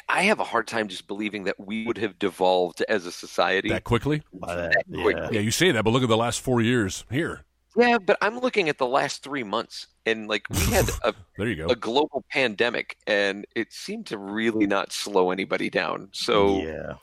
I 0.10 0.24
have 0.24 0.40
a 0.40 0.44
hard 0.44 0.68
time 0.68 0.88
just 0.88 1.08
believing 1.08 1.46
that 1.46 1.58
we 1.60 1.86
would 1.86 1.98
have 2.00 2.20
devolved 2.20 2.84
as 2.90 3.06
a 3.06 3.12
society. 3.12 3.70
that 3.70 3.84
quickly 3.86 4.24
By 4.34 4.56
that, 4.56 4.84
That 4.90 5.02
quick. 5.02 5.16
yeah. 5.18 5.30
yeah 5.32 5.40
you 5.40 5.52
say 5.52 5.72
that 5.72 5.84
but 5.84 5.92
look 5.92 6.04
at 6.04 6.10
the 6.10 6.18
last 6.18 6.42
four 6.42 6.60
years 6.62 7.06
here 7.10 7.46
Yeah, 7.78 7.98
but 8.00 8.18
I'm 8.22 8.40
looking 8.40 8.68
at 8.68 8.78
the 8.78 8.88
last 8.88 9.24
three 9.24 9.44
months, 9.44 9.88
and 10.06 10.28
like 10.28 10.50
we 10.50 10.60
had 10.72 10.90
a, 11.04 11.14
there 11.38 11.48
you 11.48 11.56
go 11.56 11.68
a 11.68 11.76
global 11.76 12.24
pandemic, 12.32 12.98
and 13.08 13.46
it 13.56 13.72
seemed 13.74 14.06
to 14.08 14.18
really 14.18 14.66
not 14.68 14.92
slow 14.92 15.32
anybody 15.32 15.70
down. 15.70 16.10
So 16.14 16.64
yeah. 16.64 16.94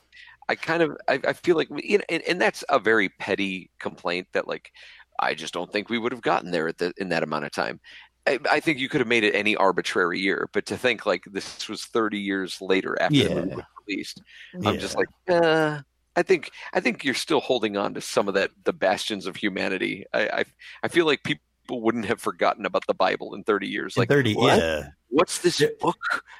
I 0.49 0.55
kind 0.55 0.83
of 0.83 0.97
I, 1.07 1.19
I 1.27 1.33
feel 1.33 1.55
like 1.55 1.69
you 1.77 1.99
know, 1.99 2.03
and, 2.09 2.21
and 2.23 2.41
that's 2.41 2.63
a 2.69 2.79
very 2.79 3.09
petty 3.09 3.69
complaint 3.79 4.27
that 4.33 4.47
like 4.47 4.71
I 5.19 5.33
just 5.33 5.53
don't 5.53 5.71
think 5.71 5.89
we 5.89 5.97
would 5.97 6.11
have 6.11 6.21
gotten 6.21 6.51
there 6.51 6.67
at 6.67 6.77
the, 6.77 6.93
in 6.97 7.09
that 7.09 7.23
amount 7.23 7.45
of 7.45 7.51
time. 7.51 7.79
I, 8.25 8.39
I 8.49 8.59
think 8.59 8.79
you 8.79 8.89
could 8.89 9.01
have 9.01 9.07
made 9.07 9.23
it 9.23 9.35
any 9.35 9.55
arbitrary 9.55 10.19
year, 10.19 10.49
but 10.53 10.65
to 10.67 10.77
think 10.77 11.05
like 11.05 11.23
this 11.31 11.67
was 11.67 11.85
30 11.85 12.19
years 12.19 12.61
later 12.61 12.97
after 13.01 13.15
the 13.15 13.35
movie 13.35 13.55
was 13.55 13.65
released, 13.87 14.21
I'm 14.63 14.79
just 14.79 14.95
like, 14.95 15.07
uh, 15.29 15.81
I 16.15 16.23
think 16.23 16.51
I 16.73 16.79
think 16.79 17.03
you're 17.03 17.15
still 17.15 17.41
holding 17.41 17.75
on 17.75 17.93
to 17.95 18.01
some 18.01 18.27
of 18.27 18.35
that 18.35 18.51
the 18.63 18.73
bastions 18.73 19.25
of 19.25 19.35
humanity. 19.35 20.05
I 20.13 20.27
I, 20.27 20.43
I 20.83 20.87
feel 20.87 21.05
like 21.05 21.23
people 21.23 21.41
wouldn't 21.69 22.05
have 22.05 22.21
forgotten 22.21 22.65
about 22.65 22.85
the 22.87 22.93
Bible 22.93 23.33
in 23.33 23.43
30 23.43 23.67
years. 23.67 23.97
In 23.97 24.01
Like, 24.01 24.09
30, 24.09 24.35
what? 24.35 24.57
yeah. 24.57 24.89
What's 25.13 25.39
this 25.39 25.59
Yeah. 25.59 25.67
book 25.79 25.97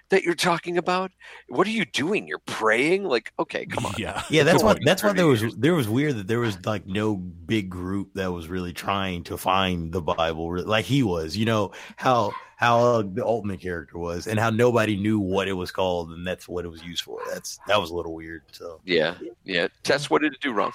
that 0.09 0.23
you're 0.23 0.33
talking 0.33 0.77
about? 0.79 1.11
What 1.47 1.67
are 1.67 1.71
you 1.71 1.85
doing? 1.85 2.27
You're 2.27 2.39
praying? 2.39 3.03
Like, 3.03 3.31
okay, 3.37 3.65
come 3.67 3.85
on. 3.85 3.93
yeah 3.97 4.23
Yeah, 4.29 4.43
that's 4.43 4.63
why 4.63 4.75
that's 4.83 5.03
why 5.03 5.13
there 5.13 5.27
was 5.27 5.43
there 5.57 5.75
was 5.75 5.87
weird 5.87 6.15
that 6.17 6.27
there 6.27 6.39
was 6.39 6.57
like 6.65 6.87
no 6.87 7.15
big 7.15 7.69
group 7.69 8.13
that 8.15 8.31
was 8.31 8.47
really 8.47 8.73
trying 8.73 9.23
to 9.25 9.37
find 9.37 9.91
the 9.93 10.01
Bible 10.01 10.59
like 10.65 10.85
he 10.85 11.03
was. 11.03 11.37
You 11.37 11.45
know 11.45 11.71
how 11.97 12.31
how 12.57 12.79
uh, 12.79 13.01
the 13.01 13.21
Oldman 13.21 13.59
character 13.59 13.97
was, 13.99 14.25
and 14.25 14.39
how 14.39 14.49
nobody 14.49 14.95
knew 14.95 15.19
what 15.19 15.47
it 15.47 15.53
was 15.53 15.69
called, 15.71 16.11
and 16.11 16.25
that's 16.25 16.47
what 16.47 16.65
it 16.65 16.69
was 16.69 16.81
used 16.83 17.03
for. 17.03 17.19
That's 17.31 17.59
that 17.67 17.79
was 17.79 17.91
a 17.91 17.95
little 17.95 18.13
weird. 18.15 18.41
So 18.51 18.79
Yeah, 18.85 19.15
yeah. 19.43 19.67
Tess, 19.83 20.09
what 20.09 20.21
did 20.23 20.33
it 20.33 20.39
do 20.41 20.51
wrong? 20.51 20.71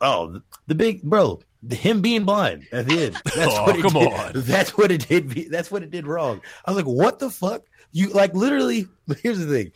oh, 0.00 0.30
the, 0.32 0.42
the 0.66 0.74
big 0.74 1.02
bro, 1.02 1.40
the, 1.40 1.45
him 1.70 2.00
being 2.00 2.24
blind 2.24 2.66
at 2.72 2.86
the 2.86 3.04
end. 3.06 3.14
That's 3.24 3.54
Oh, 3.54 3.64
what 3.64 3.76
it 3.76 3.82
come 3.82 3.92
did. 3.94 4.12
on. 4.12 4.32
That's 4.34 4.76
what 4.76 4.90
it 4.90 5.08
did. 5.08 5.50
That's 5.50 5.70
what 5.70 5.82
it 5.82 5.90
did 5.90 6.06
wrong. 6.06 6.40
I 6.64 6.70
was 6.70 6.76
like, 6.76 6.86
what 6.86 7.18
the 7.18 7.30
fuck? 7.30 7.62
You 7.92 8.08
like 8.10 8.34
literally. 8.34 8.86
Here's 9.22 9.38
the 9.38 9.46
thing. 9.46 9.72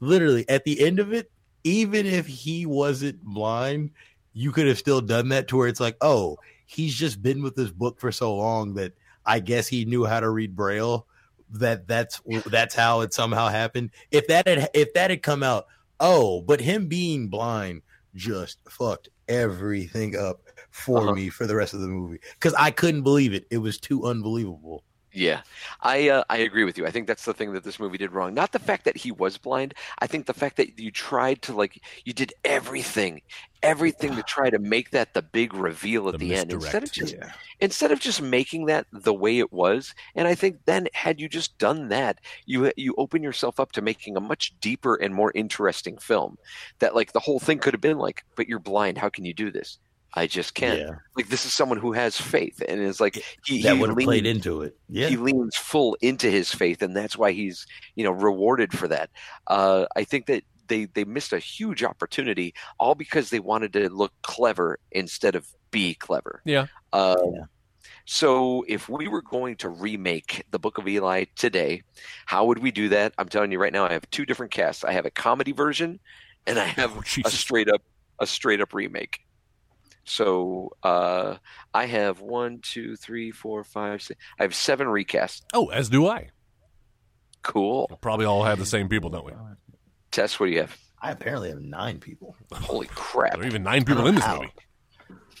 Literally 0.00 0.48
at 0.48 0.64
the 0.64 0.84
end 0.84 0.98
of 0.98 1.12
it, 1.12 1.30
even 1.64 2.06
if 2.06 2.26
he 2.26 2.66
wasn't 2.66 3.22
blind, 3.22 3.90
you 4.32 4.50
could 4.52 4.66
have 4.66 4.78
still 4.78 5.00
done 5.00 5.28
that 5.28 5.48
to 5.48 5.56
where 5.56 5.68
it's 5.68 5.78
like, 5.80 5.96
oh, 6.00 6.38
he's 6.66 6.94
just 6.94 7.22
been 7.22 7.42
with 7.42 7.54
this 7.54 7.70
book 7.70 8.00
for 8.00 8.10
so 8.10 8.34
long 8.34 8.74
that 8.74 8.92
I 9.24 9.38
guess 9.40 9.68
he 9.68 9.84
knew 9.84 10.04
how 10.04 10.20
to 10.20 10.28
read 10.30 10.56
braille. 10.56 11.06
That 11.50 11.86
that's 11.86 12.20
that's 12.46 12.74
how 12.74 13.02
it 13.02 13.12
somehow 13.12 13.48
happened. 13.48 13.90
If 14.10 14.26
that 14.28 14.48
had 14.48 14.70
if 14.74 14.94
that 14.94 15.10
had 15.10 15.22
come 15.22 15.42
out, 15.42 15.66
oh, 16.00 16.40
but 16.40 16.60
him 16.60 16.88
being 16.88 17.28
blind 17.28 17.82
just 18.14 18.58
fucked 18.68 19.08
everything 19.28 20.16
up 20.16 20.40
for 20.72 21.08
Uh-huh. 21.08 21.12
me 21.12 21.28
for 21.30 21.46
the 21.46 21.56
rest 21.56 21.74
of 21.74 21.80
the 21.80 21.88
movie 21.88 22.20
because 22.34 22.54
I 22.54 22.70
couldn't 22.72 23.02
believe 23.02 23.34
it. 23.34 23.46
It 23.50 23.58
was 23.58 23.78
too 23.78 24.06
unbelievable. 24.06 24.84
Yeah, 25.14 25.42
I 25.82 26.08
uh, 26.08 26.24
I 26.30 26.38
agree 26.38 26.64
with 26.64 26.78
you. 26.78 26.86
I 26.86 26.90
think 26.90 27.06
that's 27.06 27.26
the 27.26 27.34
thing 27.34 27.52
that 27.52 27.64
this 27.64 27.78
movie 27.78 27.98
did 27.98 28.12
wrong. 28.12 28.32
Not 28.32 28.52
the 28.52 28.58
fact 28.58 28.86
that 28.86 28.96
he 28.96 29.12
was 29.12 29.36
blind. 29.36 29.74
I 29.98 30.06
think 30.06 30.24
the 30.24 30.32
fact 30.32 30.56
that 30.56 30.78
you 30.78 30.90
tried 30.90 31.42
to 31.42 31.52
like 31.54 31.78
you 32.06 32.14
did 32.14 32.32
everything, 32.44 33.20
everything 33.62 34.16
to 34.16 34.22
try 34.22 34.48
to 34.48 34.58
make 34.58 34.90
that 34.92 35.12
the 35.12 35.20
big 35.20 35.52
reveal 35.52 36.08
at 36.08 36.16
The 36.16 36.18
the, 36.18 36.34
end 36.34 36.50
instead 36.50 36.82
of 36.82 36.90
just 36.92 37.16
instead 37.60 37.92
of 37.92 38.00
just 38.00 38.22
making 38.22 38.66
that 38.66 38.86
the 38.90 39.12
way 39.12 39.38
it 39.38 39.52
was. 39.52 39.94
And 40.14 40.26
I 40.26 40.34
think 40.34 40.60
then 40.64 40.88
had 40.94 41.20
you 41.20 41.28
just 41.28 41.58
done 41.58 41.88
that, 41.88 42.18
you 42.46 42.72
you 42.78 42.94
open 42.96 43.22
yourself 43.22 43.60
up 43.60 43.72
to 43.72 43.82
making 43.82 44.16
a 44.16 44.20
much 44.20 44.58
deeper 44.60 44.94
and 44.96 45.14
more 45.14 45.32
interesting 45.34 45.98
film. 45.98 46.38
That 46.78 46.94
like 46.94 47.12
the 47.12 47.20
whole 47.20 47.38
thing 47.40 47.58
could 47.58 47.74
have 47.74 47.82
been 47.82 47.98
like, 47.98 48.24
but 48.34 48.48
you're 48.48 48.58
blind. 48.60 48.96
How 48.96 49.10
can 49.10 49.26
you 49.26 49.34
do 49.34 49.50
this? 49.50 49.78
I 50.14 50.26
just 50.26 50.54
can't. 50.54 50.78
Yeah, 50.80 50.94
Like 51.16 51.28
this 51.28 51.46
is 51.46 51.52
someone 51.54 51.78
who 51.78 51.92
has 51.92 52.20
faith 52.20 52.62
and 52.68 52.80
is 52.80 53.00
like 53.00 53.22
he, 53.46 53.62
that 53.62 53.74
he 53.74 53.80
would 53.80 53.88
have 53.90 53.98
played 53.98 54.26
into 54.26 54.62
it. 54.62 54.76
Yeah, 54.88 55.08
he 55.08 55.16
leans 55.16 55.56
full 55.56 55.96
into 56.02 56.30
his 56.30 56.52
faith 56.54 56.82
and 56.82 56.94
that's 56.94 57.16
why 57.16 57.32
he's 57.32 57.66
you 57.94 58.04
know 58.04 58.10
rewarded 58.10 58.76
for 58.76 58.88
that 58.88 59.08
uh, 59.46 59.86
i 59.96 60.04
think 60.04 60.26
that 60.26 60.42
they 60.68 60.84
they 60.86 61.04
missed 61.04 61.32
a 61.32 61.38
huge 61.38 61.82
opportunity 61.82 62.52
all 62.78 62.94
because 62.94 63.30
they 63.30 63.40
wanted 63.40 63.72
to 63.72 63.88
look 63.88 64.12
clever 64.22 64.78
instead 64.90 65.34
of 65.34 65.46
be 65.70 65.94
clever 65.94 66.42
Yeah. 66.44 66.66
uh, 66.92 67.16
Yeah. 67.32 67.44
so 68.04 68.64
if 68.68 68.88
we 68.88 69.08
were 69.08 69.22
going 69.22 69.56
to 69.56 69.68
remake 69.70 70.44
the 70.50 70.58
book 70.58 70.76
of 70.78 70.86
eli 70.88 71.24
today 71.36 71.82
how 72.26 72.44
would 72.46 72.58
we 72.58 72.70
do 72.70 72.88
that 72.90 73.14
i'm 73.18 73.28
telling 73.28 73.50
you 73.52 73.58
right 73.58 73.72
now 73.72 73.86
i 73.86 73.92
have 73.92 74.08
two 74.10 74.26
different 74.26 74.52
casts 74.52 74.84
i 74.84 74.92
have 74.92 75.06
a 75.06 75.10
comedy 75.10 75.52
version 75.52 75.98
and 76.46 76.58
i 76.58 76.64
have 76.64 76.92
Oh, 76.96 77.02
a 77.24 77.30
straight 77.30 77.68
up 77.70 77.82
a 78.18 78.26
straight 78.26 78.60
up 78.60 78.74
remake 78.74 79.20
so 80.04 80.72
uh, 80.82 81.36
I 81.72 81.86
have 81.86 82.20
one, 82.20 82.58
two, 82.60 82.96
three, 82.96 83.30
four, 83.30 83.62
five, 83.64 84.02
six. 84.02 84.20
I 84.38 84.42
have 84.42 84.54
seven 84.54 84.86
recasts. 84.88 85.42
oh 85.54 85.68
as 85.68 85.88
do 85.88 86.06
i 86.08 86.28
Cool. 87.42 87.88
probably 88.00 88.24
all 88.26 88.44
have 88.44 88.58
the 88.58 88.66
same 88.66 88.88
people 88.88 89.10
don't 89.10 89.24
we 89.26 89.32
Tess, 90.12 90.38
what 90.38 90.46
do 90.46 90.52
you 90.52 90.60
have? 90.60 90.76
I 91.00 91.10
apparently 91.10 91.48
have 91.48 91.60
nine 91.60 91.98
people. 91.98 92.36
Holy 92.52 92.86
crap. 92.94 93.32
there 93.32 93.42
are 93.42 93.46
even 93.46 93.62
nine 93.62 93.84
people 93.84 94.06
in 94.06 94.14
this 94.14 94.24
Ow. 94.24 94.36
movie 94.36 94.52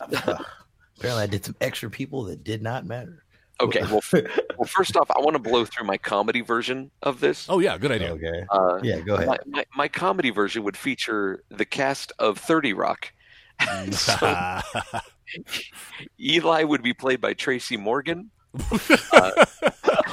apparently, 0.00 1.22
I 1.22 1.26
did 1.26 1.44
some 1.44 1.54
extra 1.60 1.90
people 1.90 2.24
that 2.24 2.42
did 2.42 2.62
not 2.62 2.84
matter. 2.86 3.24
Okay, 3.60 3.82
well, 3.82 3.98
f- 3.98 4.14
well, 4.58 4.66
first 4.66 4.96
off, 4.96 5.08
I 5.10 5.20
want 5.20 5.34
to 5.34 5.38
blow 5.38 5.64
through 5.64 5.86
my 5.86 5.96
comedy 5.98 6.40
version 6.40 6.90
of 7.02 7.20
this. 7.20 7.46
oh 7.48 7.60
yeah 7.60 7.78
good 7.78 7.92
idea 7.92 8.12
okay, 8.14 8.44
Uh, 8.50 8.80
yeah, 8.82 8.98
go 9.00 9.14
ahead. 9.14 9.28
my, 9.28 9.38
my, 9.46 9.64
my 9.76 9.88
comedy 9.88 10.30
version 10.30 10.64
would 10.64 10.76
feature 10.76 11.44
the 11.50 11.64
cast 11.64 12.12
of 12.18 12.38
30 12.38 12.72
Rock. 12.72 13.12
so 13.92 14.60
Eli 16.20 16.62
would 16.64 16.82
be 16.82 16.92
played 16.92 17.20
by 17.20 17.34
Tracy 17.34 17.76
Morgan. 17.76 18.30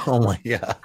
oh 0.06 0.20
my 0.24 0.38
god, 0.44 0.76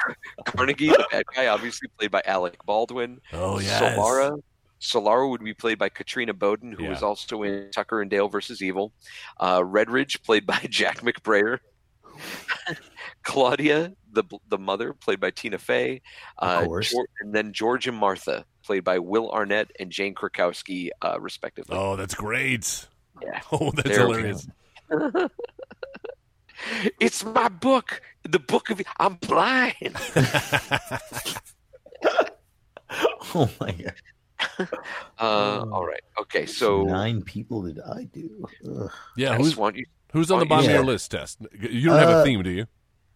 Carnegie, 0.45 0.89
the 0.89 1.07
bad 1.09 1.23
guy, 1.33 1.47
obviously 1.47 1.87
played 1.97 2.11
by 2.11 2.21
Alec 2.25 2.57
Baldwin. 2.65 3.21
oh 3.33 3.59
yeah 3.59 3.79
Solara. 3.95 4.39
Solara 4.81 5.29
would 5.29 5.43
be 5.43 5.53
played 5.53 5.79
by 5.79 5.87
Katrina 5.89 6.33
Bowden, 6.33 6.71
who 6.73 6.83
Yeah. 6.83 6.89
was 6.89 7.01
also 7.01 7.43
in 7.43 7.71
Tucker 7.71 8.01
and 8.01 8.11
Dale 8.11 8.27
versus 8.27 8.61
Evil. 8.61 8.91
Uh, 9.39 9.61
Redridge, 9.61 10.21
played 10.21 10.45
by 10.45 10.59
Jack 10.69 10.99
McBrayer. 10.99 11.59
Claudia, 13.23 13.93
the 14.11 14.23
the 14.49 14.57
mother, 14.57 14.93
played 14.93 15.19
by 15.19 15.31
Tina 15.31 15.57
Fey, 15.57 16.01
uh, 16.39 16.59
Of 16.61 16.67
course. 16.67 16.93
Geor- 16.93 17.05
and 17.21 17.33
then 17.33 17.53
George 17.53 17.87
and 17.87 17.97
Martha, 17.97 18.45
played 18.65 18.83
by 18.83 18.99
Will 18.99 19.29
Arnett 19.31 19.71
and 19.79 19.91
Jane 19.91 20.13
Krakowski, 20.15 20.89
uh, 21.01 21.19
respectively. 21.19 21.77
Oh, 21.77 21.95
that's 21.95 22.15
great. 22.15 22.87
Yeah. 23.21 23.39
Oh, 23.51 23.71
that's 23.71 23.87
There 23.89 23.99
hilarious. 24.07 24.47
It's 27.01 27.23
my 27.25 27.49
book, 27.49 28.01
the 28.23 28.39
book 28.39 28.69
of 28.69 28.81
I'm 28.99 29.15
blind. 29.15 29.95
Oh 33.33 33.49
my 33.59 33.71
god! 33.71 33.93
Uh, 34.59 34.67
Oh. 35.19 35.69
all 35.73 35.85
right, 35.85 36.03
okay. 36.21 36.45
So 36.45 36.83
nine 36.83 37.21
people 37.23 37.63
did 37.63 37.79
I 37.81 38.03
do? 38.05 38.45
Ugh. 38.69 38.89
Yeah, 39.17 39.31
I 39.33 39.37
who's 39.37 39.47
just 39.47 39.57
want 39.57 39.75
you. 39.75 39.85
who's 40.13 40.31
on 40.31 40.39
the 40.39 40.45
bottom 40.45 40.65
of 40.65 40.71
yeah. 40.71 40.77
your 40.77 40.85
list, 40.85 41.11
Tess? 41.11 41.37
You 41.59 41.89
don't 41.89 41.99
have 41.99 42.09
a 42.09 42.13
Uh, 42.19 42.23
theme, 42.23 42.43
do 42.43 42.51
you? 42.51 42.67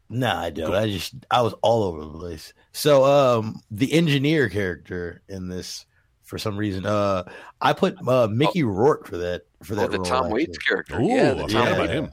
Nah, 0.10 0.42
I 0.42 0.50
don't. 0.50 0.74
I 0.74 0.88
just 0.90 1.14
I 1.30 1.42
was 1.42 1.54
all 1.62 1.84
over 1.84 2.02
the 2.04 2.10
place. 2.18 2.54
So 2.72 3.06
um 3.06 3.62
the 3.70 3.94
engineer 3.94 4.50
character 4.50 5.22
in 5.30 5.48
this 5.50 5.86
for 6.24 6.38
some 6.38 6.58
reason, 6.58 6.86
uh 6.86 7.24
I 7.62 7.74
put 7.74 7.96
uh 8.08 8.28
Mickey 8.32 8.64
Rourke 8.64 9.08
for 9.08 9.18
that 9.18 9.44
for 9.64 9.74
Oh, 9.74 9.78
that 9.78 9.92
the 9.92 9.98
role, 9.98 10.06
Tom. 10.06 10.30
Waits 10.32 10.58
character. 10.58 11.00
Ooh, 11.00 11.08
yeah, 11.08 11.32
I 11.32 11.34
the 11.34 11.42
forgot 11.42 11.50
Tom 11.52 11.68
about 11.68 11.80
Waits. 11.82 11.92
him. 11.94 12.12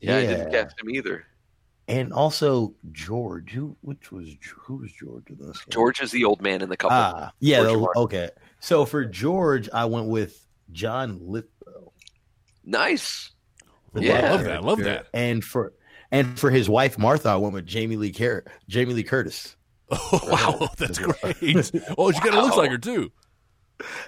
Yeah, 0.00 0.16
I 0.16 0.20
didn't 0.26 0.50
cast 0.52 0.80
him 0.80 0.90
either. 0.90 1.24
And 1.86 2.12
also 2.12 2.74
George, 2.92 3.50
who 3.52 3.76
which 3.82 4.10
was 4.10 4.28
who 4.56 4.76
was 4.78 4.90
George 4.92 5.28
in 5.28 5.36
this? 5.36 5.46
one? 5.46 5.70
George 5.70 6.00
is 6.00 6.10
the 6.10 6.24
old 6.24 6.40
man 6.42 6.62
in 6.62 6.68
the 6.68 6.76
couple. 6.76 6.96
Ah, 6.96 7.30
yeah, 7.40 7.62
the- 7.62 7.92
okay. 7.96 8.30
So 8.60 8.84
for 8.86 9.04
George, 9.04 9.68
I 9.72 9.84
went 9.84 10.06
with 10.08 10.46
John 10.72 11.18
Lithgow. 11.22 11.90
nice. 12.64 13.30
Yeah. 13.96 14.14
I 14.14 14.30
love 14.30 14.44
that. 14.44 14.52
I 14.56 14.58
love 14.60 14.78
that. 14.80 15.06
And 15.14 15.44
for 15.44 15.72
and 16.14 16.38
for 16.38 16.50
his 16.50 16.68
wife 16.68 16.98
Martha, 16.98 17.28
I 17.30 17.36
went 17.36 17.54
with 17.54 17.66
Jamie 17.66 17.96
Lee 17.96 18.12
Car- 18.12 18.44
Jamie 18.68 18.94
Lee 18.94 19.02
Curtis. 19.04 19.56
Oh, 19.90 20.20
wow, 20.60 20.68
that's 20.78 20.98
great. 21.00 21.70
Oh, 21.98 22.10
she 22.10 22.20
kind 22.20 22.34
of 22.34 22.44
looks 22.44 22.56
like 22.56 22.70
her 22.70 22.78
too. 22.78 23.12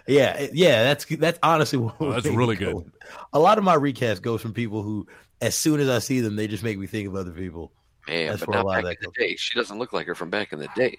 Yeah, 0.06 0.46
yeah, 0.52 0.84
that's 0.84 1.04
that's 1.04 1.38
honestly 1.42 1.78
what 1.80 1.96
Oh, 2.00 2.12
that's 2.12 2.26
really 2.26 2.56
go 2.56 2.66
good. 2.66 2.74
with- 2.76 2.92
A 3.32 3.38
lot 3.38 3.58
of 3.58 3.64
my 3.64 3.74
recast 3.74 4.22
goes 4.22 4.40
from 4.40 4.52
people 4.54 4.82
who, 4.82 5.06
as 5.40 5.54
soon 5.54 5.80
as 5.80 5.88
I 5.88 5.98
see 5.98 6.20
them, 6.20 6.36
they 6.36 6.46
just 6.48 6.62
make 6.62 6.78
me 6.78 6.86
think 6.86 7.08
of 7.08 7.14
other 7.16 7.32
people. 7.32 7.72
Man, 8.08 8.28
That's 8.28 8.40
but 8.40 8.48
where 8.50 8.58
a 8.58 8.62
not 8.62 8.66
lot 8.66 8.78
of 8.78 8.84
back 8.84 8.98
in 9.02 9.10
the 9.14 9.24
day. 9.26 9.34
She 9.36 9.58
doesn't 9.58 9.78
look 9.78 9.92
like 9.92 10.06
her 10.06 10.14
from 10.14 10.30
back 10.30 10.52
in 10.52 10.60
the 10.60 10.68
day. 10.76 10.96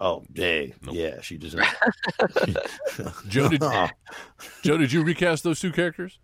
Oh, 0.00 0.24
dang, 0.32 0.72
Nope. 0.82 0.94
yeah, 0.96 1.20
she 1.20 1.36
just. 1.38 1.56
Joe, 3.28 3.48
did, 3.48 3.62
Joe, 4.62 4.76
did 4.78 4.92
you 4.92 5.02
recast 5.02 5.44
those 5.44 5.60
two 5.60 5.72
characters? 5.72 6.18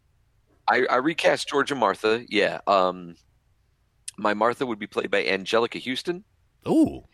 I, 0.69 0.87
I 0.89 0.97
recast 0.97 1.49
George 1.49 1.71
and 1.71 1.81
Martha. 1.81 2.25
Yeah. 2.29 2.61
Um, 2.67 3.17
my 4.17 4.35
Martha 4.35 4.67
would 4.67 4.79
be 4.79 4.87
played 4.87 5.11
by 5.11 5.25
Anjelica 5.25 5.83
Huston, 5.85 6.25
Oh, 6.67 7.05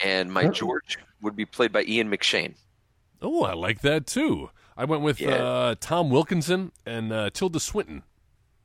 and 0.00 0.32
my. 0.32 0.48
George 0.48 0.98
would 1.22 1.36
be 1.36 1.44
played 1.46 1.72
by 1.72 1.82
Ian 1.84 2.10
McShane. 2.10 2.54
oh, 3.22 3.44
I 3.44 3.54
like 3.54 3.80
that 3.80 4.06
too. 4.06 4.50
I 4.76 4.84
went 4.84 5.02
with 5.02 5.20
Yeah. 5.20 5.36
uh, 5.36 5.74
Tom 5.80 6.10
Wilkinson 6.10 6.72
and 6.84 7.12
uh, 7.12 7.30
Tilda 7.30 7.60
Swinton 7.60 8.02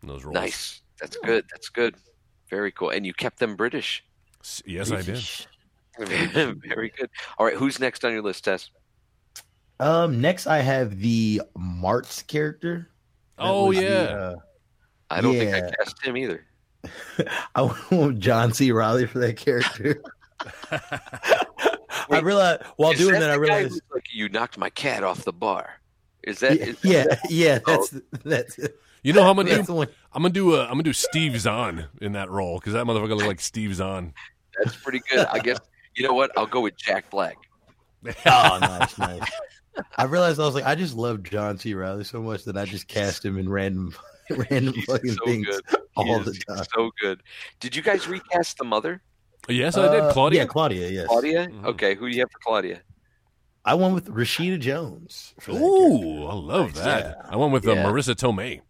in 0.01 0.07
those 0.07 0.23
roles. 0.25 0.33
Nice. 0.33 0.81
That's 0.99 1.15
good. 1.17 1.45
That's 1.51 1.69
good. 1.69 1.95
Very 2.49 2.71
cool. 2.71 2.89
And 2.89 3.05
you 3.05 3.13
kept 3.13 3.39
them 3.39 3.55
British. 3.55 4.03
S- 4.41 4.61
Yes, 4.65 4.91
I 4.91 5.01
did. 5.01 5.23
Very 6.65 6.89
good. 6.97 7.09
All 7.37 7.45
right. 7.45 7.55
Who's 7.55 7.79
next 7.79 8.03
on 8.03 8.11
your 8.11 8.21
list, 8.23 8.43
Tess? 8.45 8.69
Um, 9.79 10.19
next 10.19 10.47
I 10.47 10.57
have 10.59 10.99
the 10.99 11.41
Martz 11.57 12.25
character. 12.27 12.89
Oh 13.37 13.67
was 13.67 13.77
the, 13.77 13.83
yeah. 13.83 13.89
uh, 13.89 14.35
I 15.09 15.21
don't 15.21 15.35
think 15.35 15.53
I 15.53 15.61
cast 15.61 16.03
him 16.05 16.17
either. 16.17 16.45
I 17.55 17.61
want 17.91 18.19
John 18.19 18.53
C. 18.53 18.71
Reilly 18.71 19.05
for 19.07 19.19
that 19.19 19.37
character. 19.37 20.01
I 22.11 22.19
realized 22.21 22.63
while 22.77 22.91
Is 22.91 22.99
doing 22.99 23.19
that, 23.19 23.29
I 23.29 23.35
realized. 23.35 23.81
like 23.93 24.05
you 24.13 24.29
knocked 24.29 24.57
my 24.57 24.69
cat 24.69 25.03
off 25.03 25.23
the 25.23 25.33
bar. 25.33 25.69
Is 26.23 26.39
that? 26.39 26.57
Yeah, 26.59 26.65
is- 26.65 26.77
yeah, 26.83 27.05
yeah, 27.29 27.59
Oh. 27.67 27.85
that's 27.91 28.03
that's 28.23 28.59
You 29.03 29.13
know 29.13 29.23
how 29.23 29.29
I'm 29.31 29.35
gonna 29.37 29.49
that's 29.49 29.61
do? 29.61 29.65
the 29.67 29.73
one. 29.73 29.87
I'm 30.13 30.21
gonna 30.23 30.33
do. 30.33 30.55
Uh, 30.55 30.63
I'm 30.63 30.71
gonna 30.71 30.83
do 30.83 30.93
Steve 30.93 31.39
Zahn 31.39 31.85
in 32.01 32.13
that 32.13 32.29
role 32.29 32.59
because 32.59 32.73
that 32.73 32.85
motherfucker 32.85 33.15
look 33.17 33.27
like 33.27 33.39
Steve 33.41 33.75
Zahn. 33.75 34.13
That's 34.63 34.75
pretty 34.75 35.01
good. 35.09 35.25
I 35.31 35.39
guess. 35.39 35.59
You 35.95 36.07
know 36.07 36.13
what? 36.13 36.31
I'll 36.37 36.45
go 36.45 36.61
with 36.61 36.77
Jack 36.77 37.09
Black. 37.09 37.37
Oh, 38.25 38.57
nice, 38.61 38.97
nice. 38.97 39.29
I 39.97 40.05
realized 40.05 40.39
I 40.39 40.45
was 40.45 40.55
like, 40.55 40.63
I 40.65 40.75
just 40.75 40.95
love 40.95 41.21
John 41.23 41.57
C. 41.57 41.73
Reilly 41.73 42.05
so 42.05 42.21
much 42.21 42.45
that 42.45 42.57
I 42.57 42.63
just 42.65 42.87
cast 42.87 43.23
him 43.25 43.37
in 43.37 43.49
random, 43.49 43.93
random 44.49 44.73
He's 44.73 44.85
fucking 44.85 45.11
so 45.13 45.25
things 45.25 45.45
good. 45.47 45.61
all 45.95 46.19
He 46.19 46.31
the 46.31 46.39
time. 46.47 46.63
So 46.75 46.91
good. 47.01 47.23
Did 47.59 47.75
you 47.75 47.81
guys 47.81 48.07
recast 48.07 48.57
the 48.57 48.63
mother, 48.65 49.01
Yes, 49.47 49.77
I 49.77 49.91
did. 49.91 50.01
Uh, 50.01 50.11
Claudia. 50.13 50.41
Yeah, 50.41 50.45
Claudia. 50.47 50.89
Yes. 50.89 51.07
Claudia? 51.07 51.47
Mhm. 51.47 51.65
Okay, 51.65 51.95
who 51.95 52.09
do 52.09 52.15
you 52.15 52.21
have 52.21 52.29
for 52.31 52.39
Claudia? 52.39 52.81
I 53.65 53.73
went 53.73 53.93
with 53.95 54.07
Rashida 54.07 54.59
Jones. 54.59 55.33
For 55.39 55.51
character. 55.53 55.65
Ooh, 55.67 56.25
I 56.27 56.33
love 56.33 56.73
that. 56.75 57.17
yeah. 57.17 57.29
I 57.29 57.35
went 57.35 57.51
with 57.53 57.67
uh, 57.67 57.73
Yeah. 57.73 57.83
Marisa 57.85 58.15
Tomei. 58.15 58.61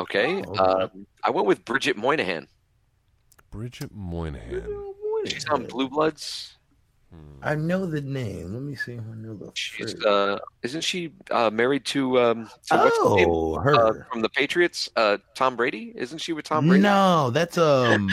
Okay, 0.00 0.42
Oh, 0.46 0.50
okay. 0.50 0.58
um, 0.84 1.06
I 1.22 1.30
went 1.30 1.46
with 1.46 1.64
Bridget 1.64 1.96
Moynahan. 1.96 2.46
Bridget 3.50 3.94
Moynahan. 3.96 4.66
She's 5.26 5.46
on 5.46 5.66
Blue 5.66 5.88
Bloods. 5.88 6.56
I 7.42 7.54
know 7.54 7.84
the 7.84 8.00
name. 8.00 8.54
Let 8.54 8.62
me 8.62 8.74
see. 8.74 8.92
if 8.94 9.00
I 9.00 9.14
know 9.16 9.34
the. 9.34 9.50
She's 9.54 9.94
uh, 10.02 10.38
isn't 10.62 10.80
she 10.80 11.12
uh, 11.30 11.50
married 11.50 11.84
to 11.86 12.18
um, 12.18 12.48
to 12.68 12.76
what's 12.78 12.96
his 12.96 13.16
name? 13.16 13.28
oh, 13.28 13.56
Uh, 13.58 13.92
from 14.10 14.22
the 14.22 14.30
Patriots? 14.30 14.88
Uh, 14.96 15.18
Tom 15.34 15.54
Brady? 15.54 15.92
Isn't 15.94 16.18
she 16.18 16.32
with 16.32 16.46
Tom 16.46 16.66
Brady? 16.66 16.82
no, 16.82 17.28
that's 17.30 17.58
um 17.58 18.08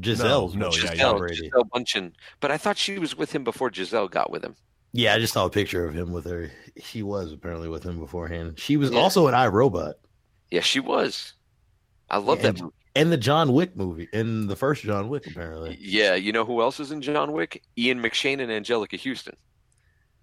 Gisele's. 0.00 0.54
No, 0.54 0.60
no, 0.60 0.68
wife, 0.68 0.82
yeah, 0.82 0.88
Tom. 0.88 0.96
Gisele, 0.96 1.18
Brady. 1.18 1.42
Gisele 1.48 1.64
Bündchen. 1.74 2.12
But 2.40 2.50
I 2.50 2.58
thought 2.58 2.76
she 2.76 2.98
was 2.98 3.16
with 3.16 3.32
him 3.34 3.42
before 3.42 3.70
Gisele 3.70 4.08
got 4.08 4.30
with 4.30 4.44
him. 4.44 4.54
Yeah, 4.92 5.14
I 5.14 5.18
just 5.18 5.32
saw 5.32 5.46
a 5.46 5.50
picture 5.50 5.86
of 5.86 5.94
him 5.94 6.12
with 6.12 6.26
her. 6.26 6.50
She 6.80 7.02
was 7.02 7.32
apparently 7.32 7.68
with 7.68 7.84
him 7.84 7.98
beforehand. 7.98 8.58
She 8.60 8.76
was 8.76 8.90
Yeah. 8.90 9.00
also 9.00 9.26
in 9.28 9.34
iRobot 9.34 9.94
Yeah, 10.50 10.60
she 10.60 10.78
was. 10.78 11.32
I 12.10 12.18
love 12.18 12.38
Yeah, 12.38 12.52
that 12.52 12.60
movie. 12.60 12.74
And 12.96 13.10
the 13.10 13.16
John 13.16 13.52
Wick 13.52 13.76
movie, 13.76 14.08
in 14.12 14.46
the 14.46 14.54
first 14.56 14.82
John 14.82 15.08
Wick, 15.08 15.26
apparently. 15.26 15.76
Yeah, 15.80 16.14
you 16.14 16.32
know 16.32 16.44
who 16.44 16.60
else 16.62 16.78
is 16.78 16.92
in 16.92 17.02
John 17.02 17.32
Wick? 17.32 17.62
Ian 17.76 18.00
McShane 18.00 18.40
and 18.40 18.50
Anjelica 18.50 18.98
Huston. 19.02 19.34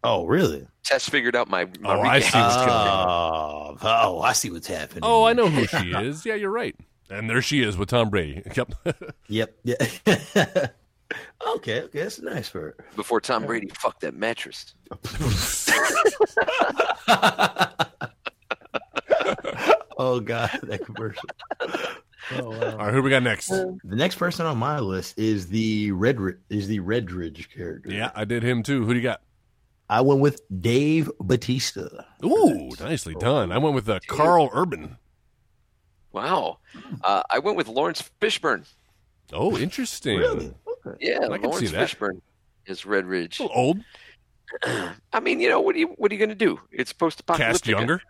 Oh, 0.04 0.26
really? 0.26 0.66
Tess 0.84 1.08
figured 1.08 1.36
out 1.36 1.50
my. 1.50 1.66
my 1.80 1.96
Oh, 1.96 2.02
I 2.02 2.20
see 2.20 2.40
what's 2.40 2.56
going 2.56 2.70
Oh, 2.70 3.78
oh, 3.82 4.22
I 4.22 4.34
see 4.34 4.50
what's 4.50 4.68
happening. 4.68 5.02
Oh, 5.04 5.26
I 5.26 5.34
know 5.34 5.48
who 5.50 5.68
she 5.68 5.92
is. 5.92 6.26
Yeah, 6.26 6.36
you're 6.36 6.50
right. 6.50 6.76
And 7.10 7.30
there 7.30 7.42
she 7.42 7.62
is 7.62 7.78
with 7.78 7.90
Tom 7.90 8.10
Brady. 8.10 8.42
Yep. 8.56 8.74
Yep. 9.28 9.56
Yeah. 9.64 9.76
okay. 11.56 11.82
Okay. 11.82 12.02
That's 12.02 12.22
nice 12.22 12.48
for 12.48 12.62
her. 12.62 12.76
before 12.96 13.20
Tom 13.20 13.46
Brady 13.46 13.70
fucked 13.80 14.02
that 14.02 14.16
mattress. 14.16 14.74
oh 19.98 20.20
God, 20.20 20.50
that 20.64 20.86
commercial. 20.86 21.24
Oh, 22.32 22.50
wow. 22.52 22.72
All 22.72 22.78
right, 22.78 22.94
who 22.94 23.02
we 23.02 23.10
got 23.10 23.24
next? 23.24 23.48
The 23.48 23.80
next 23.84 24.16
person 24.16 24.46
on 24.46 24.58
my 24.58 24.80
list 24.80 25.18
is 25.18 25.48
the 25.48 25.92
Red 25.92 26.18
is 26.50 26.68
the 26.68 26.80
Redridge 26.80 27.50
character. 27.54 27.92
Yeah, 27.92 28.12
I 28.16 28.26
did 28.26 28.44
him 28.44 28.64
too. 28.64 28.86
Who 28.86 28.94
do 28.94 29.00
you 29.00 29.04
got? 29.04 29.22
I 29.90 30.02
went 30.02 30.22
with 30.22 30.42
Dave 30.62 31.12
Bautista. 31.20 32.06
Ooh, 32.24 32.70
nicely 32.80 33.16
done. 33.16 33.52
I 33.52 33.58
went 33.58 33.76
with 33.76 33.90
uh, 33.90 34.00
Karl 34.08 34.50
Urban. 34.54 34.98
Wow. 36.14 36.60
Uh, 37.04 37.24
I 37.30 37.40
went 37.40 37.58
with 37.58 37.68
Laurence 37.68 38.10
Fishburne. 38.22 38.66
Oh, 39.34 39.58
interesting. 39.58 40.20
Really? 40.20 40.54
Okay. 40.86 40.98
Yeah, 41.02 41.28
I 41.30 41.38
can 41.38 41.50
Laurence 41.50 41.60
see 41.60 41.76
that. 41.76 41.90
Fishburne 41.90 42.22
is 42.66 42.86
Red 42.86 43.06
Ridge. 43.06 43.40
A 43.40 43.44
little 43.44 43.58
old, 43.58 43.80
I 45.14 45.20
mean, 45.22 45.40
you 45.40 45.50
know, 45.50 45.60
what 45.60 45.76
are 45.76 45.80
you 45.80 45.88
what 45.98 46.12
are 46.12 46.16
you 46.16 46.20
going 46.20 46.30
to 46.30 46.36
do? 46.36 46.60
It's 46.72 46.94
post-apocalyptic. 46.94 47.54
cast 47.54 47.68
younger. 47.68 48.02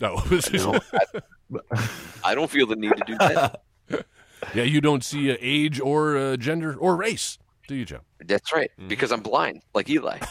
No, 0.00 0.22
No, 0.52 0.80
I, 0.92 1.20
I 2.24 2.34
don't 2.34 2.50
feel 2.50 2.66
the 2.66 2.76
need 2.76 2.92
to 2.96 3.04
do 3.06 3.16
that. 3.18 3.62
yeah, 4.54 4.62
you 4.64 4.80
don't 4.80 5.02
see 5.04 5.30
uh, 5.32 5.36
age 5.40 5.80
or 5.80 6.16
uh, 6.16 6.36
gender 6.36 6.74
or 6.76 6.96
race, 6.96 7.38
do 7.66 7.74
you, 7.74 7.84
Joe? 7.84 8.00
That's 8.24 8.52
right, 8.52 8.70
Mm-hmm. 8.78 8.88
because 8.88 9.12
I'm 9.12 9.20
blind, 9.22 9.62
like 9.74 9.88
Eli. 9.88 10.18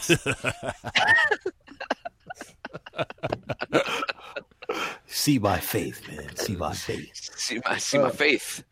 See 5.06 5.38
by 5.38 5.58
faith, 5.58 6.06
man. 6.08 6.36
See 6.36 6.54
by 6.54 6.74
faith. 6.74 7.10
see 7.14 7.60
my 7.64 7.78
see 7.78 7.98
my 7.98 8.04
Uh, 8.04 8.10
faith. 8.10 8.62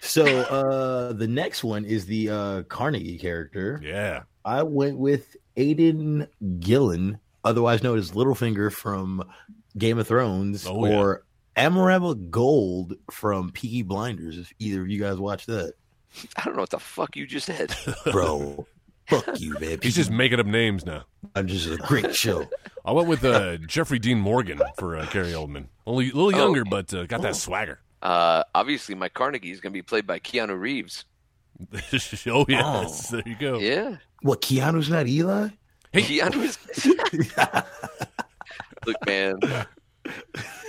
So 0.00 0.24
uh 0.26 1.12
the 1.12 1.28
next 1.28 1.62
one 1.64 1.84
is 1.84 2.06
the 2.06 2.28
uh 2.30 2.62
Carnegie 2.64 3.18
character. 3.18 3.80
Yeah. 3.82 4.22
I 4.44 4.62
went 4.64 4.98
with 4.98 5.36
Aidan 5.56 6.26
Gillen, 6.58 7.18
otherwise 7.44 7.82
known 7.82 7.98
as 7.98 8.10
Littlefinger 8.12 8.72
from 8.72 9.22
Game 9.78 9.98
of 9.98 10.06
Thrones, 10.08 10.66
Oh, 10.66 10.84
yeah. 10.84 10.96
or 10.98 11.24
Aberama 11.56 12.30
Gold 12.30 12.94
from 13.10 13.50
Peaky 13.50 13.82
Blinders. 13.82 14.38
If 14.38 14.52
either 14.58 14.82
of 14.82 14.88
you 14.88 15.00
guys 15.00 15.18
watch 15.18 15.46
that, 15.46 15.74
I 16.36 16.44
don't 16.44 16.54
know 16.54 16.62
what 16.62 16.70
the 16.70 16.78
fuck 16.80 17.16
you 17.16 17.26
just 17.26 17.46
said. 17.46 17.74
bro, 18.12 18.66
fuck 19.06 19.40
you, 19.40 19.56
man. 19.60 19.78
He's 19.82 19.94
just 19.94 20.10
making 20.10 20.40
up 20.40 20.46
names 20.46 20.84
now. 20.84 21.04
I'm 21.34 21.46
just 21.46 21.68
a 21.68 21.76
great 21.76 22.14
show. 22.14 22.48
I 22.84 22.92
went 22.92 23.08
with 23.08 23.24
uh, 23.24 23.56
Jeffrey 23.58 23.98
Dean 23.98 24.18
Morgan 24.18 24.60
for 24.78 24.96
uh, 24.96 25.06
Gary 25.06 25.32
Oldman. 25.32 25.66
Only 25.86 26.10
a 26.10 26.14
little 26.14 26.34
Oh. 26.34 26.44
younger, 26.44 26.64
but 26.64 26.92
uh, 26.92 27.06
got 27.06 27.22
that 27.22 27.36
swagger. 27.36 27.80
Uh, 28.02 28.42
obviously, 28.54 28.94
my 28.94 29.08
Carnegie 29.08 29.50
is 29.50 29.60
going 29.60 29.72
to 29.72 29.78
be 29.78 29.82
played 29.82 30.06
by 30.06 30.18
Keanu 30.18 30.58
Reeves. 30.58 31.04
oh 32.26 32.44
yes, 32.48 33.08
there 33.08 33.22
you 33.24 33.36
go. 33.36 33.58
Yeah. 33.58 33.96
What 34.22 34.42
Keanu's 34.42 34.90
not 34.90 35.06
Eli? 35.06 35.48
Hey. 35.92 36.02
Keanu 36.02 36.42
is. 36.42 36.58
Look, 38.86 39.06
man. 39.06 39.38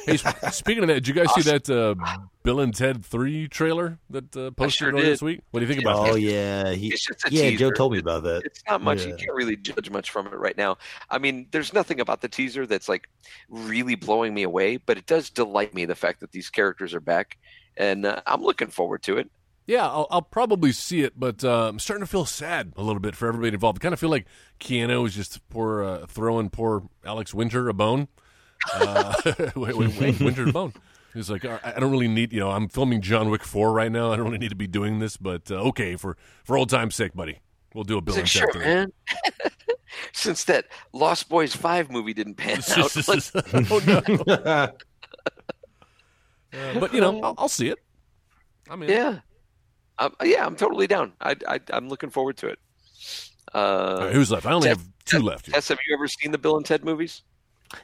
Hey, 0.06 0.18
speaking 0.52 0.84
of 0.84 0.88
that, 0.88 0.95
did 0.95 1.07
you 1.07 1.14
guys 1.14 1.34
see 1.34 1.41
that 1.41 1.69
uh, 1.69 1.95
Bill 2.44 2.60
and 2.60 2.73
Ted 2.73 3.03
Three 3.03 3.48
trailer 3.48 3.98
that 4.10 4.36
uh, 4.36 4.52
posted 4.52 4.73
sure 4.73 4.90
earlier 4.91 5.06
this 5.06 5.22
week? 5.22 5.41
What 5.52 5.61
do 5.61 5.65
you 5.65 5.73
think 5.73 5.84
about 5.84 6.10
oh 6.10 6.14
that? 6.14 6.22
yeah, 6.22 6.72
he, 6.72 6.90
It's 6.90 7.06
just 7.06 7.26
a 7.26 7.32
yeah. 7.32 7.49
teaser. 7.49 7.57
Joe 7.57 7.72
told 7.72 7.94
me 7.94 7.99
about 7.99 8.23
that. 8.23 8.44
It's 8.45 8.61
not 8.68 8.82
much. 8.82 9.06
You 9.06 9.15
can't 9.15 9.34
really 9.34 9.56
judge 9.56 9.90
much 9.90 10.11
from 10.11 10.27
it 10.27 10.36
right 10.36 10.57
now. 10.57 10.77
I 11.10 11.18
mean, 11.18 11.48
there's 11.52 11.73
nothing 11.73 11.99
about 11.99 12.22
the 12.22 12.30
teaser 12.30 12.65
that's 12.65 12.88
like 12.88 13.10
really 13.49 13.95
blowing 13.95 14.34
me 14.34 14.44
away, 14.44 14.77
but 14.77 14.98
it 14.98 15.06
does 15.06 15.30
delight 15.30 15.73
me 15.73 15.86
the 15.86 15.95
fact 15.95 16.19
that 16.19 16.32
these 16.32 16.49
characters 16.49 16.94
are 16.94 16.99
back, 16.99 17.38
and 17.76 18.06
uh, 18.06 18.22
I'm 18.27 18.44
looking 18.44 18.68
forward 18.68 19.02
to 19.03 19.18
it. 19.18 19.30
Yeah, 19.68 19.88
I'll, 19.88 20.07
I'll 20.11 20.22
probably 20.22 20.72
see 20.72 21.02
it, 21.02 21.19
but 21.19 21.44
uh, 21.44 21.69
I'm 21.69 21.80
starting 21.80 22.06
to 22.06 22.10
feel 22.10 22.26
sad 22.26 22.73
a 22.77 22.84
little 22.84 22.99
bit 22.99 23.15
for 23.15 23.27
everybody 23.27 23.53
involved. 23.53 23.80
I 23.80 23.82
kind 23.82 23.94
of 23.94 23.99
feel 23.99 24.11
like 24.11 24.27
Keanu 24.60 25.07
is 25.07 25.15
just 25.15 25.48
poor 25.49 25.84
uh, 25.84 26.06
throwing 26.06 26.52
poor 26.52 26.84
Alex 27.03 27.34
Winter 27.34 27.68
a 27.68 27.73
bone. 27.73 28.07
Uh, 28.74 29.14
wait, 29.56 29.76
wait, 29.78 30.00
wait, 30.00 30.20
Winter 30.20 30.52
bone. 30.52 30.74
He's 31.14 31.30
like, 31.30 31.46
I 31.46 31.80
don't 31.80 31.92
really 31.92 32.10
need, 32.10 32.34
you 32.34 32.42
know, 32.42 32.52
I'm 32.52 32.68
filming 32.68 33.00
John 33.00 33.30
Wick 33.30 33.44
4 33.44 33.72
right 33.72 33.90
now. 33.92 34.12
I 34.12 34.18
don't 34.18 34.26
really 34.26 34.38
need 34.38 34.50
to 34.50 34.56
be 34.56 34.68
doing 34.68 35.00
this, 35.00 35.16
but 35.16 35.50
uh, 35.50 35.56
okay, 35.70 35.96
for, 35.96 36.18
for 36.44 36.58
old 36.58 36.70
time's 36.70 36.94
sake, 36.96 37.14
buddy. 37.14 37.40
We'll 37.74 37.86
do 37.86 37.98
a 37.98 38.02
Bill 38.02 38.18
It's 38.18 38.36
and 38.36 38.44
like, 38.44 38.54
Ted 38.54 38.62
sure, 38.62 38.74
man. 38.76 38.92
Since 40.14 40.44
that 40.46 40.66
Lost 40.92 41.30
Boys 41.30 41.56
Five 41.56 41.90
movie 41.90 42.14
didn't 42.14 42.36
pan 42.36 42.58
out, 42.78 42.98
oh, 43.72 43.82
no. 43.88 44.72
Uh, 46.54 46.80
but, 46.80 46.94
you 46.94 47.00
know, 47.00 47.22
I'll, 47.22 47.36
I'll 47.38 47.50
see 47.50 47.70
it. 47.70 47.80
I 48.70 48.76
mean, 48.76 48.90
Yeah, 48.90 49.20
um, 50.00 50.14
yeah, 50.24 50.46
I'm 50.46 50.56
totally 50.56 50.88
down. 50.88 51.14
I, 51.22 51.36
I, 51.48 51.60
I'm 51.70 51.88
looking 51.88 52.10
forward 52.10 52.38
to 52.38 52.48
it. 52.48 52.60
Uh, 53.54 54.00
right, 54.02 54.14
who's 54.14 54.32
left? 54.32 54.46
I 54.46 54.52
only 54.52 54.68
Ted- 54.68 54.78
have 54.78 54.88
two 55.06 55.20
left. 55.20 55.46
Here. 55.46 55.54
Tess, 55.54 55.70
have 55.70 55.80
you 55.88 55.94
ever 55.94 56.08
seen 56.08 56.32
the 56.32 56.38
Bill 56.38 56.58
and 56.58 56.66
Ted 56.66 56.84
movies? 56.84 57.22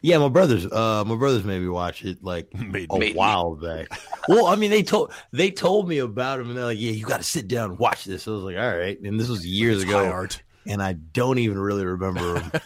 Yeah, 0.02 0.18
my 0.18 0.30
brothers. 0.30 0.66
Uh, 0.66 1.04
my 1.06 1.16
brothers 1.16 1.44
made 1.44 1.62
me 1.62 1.68
watch 1.70 2.04
it 2.04 2.24
like 2.24 2.54
Made 2.56 2.88
a 2.90 2.94
me. 2.94 3.00
Made 3.00 3.00
me. 3.00 3.14
while 3.14 3.56
back. 3.56 3.88
well, 4.28 4.48
I 4.48 4.56
mean, 4.56 4.72
they 4.72 4.84
told 4.84 5.12
they 5.32 5.52
told 5.52 5.88
me 5.88 5.98
about 6.00 6.40
him, 6.40 6.50
and 6.50 6.58
they're 6.58 6.66
like, 6.66 6.80
"Yeah, 6.80 6.92
you 6.92 7.06
got 7.06 7.18
to 7.18 7.24
sit 7.24 7.48
down 7.48 7.72
and 7.72 7.80
watch 7.80 8.06
this." 8.06 8.28
I 8.28 8.32
was 8.32 8.44
like, 8.44 8.58
"All 8.58 8.78
right," 8.78 9.00
and 9.02 9.20
this 9.20 9.28
was 9.30 9.46
years 9.46 9.84
It's 9.84 9.92
high 9.92 10.02
ago, 10.04 10.12
art. 10.12 10.42
and 10.66 10.82
I 10.82 10.94
don't 10.94 11.38
even 11.40 11.58
really 11.60 11.86
remember 11.86 12.40
him. 12.40 12.52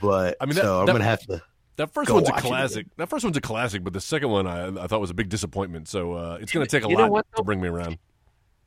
But 0.00 0.36
I 0.40 0.46
mean, 0.46 0.54
that- 0.54 0.62
so 0.62 0.80
I'm 0.80 0.86
that- 0.86 0.92
gonna 0.92 1.04
have 1.04 1.20
to. 1.26 1.42
That 1.76 1.92
first 1.94 2.08
Go 2.08 2.14
one's 2.16 2.28
a 2.28 2.32
watch 2.32 2.44
it 2.44 2.46
classic. 2.48 2.86
That 2.96 3.08
first 3.08 3.24
one's 3.24 3.36
a 3.36 3.40
classic, 3.40 3.84
but 3.84 3.92
the 3.92 4.00
second 4.00 4.30
one 4.30 4.46
I, 4.48 4.66
I 4.84 4.86
thought 4.88 5.00
was 5.00 5.10
a 5.10 5.14
big 5.14 5.28
disappointment. 5.28 5.86
So 5.88 6.12
uh, 6.14 6.38
it's 6.40 6.50
going 6.52 6.66
to 6.66 6.70
take 6.70 6.84
a 6.84 6.88
You 6.88 6.96
know 6.96 7.02
lot 7.02 7.10
what, 7.12 7.26
to 7.36 7.44
bring 7.44 7.60
me 7.60 7.68
around. 7.68 7.98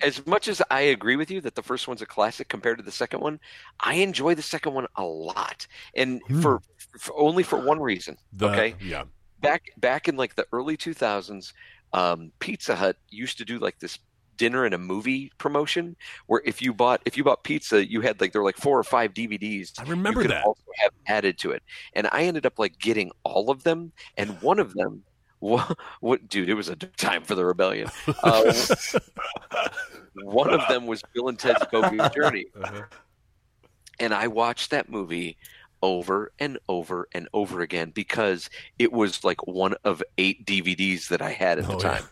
As 0.02 0.26
much 0.26 0.48
as 0.48 0.62
I 0.72 0.80
agree 0.82 1.18
with 1.18 1.30
you 1.30 1.42
that 1.42 1.54
the 1.56 1.62
first 1.62 1.88
one's 1.90 2.02
a 2.02 2.06
classic 2.06 2.48
compared 2.48 2.78
to 2.78 2.84
the 2.86 2.92
second 2.92 3.20
one, 3.20 3.40
I 3.82 3.96
enjoy 3.96 4.34
the 4.36 4.42
second 4.42 4.74
one 4.74 4.88
a 4.96 5.04
lot, 5.04 5.68
and 5.94 6.22
Hmm. 6.28 6.42
for, 6.42 6.62
for 7.00 7.18
only 7.20 7.44
for 7.44 7.58
one 7.60 7.80
reason. 7.80 8.18
The, 8.34 8.50
Okay. 8.50 8.76
Yeah. 8.82 9.04
back 9.40 9.64
back 9.78 10.08
in 10.08 10.18
like 10.18 10.36
the 10.36 10.46
early 10.52 10.78
2000s 10.78 11.54
um, 11.94 12.32
pizza 12.40 12.76
hut 12.76 12.96
used 13.10 13.38
to 13.40 13.46
do 13.46 13.60
like 13.60 13.80
this 13.80 14.00
dinner 14.38 14.66
and 14.66 14.74
a 14.74 14.78
movie 14.78 15.32
promotion 15.38 15.96
where 16.28 16.42
if 16.46 16.62
you 16.62 16.74
bought 16.74 17.02
if 17.06 17.16
you 17.18 17.24
bought 17.24 17.44
pizza 17.44 17.86
you 17.86 18.02
had 18.02 18.20
like 18.22 18.32
there 18.32 18.42
were 18.42 18.48
like 18.48 18.58
four 18.58 18.80
or 18.80 18.84
five 18.84 19.14
dvds 19.14 19.74
I 19.80 19.84
remember 19.84 20.24
that. 20.24 20.44
also 20.44 20.64
have 20.78 20.92
added 21.06 21.38
to 21.40 21.52
it 21.52 21.62
and 21.94 22.08
i 22.12 22.24
ended 22.24 22.46
up 22.48 22.58
like 22.58 22.80
getting 22.80 23.12
all 23.24 23.52
of 23.52 23.62
them 23.64 23.92
and 24.18 24.42
one 24.42 24.58
of 24.58 24.74
them 24.74 25.04
what, 25.42 25.78
what 26.00 26.28
dude 26.28 26.50
it 26.50 26.56
was 26.56 26.70
a 26.70 26.76
time 26.76 27.24
for 27.24 27.36
the 27.36 27.46
rebellion 27.46 27.88
uh, 28.24 28.54
one 30.24 30.54
of 30.54 30.62
them 30.70 30.88
was 30.88 31.02
bill 31.14 31.28
and 31.28 31.38
ted's 31.40 31.64
bogus 31.72 32.10
journey 32.16 32.46
Uh-huh. 32.64 32.82
and 34.00 34.14
I 34.14 34.28
watched 34.28 34.72
that 34.72 34.90
movie 34.90 35.38
over 35.82 36.32
and 36.40 36.58
over 36.70 37.08
and 37.14 37.28
over 37.34 37.62
again 37.62 37.92
because 37.92 38.50
it 38.80 38.92
was 38.94 39.24
like 39.24 39.46
one 39.48 39.76
of 39.84 40.04
eight 40.18 40.46
DVDs 40.46 41.08
that 41.10 41.22
I 41.22 41.32
had 41.32 41.60
at 41.60 41.66
the 41.68 41.74
Oh, 41.76 41.80
yeah. 41.82 41.90
time. 41.98 42.04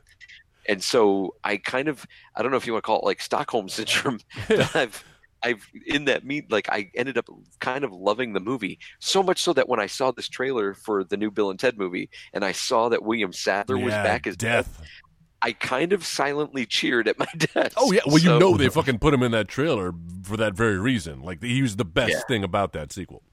And 0.68 0.84
so 0.84 1.36
I 1.44 1.58
kind 1.58 1.88
of 1.88 2.06
I 2.36 2.42
don't 2.42 2.52
know 2.52 2.58
if 2.58 2.68
you 2.68 2.74
want 2.74 2.84
to 2.84 2.88
call 2.88 3.00
it 3.00 3.06
like 3.06 3.22
Stockholm 3.22 3.70
syndrome. 3.70 4.20
I've 4.74 5.04
I've 5.42 5.66
in 5.86 6.06
that 6.06 6.26
meet 6.26 6.52
like 6.52 6.68
I 6.70 6.92
ended 6.96 7.18
up 7.18 7.30
kind 7.60 7.84
of 7.84 7.92
loving 7.92 8.34
the 8.34 8.40
movie 8.40 8.78
so 9.00 9.24
much 9.24 9.42
so 9.42 9.54
that 9.54 9.70
when 9.70 9.80
I 9.80 9.86
saw 9.88 10.12
this 10.12 10.28
trailer 10.28 10.74
for 10.74 11.04
the 11.04 11.16
new 11.18 11.32
Bill 11.32 11.50
and 11.50 11.58
Ted 11.60 11.78
movie 11.78 12.10
and 12.34 12.44
I 12.44 12.52
saw 12.52 12.90
that 12.90 13.04
William 13.04 13.32
Sadler 13.34 13.78
was 13.78 13.94
back 13.94 14.28
as 14.28 14.36
death. 14.36 14.82
I 15.42 15.54
kind 15.54 15.94
of 15.94 16.06
silently 16.06 16.66
cheered 16.66 17.08
at 17.08 17.18
my 17.18 17.26
desk. 17.38 17.72
Oh 17.78 17.94
yeah. 17.94 18.02
Well, 18.06 18.18
you 18.20 18.38
know 18.38 18.58
they 18.58 18.68
fucking 18.68 19.00
put 19.00 19.14
him 19.14 19.24
in 19.24 19.32
that 19.32 19.48
trailer 19.48 19.94
for 20.24 20.36
that 20.36 20.54
very 20.54 20.78
reason. 20.78 21.22
Like 21.24 21.42
he 21.42 21.62
was 21.62 21.78
the 21.78 21.86
best 21.86 22.12
Yeah. 22.12 22.20
thing 22.28 22.44
about 22.44 22.74
that 22.74 22.92
sequel. 22.92 23.24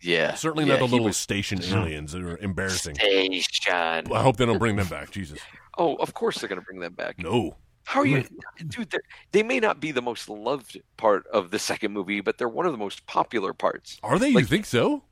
Yeah, 0.00 0.34
Certainly 0.34 0.64
yeah, 0.64 0.74
not 0.74 0.78
the 0.80 0.86
little 0.86 1.06
was 1.06 1.16
station 1.16 1.62
aliens 1.62 2.12
that 2.12 2.22
are 2.22 2.36
embarrassing. 2.38 2.94
station. 2.94 4.12
I 4.12 4.22
hope 4.22 4.36
they 4.36 4.46
don't 4.46 4.58
bring 4.58 4.76
them 4.76 4.88
back. 4.88 5.10
Jesus. 5.10 5.38
Oh, 5.78 5.94
of 5.96 6.14
course 6.14 6.38
they're 6.38 6.48
going 6.48 6.60
to 6.60 6.64
bring 6.64 6.80
them 6.80 6.94
back. 6.94 7.18
No. 7.18 7.56
How 7.84 8.00
are 8.00 8.06
you, 8.06 8.24
mm. 8.58 8.68
dude? 8.68 8.90
they're- 8.90 9.44
may 9.44 9.60
not 9.60 9.80
be 9.80 9.92
the 9.92 10.02
most 10.02 10.28
loved 10.28 10.80
part 10.96 11.26
of 11.28 11.50
the 11.50 11.58
second 11.58 11.92
movie, 11.92 12.20
but 12.20 12.36
they're 12.36 12.48
one 12.48 12.66
of 12.66 12.72
the 12.72 12.78
most 12.78 13.06
popular 13.06 13.52
parts. 13.52 13.98
Are 14.02 14.18
they? 14.18 14.30
you 14.30 14.44
think 14.44 14.66
so? 14.66 15.04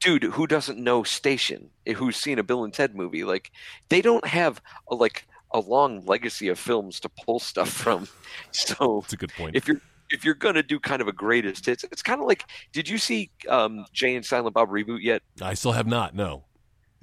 Dude, 0.00 0.22
who 0.22 0.46
doesn't 0.46 0.78
know 0.78 1.02
Station? 1.02 1.70
Who's 1.96 2.16
seen 2.16 2.38
a 2.38 2.42
Bill 2.42 2.64
and 2.64 2.72
Ted 2.72 2.94
movie? 2.94 3.24
Like, 3.24 3.50
they 3.88 4.00
don't 4.00 4.26
have 4.26 4.62
a, 4.88 4.94
like 4.94 5.26
a 5.52 5.60
long 5.60 6.04
legacy 6.04 6.48
of 6.48 6.58
films 6.58 7.00
to 7.00 7.08
pull 7.08 7.40
stuff 7.40 7.68
from. 7.70 8.08
So, 8.52 9.00
That's 9.02 9.12
a 9.14 9.16
good 9.16 9.32
point. 9.32 9.56
if 9.56 9.66
you're 9.66 9.80
if 10.14 10.24
you're 10.24 10.34
gonna 10.34 10.62
do 10.62 10.78
kind 10.80 11.02
of 11.02 11.08
a 11.08 11.12
greatest 11.12 11.66
hits, 11.66 11.84
it's 11.84 12.02
kind 12.02 12.20
of 12.20 12.26
like. 12.26 12.44
Did 12.72 12.88
you 12.88 12.98
see 12.98 13.30
um, 13.48 13.84
Jay 13.92 14.14
and 14.16 14.24
Silent 14.24 14.54
Bob 14.54 14.70
reboot 14.70 15.02
yet? 15.02 15.22
I 15.42 15.54
still 15.54 15.72
have 15.72 15.86
not. 15.86 16.14
No. 16.14 16.44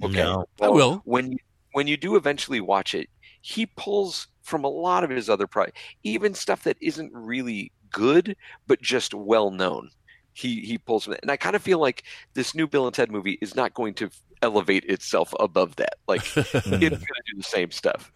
Okay. 0.02 0.14
No. 0.14 0.46
I 0.60 0.68
will. 0.68 1.02
When 1.04 1.32
you, 1.32 1.38
when 1.72 1.86
you 1.86 1.96
do 1.96 2.16
eventually 2.16 2.60
watch 2.60 2.94
it, 2.94 3.08
he 3.40 3.66
pulls 3.66 4.26
from 4.42 4.64
a 4.64 4.68
lot 4.68 5.04
of 5.04 5.10
his 5.10 5.30
other 5.30 5.46
pro 5.46 5.66
even 6.02 6.34
stuff 6.34 6.64
that 6.64 6.76
isn't 6.80 7.12
really 7.12 7.70
good, 7.90 8.34
but 8.66 8.80
just 8.82 9.14
well 9.14 9.50
known. 9.50 9.90
He 10.32 10.60
he 10.62 10.78
pulls 10.78 11.04
from 11.04 11.12
it, 11.14 11.20
and 11.22 11.30
I 11.30 11.36
kind 11.36 11.54
of 11.54 11.62
feel 11.62 11.78
like 11.78 12.04
this 12.34 12.54
new 12.54 12.66
Bill 12.66 12.86
and 12.86 12.94
Ted 12.94 13.12
movie 13.12 13.38
is 13.42 13.54
not 13.54 13.74
going 13.74 13.94
to 13.94 14.10
elevate 14.40 14.84
itself 14.86 15.34
above 15.38 15.76
that. 15.76 15.96
Like 16.08 16.22
it's 16.36 16.52
going 16.64 16.80
to 16.80 16.88
do 16.88 17.36
the 17.36 17.42
same 17.42 17.70
stuff. 17.70 18.10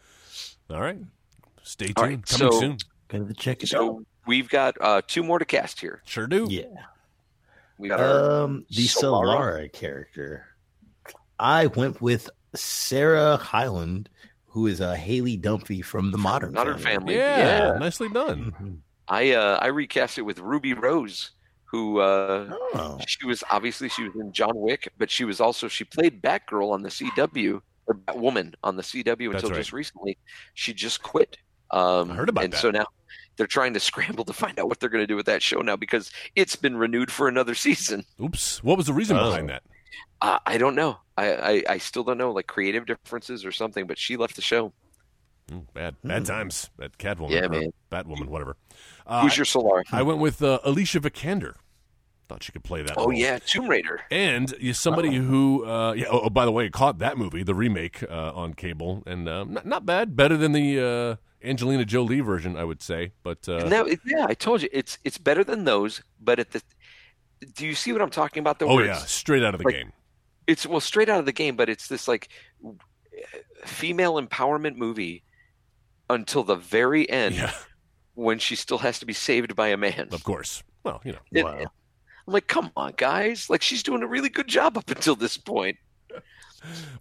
All 0.71 0.81
right. 0.81 0.99
Stay 1.63 1.87
tuned. 1.87 1.99
All 1.99 2.05
right, 2.05 2.27
Coming 2.27 2.53
so- 2.53 2.61
soon. 2.61 2.79
Gonna 3.09 3.35
check 3.35 3.63
it 3.63 3.73
out. 3.73 4.05
So 4.27 4.31
we've 4.31 4.49
got 4.49 4.77
uh, 4.81 5.03
two 5.07 5.23
more 5.23 5.39
to 5.39 5.45
cast 5.45 5.81
here. 5.81 6.03
Sure 6.05 6.27
do. 6.27 6.47
Yeah. 6.51 6.65
We 7.79 7.89
got 7.89 8.01
Um, 8.01 8.67
the 8.71 8.87
Solara. 8.87 9.37
Solara 9.39 9.73
character. 9.73 10.47
I 11.39 11.67
went 11.67 12.01
with 12.01 12.31
Sarah 12.55 13.37
Hyland, 13.37 14.09
who 14.47 14.67
is 14.67 14.81
a 14.81 14.97
Haley 14.97 15.37
Dunphy 15.39 15.85
from 15.85 16.11
the 16.11 16.19
Modern 16.19 16.53
Modern 16.53 16.79
Family. 16.79 17.17
Yeah, 17.17 17.73
Yeah. 17.73 17.79
Nicely 17.79 18.09
done. 18.09 18.53
Mhm. 18.61 18.79
I 19.09 19.33
uh, 19.33 19.59
I 19.61 19.67
recast 19.69 20.19
it 20.19 20.23
with 20.23 20.39
Ruby 20.41 20.73
Rose, 20.75 21.31
who 21.65 22.01
uh, 22.01 22.49
Oh, 22.75 22.99
she 23.07 23.25
was 23.27 23.45
obviously 23.51 23.89
she 23.89 24.05
was 24.05 24.17
in 24.17 24.33
John 24.33 24.53
Wick, 24.55 24.91
but 24.99 25.11
she 25.11 25.25
was 25.25 25.41
also 25.41 25.69
she 25.69 25.85
played 25.85 26.23
Batgirl 26.23 26.73
on 26.73 26.83
the 26.83 26.89
CW 26.89 27.61
or 27.87 27.95
Batwoman 27.95 28.55
on 28.65 28.77
the 28.77 28.83
CW 28.83 29.05
That's 29.05 29.21
until 29.45 29.51
right. 29.51 29.57
just 29.59 29.73
recently. 29.73 30.19
She 30.55 30.73
just 30.75 31.03
quit. 31.03 31.37
Um, 31.71 32.11
I 32.11 32.15
heard 32.15 32.29
about 32.31 32.45
and 32.45 32.53
that. 32.53 32.61
so 32.61 32.71
now 32.71 32.87
they're 33.37 33.47
trying 33.47 33.75
to 33.75 33.81
scramble 33.81 34.25
to 34.25 34.33
find 34.33 34.59
out 34.59 34.69
what 34.69 34.81
they're 34.81 34.89
going 34.89 35.03
to 35.03 35.07
do 35.07 35.17
with 35.17 35.27
that 35.27 35.43
show 35.43 35.61
now 35.61 35.77
because 35.77 36.11
it's 36.35 36.57
been 36.57 36.77
renewed 36.77 37.11
for 37.11 37.29
another 37.29 37.55
season. 37.55 38.05
Oops. 38.23 38.63
What 38.65 38.77
was 38.77 38.87
the 38.87 38.93
reason 38.95 39.17
Oh. 39.17 39.31
behind 39.31 39.49
that? 39.49 39.63
Uh, 40.23 40.39
I 40.47 40.57
don't 40.59 40.75
know. 40.75 40.99
I, 41.19 41.33
I 41.35 41.63
I 41.75 41.79
still 41.79 42.03
don't 42.05 42.17
know, 42.19 42.31
like 42.33 42.47
creative 42.47 42.87
differences 42.87 43.45
or 43.45 43.53
something. 43.53 43.87
But 43.87 43.99
she 43.99 44.17
left 44.17 44.37
the 44.37 44.43
show. 44.43 44.73
Mm, 45.51 45.67
bad, 45.75 45.95
bad 46.03 46.25
times. 46.25 46.71
That 46.79 46.97
Catwoman. 46.99 47.31
Yeah, 47.31 47.45
or 47.47 47.49
man. 47.51 47.73
Batwoman, 47.93 48.27
whatever. 48.27 48.57
Uh, 49.07 49.23
Who's 49.23 49.37
your 49.37 49.45
Solar? 49.45 49.85
I 49.93 50.03
went 50.03 50.19
with 50.19 50.43
uh, 50.43 50.59
Alicia 50.65 51.01
Vikander. 51.01 51.55
Thought 52.29 52.43
she 52.43 52.51
could 52.51 52.65
play 52.65 52.83
that. 52.83 52.95
Oh 52.97 53.03
role. 53.05 53.13
yeah, 53.13 53.39
Tomb 53.39 53.69
Raider. 53.69 54.01
And 54.11 54.53
you 54.59 54.73
somebody 54.73 55.15
who, 55.15 55.65
uh, 55.65 55.93
yeah. 55.93 56.07
Oh, 56.11 56.23
oh, 56.25 56.31
by 56.31 56.45
the 56.45 56.51
way, 56.51 56.69
caught 56.71 56.99
that 56.99 57.17
movie, 57.17 57.43
the 57.45 57.55
remake 57.55 58.03
uh, 58.03 58.33
on 58.35 58.55
cable, 58.55 59.05
and 59.07 59.29
um, 59.29 59.53
not, 59.53 59.67
not 59.67 59.87
bad. 59.87 60.17
Better 60.17 60.37
than 60.37 60.51
the 60.53 60.81
uh, 60.81 61.17
Angelina 61.47 61.85
Jolie 61.85 62.21
version, 62.21 62.57
I 62.57 62.65
would 62.65 62.83
say. 62.83 63.13
But 63.23 63.49
uh, 63.49 63.69
that, 63.69 63.99
yeah, 64.05 64.27
I 64.29 64.35
told 64.35 64.63
you 64.63 64.69
it's 64.73 64.99
it's 65.05 65.19
better 65.19 65.45
than 65.45 65.65
those. 65.65 66.03
But 66.21 66.39
at 66.39 66.51
the, 66.51 66.63
do 67.55 67.67
you 67.67 67.75
see 67.75 67.93
what 67.93 68.03
I'm 68.03 68.11
talking 68.11 68.41
about? 68.41 68.59
Though, 68.59 68.69
oh 68.69 68.79
yeah, 68.81 68.95
straight 68.99 69.43
out 69.45 69.55
of 69.55 69.59
the 69.61 69.65
like- 69.67 69.75
game. 69.75 69.93
it's 70.47 70.67
well 70.67 70.81
straight 70.81 71.09
out 71.09 71.21
of 71.21 71.27
the 71.27 71.33
game, 71.33 71.57
but 71.57 71.69
it's 71.69 71.89
this 71.89 72.09
like 72.09 72.29
female 73.65 74.21
empowerment 74.21 74.77
movie 74.77 75.23
until 76.11 76.43
the 76.45 76.55
very 76.57 77.09
end 77.11 77.35
Yeah, 77.35 77.53
when 78.15 78.39
she 78.39 78.55
still 78.57 78.79
has 78.79 78.99
to 79.01 79.07
be 79.07 79.13
saved 79.13 79.57
by 79.57 79.69
a 79.69 79.77
man. 79.77 80.09
of 80.13 80.23
course. 80.25 80.63
Well, 80.85 81.01
you 81.05 81.13
know, 81.13 81.19
It- 81.33 81.45
wow. 81.45 81.59
I'm 82.29 82.33
like, 82.33 82.49
come 82.49 82.73
on, 82.77 82.93
guys! 82.97 83.49
Like 83.49 83.63
she's 83.63 83.85
doing 83.85 84.03
a 84.03 84.07
really 84.09 84.29
good 84.29 84.49
job 84.49 84.77
up 84.77 84.91
until 84.91 85.15
this 85.15 85.37
point. 85.37 85.77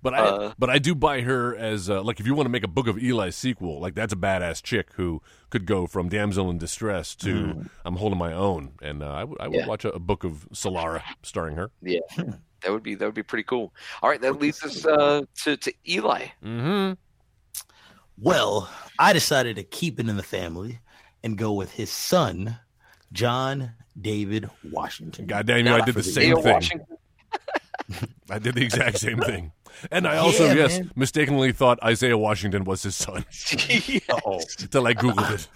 But 0.03 0.13
I 0.13 0.19
Uh, 0.19 0.53
but 0.59 0.69
I 0.69 0.77
do 0.77 0.93
buy 0.93 1.21
her 1.21 1.55
as 1.55 1.89
uh, 1.89 2.03
like 2.03 2.19
if 2.19 2.27
you 2.27 2.35
want 2.35 2.45
to 2.45 2.51
make 2.51 2.63
a 2.63 2.67
Book 2.67 2.87
of 2.87 3.01
Eli 3.01 3.31
sequel, 3.31 3.79
like 3.79 3.95
that's 3.95 4.13
a 4.13 4.17
badass 4.17 4.61
chick 4.61 4.89
who 4.93 5.21
could 5.49 5.65
go 5.65 5.87
from 5.87 6.07
damsel 6.09 6.51
in 6.51 6.57
distress 6.59 7.15
to 7.15 7.65
I'm 7.83 7.95
holding 7.95 8.19
my 8.19 8.31
own, 8.31 8.73
and 8.83 9.01
uh, 9.01 9.07
I 9.07 9.23
would 9.23 9.41
I 9.41 9.47
would 9.47 9.57
Yeah. 9.57 9.65
watch 9.67 9.83
a, 9.85 9.91
a 9.93 9.99
book 9.99 10.23
of 10.23 10.47
Solara 10.53 11.01
starring 11.23 11.55
her. 11.55 11.71
Yeah, 11.81 12.01
that 12.17 12.71
would 12.71 12.83
be 12.83 12.93
that 12.95 13.05
would 13.05 13.15
be 13.15 13.23
pretty 13.23 13.43
cool. 13.45 13.73
All 14.03 14.09
right, 14.09 14.21
that 14.21 14.39
leads 14.39 14.61
us 14.63 14.85
uh, 14.85 15.21
to 15.43 15.57
to 15.57 15.73
Eli. 15.87 16.27
Mm-hmm. 16.43 16.93
Well, 18.17 18.69
I 18.99 19.13
decided 19.13 19.55
to 19.55 19.63
keep 19.63 19.99
it 19.99 20.07
in 20.07 20.15
the 20.17 20.23
family 20.23 20.79
and 21.23 21.37
go 21.37 21.53
with 21.53 21.71
his 21.71 21.89
son, 21.89 22.57
John 23.11 23.71
David 23.99 24.49
Washington. 24.69 25.25
God 25.25 25.47
damn 25.47 25.65
you! 25.65 25.73
I 25.73 25.81
did 25.81 25.95
the 25.95 26.01
the 26.01 26.03
same 26.03 26.35
thing. 26.35 26.53
Washington. 26.53 26.94
I 28.29 28.39
did 28.39 28.55
the 28.55 28.63
exact 28.63 28.99
same 28.99 29.19
thing. 29.19 29.51
And 29.91 30.07
I 30.07 30.17
also, 30.17 30.45
Yeah, 30.47 30.53
yes, 30.53 30.79
man. 30.79 30.91
mistakenly 30.95 31.51
thought 31.51 31.81
Isaiah 31.83 32.17
Washington 32.17 32.63
was 32.63 32.83
his 32.83 32.95
son 32.95 33.25
Oh, 34.25 34.41
until 34.59 34.87
I 34.87 34.93
Googled 34.93 35.31
it. 35.33 35.47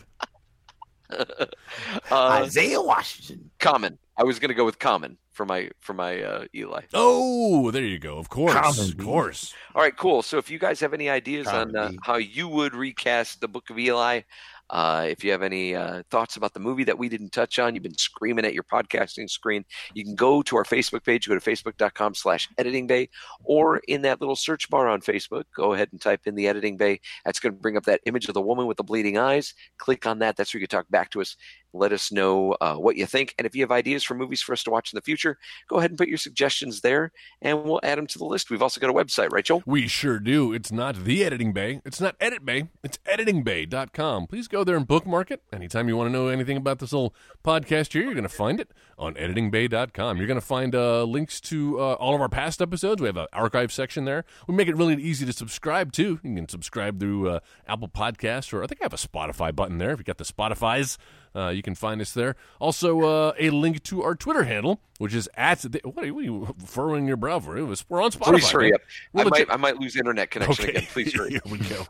uh, 2.12 2.14
Isaiah 2.44 2.82
Washington. 2.82 3.50
Common. 3.60 3.98
I 4.18 4.24
was 4.24 4.38
going 4.40 4.50
to 4.50 4.56
go 4.56 4.66
with 4.66 4.78
Common 4.80 5.18
for 5.32 5.46
my 5.46 5.70
for 5.80 5.94
my 5.94 6.22
uh, 6.22 6.46
Eli. 6.54 6.82
Oh, 6.94 7.72
there 7.72 7.84
you 7.84 7.98
go. 8.00 8.18
Of 8.18 8.30
course. 8.30 8.54
Common 8.54 8.92
of 8.92 8.98
B. 8.98 9.04
course. 9.06 9.54
All 9.74 9.82
right, 9.82 9.96
cool. 9.96 10.22
So 10.22 10.38
if 10.38 10.52
you 10.52 10.60
guys 10.60 10.80
have 10.82 10.94
any 10.94 11.10
ideas 11.10 11.48
Common 11.48 11.76
on 11.78 11.86
uh, 11.88 11.92
how 12.04 12.18
you 12.18 12.48
would 12.50 12.76
recast 12.76 13.40
the 13.42 13.48
Book 13.48 13.70
of 13.70 13.80
Eli, 13.80 14.22
uh, 14.70 15.06
if 15.08 15.24
you 15.24 15.32
have 15.32 15.42
any 15.42 15.76
uh, 15.76 16.04
thoughts 16.10 16.38
about 16.38 16.54
the 16.54 16.60
movie 16.60 16.84
that 16.84 16.98
we 16.98 17.10
didn't 17.10 17.32
touch 17.32 17.60
on, 17.60 17.74
you've 17.74 17.84
been 17.84 17.98
screaming 17.98 18.46
at 18.46 18.54
your 18.54 18.64
podcasting 18.64 19.30
screen, 19.30 19.66
you 19.94 20.04
can 20.04 20.16
go 20.16 20.42
to 20.42 20.58
our 20.58 20.64
Facebook 20.64 21.04
page, 21.04 21.28
go 21.28 21.38
to 21.38 21.42
facebook.com 21.42 22.16
slash 22.16 22.50
editing 22.58 22.88
bay, 22.88 23.10
or 23.44 23.78
in 23.88 24.02
that 24.04 24.20
little 24.20 24.36
search 24.36 24.70
bar 24.70 24.88
on 24.88 25.02
Facebook, 25.02 25.44
go 25.56 25.74
ahead 25.74 25.90
and 25.92 26.02
type 26.02 26.22
in 26.26 26.36
the 26.36 26.48
editing 26.48 26.78
bay. 26.78 27.00
That's 27.26 27.40
going 27.40 27.54
to 27.54 27.60
bring 27.60 27.78
up 27.78 27.86
that 27.86 28.02
image 28.06 28.28
of 28.28 28.34
the 28.34 28.42
woman 28.42 28.68
with 28.68 28.78
the 28.78 28.84
bleeding 28.84 29.18
eyes. 29.18 29.54
Click 29.78 30.06
on 30.06 30.20
that. 30.20 30.36
That's 30.36 30.54
where 30.54 30.62
you 30.62 30.68
can 30.68 30.78
talk 30.78 30.90
back 30.90 31.10
to 31.12 31.22
us. 31.22 31.36
Let 31.74 31.94
us 31.94 32.12
know 32.12 32.54
uh, 32.62 32.76
what 32.76 32.96
you 32.96 33.06
think. 33.06 33.36
And 33.38 33.46
if 33.46 33.56
you 33.56 33.62
have 33.62 33.72
ideas 33.72 34.04
for 34.04 34.16
movies 34.16 34.42
for 34.42 34.54
us 34.54 34.64
to 34.64 34.72
watch 34.72 34.92
in 34.92 34.98
the 34.98 35.02
future, 35.02 35.38
go 35.68 35.78
ahead 35.78 35.92
and 35.92 35.98
put 35.98 36.08
your 36.08 36.18
suggestions 36.18 36.82
there 36.82 37.12
and 37.42 37.64
we'll 37.64 37.80
add 37.84 37.98
them 37.98 38.08
to 38.08 38.18
the 38.18 38.26
list. 38.26 38.50
We've 38.50 38.62
also 38.62 38.82
got 38.82 38.90
a 38.90 38.94
website, 38.94 39.44
Joel? 39.44 39.64
We 39.66 39.88
sure 39.88 40.20
do. 40.20 40.52
It's 40.52 40.72
not 40.72 41.04
the 41.04 41.24
editing 41.24 41.54
bay. 41.54 41.82
It's 41.86 42.02
not 42.02 42.16
edit 42.20 42.44
bay. 42.44 42.70
It's 42.84 42.98
editingbay.com. 43.06 44.28
Please 44.28 44.48
go 44.48 44.59
there 44.64 44.78
and 44.78 44.88
bookmark 44.88 45.32
it. 45.32 45.42
Anytime 45.52 45.88
you 45.88 45.98
want 45.98 46.08
to 46.08 46.12
know 46.12 46.28
anything 46.28 46.58
about 46.58 46.80
this 46.80 46.94
little 46.94 47.14
podcast 47.44 47.94
here, 47.94 48.04
you're 48.04 48.14
going 48.14 48.24
to 48.24 48.30
find 48.30 48.60
it 48.60 48.72
on 48.98 49.14
editingbay.com. 49.16 50.18
You're 50.18 50.28
going 50.28 50.40
to 50.40 50.46
find 50.46 50.76
uh, 50.76 51.04
links 51.04 51.42
to 51.42 51.80
uh, 51.80 51.94
all 51.94 52.16
of 52.16 52.22
our 52.22 52.30
past 52.30 52.62
episodes. 52.62 53.02
We 53.02 53.08
have 53.08 53.18
an 53.18 53.28
archive 53.34 53.72
section 53.72 54.06
there. 54.06 54.26
We 54.48 54.56
make 54.56 54.68
it 54.68 54.76
really 54.76 54.96
easy 55.02 55.26
to 55.26 55.34
subscribe 55.34 55.92
to. 55.94 56.20
You 56.24 56.36
can 56.36 56.50
subscribe 56.50 57.00
through 57.00 57.30
uh, 57.30 57.40
Apple 57.68 57.90
Podcasts, 57.90 58.54
or 58.54 58.64
I 58.64 58.68
think 58.68 58.82
I 58.82 58.86
have 58.86 58.94
a 58.94 58.98
Spotify 58.98 59.56
button 59.56 59.78
there. 59.78 59.92
If 59.92 60.00
you 60.00 60.06
got 60.06 60.18
the 60.18 60.24
Spotify's, 60.24 60.98
uh, 61.36 61.50
you 61.50 61.62
can 61.62 61.76
find 61.76 62.02
us 62.02 62.14
there. 62.14 62.36
Also, 62.60 63.02
uh, 63.02 63.34
a 63.40 63.50
link 63.50 63.84
to 63.84 64.04
our 64.04 64.16
Twitter 64.16 64.44
handle, 64.44 64.82
which 64.98 65.14
is 65.14 65.30
at 65.36 65.60
the, 65.62 65.80
what, 65.84 66.04
are 66.04 66.08
you, 66.08 66.14
what 66.14 66.22
are 66.22 66.26
you 66.26 66.56
furrowing 66.66 67.08
your 67.08 67.18
brow 67.18 67.40
for? 67.40 67.58
It 67.58 67.64
was- 67.64 67.86
We're 67.90 68.02
on 68.02 68.12
Spotify. 68.12 68.32
Please 68.32 68.50
hurry 68.52 68.66
man. 68.72 68.74
up. 68.76 68.82
We're 69.14 69.22
I 69.22 69.30
might, 69.30 69.52
I 69.54 69.58
might 69.58 69.78
lose 69.78 69.96
internet 69.96 70.32
connection 70.32 70.70
again. 70.70 70.88
Please 70.92 71.14
hurry. 71.14 71.30
Here 71.32 71.42
we 71.50 71.58
go. 71.60 71.86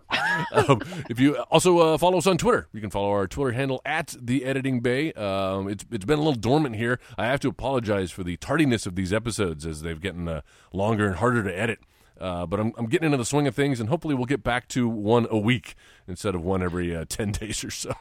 um, 0.53 0.81
if 1.09 1.19
you 1.19 1.37
also 1.51 1.77
uh, 1.79 1.97
follow 1.97 2.17
us 2.17 2.27
on 2.27 2.37
Twitter, 2.37 2.67
you 2.73 2.81
can 2.81 2.89
follow 2.89 3.09
our 3.11 3.27
Twitter 3.27 3.51
handle 3.53 3.81
at 3.85 4.15
the 4.21 4.45
Editing 4.45 4.79
Bay. 4.81 5.11
Um, 5.13 5.67
it's 5.69 5.85
it's 5.91 6.05
been 6.05 6.19
a 6.19 6.21
little 6.21 6.33
dormant 6.39 6.75
here. 6.75 6.99
I 7.17 7.25
have 7.25 7.39
to 7.41 7.47
apologize 7.49 8.11
for 8.11 8.23
the 8.23 8.37
tardiness 8.37 8.85
of 8.85 8.95
these 8.95 9.11
episodes 9.13 9.65
as 9.65 9.81
they've 9.81 9.99
gotten 9.99 10.27
uh, 10.27 10.41
longer 10.73 11.07
and 11.07 11.15
harder 11.15 11.43
to 11.43 11.57
edit. 11.59 11.79
Uh, 12.19 12.45
but 12.45 12.59
I'm, 12.59 12.73
I'm 12.77 12.87
getting 12.87 13.05
into 13.05 13.17
the 13.17 13.25
swing 13.25 13.47
of 13.47 13.55
things, 13.55 13.79
and 13.79 13.89
hopefully 13.89 14.13
we'll 14.13 14.25
get 14.25 14.43
back 14.43 14.67
to 14.69 14.87
one 14.87 15.27
a 15.29 15.37
week 15.37 15.75
instead 16.07 16.35
of 16.35 16.41
one 16.41 16.61
every 16.61 16.95
uh, 16.95 17.05
ten 17.09 17.31
days 17.31 17.63
or 17.63 17.71
so. 17.71 17.93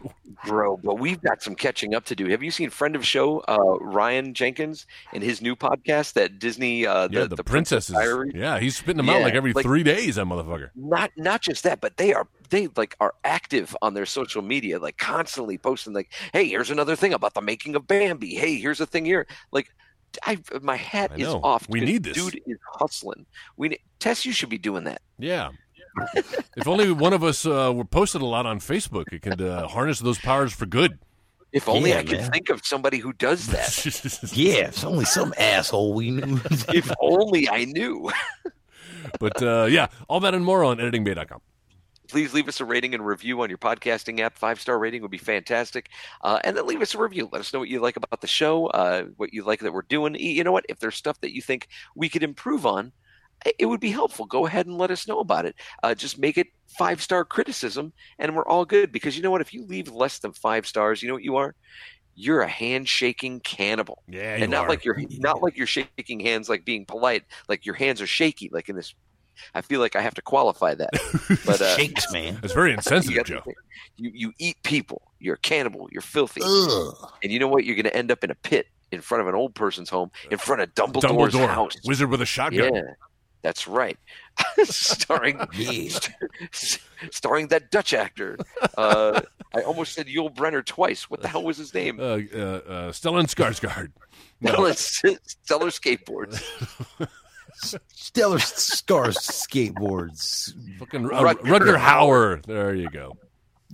Bro, 0.47 0.79
but 0.79 0.99
we've 0.99 1.21
got 1.21 1.43
some 1.43 1.55
catching 1.55 1.95
up 1.95 2.05
to 2.07 2.17
do. 2.17 2.27
Have 2.29 2.43
you 2.43 2.51
seen 2.51 2.71
friend 2.71 2.97
of 2.97 3.07
show 3.07 3.41
uh, 3.41 3.79
Ryan 3.81 4.35
Jenkins 4.35 4.87
and 5.13 5.23
his 5.23 5.41
new 5.41 5.55
podcast 5.55 6.15
that 6.15 6.39
Disney 6.39 6.87
uh, 6.87 7.09
the, 7.09 7.21
yeah, 7.21 7.27
the, 7.27 7.45
princesses. 7.45 7.95
Diaries? 7.95 8.33
Yeah, 8.35 8.59
he's 8.59 8.77
spitting 8.77 8.99
them 8.99 9.09
out 9.09 9.23
like 9.23 9.35
every 9.35 9.53
like- 9.53 9.65
three 9.65 9.83
days. 9.83 10.17
That 10.17 10.27
motherfucker. 10.27 10.71
Not 10.75 11.13
not 11.17 11.41
just 11.41 11.63
that, 11.65 11.81
but 11.81 11.97
they 11.97 12.13
are 12.13 12.27
they 12.51 12.69
like 12.77 12.97
are 13.01 13.15
active 13.25 13.77
on 13.83 13.95
their 13.95 14.07
social 14.07 14.43
media, 14.43 14.79
like 14.79 14.99
constantly 14.99 15.59
posting 15.59 15.93
like, 15.93 16.13
"Hey, 16.33 16.49
here's 16.49 16.71
another 16.71 16.97
thing 16.97 17.13
about 17.13 17.35
the 17.35 17.41
making 17.41 17.77
of 17.77 17.87
Bambi. 17.87 18.35
Hey, 18.35 18.59
here's 18.59 18.81
a 18.81 18.87
thing 18.87 19.05
here." 19.05 19.27
Like, 19.53 19.73
I 20.25 20.39
my 20.63 20.77
hat 20.77 21.13
I 21.15 21.17
is 21.17 21.29
off. 21.29 21.69
We 21.69 21.81
need 21.81 22.03
this. 22.05 22.15
Dude 22.15 22.41
is 22.47 22.59
hustling. 22.73 23.27
We 23.57 23.71
ne- 23.71 23.79
Tess, 23.99 24.25
you 24.25 24.33
should 24.33 24.49
be 24.49 24.59
doing 24.59 24.85
that. 24.85 25.03
Yeah. 25.19 25.51
if 26.57 26.69
only 26.69 26.93
one 26.93 27.13
of 27.13 27.25
us 27.25 27.45
uh, 27.47 27.73
were 27.75 27.85
posted 27.85 28.21
a 28.23 28.27
lot 28.27 28.47
on 28.47 28.61
Facebook, 28.61 29.13
it 29.13 29.23
could 29.23 29.41
uh, 29.41 29.67
harness 29.67 29.99
those 30.01 30.19
powers 30.19 30.53
for 30.53 30.67
good. 30.67 30.99
If 31.53 31.69
only 31.69 31.91
Yeah, 31.91 31.99
I 31.99 32.03
could 32.05 32.19
man. 32.19 32.31
think 32.31 32.51
of 32.51 32.65
somebody 32.65 32.99
who 32.99 33.13
does 33.15 33.47
that. 33.49 34.31
Yeah, 34.37 34.69
if 34.69 34.85
only 34.85 35.07
some 35.07 35.33
asshole 35.39 35.95
we 35.95 36.11
knew. 36.11 36.41
if 36.75 36.93
only 37.01 37.49
I 37.49 37.65
knew. 37.65 38.11
but 39.19 39.43
uh, 39.43 39.65
yeah, 39.69 39.89
all 40.09 40.21
that 40.21 40.35
and 40.35 40.45
more 40.45 40.63
on 40.63 40.77
editingbay.com. 40.77 41.41
please 42.09 42.35
leave 42.35 42.49
us 42.49 42.61
a 42.61 42.65
rating 42.65 42.95
and 42.95 43.05
review 43.05 43.41
on 43.43 43.49
your 43.49 43.59
podcasting 43.59 44.21
app. 44.21 44.39
Five 44.39 44.61
star 44.61 44.79
rating 44.79 45.03
would 45.03 45.11
be 45.11 45.19
fantastic. 45.19 45.91
Uh, 46.23 46.41
and 46.45 46.57
then 46.57 46.67
leave 46.67 46.83
us 46.83 46.95
a 46.95 46.99
review. 46.99 47.29
Let 47.31 47.41
us 47.41 47.53
know 47.53 47.61
what 47.61 47.69
you 47.69 47.81
like 47.81 47.97
about 47.97 48.21
the 48.21 48.27
show, 48.27 48.67
uh, 48.69 49.05
what 49.17 49.33
you 49.33 49.45
like 49.45 49.61
that 49.61 49.73
we're 49.73 49.83
doing. 49.83 50.15
You 50.15 50.45
know 50.45 50.53
what? 50.53 50.67
If 50.69 50.81
there's 50.81 50.97
stuff 50.97 51.21
that 51.21 51.35
you 51.35 51.43
think 51.43 51.69
we 51.95 52.09
could 52.09 52.23
improve 52.23 52.67
on, 52.67 52.93
it 53.59 53.67
would 53.67 53.81
be 53.81 53.91
helpful. 53.91 54.27
Go 54.27 54.47
ahead 54.47 54.67
and 54.67 54.79
let 54.79 54.91
us 54.91 55.07
know 55.07 55.21
about 55.21 55.47
it. 55.47 55.55
Uh, 55.83 55.95
just 55.95 56.19
make 56.19 56.39
it 56.39 56.49
five 56.67 57.01
star 57.03 57.25
criticism, 57.25 57.93
and 58.19 58.35
we're 58.35 58.47
all 58.47 58.65
good. 58.65 58.93
Because 58.93 59.17
you 59.17 59.23
know 59.23 59.31
what? 59.31 59.41
If 59.41 59.55
you 59.55 59.65
leave 59.65 59.89
less 59.89 60.19
than 60.19 60.33
five 60.33 60.67
stars, 60.67 61.03
you 61.03 61.09
know 61.09 61.15
what 61.15 61.23
you 61.23 61.37
are? 61.37 61.55
You're 62.15 62.41
a 62.41 62.49
handshaking 62.49 63.41
cannibal. 63.41 64.03
Yeah, 64.09 64.35
and 64.35 64.51
not 64.51 64.65
are. 64.65 64.69
like 64.69 64.85
you're 64.85 65.01
not 65.19 65.43
like 65.43 65.57
you're 65.57 65.67
shaking 65.67 66.21
hands 66.21 66.49
like 66.49 66.65
being 66.65 66.85
polite. 66.85 67.25
Like 67.49 67.65
your 67.65 67.77
hands 67.77 68.01
are 68.01 68.07
shaky. 68.07 68.51
Like 68.53 68.69
in 68.69 68.77
this, 68.77 68.95
I 69.55 69.61
feel 69.61 69.81
like 69.81 69.97
I 69.97 70.01
have 70.01 70.15
to 70.15 70.23
qualify 70.23 70.75
that. 70.75 70.91
But 71.47 71.61
uh, 71.61 71.77
Shakes, 71.77 72.13
man. 72.13 72.39
It's 72.43 72.53
very 72.53 72.71
you, 72.71 72.77
insensitive, 72.77 73.17
got 73.17 73.27
Joe. 73.27 73.41
think, 73.45 73.57
you 73.97 74.11
you 74.15 74.33
eat 74.39 74.57
people. 74.63 75.03
You're 75.21 75.35
a 75.35 75.39
cannibal. 75.39 75.89
You're 75.91 76.03
filthy. 76.03 76.41
Ugh. 76.45 76.95
And 77.23 77.33
you 77.33 77.39
know 77.39 77.49
what? 77.49 77.65
You're 77.65 77.75
going 77.77 77.85
to 77.85 77.97
end 77.97 78.11
up 78.13 78.23
in 78.25 78.31
a 78.31 78.35
pit 78.37 78.67
in 78.93 79.01
front 79.01 79.21
of 79.23 79.29
an 79.29 79.35
old 79.35 79.55
person's 79.55 79.91
home, 79.91 80.11
in 80.31 80.39
front 80.39 80.63
of 80.63 80.75
Dumbledore's 80.75 81.35
Dumbledore, 81.35 81.49
house. 81.49 81.75
wizard 81.85 82.11
with 82.11 82.23
a 82.23 82.27
shotgun. 82.27 82.75
Yeah, 82.75 82.83
that's 83.43 83.67
right. 83.69 83.99
starring 84.65 85.41
Yeah. 85.55 85.89
starring 87.11 87.49
that 87.49 87.71
Dutch 87.71 87.93
actor. 87.93 88.39
Uh, 88.77 89.21
I 89.55 89.63
almost 89.63 89.95
said 89.95 90.07
Yul 90.07 90.35
Brynner 90.35 90.65
twice. 90.65 91.11
What 91.11 91.21
the 91.21 91.29
hell 91.29 91.43
was 91.43 91.57
his 91.57 91.75
name? 91.75 91.99
Uh, 92.01 92.03
uh, 92.03 92.07
uh, 92.07 92.21
Stellan 92.93 93.25
Skarsgård. 93.27 93.91
Stellar, 94.43 94.73
Stellar 94.75 95.69
Skateboards. 95.71 96.41
Stellar 97.93 98.39
Scars 98.39 99.17
skateboards. 99.19 100.53
Fucking 100.79 101.07
uh, 101.07 101.09
Rutger 101.09 101.35
Rutger 101.41 101.77
Hauer. 101.79 101.79
Hauer. 102.41 102.47
There 102.47 102.75
you 102.75 102.89
go. 102.91 103.17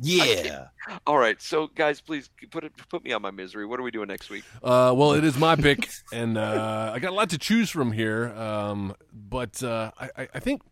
Yeah. 0.01 0.67
All 1.07 1.17
right, 1.19 1.41
so 1.41 1.69
guys, 1.69 2.01
please 2.01 2.29
put 2.51 2.65
it 2.65 2.73
put 2.91 3.05
me 3.05 3.13
on 3.13 3.23
my 3.23 3.31
misery. 3.31 3.65
What 3.65 3.81
are 3.81 3.83
we 3.83 3.91
doing 3.91 4.09
next 4.09 4.29
week? 4.29 4.45
Uh, 4.63 4.93
well, 4.97 5.13
it 5.13 5.25
is 5.25 5.37
my 5.39 5.57
pick, 5.67 5.89
and 6.13 6.37
uh, 6.37 6.91
I 6.95 6.99
got 6.99 7.13
a 7.13 7.15
lot 7.15 7.31
to 7.31 7.39
choose 7.39 7.71
from 7.71 7.93
here. 7.93 8.29
Um, 8.37 8.95
but 9.13 9.63
uh, 9.63 9.93
I, 9.99 10.11
I- 10.17 10.29
I 10.35 10.41
think 10.41 10.63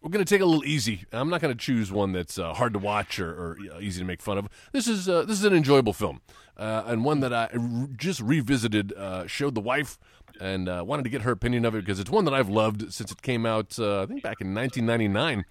we're 0.00 0.10
going 0.10 0.24
to 0.24 0.28
take 0.28 0.40
it 0.40 0.44
a 0.44 0.46
little 0.46 0.64
easy. 0.64 1.04
I'm 1.12 1.28
not 1.28 1.40
going 1.40 1.52
to 1.54 1.58
choose 1.60 1.90
one 1.92 2.12
that's 2.12 2.38
uh, 2.38 2.54
hard 2.54 2.72
to 2.72 2.78
watch 2.78 3.18
or, 3.20 3.30
or 3.30 3.56
uh, 3.74 3.80
easy 3.80 4.00
to 4.00 4.06
make 4.06 4.22
fun 4.22 4.38
of. 4.38 4.48
This 4.72 4.86
is 4.88 5.08
uh, 5.08 5.22
this 5.24 5.38
is 5.38 5.44
an 5.44 5.52
enjoyable 5.54 5.92
film, 5.92 6.20
uh, 6.56 6.84
and 6.86 7.04
one 7.04 7.20
that 7.20 7.32
I 7.34 7.48
r- 7.52 7.88
just 7.96 8.20
revisited. 8.20 8.92
Uh, 8.92 9.26
showed 9.26 9.54
the 9.54 9.60
wife, 9.60 9.98
and 10.40 10.68
uh, 10.68 10.82
wanted 10.86 11.02
to 11.04 11.10
get 11.10 11.22
her 11.22 11.30
opinion 11.32 11.64
of 11.64 11.74
it 11.74 11.84
because 11.84 12.00
it's 12.00 12.10
one 12.10 12.24
that 12.24 12.34
I've 12.34 12.48
loved 12.48 12.92
since 12.92 13.10
it 13.10 13.22
came 13.22 13.44
out. 13.46 13.78
Uh, 13.78 14.02
I 14.02 14.06
think 14.06 14.22
back 14.22 14.40
in 14.40 14.54
1999, 14.54 15.44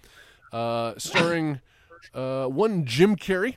uh, 0.52 0.94
starring 0.98 1.60
uh, 2.14 2.46
one 2.46 2.84
Jim 2.84 3.16
Carrey 3.16 3.56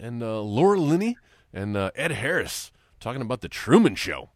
and 0.00 0.22
uh, 0.22 0.40
Laura 0.40 0.78
Linney 0.78 1.16
and 1.52 1.76
uh, 1.76 1.90
Ed 1.94 2.12
Harris 2.12 2.70
talking 3.00 3.22
about 3.22 3.40
the 3.40 3.48
Truman 3.48 3.94
Show. 3.94 4.30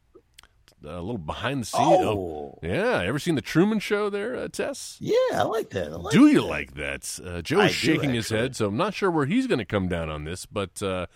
A 0.86 1.00
little 1.00 1.16
behind 1.16 1.62
the 1.62 1.64
scenes. 1.64 1.82
Oh. 1.82 2.58
yeah. 2.62 3.00
Ever 3.02 3.18
seen 3.18 3.36
the 3.36 3.40
Truman 3.40 3.78
Show 3.78 4.10
there, 4.10 4.36
uh, 4.36 4.48
Tess? 4.48 4.98
Yeah, 5.00 5.14
I 5.32 5.42
like 5.44 5.70
that. 5.70 5.86
I 5.90 5.96
like 5.96 6.12
Do 6.12 6.26
you 6.26 6.42
that. 6.42 6.46
like 6.46 6.74
that? 6.74 7.20
Uh, 7.24 7.40
Joe 7.40 7.60
is 7.62 7.70
do, 7.70 7.74
shaking 7.74 8.12
his 8.12 8.28
head, 8.28 8.54
so 8.54 8.66
I'm 8.66 8.76
not 8.76 8.92
sure 8.92 9.10
where 9.10 9.24
he's 9.24 9.46
going 9.46 9.60
to 9.60 9.64
come 9.64 9.88
down 9.88 10.10
on 10.10 10.24
this, 10.24 10.44
but 10.44 10.82
uh, 10.82 11.06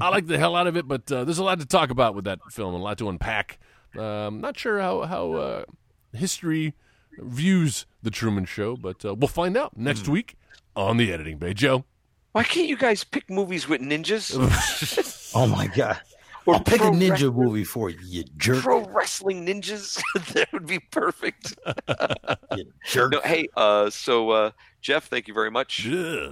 I 0.00 0.10
like 0.10 0.28
the 0.28 0.38
hell 0.38 0.54
out 0.54 0.68
of 0.68 0.76
it. 0.76 0.86
But 0.86 1.10
uh, 1.10 1.24
there's 1.24 1.38
a 1.38 1.42
lot 1.44 1.58
to 1.58 1.66
talk 1.66 1.90
about 1.90 2.14
with 2.14 2.26
that 2.26 2.38
film, 2.52 2.74
a 2.74 2.78
lot 2.78 2.96
to 2.98 3.08
unpack. 3.08 3.58
Um, 3.96 4.40
not 4.40 4.58
sure 4.58 4.80
how 4.80 5.02
how 5.02 5.32
uh, 5.34 5.64
history 6.12 6.74
views 7.18 7.86
the 8.02 8.10
Truman 8.10 8.44
Show, 8.44 8.76
but 8.76 9.04
uh, 9.04 9.14
we'll 9.14 9.28
find 9.28 9.56
out 9.56 9.76
next 9.76 10.06
Hmm. 10.06 10.12
week 10.12 10.36
on 10.76 10.96
the 10.96 11.12
Editing 11.12 11.38
Bay. 11.38 11.54
Joe, 11.54 11.84
Why 12.32 12.44
can't 12.44 12.68
you 12.68 12.76
guys 12.76 13.02
pick 13.04 13.28
movies 13.30 13.68
with 13.68 13.80
ninjas? 13.80 14.34
Oh 15.34 15.46
my 15.46 15.66
god. 15.66 16.00
Or 16.46 16.54
I'll 16.54 16.60
pick 16.62 16.80
a 16.80 16.84
ninja 16.84 17.10
wrestling- 17.10 17.34
movie 17.34 17.64
for 17.64 17.90
you, 17.90 17.98
you 18.02 18.24
jerk. 18.38 18.62
Pro 18.62 18.82
wrestling 18.86 19.44
ninjas. 19.46 20.00
that 20.32 20.50
would 20.54 20.64
be 20.66 20.78
perfect. 20.78 21.54
you 22.56 22.64
jerk. 22.86 23.12
No, 23.12 23.20
hey, 23.20 23.48
uh, 23.54 23.90
so 23.90 24.30
uh, 24.30 24.50
Jeff, 24.80 25.08
thank 25.08 25.28
you 25.28 25.34
very 25.34 25.50
much. 25.50 25.84
Yeah. 25.84 26.30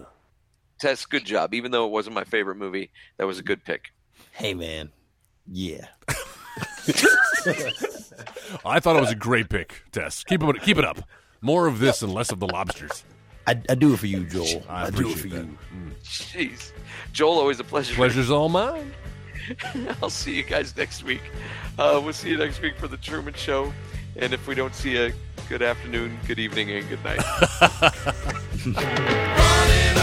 Tess, 0.81 1.05
good 1.05 1.25
job. 1.27 1.53
Even 1.53 1.71
though 1.73 1.85
it 1.87 1.91
wasn't 1.91 2.15
my 2.15 2.25
favorite 2.25 2.57
movie, 2.57 2.91
that 3.19 3.27
was 3.27 3.39
a 3.39 3.43
good 3.43 3.63
pick. 3.65 3.93
Hey 4.31 4.55
man, 4.55 4.91
yeah. 5.51 5.87
I 8.65 8.81
thought 8.81 8.97
it 8.97 9.01
was 9.01 9.11
a 9.11 9.15
great 9.17 9.49
pick, 9.49 9.83
Tess. 9.93 10.25
Keep 10.25 10.43
it 10.43 10.63
keep 10.63 10.79
it 10.79 10.85
up. 10.85 10.99
More 11.41 11.67
of 11.67 11.79
this 11.79 12.03
and 12.03 12.13
less 12.13 12.33
of 12.33 12.41
the 12.41 12.47
lobsters. 12.47 13.05
I, 13.47 13.61
I 13.69 13.75
do 13.75 13.95
it 13.95 13.99
for 13.99 14.07
you, 14.07 14.25
Joel. 14.25 14.65
I 14.69 14.87
I, 14.87 14.91
do 14.91 15.11
it 15.11 15.19
for 15.19 15.29
that. 15.29 15.45
you. 15.45 15.59
Jeez, 16.03 16.73
Joel, 17.13 17.39
always 17.39 17.61
a 17.61 17.65
pleasure. 17.65 17.95
Pleasure's 17.95 18.31
all 18.31 18.49
mine. 18.49 18.93
I'll 20.03 20.11
see 20.11 20.35
you 20.35 20.43
guys 20.43 20.77
next 20.77 21.05
week. 21.05 21.23
Uh, 21.79 22.01
we'll 22.03 22.13
see 22.13 22.31
you 22.31 22.39
next 22.39 22.61
week 22.61 22.77
for 22.77 22.89
the 22.89 22.97
Truman 22.97 23.35
Show. 23.35 23.73
And 24.17 24.33
if 24.33 24.49
we 24.49 24.55
don't 24.55 24.75
see 24.75 24.93
you, 24.93 25.13
good 25.49 25.63
afternoon, 25.63 26.19
good 26.27 26.39
evening, 26.39 26.71
and 26.71 26.89
good 26.89 27.05
night. 27.05 27.21